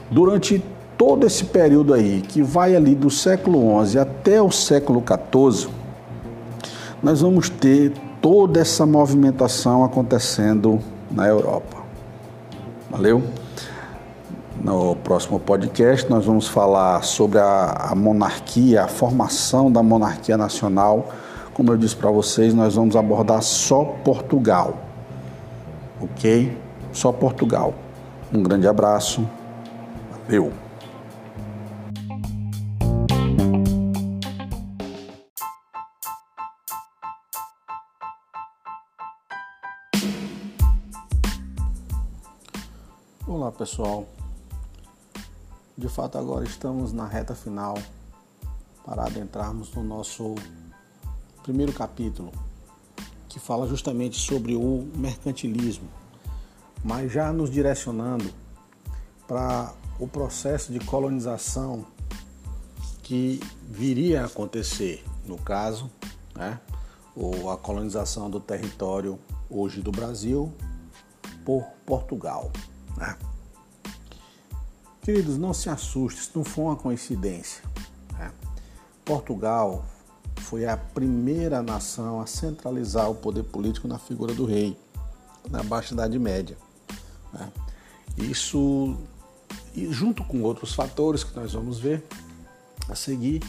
durante 0.09 0.63
todo 0.97 1.27
esse 1.27 1.45
período 1.45 1.93
aí, 1.93 2.21
que 2.21 2.41
vai 2.41 2.75
ali 2.75 2.95
do 2.95 3.11
século 3.11 3.85
XI 3.85 3.99
até 3.99 4.41
o 4.41 4.49
século 4.49 5.03
XIV, 5.05 5.69
nós 7.03 7.21
vamos 7.21 7.47
ter 7.47 7.93
toda 8.19 8.59
essa 8.59 8.87
movimentação 8.87 9.83
acontecendo 9.83 10.79
na 11.11 11.27
Europa. 11.27 11.77
Valeu? 12.89 13.21
No 14.59 14.95
próximo 14.97 15.39
podcast, 15.39 16.09
nós 16.09 16.25
vamos 16.25 16.47
falar 16.47 17.03
sobre 17.03 17.39
a, 17.39 17.89
a 17.91 17.95
monarquia, 17.95 18.83
a 18.83 18.87
formação 18.87 19.71
da 19.71 19.81
monarquia 19.81 20.37
nacional. 20.37 21.09
Como 21.53 21.71
eu 21.71 21.77
disse 21.77 21.95
para 21.95 22.11
vocês, 22.11 22.53
nós 22.53 22.75
vamos 22.75 22.95
abordar 22.95 23.41
só 23.41 23.83
Portugal. 24.03 24.77
Ok? 26.01 26.57
Só 26.91 27.11
Portugal. 27.11 27.73
Um 28.33 28.43
grande 28.43 28.67
abraço. 28.67 29.27
Valeu! 30.27 30.51
Olá 43.27 43.49
pessoal, 43.49 44.05
de 45.77 45.87
fato 45.87 46.17
agora 46.17 46.45
estamos 46.45 46.91
na 46.91 47.05
reta 47.05 47.33
final 47.33 47.77
para 48.85 49.05
adentrarmos 49.05 49.73
no 49.73 49.83
nosso 49.83 50.35
primeiro 51.43 51.73
capítulo, 51.73 52.31
que 53.29 53.39
fala 53.39 53.67
justamente 53.67 54.19
sobre 54.19 54.55
o 54.55 54.87
mercantilismo, 54.95 55.87
mas 56.83 57.11
já 57.11 57.31
nos 57.31 57.49
direcionando 57.49 58.31
para 59.27 59.73
o 59.99 60.07
processo 60.07 60.71
de 60.71 60.79
colonização 60.79 61.85
que 63.03 63.39
viria 63.69 64.23
a 64.23 64.25
acontecer, 64.25 65.03
no 65.25 65.37
caso, 65.37 65.89
né, 66.35 66.59
ou 67.15 67.49
a 67.49 67.57
colonização 67.57 68.29
do 68.29 68.39
território 68.39 69.19
hoje 69.49 69.81
do 69.81 69.91
Brasil 69.91 70.51
por 71.45 71.63
Portugal. 71.85 72.51
Né? 72.97 73.17
Queridos, 75.01 75.37
não 75.37 75.53
se 75.53 75.67
assustem, 75.67 76.21
isso 76.21 76.31
não 76.35 76.43
foi 76.43 76.65
uma 76.65 76.75
coincidência. 76.75 77.63
Né? 78.13 78.31
Portugal 79.03 79.83
foi 80.41 80.67
a 80.67 80.77
primeira 80.77 81.61
nação 81.63 82.21
a 82.21 82.27
centralizar 82.27 83.09
o 83.09 83.15
poder 83.15 83.43
político 83.43 83.87
na 83.87 83.97
figura 83.97 84.33
do 84.33 84.45
rei, 84.45 84.77
na 85.49 85.63
Baixa 85.63 85.93
Idade 85.93 86.19
Média. 86.19 86.55
Né? 87.33 87.51
Isso, 88.17 88.95
e 89.73 89.91
junto 89.91 90.23
com 90.23 90.43
outros 90.43 90.75
fatores 90.75 91.23
que 91.23 91.35
nós 91.35 91.53
vamos 91.53 91.79
ver 91.79 92.03
a 92.87 92.93
seguir, 92.93 93.41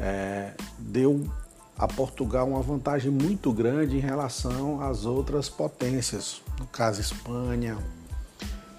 é, 0.00 0.54
deu 0.78 1.28
a 1.76 1.86
Portugal 1.86 2.48
uma 2.48 2.62
vantagem 2.62 3.10
muito 3.10 3.52
grande 3.52 3.96
em 3.96 4.00
relação 4.00 4.80
às 4.80 5.04
outras 5.04 5.50
potências, 5.50 6.40
no 6.58 6.66
caso 6.66 7.00
Espanha, 7.00 7.76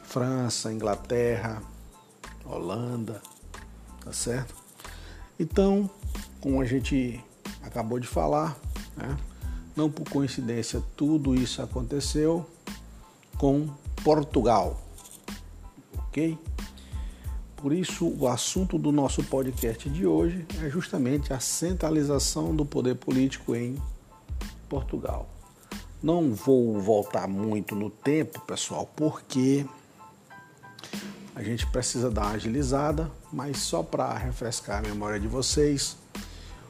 França, 0.04 0.74
Inglaterra, 0.74 1.62
Holanda, 2.50 3.22
tá 4.04 4.12
certo? 4.12 4.56
Então, 5.40 5.90
como 6.42 6.62
a 6.62 6.66
gente 6.66 7.24
acabou 7.64 8.00
de 8.00 8.08
falar, 8.08 8.58
né? 8.98 9.18
não 9.76 9.90
por 9.90 10.10
coincidência, 10.10 10.84
tudo 10.98 11.36
isso 11.36 11.62
aconteceu 11.62 12.46
com 13.38 13.70
Portugal, 14.04 14.82
ok? 15.98 16.38
Por 17.56 17.74
isso, 17.74 18.08
o 18.18 18.28
assunto 18.28 18.78
do 18.78 18.92
nosso 18.92 19.24
podcast 19.24 19.90
de 19.90 20.06
hoje 20.06 20.46
é 20.64 20.70
justamente 20.70 21.34
a 21.34 21.40
centralização 21.40 22.56
do 22.56 22.66
poder 22.66 22.96
político 22.96 23.54
em 23.54 23.76
Portugal. 24.70 25.28
Não 26.02 26.34
vou 26.34 26.80
voltar 26.80 27.28
muito 27.28 27.76
no 27.76 27.90
tempo, 27.90 28.40
pessoal, 28.42 28.90
porque 28.96 29.66
a 31.40 31.44
gente 31.44 31.66
precisa 31.68 32.12
dar 32.12 32.24
uma 32.24 32.32
agilizada, 32.32 33.10
mas 33.32 33.60
só 33.60 33.82
para 33.82 34.14
refrescar 34.18 34.80
a 34.80 34.82
memória 34.82 35.18
de 35.18 35.28
vocês, 35.30 35.96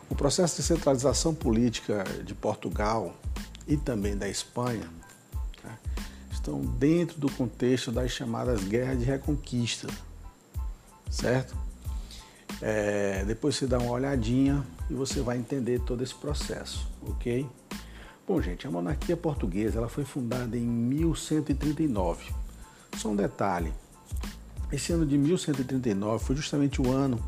o 0.08 0.14
processo 0.14 0.58
de 0.58 0.62
centralização 0.62 1.34
política 1.34 2.04
de 2.24 2.36
Portugal 2.36 3.16
e 3.68 3.76
também 3.76 4.16
da 4.16 4.30
Espanha 4.30 4.88
né, 5.64 5.76
estão 6.32 6.62
dentro 6.62 7.20
do 7.20 7.32
contexto 7.32 7.92
das 7.92 8.12
chamadas 8.12 8.64
guerras 8.64 9.00
de 9.00 9.06
reconquista, 9.06 9.88
certo? 11.10 11.58
É, 12.62 13.26
depois 13.26 13.56
você 13.56 13.66
dá 13.66 13.80
uma 13.80 13.92
olhadinha 13.92 14.64
e 14.88 14.94
você 14.94 15.20
vai 15.20 15.40
entender 15.40 15.80
todo 15.80 16.04
esse 16.04 16.14
processo, 16.14 16.88
ok? 17.02 17.50
Bom, 18.28 18.40
gente, 18.40 18.68
a 18.68 18.70
monarquia 18.70 19.18
portuguesa 19.18 19.80
ela 19.80 19.90
foi 19.90 20.06
fundada 20.06 20.56
em 20.56 20.62
1139. 20.62 22.32
Só 22.96 23.10
um 23.10 23.16
detalhe, 23.16 23.74
esse 24.72 24.94
ano 24.94 25.06
de 25.06 25.18
1139 25.18 26.24
foi 26.24 26.36
justamente 26.36 26.82
o 26.82 26.92
ano 26.92 27.24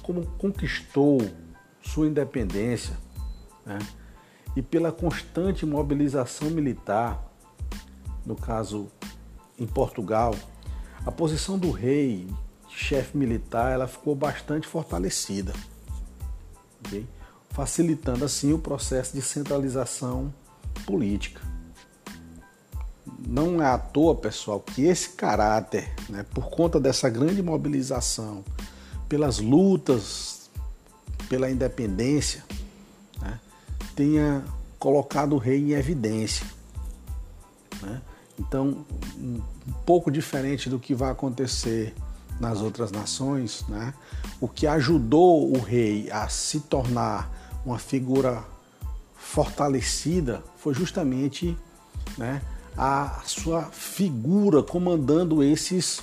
como 0.00 0.24
conquistou 0.38 1.20
sua 1.82 2.06
independência, 2.06 2.96
né? 3.66 3.80
e 4.54 4.62
pela 4.62 4.92
constante 4.92 5.66
mobilização 5.66 6.50
militar, 6.50 7.20
no 8.24 8.36
caso 8.36 8.86
em 9.58 9.66
Portugal, 9.66 10.36
a 11.04 11.10
posição 11.10 11.58
do 11.58 11.72
rei, 11.72 12.28
chefe 12.68 13.16
militar, 13.16 13.72
ela 13.72 13.88
ficou 13.88 14.14
bastante 14.14 14.68
fortalecida, 14.68 15.52
facilitando 17.50 18.24
assim 18.24 18.52
o 18.52 18.58
processo 18.58 19.12
de 19.14 19.22
centralização 19.22 20.32
política. 20.86 21.40
Não 23.26 23.62
é 23.62 23.66
à 23.66 23.78
toa, 23.78 24.14
pessoal, 24.14 24.60
que 24.60 24.84
esse 24.84 25.10
caráter, 25.10 25.92
né, 26.08 26.24
por 26.34 26.48
conta 26.48 26.80
dessa 26.80 27.08
grande 27.08 27.42
mobilização, 27.42 28.44
pelas 29.08 29.38
lutas 29.38 30.40
pela 31.28 31.48
independência, 31.48 32.44
né, 33.20 33.38
tenha 33.94 34.44
colocado 34.80 35.34
o 35.34 35.38
rei 35.38 35.58
em 35.58 35.72
evidência. 35.72 36.44
Né? 37.80 38.02
Então, 38.36 38.84
um 39.16 39.40
pouco 39.86 40.10
diferente 40.10 40.68
do 40.68 40.78
que 40.78 40.92
vai 40.92 41.12
acontecer 41.12 41.94
nas 42.40 42.60
outras 42.62 42.90
nações, 42.90 43.64
né? 43.68 43.92
o 44.40 44.48
que 44.48 44.66
ajudou 44.66 45.54
o 45.54 45.60
rei 45.60 46.10
a 46.10 46.28
se 46.28 46.60
tornar 46.60 47.30
uma 47.64 47.78
figura 47.78 48.42
fortalecida 49.14 50.42
foi 50.56 50.72
justamente 50.72 51.56
né, 52.16 52.40
a 52.76 53.20
sua 53.24 53.64
figura 53.64 54.62
comandando 54.62 55.42
esses, 55.42 56.00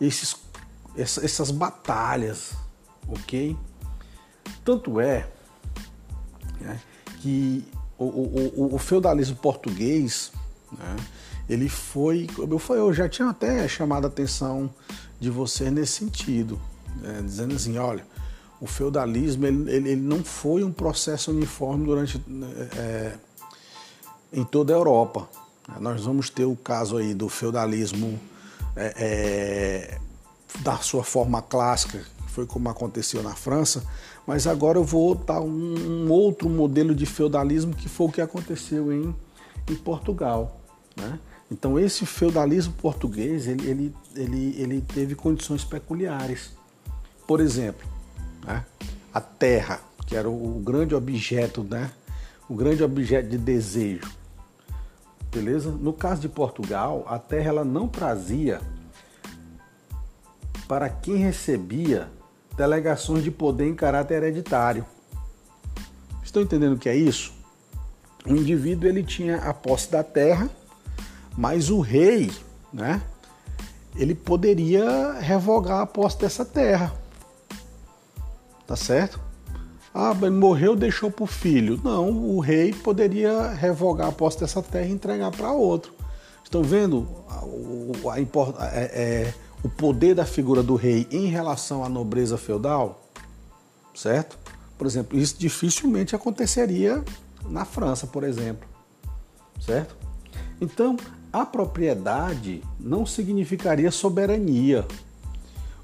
esses, 0.00 0.36
essas 0.96 1.50
batalhas, 1.50 2.52
ok? 3.08 3.56
Tanto 4.64 5.00
é 5.00 5.28
né, 6.60 6.80
que 7.20 7.64
o, 7.98 8.04
o, 8.04 8.74
o, 8.74 8.78
feudalismo 8.78 9.36
português, 9.36 10.32
né, 10.72 10.96
ele 11.48 11.68
foi, 11.68 12.26
eu, 12.70 12.92
já 12.92 13.08
tinha 13.08 13.30
até 13.30 13.66
chamado 13.68 14.04
a 14.04 14.08
atenção 14.08 14.70
de 15.18 15.30
você 15.30 15.70
nesse 15.70 15.92
sentido, 15.92 16.60
né, 17.00 17.22
dizendo 17.24 17.54
assim, 17.54 17.78
olha, 17.78 18.04
o 18.60 18.66
feudalismo 18.66 19.46
ele, 19.46 19.70
ele, 19.70 19.96
não 19.96 20.24
foi 20.24 20.64
um 20.64 20.72
processo 20.72 21.30
uniforme 21.30 21.84
durante 21.84 22.22
é, 22.76 23.14
em 24.32 24.44
toda 24.44 24.72
a 24.72 24.76
Europa. 24.76 25.28
Nós 25.80 26.04
vamos 26.04 26.30
ter 26.30 26.44
o 26.44 26.56
caso 26.56 26.96
aí 26.96 27.12
do 27.12 27.28
feudalismo 27.28 28.18
é, 28.74 28.94
é, 28.96 30.00
da 30.60 30.78
sua 30.78 31.02
forma 31.02 31.42
clássica, 31.42 31.98
que 31.98 32.30
foi 32.30 32.46
como 32.46 32.68
aconteceu 32.68 33.22
na 33.22 33.34
França, 33.34 33.84
mas 34.26 34.46
agora 34.46 34.78
eu 34.78 34.84
vou 34.84 35.14
dar 35.14 35.40
um, 35.40 36.06
um 36.06 36.10
outro 36.10 36.48
modelo 36.48 36.94
de 36.94 37.06
feudalismo 37.06 37.74
que 37.74 37.88
foi 37.88 38.06
o 38.06 38.12
que 38.12 38.20
aconteceu 38.20 38.92
em, 38.92 39.14
em 39.68 39.74
Portugal. 39.74 40.60
Né? 40.96 41.18
Então 41.50 41.78
esse 41.78 42.04
feudalismo 42.04 42.72
português 42.74 43.46
ele, 43.46 43.68
ele, 43.68 43.94
ele, 44.14 44.60
ele 44.60 44.80
teve 44.80 45.14
condições 45.14 45.64
peculiares. 45.64 46.50
Por 47.26 47.40
exemplo, 47.40 47.86
né? 48.44 48.64
a 49.12 49.20
terra, 49.20 49.80
que 50.06 50.16
era 50.16 50.28
o, 50.28 50.60
grande 50.64 50.94
objeto, 50.94 51.62
né? 51.62 51.90
o 52.48 52.54
grande 52.54 52.82
objeto 52.82 53.28
de 53.28 53.38
desejo. 53.38 54.10
Beleza? 55.30 55.70
No 55.70 55.92
caso 55.92 56.20
de 56.20 56.28
Portugal, 56.28 57.04
a 57.08 57.18
terra 57.18 57.48
ela 57.48 57.64
não 57.64 57.88
trazia 57.88 58.60
para 60.66 60.88
quem 60.88 61.16
recebia 61.16 62.08
delegações 62.56 63.22
de 63.22 63.30
poder 63.30 63.68
em 63.68 63.74
caráter 63.74 64.22
hereditário. 64.22 64.84
Estão 66.22 66.42
entendendo 66.42 66.74
o 66.74 66.78
que 66.78 66.88
é 66.88 66.96
isso? 66.96 67.32
O 68.26 68.30
indivíduo 68.34 68.88
ele 68.88 69.04
tinha 69.04 69.36
a 69.36 69.54
posse 69.54 69.90
da 69.90 70.02
terra, 70.02 70.50
mas 71.36 71.70
o 71.70 71.80
rei, 71.80 72.30
né? 72.72 73.02
Ele 73.94 74.14
poderia 74.14 75.12
revogar 75.12 75.80
a 75.80 75.86
posse 75.86 76.18
dessa 76.18 76.44
terra. 76.44 76.94
Tá 78.66 78.76
certo? 78.76 79.20
Ah, 79.94 80.12
morreu, 80.12 80.76
deixou 80.76 81.10
para 81.10 81.24
o 81.24 81.26
filho. 81.26 81.80
Não, 81.82 82.10
o 82.10 82.40
rei 82.40 82.72
poderia 82.72 83.50
revogar 83.52 84.08
a 84.08 84.12
posse 84.12 84.40
dessa 84.40 84.62
terra 84.62 84.86
e 84.86 84.92
entregar 84.92 85.30
para 85.30 85.52
outro. 85.52 85.94
Estão 86.44 86.62
vendo 86.62 87.08
a, 87.28 88.10
a, 88.10 88.14
a, 88.14 88.76
é, 88.76 88.84
é, 88.84 89.34
o 89.62 89.68
poder 89.68 90.14
da 90.14 90.26
figura 90.26 90.62
do 90.62 90.74
rei 90.74 91.06
em 91.10 91.26
relação 91.26 91.82
à 91.82 91.88
nobreza 91.88 92.36
feudal? 92.36 93.08
Certo? 93.94 94.38
Por 94.76 94.86
exemplo, 94.86 95.18
isso 95.18 95.36
dificilmente 95.38 96.14
aconteceria 96.14 97.02
na 97.48 97.64
França, 97.64 98.06
por 98.06 98.22
exemplo. 98.22 98.68
Certo? 99.58 99.96
Então, 100.60 100.96
a 101.40 101.46
propriedade 101.46 102.62
não 102.78 103.04
significaria 103.06 103.90
soberania. 103.90 104.86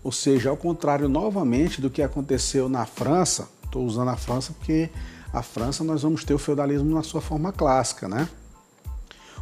Ou 0.03 0.11
seja, 0.11 0.51
ao 0.51 0.57
contrário 0.57 1.09
novamente 1.09 1.81
do 1.81 1.91
que 1.91 2.03
aconteceu 2.03 2.69
na 2.69 2.85
França, 2.87 3.49
Estou 3.73 3.87
usando 3.87 4.11
a 4.11 4.17
França 4.17 4.53
porque 4.53 4.91
a 5.33 5.43
França 5.43 5.83
nós 5.83 6.03
vamos 6.03 6.25
ter 6.25 6.35
o 6.35 6.39
feudalismo 6.39 6.95
na 6.95 7.03
sua 7.03 7.23
forma 7.23 7.51
clássica, 7.51 8.07
né? 8.07 8.29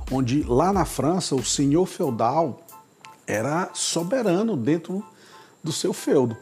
Onde 0.09 0.45
lá 0.45 0.73
na 0.73 0.85
França 0.85 1.35
o 1.35 1.45
senhor 1.45 1.85
feudal 1.85 2.65
era 3.27 3.70
soberano 3.74 4.57
dentro 4.57 5.05
do 5.65 5.73
seu 5.73 5.93
feudo, 5.93 6.37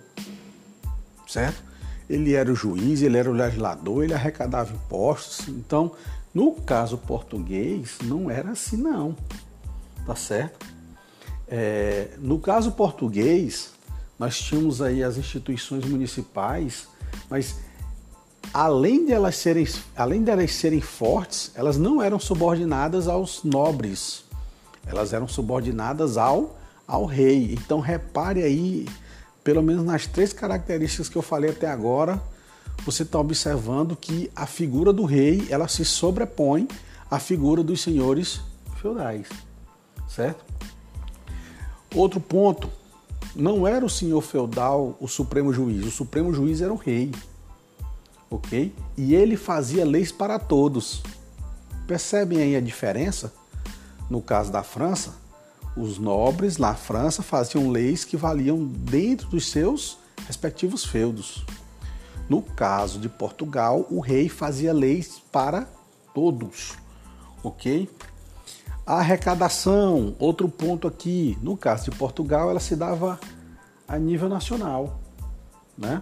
certo? 1.27 1.63
Ele 2.11 2.35
era 2.35 2.53
o 2.53 2.55
juiz, 2.55 3.01
ele 3.01 3.17
era 3.17 3.31
o 3.31 3.33
legislador, 3.33 4.05
ele 4.05 4.13
arrecadava 4.13 4.75
impostos. 4.75 5.49
Então, 5.49 5.93
no 6.35 6.53
caso 6.53 6.99
português, 6.99 7.97
não 8.05 8.31
era 8.31 8.51
assim 8.51 8.77
não, 8.77 9.17
tá 10.09 10.17
certo? 10.17 10.67
É, 11.47 12.13
no 12.19 12.39
caso 12.39 12.73
português, 12.73 13.73
nós 14.19 14.39
tínhamos 14.39 14.81
aí 14.81 15.05
as 15.05 15.19
instituições 15.19 15.85
municipais, 15.85 16.89
mas 17.29 17.57
além 18.55 19.05
de 19.05 19.13
elas 19.13 19.37
serem, 19.37 19.69
além 19.95 20.25
de 20.25 20.31
elas 20.31 20.51
serem 20.55 20.81
fortes, 20.81 21.53
elas 21.55 21.77
não 21.77 22.03
eram 22.03 22.19
subordinadas 22.19 23.07
aos 23.07 23.45
nobres, 23.45 24.25
elas 24.87 25.13
eram 25.13 25.29
subordinadas 25.29 26.17
ao, 26.17 26.59
ao 26.87 27.05
rei. 27.05 27.53
Então 27.53 27.79
repare 27.79 28.43
aí, 28.43 28.89
pelo 29.45 29.63
menos 29.63 29.85
nas 29.85 30.07
três 30.07 30.33
características 30.33 31.11
que 31.11 31.17
eu 31.17 31.23
falei 31.23 31.51
até 31.51 31.69
agora, 31.69 32.19
você 32.83 33.03
está 33.03 33.19
observando 33.19 33.95
que 33.95 34.31
a 34.35 34.47
figura 34.47 34.91
do 34.91 35.05
rei 35.05 35.47
ela 35.51 35.69
se 35.69 35.85
sobrepõe 35.85 36.67
à 37.11 37.19
figura 37.19 37.63
dos 37.63 37.83
senhores 37.83 38.41
feudais, 38.81 39.29
certo? 40.19 40.45
Outro 41.95 42.21
ponto, 42.21 42.69
não 43.35 43.67
era 43.67 43.85
o 43.85 43.91
senhor 43.91 44.21
feudal 44.21 44.97
o 45.01 45.09
supremo 45.09 45.53
juiz, 45.53 45.87
o 45.87 45.91
supremo 45.91 46.35
juiz 46.35 46.61
era 46.61 46.73
o 46.73 46.77
rei 46.77 47.11
ok? 48.31 48.75
E 48.97 49.15
ele 49.15 49.37
fazia 49.37 49.85
leis 49.85 50.13
para 50.13 50.39
todos. 50.39 51.03
Percebem 51.87 52.43
aí 52.43 52.57
a 52.57 52.61
diferença? 52.61 53.33
No 54.11 54.21
caso 54.21 54.51
da 54.51 54.63
França, 54.63 55.15
os 55.77 55.99
nobres 55.99 56.59
na 56.59 56.75
França 56.75 57.23
faziam 57.23 57.71
leis 57.71 58.05
que 58.05 58.17
valiam 58.17 58.65
dentro 58.65 59.29
dos 59.29 59.51
seus 59.51 59.99
respectivos 60.27 60.85
feudos. 60.85 61.45
No 62.29 62.43
caso 62.43 62.99
de 62.99 63.09
Portugal, 63.09 63.87
o 63.91 64.01
rei 64.01 64.29
fazia 64.29 64.73
leis 64.73 65.23
para 65.33 65.67
todos, 66.15 66.75
ok? 67.43 67.89
A 68.89 69.01
arrecadação, 69.01 70.17
outro 70.19 70.49
ponto 70.49 70.89
aqui, 70.89 71.37
no 71.43 71.59
caso 71.59 71.91
de 71.91 71.91
Portugal, 71.91 72.49
ela 72.49 72.59
se 72.59 72.75
dava 72.75 73.21
a 73.87 73.99
nível 73.99 74.31
nacional, 74.31 74.99
né? 75.77 76.01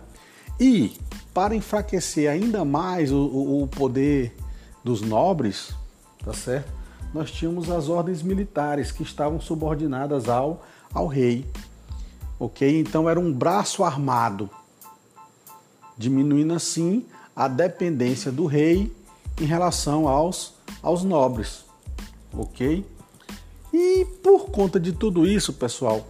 E 0.61 0.97
para 1.35 1.57
enfraquecer 1.57 2.31
ainda 2.31 2.65
mais 2.65 3.11
o, 3.11 3.65
o 3.65 3.67
poder 3.67 4.37
dos 4.85 5.03
nobres, 5.03 5.75
tá 6.25 6.33
certo? 6.33 6.73
Nós 7.13 7.33
tínhamos 7.33 7.69
as 7.73 7.89
ordens 7.89 8.23
militares 8.23 8.93
que 8.93 9.03
estavam 9.03 9.41
subordinadas 9.41 10.29
ao, 10.29 10.65
ao 10.95 11.09
rei, 11.09 11.45
ok? 12.39 12.79
Então 12.79 13.11
era 13.11 13.19
um 13.19 13.33
braço 13.33 13.83
armado, 13.83 14.49
diminuindo 15.99 16.55
assim 16.55 17.05
a 17.35 17.49
dependência 17.49 18.31
do 18.31 18.47
rei 18.47 18.95
em 19.41 19.45
relação 19.45 20.07
aos, 20.07 20.55
aos 20.81 21.03
nobres, 21.03 21.66
ok? 22.33 22.85
E 23.73 24.05
por 24.23 24.51
conta 24.51 24.79
de 24.81 24.93
tudo 24.93 25.27
isso, 25.27 25.53
pessoal, 25.53 26.07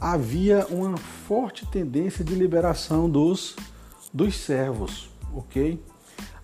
havia 0.00 0.66
uma 0.68 0.96
forte 0.96 1.66
tendência 1.66 2.24
de 2.24 2.34
liberação 2.34 3.08
dos 3.08 3.56
dos 4.12 4.36
servos, 4.36 5.08
ok? 5.34 5.82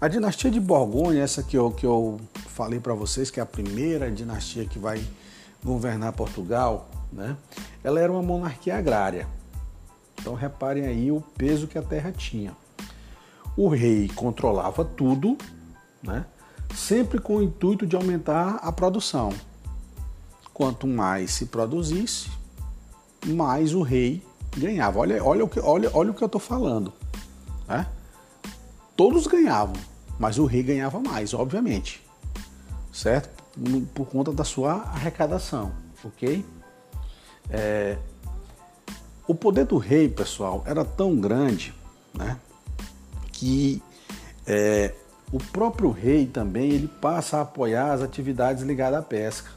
A 0.01 0.09
dinastia 0.09 0.51
de 0.51 0.59
Borgonha, 0.59 1.23
essa 1.23 1.43
que 1.43 1.57
eu, 1.57 1.71
que 1.71 1.85
eu 1.85 2.21
falei 2.35 2.81
para 2.81 2.95
vocês, 2.95 3.31
que 3.31 3.41
é 3.41 3.43
a 3.43 3.47
primeira 3.47 4.11
dinastia 4.11 4.65
que 4.65 4.79
vai 4.79 5.05
governar 5.63 6.13
Portugal, 6.13 6.89
né? 7.13 7.37
Ela 7.83 8.01
era 8.01 8.11
uma 8.11 8.23
monarquia 8.23 8.77
agrária. 8.77 9.27
Então 10.19 10.35
reparem 10.35 10.87
aí 10.87 11.13
o 11.13 11.21
peso 11.37 11.67
que 11.67 11.77
a 11.77 11.83
terra 11.83 12.11
tinha. 12.11 12.57
O 13.57 13.69
rei 13.69 14.09
controlava 14.09 14.85
tudo, 14.85 15.37
né? 16.03 16.25
Sempre 16.74 17.20
com 17.20 17.36
o 17.36 17.43
intuito 17.43 17.86
de 17.86 17.97
aumentar 17.97 18.57
a 18.62 18.73
produção. 18.73 19.32
Quanto 20.53 20.86
mais 20.86 21.32
se 21.32 21.47
produzisse, 21.47 22.31
mais 23.27 23.74
o 23.74 23.82
rei 23.82 24.23
ganhava. 24.57 24.99
Olha, 24.99 25.23
olha, 25.23 25.45
o, 25.45 25.49
que, 25.49 25.61
olha, 25.61 25.90
olha 25.95 26.11
o 26.11 26.15
que 26.15 26.23
eu 26.23 26.27
estou 26.27 26.40
falando. 26.40 26.93
Né? 27.66 27.86
Todos 28.97 29.27
ganhavam, 29.27 29.77
mas 30.19 30.39
o 30.39 30.45
rei 30.45 30.62
ganhava 30.62 30.99
mais, 31.01 31.35
obviamente. 31.35 32.05
Certo? 32.93 33.45
Por 33.95 34.07
conta 34.07 34.32
da 34.32 34.45
sua 34.45 34.73
arrecadação, 34.73 35.73
ok? 36.05 36.45
É, 37.51 37.97
o 39.27 39.35
poder 39.35 39.66
do 39.66 39.77
rei, 39.78 40.09
pessoal, 40.09 40.62
era 40.66 40.85
tão 40.85 41.16
grande 41.16 41.74
né, 42.15 42.39
que 43.32 43.82
é, 44.47 44.95
o 45.33 45.39
próprio 45.39 45.91
rei 45.91 46.27
também 46.27 46.71
ele 46.71 46.89
passa 46.89 47.39
a 47.39 47.41
apoiar 47.43 47.93
as 47.93 48.03
atividades 48.03 48.63
ligadas 48.63 48.99
à 48.99 49.03
pesca, 49.03 49.51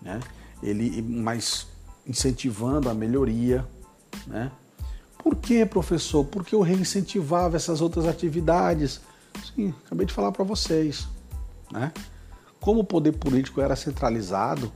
né? 0.00 0.20
Ele, 0.62 1.02
mas 1.02 1.66
incentivando 2.06 2.88
a 2.88 2.94
melhoria, 2.94 3.66
né? 4.26 4.50
Por 5.18 5.36
que, 5.36 5.66
professor? 5.66 6.24
Porque 6.24 6.56
o 6.56 6.62
rei 6.62 6.76
incentivava 6.76 7.56
essas 7.56 7.80
outras 7.80 8.06
atividades. 8.06 9.00
Sim, 9.54 9.74
acabei 9.84 10.06
de 10.06 10.12
falar 10.12 10.32
para 10.32 10.44
vocês, 10.44 11.06
né? 11.70 11.92
Como 12.60 12.80
o 12.80 12.84
poder 12.84 13.12
político 13.12 13.60
era 13.60 13.76
centralizado, 13.76 14.72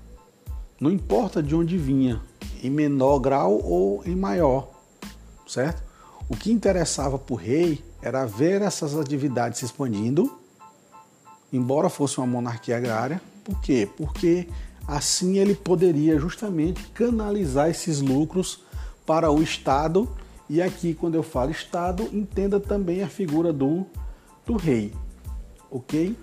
não 0.78 0.90
importa 0.90 1.42
de 1.42 1.54
onde 1.54 1.78
vinha, 1.78 2.20
em 2.62 2.70
menor 2.70 3.18
grau 3.18 3.60
ou 3.64 4.04
em 4.04 4.14
maior, 4.14 4.70
certo? 5.46 5.82
O 6.28 6.36
que 6.36 6.52
interessava 6.52 7.18
para 7.18 7.32
o 7.32 7.36
rei 7.36 7.82
era 8.02 8.26
ver 8.26 8.60
essas 8.60 8.96
atividades 8.96 9.60
se 9.60 9.64
expandindo, 9.64 10.38
embora 11.52 11.88
fosse 11.88 12.18
uma 12.18 12.26
monarquia 12.26 12.76
agrária. 12.76 13.22
Por 13.44 13.60
quê? 13.60 13.88
Porque 13.96 14.48
assim 14.86 15.38
ele 15.38 15.54
poderia 15.54 16.18
justamente 16.18 16.82
canalizar 16.88 17.70
esses 17.70 18.00
lucros 18.00 18.64
para 19.06 19.30
o 19.30 19.40
Estado. 19.40 20.08
E 20.50 20.60
aqui, 20.60 20.92
quando 20.92 21.14
eu 21.14 21.22
falo 21.22 21.50
Estado, 21.52 22.08
entenda 22.12 22.58
também 22.58 23.02
a 23.02 23.08
figura 23.08 23.52
do, 23.52 23.86
do 24.44 24.56
rei. 24.56 24.92
Ok? 25.70 26.16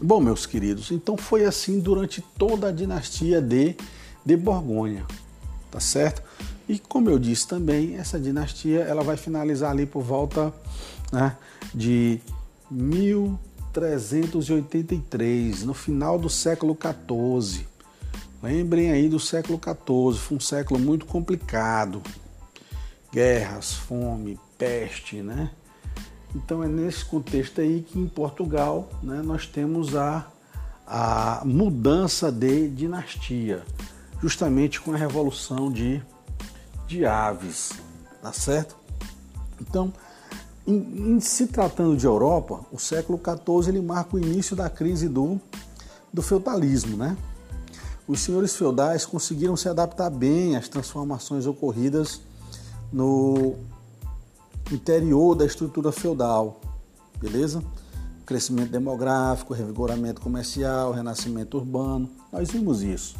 Bom, 0.00 0.20
meus 0.20 0.46
queridos, 0.46 0.90
então 0.90 1.16
foi 1.16 1.44
assim 1.44 1.78
durante 1.78 2.22
toda 2.38 2.68
a 2.68 2.72
dinastia 2.72 3.40
de, 3.42 3.76
de 4.24 4.36
Borgonha, 4.36 5.04
tá 5.70 5.78
certo? 5.78 6.22
E 6.70 6.78
como 6.78 7.10
eu 7.10 7.18
disse 7.18 7.46
também, 7.48 7.96
essa 7.96 8.16
dinastia 8.16 8.82
ela 8.82 9.02
vai 9.02 9.16
finalizar 9.16 9.72
ali 9.72 9.84
por 9.84 10.04
volta 10.04 10.54
né, 11.10 11.36
de 11.74 12.20
1383, 12.70 15.64
no 15.64 15.74
final 15.74 16.16
do 16.16 16.30
século 16.30 16.78
XIV. 16.80 17.66
Lembrem 18.40 18.92
aí 18.92 19.08
do 19.08 19.18
século 19.18 19.60
XIV, 19.60 20.16
foi 20.16 20.36
um 20.36 20.40
século 20.40 20.78
muito 20.78 21.06
complicado. 21.06 22.00
Guerras, 23.12 23.72
fome, 23.72 24.38
peste, 24.56 25.22
né? 25.22 25.50
Então 26.36 26.62
é 26.62 26.68
nesse 26.68 27.04
contexto 27.04 27.60
aí 27.60 27.82
que 27.82 27.98
em 27.98 28.06
Portugal 28.06 28.88
né, 29.02 29.22
nós 29.24 29.44
temos 29.44 29.96
a, 29.96 30.30
a 30.86 31.42
mudança 31.44 32.30
de 32.30 32.68
dinastia, 32.68 33.64
justamente 34.22 34.80
com 34.80 34.92
a 34.92 34.96
revolução 34.96 35.72
de, 35.72 36.00
de 36.90 37.06
aves, 37.06 37.70
tá 38.20 38.32
certo? 38.32 38.74
Então, 39.60 39.92
em, 40.66 41.12
em, 41.14 41.20
se 41.20 41.46
tratando 41.46 41.96
de 41.96 42.04
Europa, 42.04 42.66
o 42.72 42.80
século 42.80 43.16
XIV 43.16 43.68
ele 43.68 43.80
marca 43.80 44.16
o 44.16 44.18
início 44.18 44.56
da 44.56 44.68
crise 44.68 45.08
do, 45.08 45.40
do 46.12 46.20
feudalismo, 46.20 46.96
né? 46.96 47.16
Os 48.08 48.18
senhores 48.18 48.56
feudais 48.56 49.06
conseguiram 49.06 49.56
se 49.56 49.68
adaptar 49.68 50.10
bem 50.10 50.56
às 50.56 50.68
transformações 50.68 51.46
ocorridas 51.46 52.22
no 52.92 53.54
interior 54.72 55.36
da 55.36 55.46
estrutura 55.46 55.92
feudal, 55.92 56.60
beleza? 57.20 57.62
Crescimento 58.26 58.70
demográfico, 58.72 59.54
revigoramento 59.54 60.20
comercial, 60.20 60.90
renascimento 60.90 61.56
urbano, 61.56 62.10
nós 62.32 62.50
vimos 62.50 62.82
isso, 62.82 63.14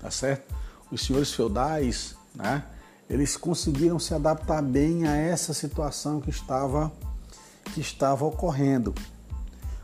tá 0.00 0.12
certo? 0.12 0.54
Os 0.92 1.00
senhores 1.00 1.32
feudais, 1.32 2.14
né? 2.36 2.62
Eles 3.08 3.36
conseguiram 3.36 3.98
se 3.98 4.14
adaptar 4.14 4.62
bem 4.62 5.06
a 5.06 5.14
essa 5.16 5.52
situação 5.52 6.20
que 6.20 6.30
estava 6.30 6.92
que 7.72 7.80
estava 7.80 8.24
ocorrendo. 8.24 8.94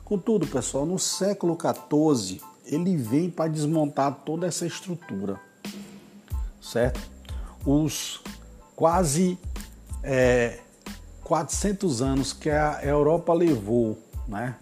Contudo, 0.04 0.46
pessoal, 0.46 0.84
no 0.84 0.98
século 0.98 1.56
XIV 1.56 2.40
ele 2.64 2.96
vem 2.96 3.30
para 3.30 3.50
desmontar 3.50 4.12
toda 4.24 4.46
essa 4.46 4.66
estrutura, 4.66 5.40
certo? 6.62 7.00
Os 7.64 8.22
quase 8.76 9.38
é, 10.02 10.60
400 11.24 12.00
anos 12.00 12.32
que 12.32 12.48
a 12.48 12.80
Europa 12.82 13.32
levou 13.34 13.98
né, 14.26 14.56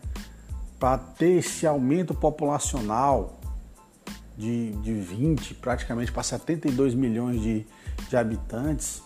para 0.79 0.99
ter 0.99 1.39
esse 1.39 1.67
aumento 1.67 2.15
populacional 2.15 3.39
de, 4.37 4.73
de 4.73 4.95
20, 4.95 5.55
praticamente 5.55 6.11
para 6.11 6.23
72 6.23 6.95
milhões 6.95 7.41
de, 7.41 7.67
de 8.09 8.17
habitantes, 8.17 9.03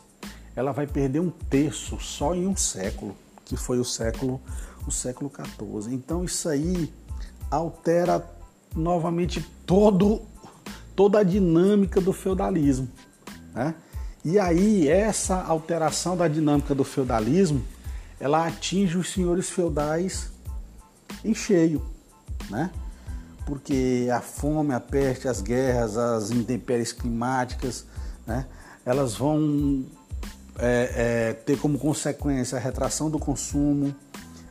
ela 0.54 0.72
vai 0.72 0.86
perder 0.86 1.20
um 1.20 1.30
terço 1.30 1.98
só 2.00 2.34
em 2.34 2.46
um 2.46 2.56
século, 2.56 3.16
que 3.44 3.56
foi 3.56 3.78
o 3.78 3.84
século 3.84 4.40
o 4.86 4.90
século 4.90 5.30
14. 5.30 5.92
Então 5.94 6.24
isso 6.24 6.48
aí 6.48 6.92
altera 7.50 8.24
novamente 8.74 9.40
todo 9.66 10.22
toda 10.94 11.20
a 11.20 11.22
dinâmica 11.22 12.00
do 12.00 12.12
feudalismo, 12.12 12.88
né? 13.54 13.74
E 14.24 14.38
aí 14.38 14.88
essa 14.88 15.42
alteração 15.42 16.16
da 16.16 16.28
dinâmica 16.28 16.74
do 16.74 16.84
feudalismo, 16.84 17.62
ela 18.20 18.46
atinge 18.46 18.96
os 18.96 19.10
senhores 19.10 19.48
feudais 19.50 20.30
em 21.24 21.34
cheio, 21.34 21.82
né? 22.50 22.70
Porque 23.46 24.08
a 24.12 24.20
fome, 24.20 24.72
a 24.72 24.80
peste, 24.80 25.26
as 25.26 25.40
guerras, 25.40 25.96
as 25.96 26.30
intempéries 26.30 26.92
climáticas, 26.92 27.84
né? 28.26 28.46
Elas 28.84 29.14
vão 29.14 29.84
é, 30.58 30.92
é, 30.94 31.32
ter 31.32 31.58
como 31.58 31.78
consequência 31.78 32.58
a 32.58 32.60
retração 32.60 33.10
do 33.10 33.18
consumo, 33.18 33.94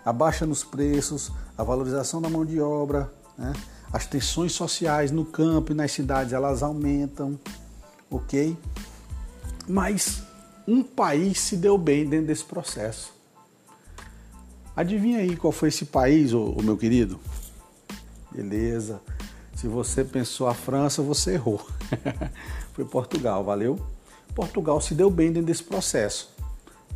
a 0.04 0.12
baixa 0.12 0.46
nos 0.46 0.64
preços, 0.64 1.32
a 1.58 1.64
valorização 1.64 2.22
da 2.22 2.30
mão 2.30 2.46
de 2.46 2.60
obra, 2.60 3.12
né? 3.38 3.54
as 3.92 4.06
tensões 4.06 4.54
sociais 4.54 5.12
no 5.12 5.26
campo 5.26 5.72
e 5.72 5.76
nas 5.76 5.92
cidades 5.92 6.34
elas 6.34 6.64
aumentam, 6.64 7.40
ok? 8.10 8.58
Mas 9.68 10.24
um 10.68 10.82
país 10.82 11.40
se 11.40 11.58
deu 11.58 11.78
bem 11.78 12.08
dentro 12.08 12.28
desse 12.28 12.44
processo. 12.44 13.14
Adivinha 14.76 15.20
aí 15.20 15.36
qual 15.36 15.52
foi 15.52 15.70
esse 15.70 15.86
país, 15.86 16.34
ô, 16.34 16.56
ô 16.58 16.62
meu 16.62 16.78
querido? 16.78 17.20
Beleza. 18.32 19.02
Se 19.56 19.68
você 19.68 20.04
pensou 20.04 20.48
a 20.48 20.54
França, 20.54 21.02
você 21.02 21.34
errou. 21.34 21.64
foi 22.74 22.86
Portugal, 22.86 23.44
valeu? 23.44 23.78
Portugal 24.36 24.80
se 24.82 24.94
deu 24.94 25.10
bem 25.10 25.32
dentro 25.32 25.48
desse 25.48 25.64
processo. 25.64 26.32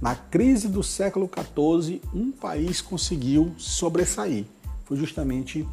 Na 0.02 0.16
crise 0.16 0.68
do 0.68 0.84
século 0.84 1.30
XIV, 1.30 2.02
um 2.14 2.32
país 2.32 2.82
conseguiu 2.82 3.54
sobressair. 3.58 4.46
Foi 4.84 4.98
justamente 4.98 5.68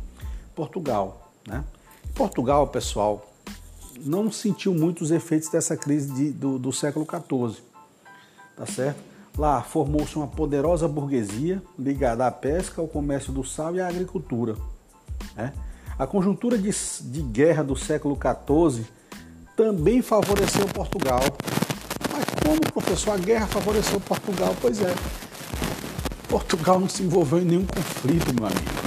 Portugal. 0.55 1.33
Né? 1.47 1.65
Portugal, 2.15 2.69
pessoal, 2.69 3.33
não 4.05 4.31
sentiu 4.31 4.75
muito 4.75 5.03
os 5.03 5.11
efeitos 5.11 5.49
dessa 5.49 5.77
crise 5.77 6.13
de, 6.13 6.31
do, 6.31 6.59
do 6.59 6.73
século 6.73 7.07
XIV, 7.07 7.63
tá 8.57 8.67
certo? 8.67 9.01
Lá 9.37 9.63
formou-se 9.63 10.15
uma 10.17 10.27
poderosa 10.27 10.87
burguesia 10.87 11.63
ligada 11.79 12.27
à 12.27 12.31
pesca, 12.31 12.81
ao 12.83 12.89
comércio 12.89 13.33
do 13.33 13.43
sal 13.43 13.75
e 13.75 13.81
à 13.81 13.89
agricultura. 13.89 14.57
Né? 15.35 15.55
A 15.99 16.07
conjuntura 16.07 16.59
de, 16.59 16.71
de 16.71 17.23
guerra 17.23 17.63
do 17.63 17.75
século 17.75 18.17
XIV 18.17 18.87
também 19.57 20.03
favoreceu 20.03 20.67
Portugal. 20.67 21.21
Mas 22.11 22.25
como, 22.45 22.61
professor, 22.73 23.13
a 23.13 23.17
guerra 23.19 23.47
favoreceu 23.47 24.01
Portugal? 24.01 24.55
Pois 24.61 24.81
é, 24.81 24.95
Portugal 26.29 26.81
não 26.81 26.89
se 26.89 27.03
envolveu 27.03 27.41
em 27.41 27.45
nenhum 27.45 27.67
conflito, 27.67 28.35
meu 28.35 28.47
amigo. 28.47 28.83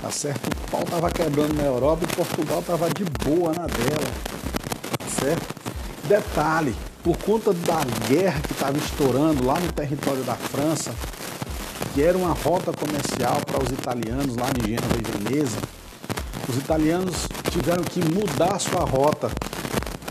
Tá 0.00 0.10
certo? 0.10 0.48
O 0.48 0.70
pau 0.70 0.84
tava 0.84 1.10
quebrando 1.10 1.54
na 1.54 1.64
Europa 1.64 2.04
e 2.04 2.14
Portugal 2.14 2.62
tava 2.66 2.88
de 2.90 3.04
boa 3.24 3.52
na 3.52 3.66
dela. 3.66 4.12
Tá 4.98 5.06
certo? 5.20 5.54
Detalhe, 6.04 6.74
por 7.02 7.16
conta 7.18 7.52
da 7.52 7.80
guerra 8.08 8.40
que 8.40 8.52
estava 8.52 8.76
estourando 8.76 9.44
lá 9.44 9.58
no 9.58 9.72
território 9.72 10.22
da 10.24 10.34
França, 10.34 10.92
que 11.94 12.02
era 12.02 12.16
uma 12.16 12.32
rota 12.32 12.72
comercial 12.72 13.40
para 13.46 13.62
os 13.62 13.70
italianos 13.70 14.36
lá 14.36 14.50
de 14.50 14.70
Gênova 14.70 14.94
e 14.98 15.28
Veneza, 15.28 15.58
os 16.48 16.56
italianos 16.56 17.28
tiveram 17.50 17.84
que 17.84 18.00
mudar 18.00 18.58
sua 18.58 18.84
rota 18.84 19.30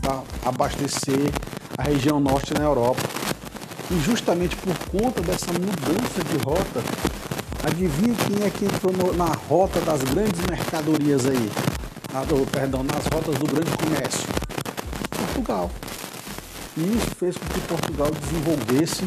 para 0.01 0.21
abastecer 0.45 1.31
a 1.77 1.83
região 1.83 2.19
norte 2.19 2.53
na 2.53 2.63
Europa. 2.63 3.01
E 3.89 3.99
justamente 3.99 4.55
por 4.55 4.77
conta 4.89 5.21
dessa 5.21 5.51
mudança 5.53 6.23
de 6.23 6.37
rota, 6.43 6.81
Adivinha 7.63 8.15
quem 8.15 8.43
é 8.43 8.49
que 8.49 8.65
entrou 8.65 8.91
no, 8.91 9.13
na 9.13 9.35
rota 9.47 9.79
das 9.81 10.01
grandes 10.01 10.41
mercadorias 10.49 11.27
aí? 11.27 11.51
Ah, 12.11 12.23
do, 12.23 12.43
perdão, 12.49 12.81
nas 12.81 13.05
rotas 13.05 13.35
do 13.35 13.45
grande 13.45 13.69
comércio? 13.77 14.27
Portugal. 15.11 15.69
E 16.75 16.81
isso 16.81 17.15
fez 17.19 17.37
com 17.37 17.45
que 17.45 17.59
Portugal 17.61 18.09
desenvolvesse 18.09 19.05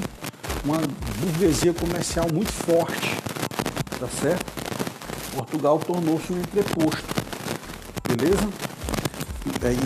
uma 0.65 0.79
burguesia 1.19 1.75
comercial 1.75 2.29
muito 2.33 2.53
forte, 2.53 3.16
tá 3.99 4.07
certo? 4.07 4.47
Portugal 5.35 5.81
tornou-se 5.81 6.33
um 6.33 6.39
entreposto, 6.39 7.05
beleza? 8.07 8.49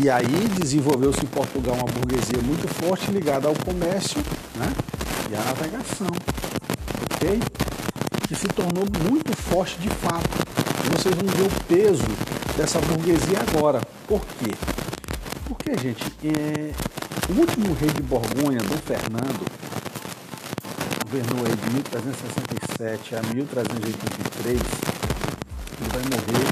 E 0.01 0.09
aí 0.09 0.49
desenvolveu-se 0.57 1.25
em 1.25 1.29
Portugal 1.29 1.75
uma 1.75 1.85
burguesia 1.85 2.41
muito 2.43 2.69
forte 2.69 3.11
ligada 3.11 3.49
ao 3.49 3.55
comércio 3.57 4.23
né? 4.55 4.73
e 5.31 5.35
à 5.35 5.45
navegação, 5.45 6.07
ok? 7.13 7.41
Que 8.29 8.35
se 8.37 8.47
tornou 8.49 8.85
muito 9.11 9.37
forte 9.37 9.77
de 9.79 9.89
fato. 9.89 10.29
E 10.85 10.97
vocês 10.97 11.15
vão 11.15 11.27
ver 11.27 11.43
o 11.43 11.65
peso 11.65 12.05
dessa 12.57 12.81
burguesia 12.81 13.41
agora. 13.49 13.81
Por 14.07 14.21
quê? 14.21 14.55
Porque, 15.47 15.77
gente, 15.77 16.05
é... 16.25 16.73
o 17.29 17.41
último 17.41 17.75
rei 17.75 17.91
de 17.91 18.03
Borgonha, 18.03 18.59
Dom 18.59 18.79
Fernando, 18.79 19.45
governou 21.05 21.47
aí 21.47 21.57
de 21.57 21.71
1367 21.75 23.17
a 23.17 23.23
1383, 23.35 24.61
ele 25.81 25.91
vai 25.93 26.03
morrer 26.03 26.49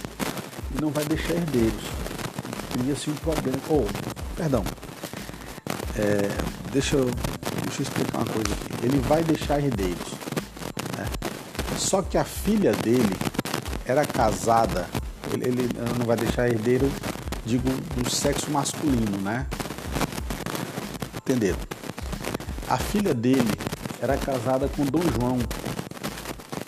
e 0.74 0.80
não 0.80 0.90
vai 0.90 1.04
deixar 1.04 1.34
herdeiros. 1.34 2.05
Cria-se 2.76 3.08
um 3.08 3.14
problema. 3.14 3.58
Oh, 3.70 3.86
perdão. 4.36 4.62
É, 5.98 6.28
deixa, 6.70 6.96
eu, 6.96 7.06
deixa 7.64 7.80
eu 7.80 7.82
explicar 7.84 8.18
uma 8.18 8.26
coisa 8.26 8.52
aqui. 8.52 8.84
Ele 8.86 8.98
vai 8.98 9.24
deixar 9.24 9.58
herdeiros. 9.60 10.12
Né? 10.94 11.06
Só 11.78 12.02
que 12.02 12.18
a 12.18 12.24
filha 12.24 12.72
dele 12.72 13.16
era 13.86 14.04
casada. 14.04 14.86
Ele, 15.32 15.46
ele 15.46 15.68
não 15.98 16.04
vai 16.04 16.18
deixar 16.18 16.48
herdeiro, 16.48 16.90
digo, 17.46 17.70
do 17.96 18.10
sexo 18.10 18.50
masculino, 18.50 19.16
né? 19.22 19.46
Entenderam? 21.16 21.58
A 22.68 22.76
filha 22.76 23.14
dele 23.14 23.58
era 24.02 24.18
casada 24.18 24.68
com 24.68 24.84
Dom 24.84 25.02
João, 25.18 25.38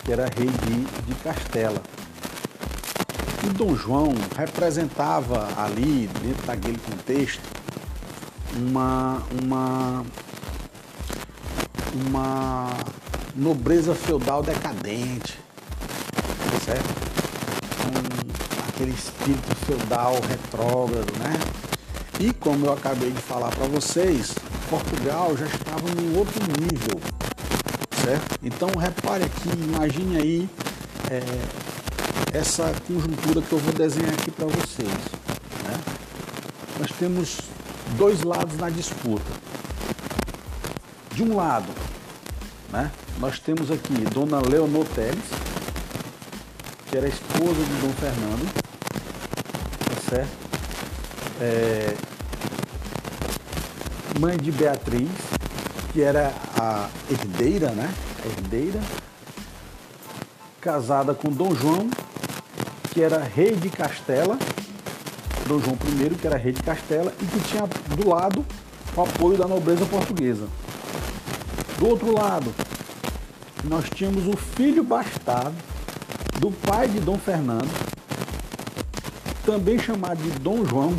que 0.03 0.11
era 0.11 0.23
rei 0.23 0.49
de, 0.49 1.05
de 1.05 1.15
Castela. 1.23 1.83
E 3.43 3.49
Dom 3.49 3.75
João 3.75 4.13
representava 4.37 5.47
ali, 5.57 6.09
dentro 6.21 6.45
daquele 6.45 6.77
contexto, 6.77 7.41
uma, 8.55 9.21
uma, 9.41 10.05
uma 11.93 12.77
nobreza 13.35 13.95
feudal 13.95 14.43
decadente, 14.43 15.39
certo? 16.65 16.89
Um, 17.87 18.69
aquele 18.69 18.91
espírito 18.91 19.55
feudal 19.65 20.15
retrógrado, 20.27 21.11
né? 21.19 21.33
E 22.19 22.33
como 22.33 22.65
eu 22.65 22.73
acabei 22.73 23.11
de 23.11 23.21
falar 23.21 23.49
para 23.49 23.65
vocês, 23.67 24.35
Portugal 24.69 25.37
já 25.37 25.45
estava 25.45 25.89
em 25.89 26.17
outro 26.17 26.41
nível, 26.59 26.99
certo? 28.03 28.37
Então 28.43 28.69
repare 28.77 29.23
aqui, 29.23 29.49
imagine 29.57 30.17
aí 30.17 30.49
é, 31.09 31.21
essa 32.33 32.73
conjuntura 32.87 33.41
que 33.41 33.51
eu 33.51 33.59
vou 33.59 33.73
desenhar 33.73 34.13
aqui 34.13 34.31
para 34.31 34.45
vocês. 34.45 34.89
Né? 35.63 35.79
Nós 36.79 36.91
temos 36.97 37.37
dois 37.97 38.23
lados 38.23 38.57
na 38.57 38.69
disputa. 38.69 39.31
De 41.13 41.23
um 41.23 41.35
lado, 41.35 41.67
né, 42.71 42.91
nós 43.19 43.39
temos 43.39 43.71
aqui 43.71 43.93
Dona 44.13 44.39
Leonor 44.39 44.85
Teles, 44.95 45.25
que 46.89 46.97
era 46.97 47.07
esposa 47.07 47.53
de 47.53 47.81
Dom 47.81 47.93
Fernando, 47.99 48.53
tá 49.85 50.09
certo? 50.09 50.49
É, 51.41 51.93
mãe 54.19 54.37
de 54.37 54.51
Beatriz, 54.51 55.09
que 55.91 56.01
era 56.01 56.33
a 56.57 56.89
herdeira, 57.09 57.71
né? 57.71 57.93
A 58.23 58.27
herdeira, 58.27 58.79
casada 60.61 61.13
com 61.13 61.29
Dom 61.29 61.53
João, 61.53 61.89
que 62.99 63.03
era 63.03 63.23
rei 63.23 63.55
de 63.55 63.69
Castela, 63.69 64.37
Dom 65.47 65.57
João 65.61 65.77
I, 65.85 66.15
que 66.15 66.27
era 66.27 66.35
rei 66.35 66.51
de 66.51 66.61
Castela, 66.61 67.13
e 67.21 67.25
que 67.27 67.39
tinha 67.47 67.63
do 67.95 68.09
lado 68.09 68.45
o 68.93 69.01
apoio 69.01 69.37
da 69.37 69.47
nobreza 69.47 69.85
portuguesa. 69.85 70.45
Do 71.77 71.87
outro 71.87 72.11
lado, 72.11 72.53
nós 73.63 73.89
tínhamos 73.89 74.27
o 74.27 74.35
filho 74.35 74.83
bastardo 74.83 75.55
do 76.41 76.51
pai 76.51 76.89
de 76.89 76.99
Dom 76.99 77.17
Fernando, 77.17 77.69
também 79.45 79.79
chamado 79.79 80.21
de 80.21 80.31
Dom 80.31 80.65
João, 80.65 80.93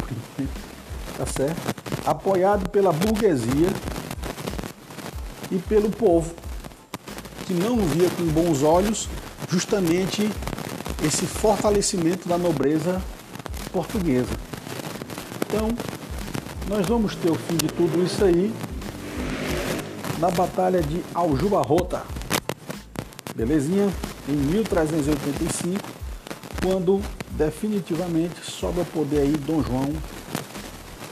tá 1.19 1.27
certo? 1.27 1.77
Apoiado 2.07 2.67
pela 2.71 2.95
burguesia 2.95 3.69
e 5.51 5.59
pelo 5.59 5.91
povo, 5.91 6.35
que 7.47 7.53
não 7.53 7.77
via 7.77 8.09
com 8.09 8.25
bons 8.25 8.63
olhos 8.63 9.07
justamente 9.51 10.31
esse 11.05 11.27
fortalecimento 11.27 12.29
da 12.29 12.37
nobreza 12.37 13.01
portuguesa. 13.73 14.35
Então, 15.47 15.69
nós 16.69 16.87
vamos 16.87 17.15
ter 17.17 17.31
o 17.31 17.35
fim 17.35 17.57
de 17.57 17.69
tudo 17.69 18.05
isso 18.05 18.25
aí 18.25 18.53
na 20.19 20.31
Batalha 20.31 20.83
de 20.83 21.03
Aljubarrota, 21.15 22.03
belezinha? 23.35 23.91
Em 24.29 24.33
1385, 24.33 25.81
quando 26.63 27.01
definitivamente 27.31 28.45
sobe 28.45 28.81
ao 28.81 28.87
poder 28.87 29.21
aí 29.21 29.33
Dom 29.33 29.63
João, 29.63 29.93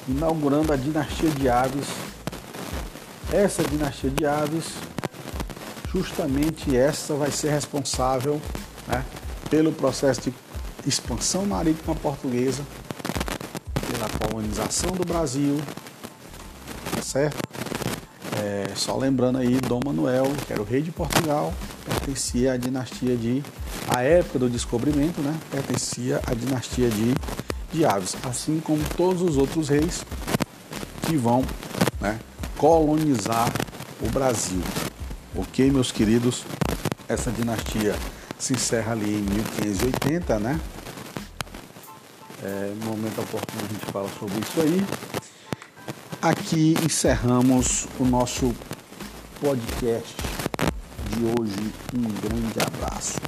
inaugurando 0.07 0.73
a 0.73 0.77
dinastia 0.77 1.31
de 1.31 1.49
Aves. 1.49 1.87
Essa 3.33 3.63
dinastia 3.63 4.11
de 4.11 4.27
Aves 4.27 4.75
justamente 5.93 6.77
essa 6.77 7.15
vai 7.15 7.31
ser 7.31 7.51
responsável 7.51 8.41
né, 8.87 9.03
pelo 9.51 9.73
processo 9.73 10.23
de 10.23 10.35
expansão 10.87 11.45
marítima 11.45 11.95
portuguesa, 11.95 12.63
pela 13.91 14.09
colonização 14.09 14.93
do 14.93 15.05
Brasil, 15.05 15.61
tá 16.95 17.03
certo? 17.03 17.37
É, 18.41 18.69
só 18.75 18.97
lembrando 18.97 19.39
aí, 19.39 19.61
Dom 19.61 19.81
Manuel, 19.85 20.27
que 20.47 20.53
era 20.53 20.63
o 20.63 20.65
rei 20.65 20.81
de 20.81 20.93
Portugal, 20.93 21.53
pertencia 21.85 22.53
à 22.53 22.57
dinastia 22.57 23.17
de, 23.17 23.43
à 23.89 24.03
época 24.03 24.39
do 24.39 24.49
descobrimento, 24.49 25.21
né, 25.21 25.37
pertencia 25.51 26.21
à 26.27 26.35
dinastia 26.35 26.89
de, 26.89 27.15
de 27.73 27.85
Aves, 27.85 28.17
assim 28.25 28.61
como 28.61 28.83
todos 28.97 29.23
os 29.23 29.37
outros 29.37 29.69
reis 29.69 30.05
que 31.03 31.17
vão 31.17 31.45
né, 32.01 32.19
colonizar 32.57 33.53
o 34.01 34.09
Brasil. 34.11 34.63
Ok, 35.35 35.71
meus 35.71 35.91
queridos? 35.91 36.45
Essa 37.09 37.31
dinastia 37.31 37.97
se 38.39 38.53
encerra 38.53 38.93
ali 38.93 39.15
em 39.15 39.23
1580, 39.23 40.39
né? 40.39 40.61
É, 42.43 42.73
no 42.81 42.91
momento 42.91 43.21
oportuno 43.21 43.63
a 43.65 43.73
gente 43.73 43.87
fala 43.87 44.09
sobre 44.19 44.39
isso 44.39 44.61
aí. 44.61 44.87
Aqui 46.23 46.75
encerramos 46.85 47.87
o 47.99 48.05
nosso 48.05 48.55
podcast 49.41 50.15
de 51.11 51.25
hoje. 51.25 51.73
Um 51.95 52.03
grande 52.21 52.59
abraço. 52.65 53.19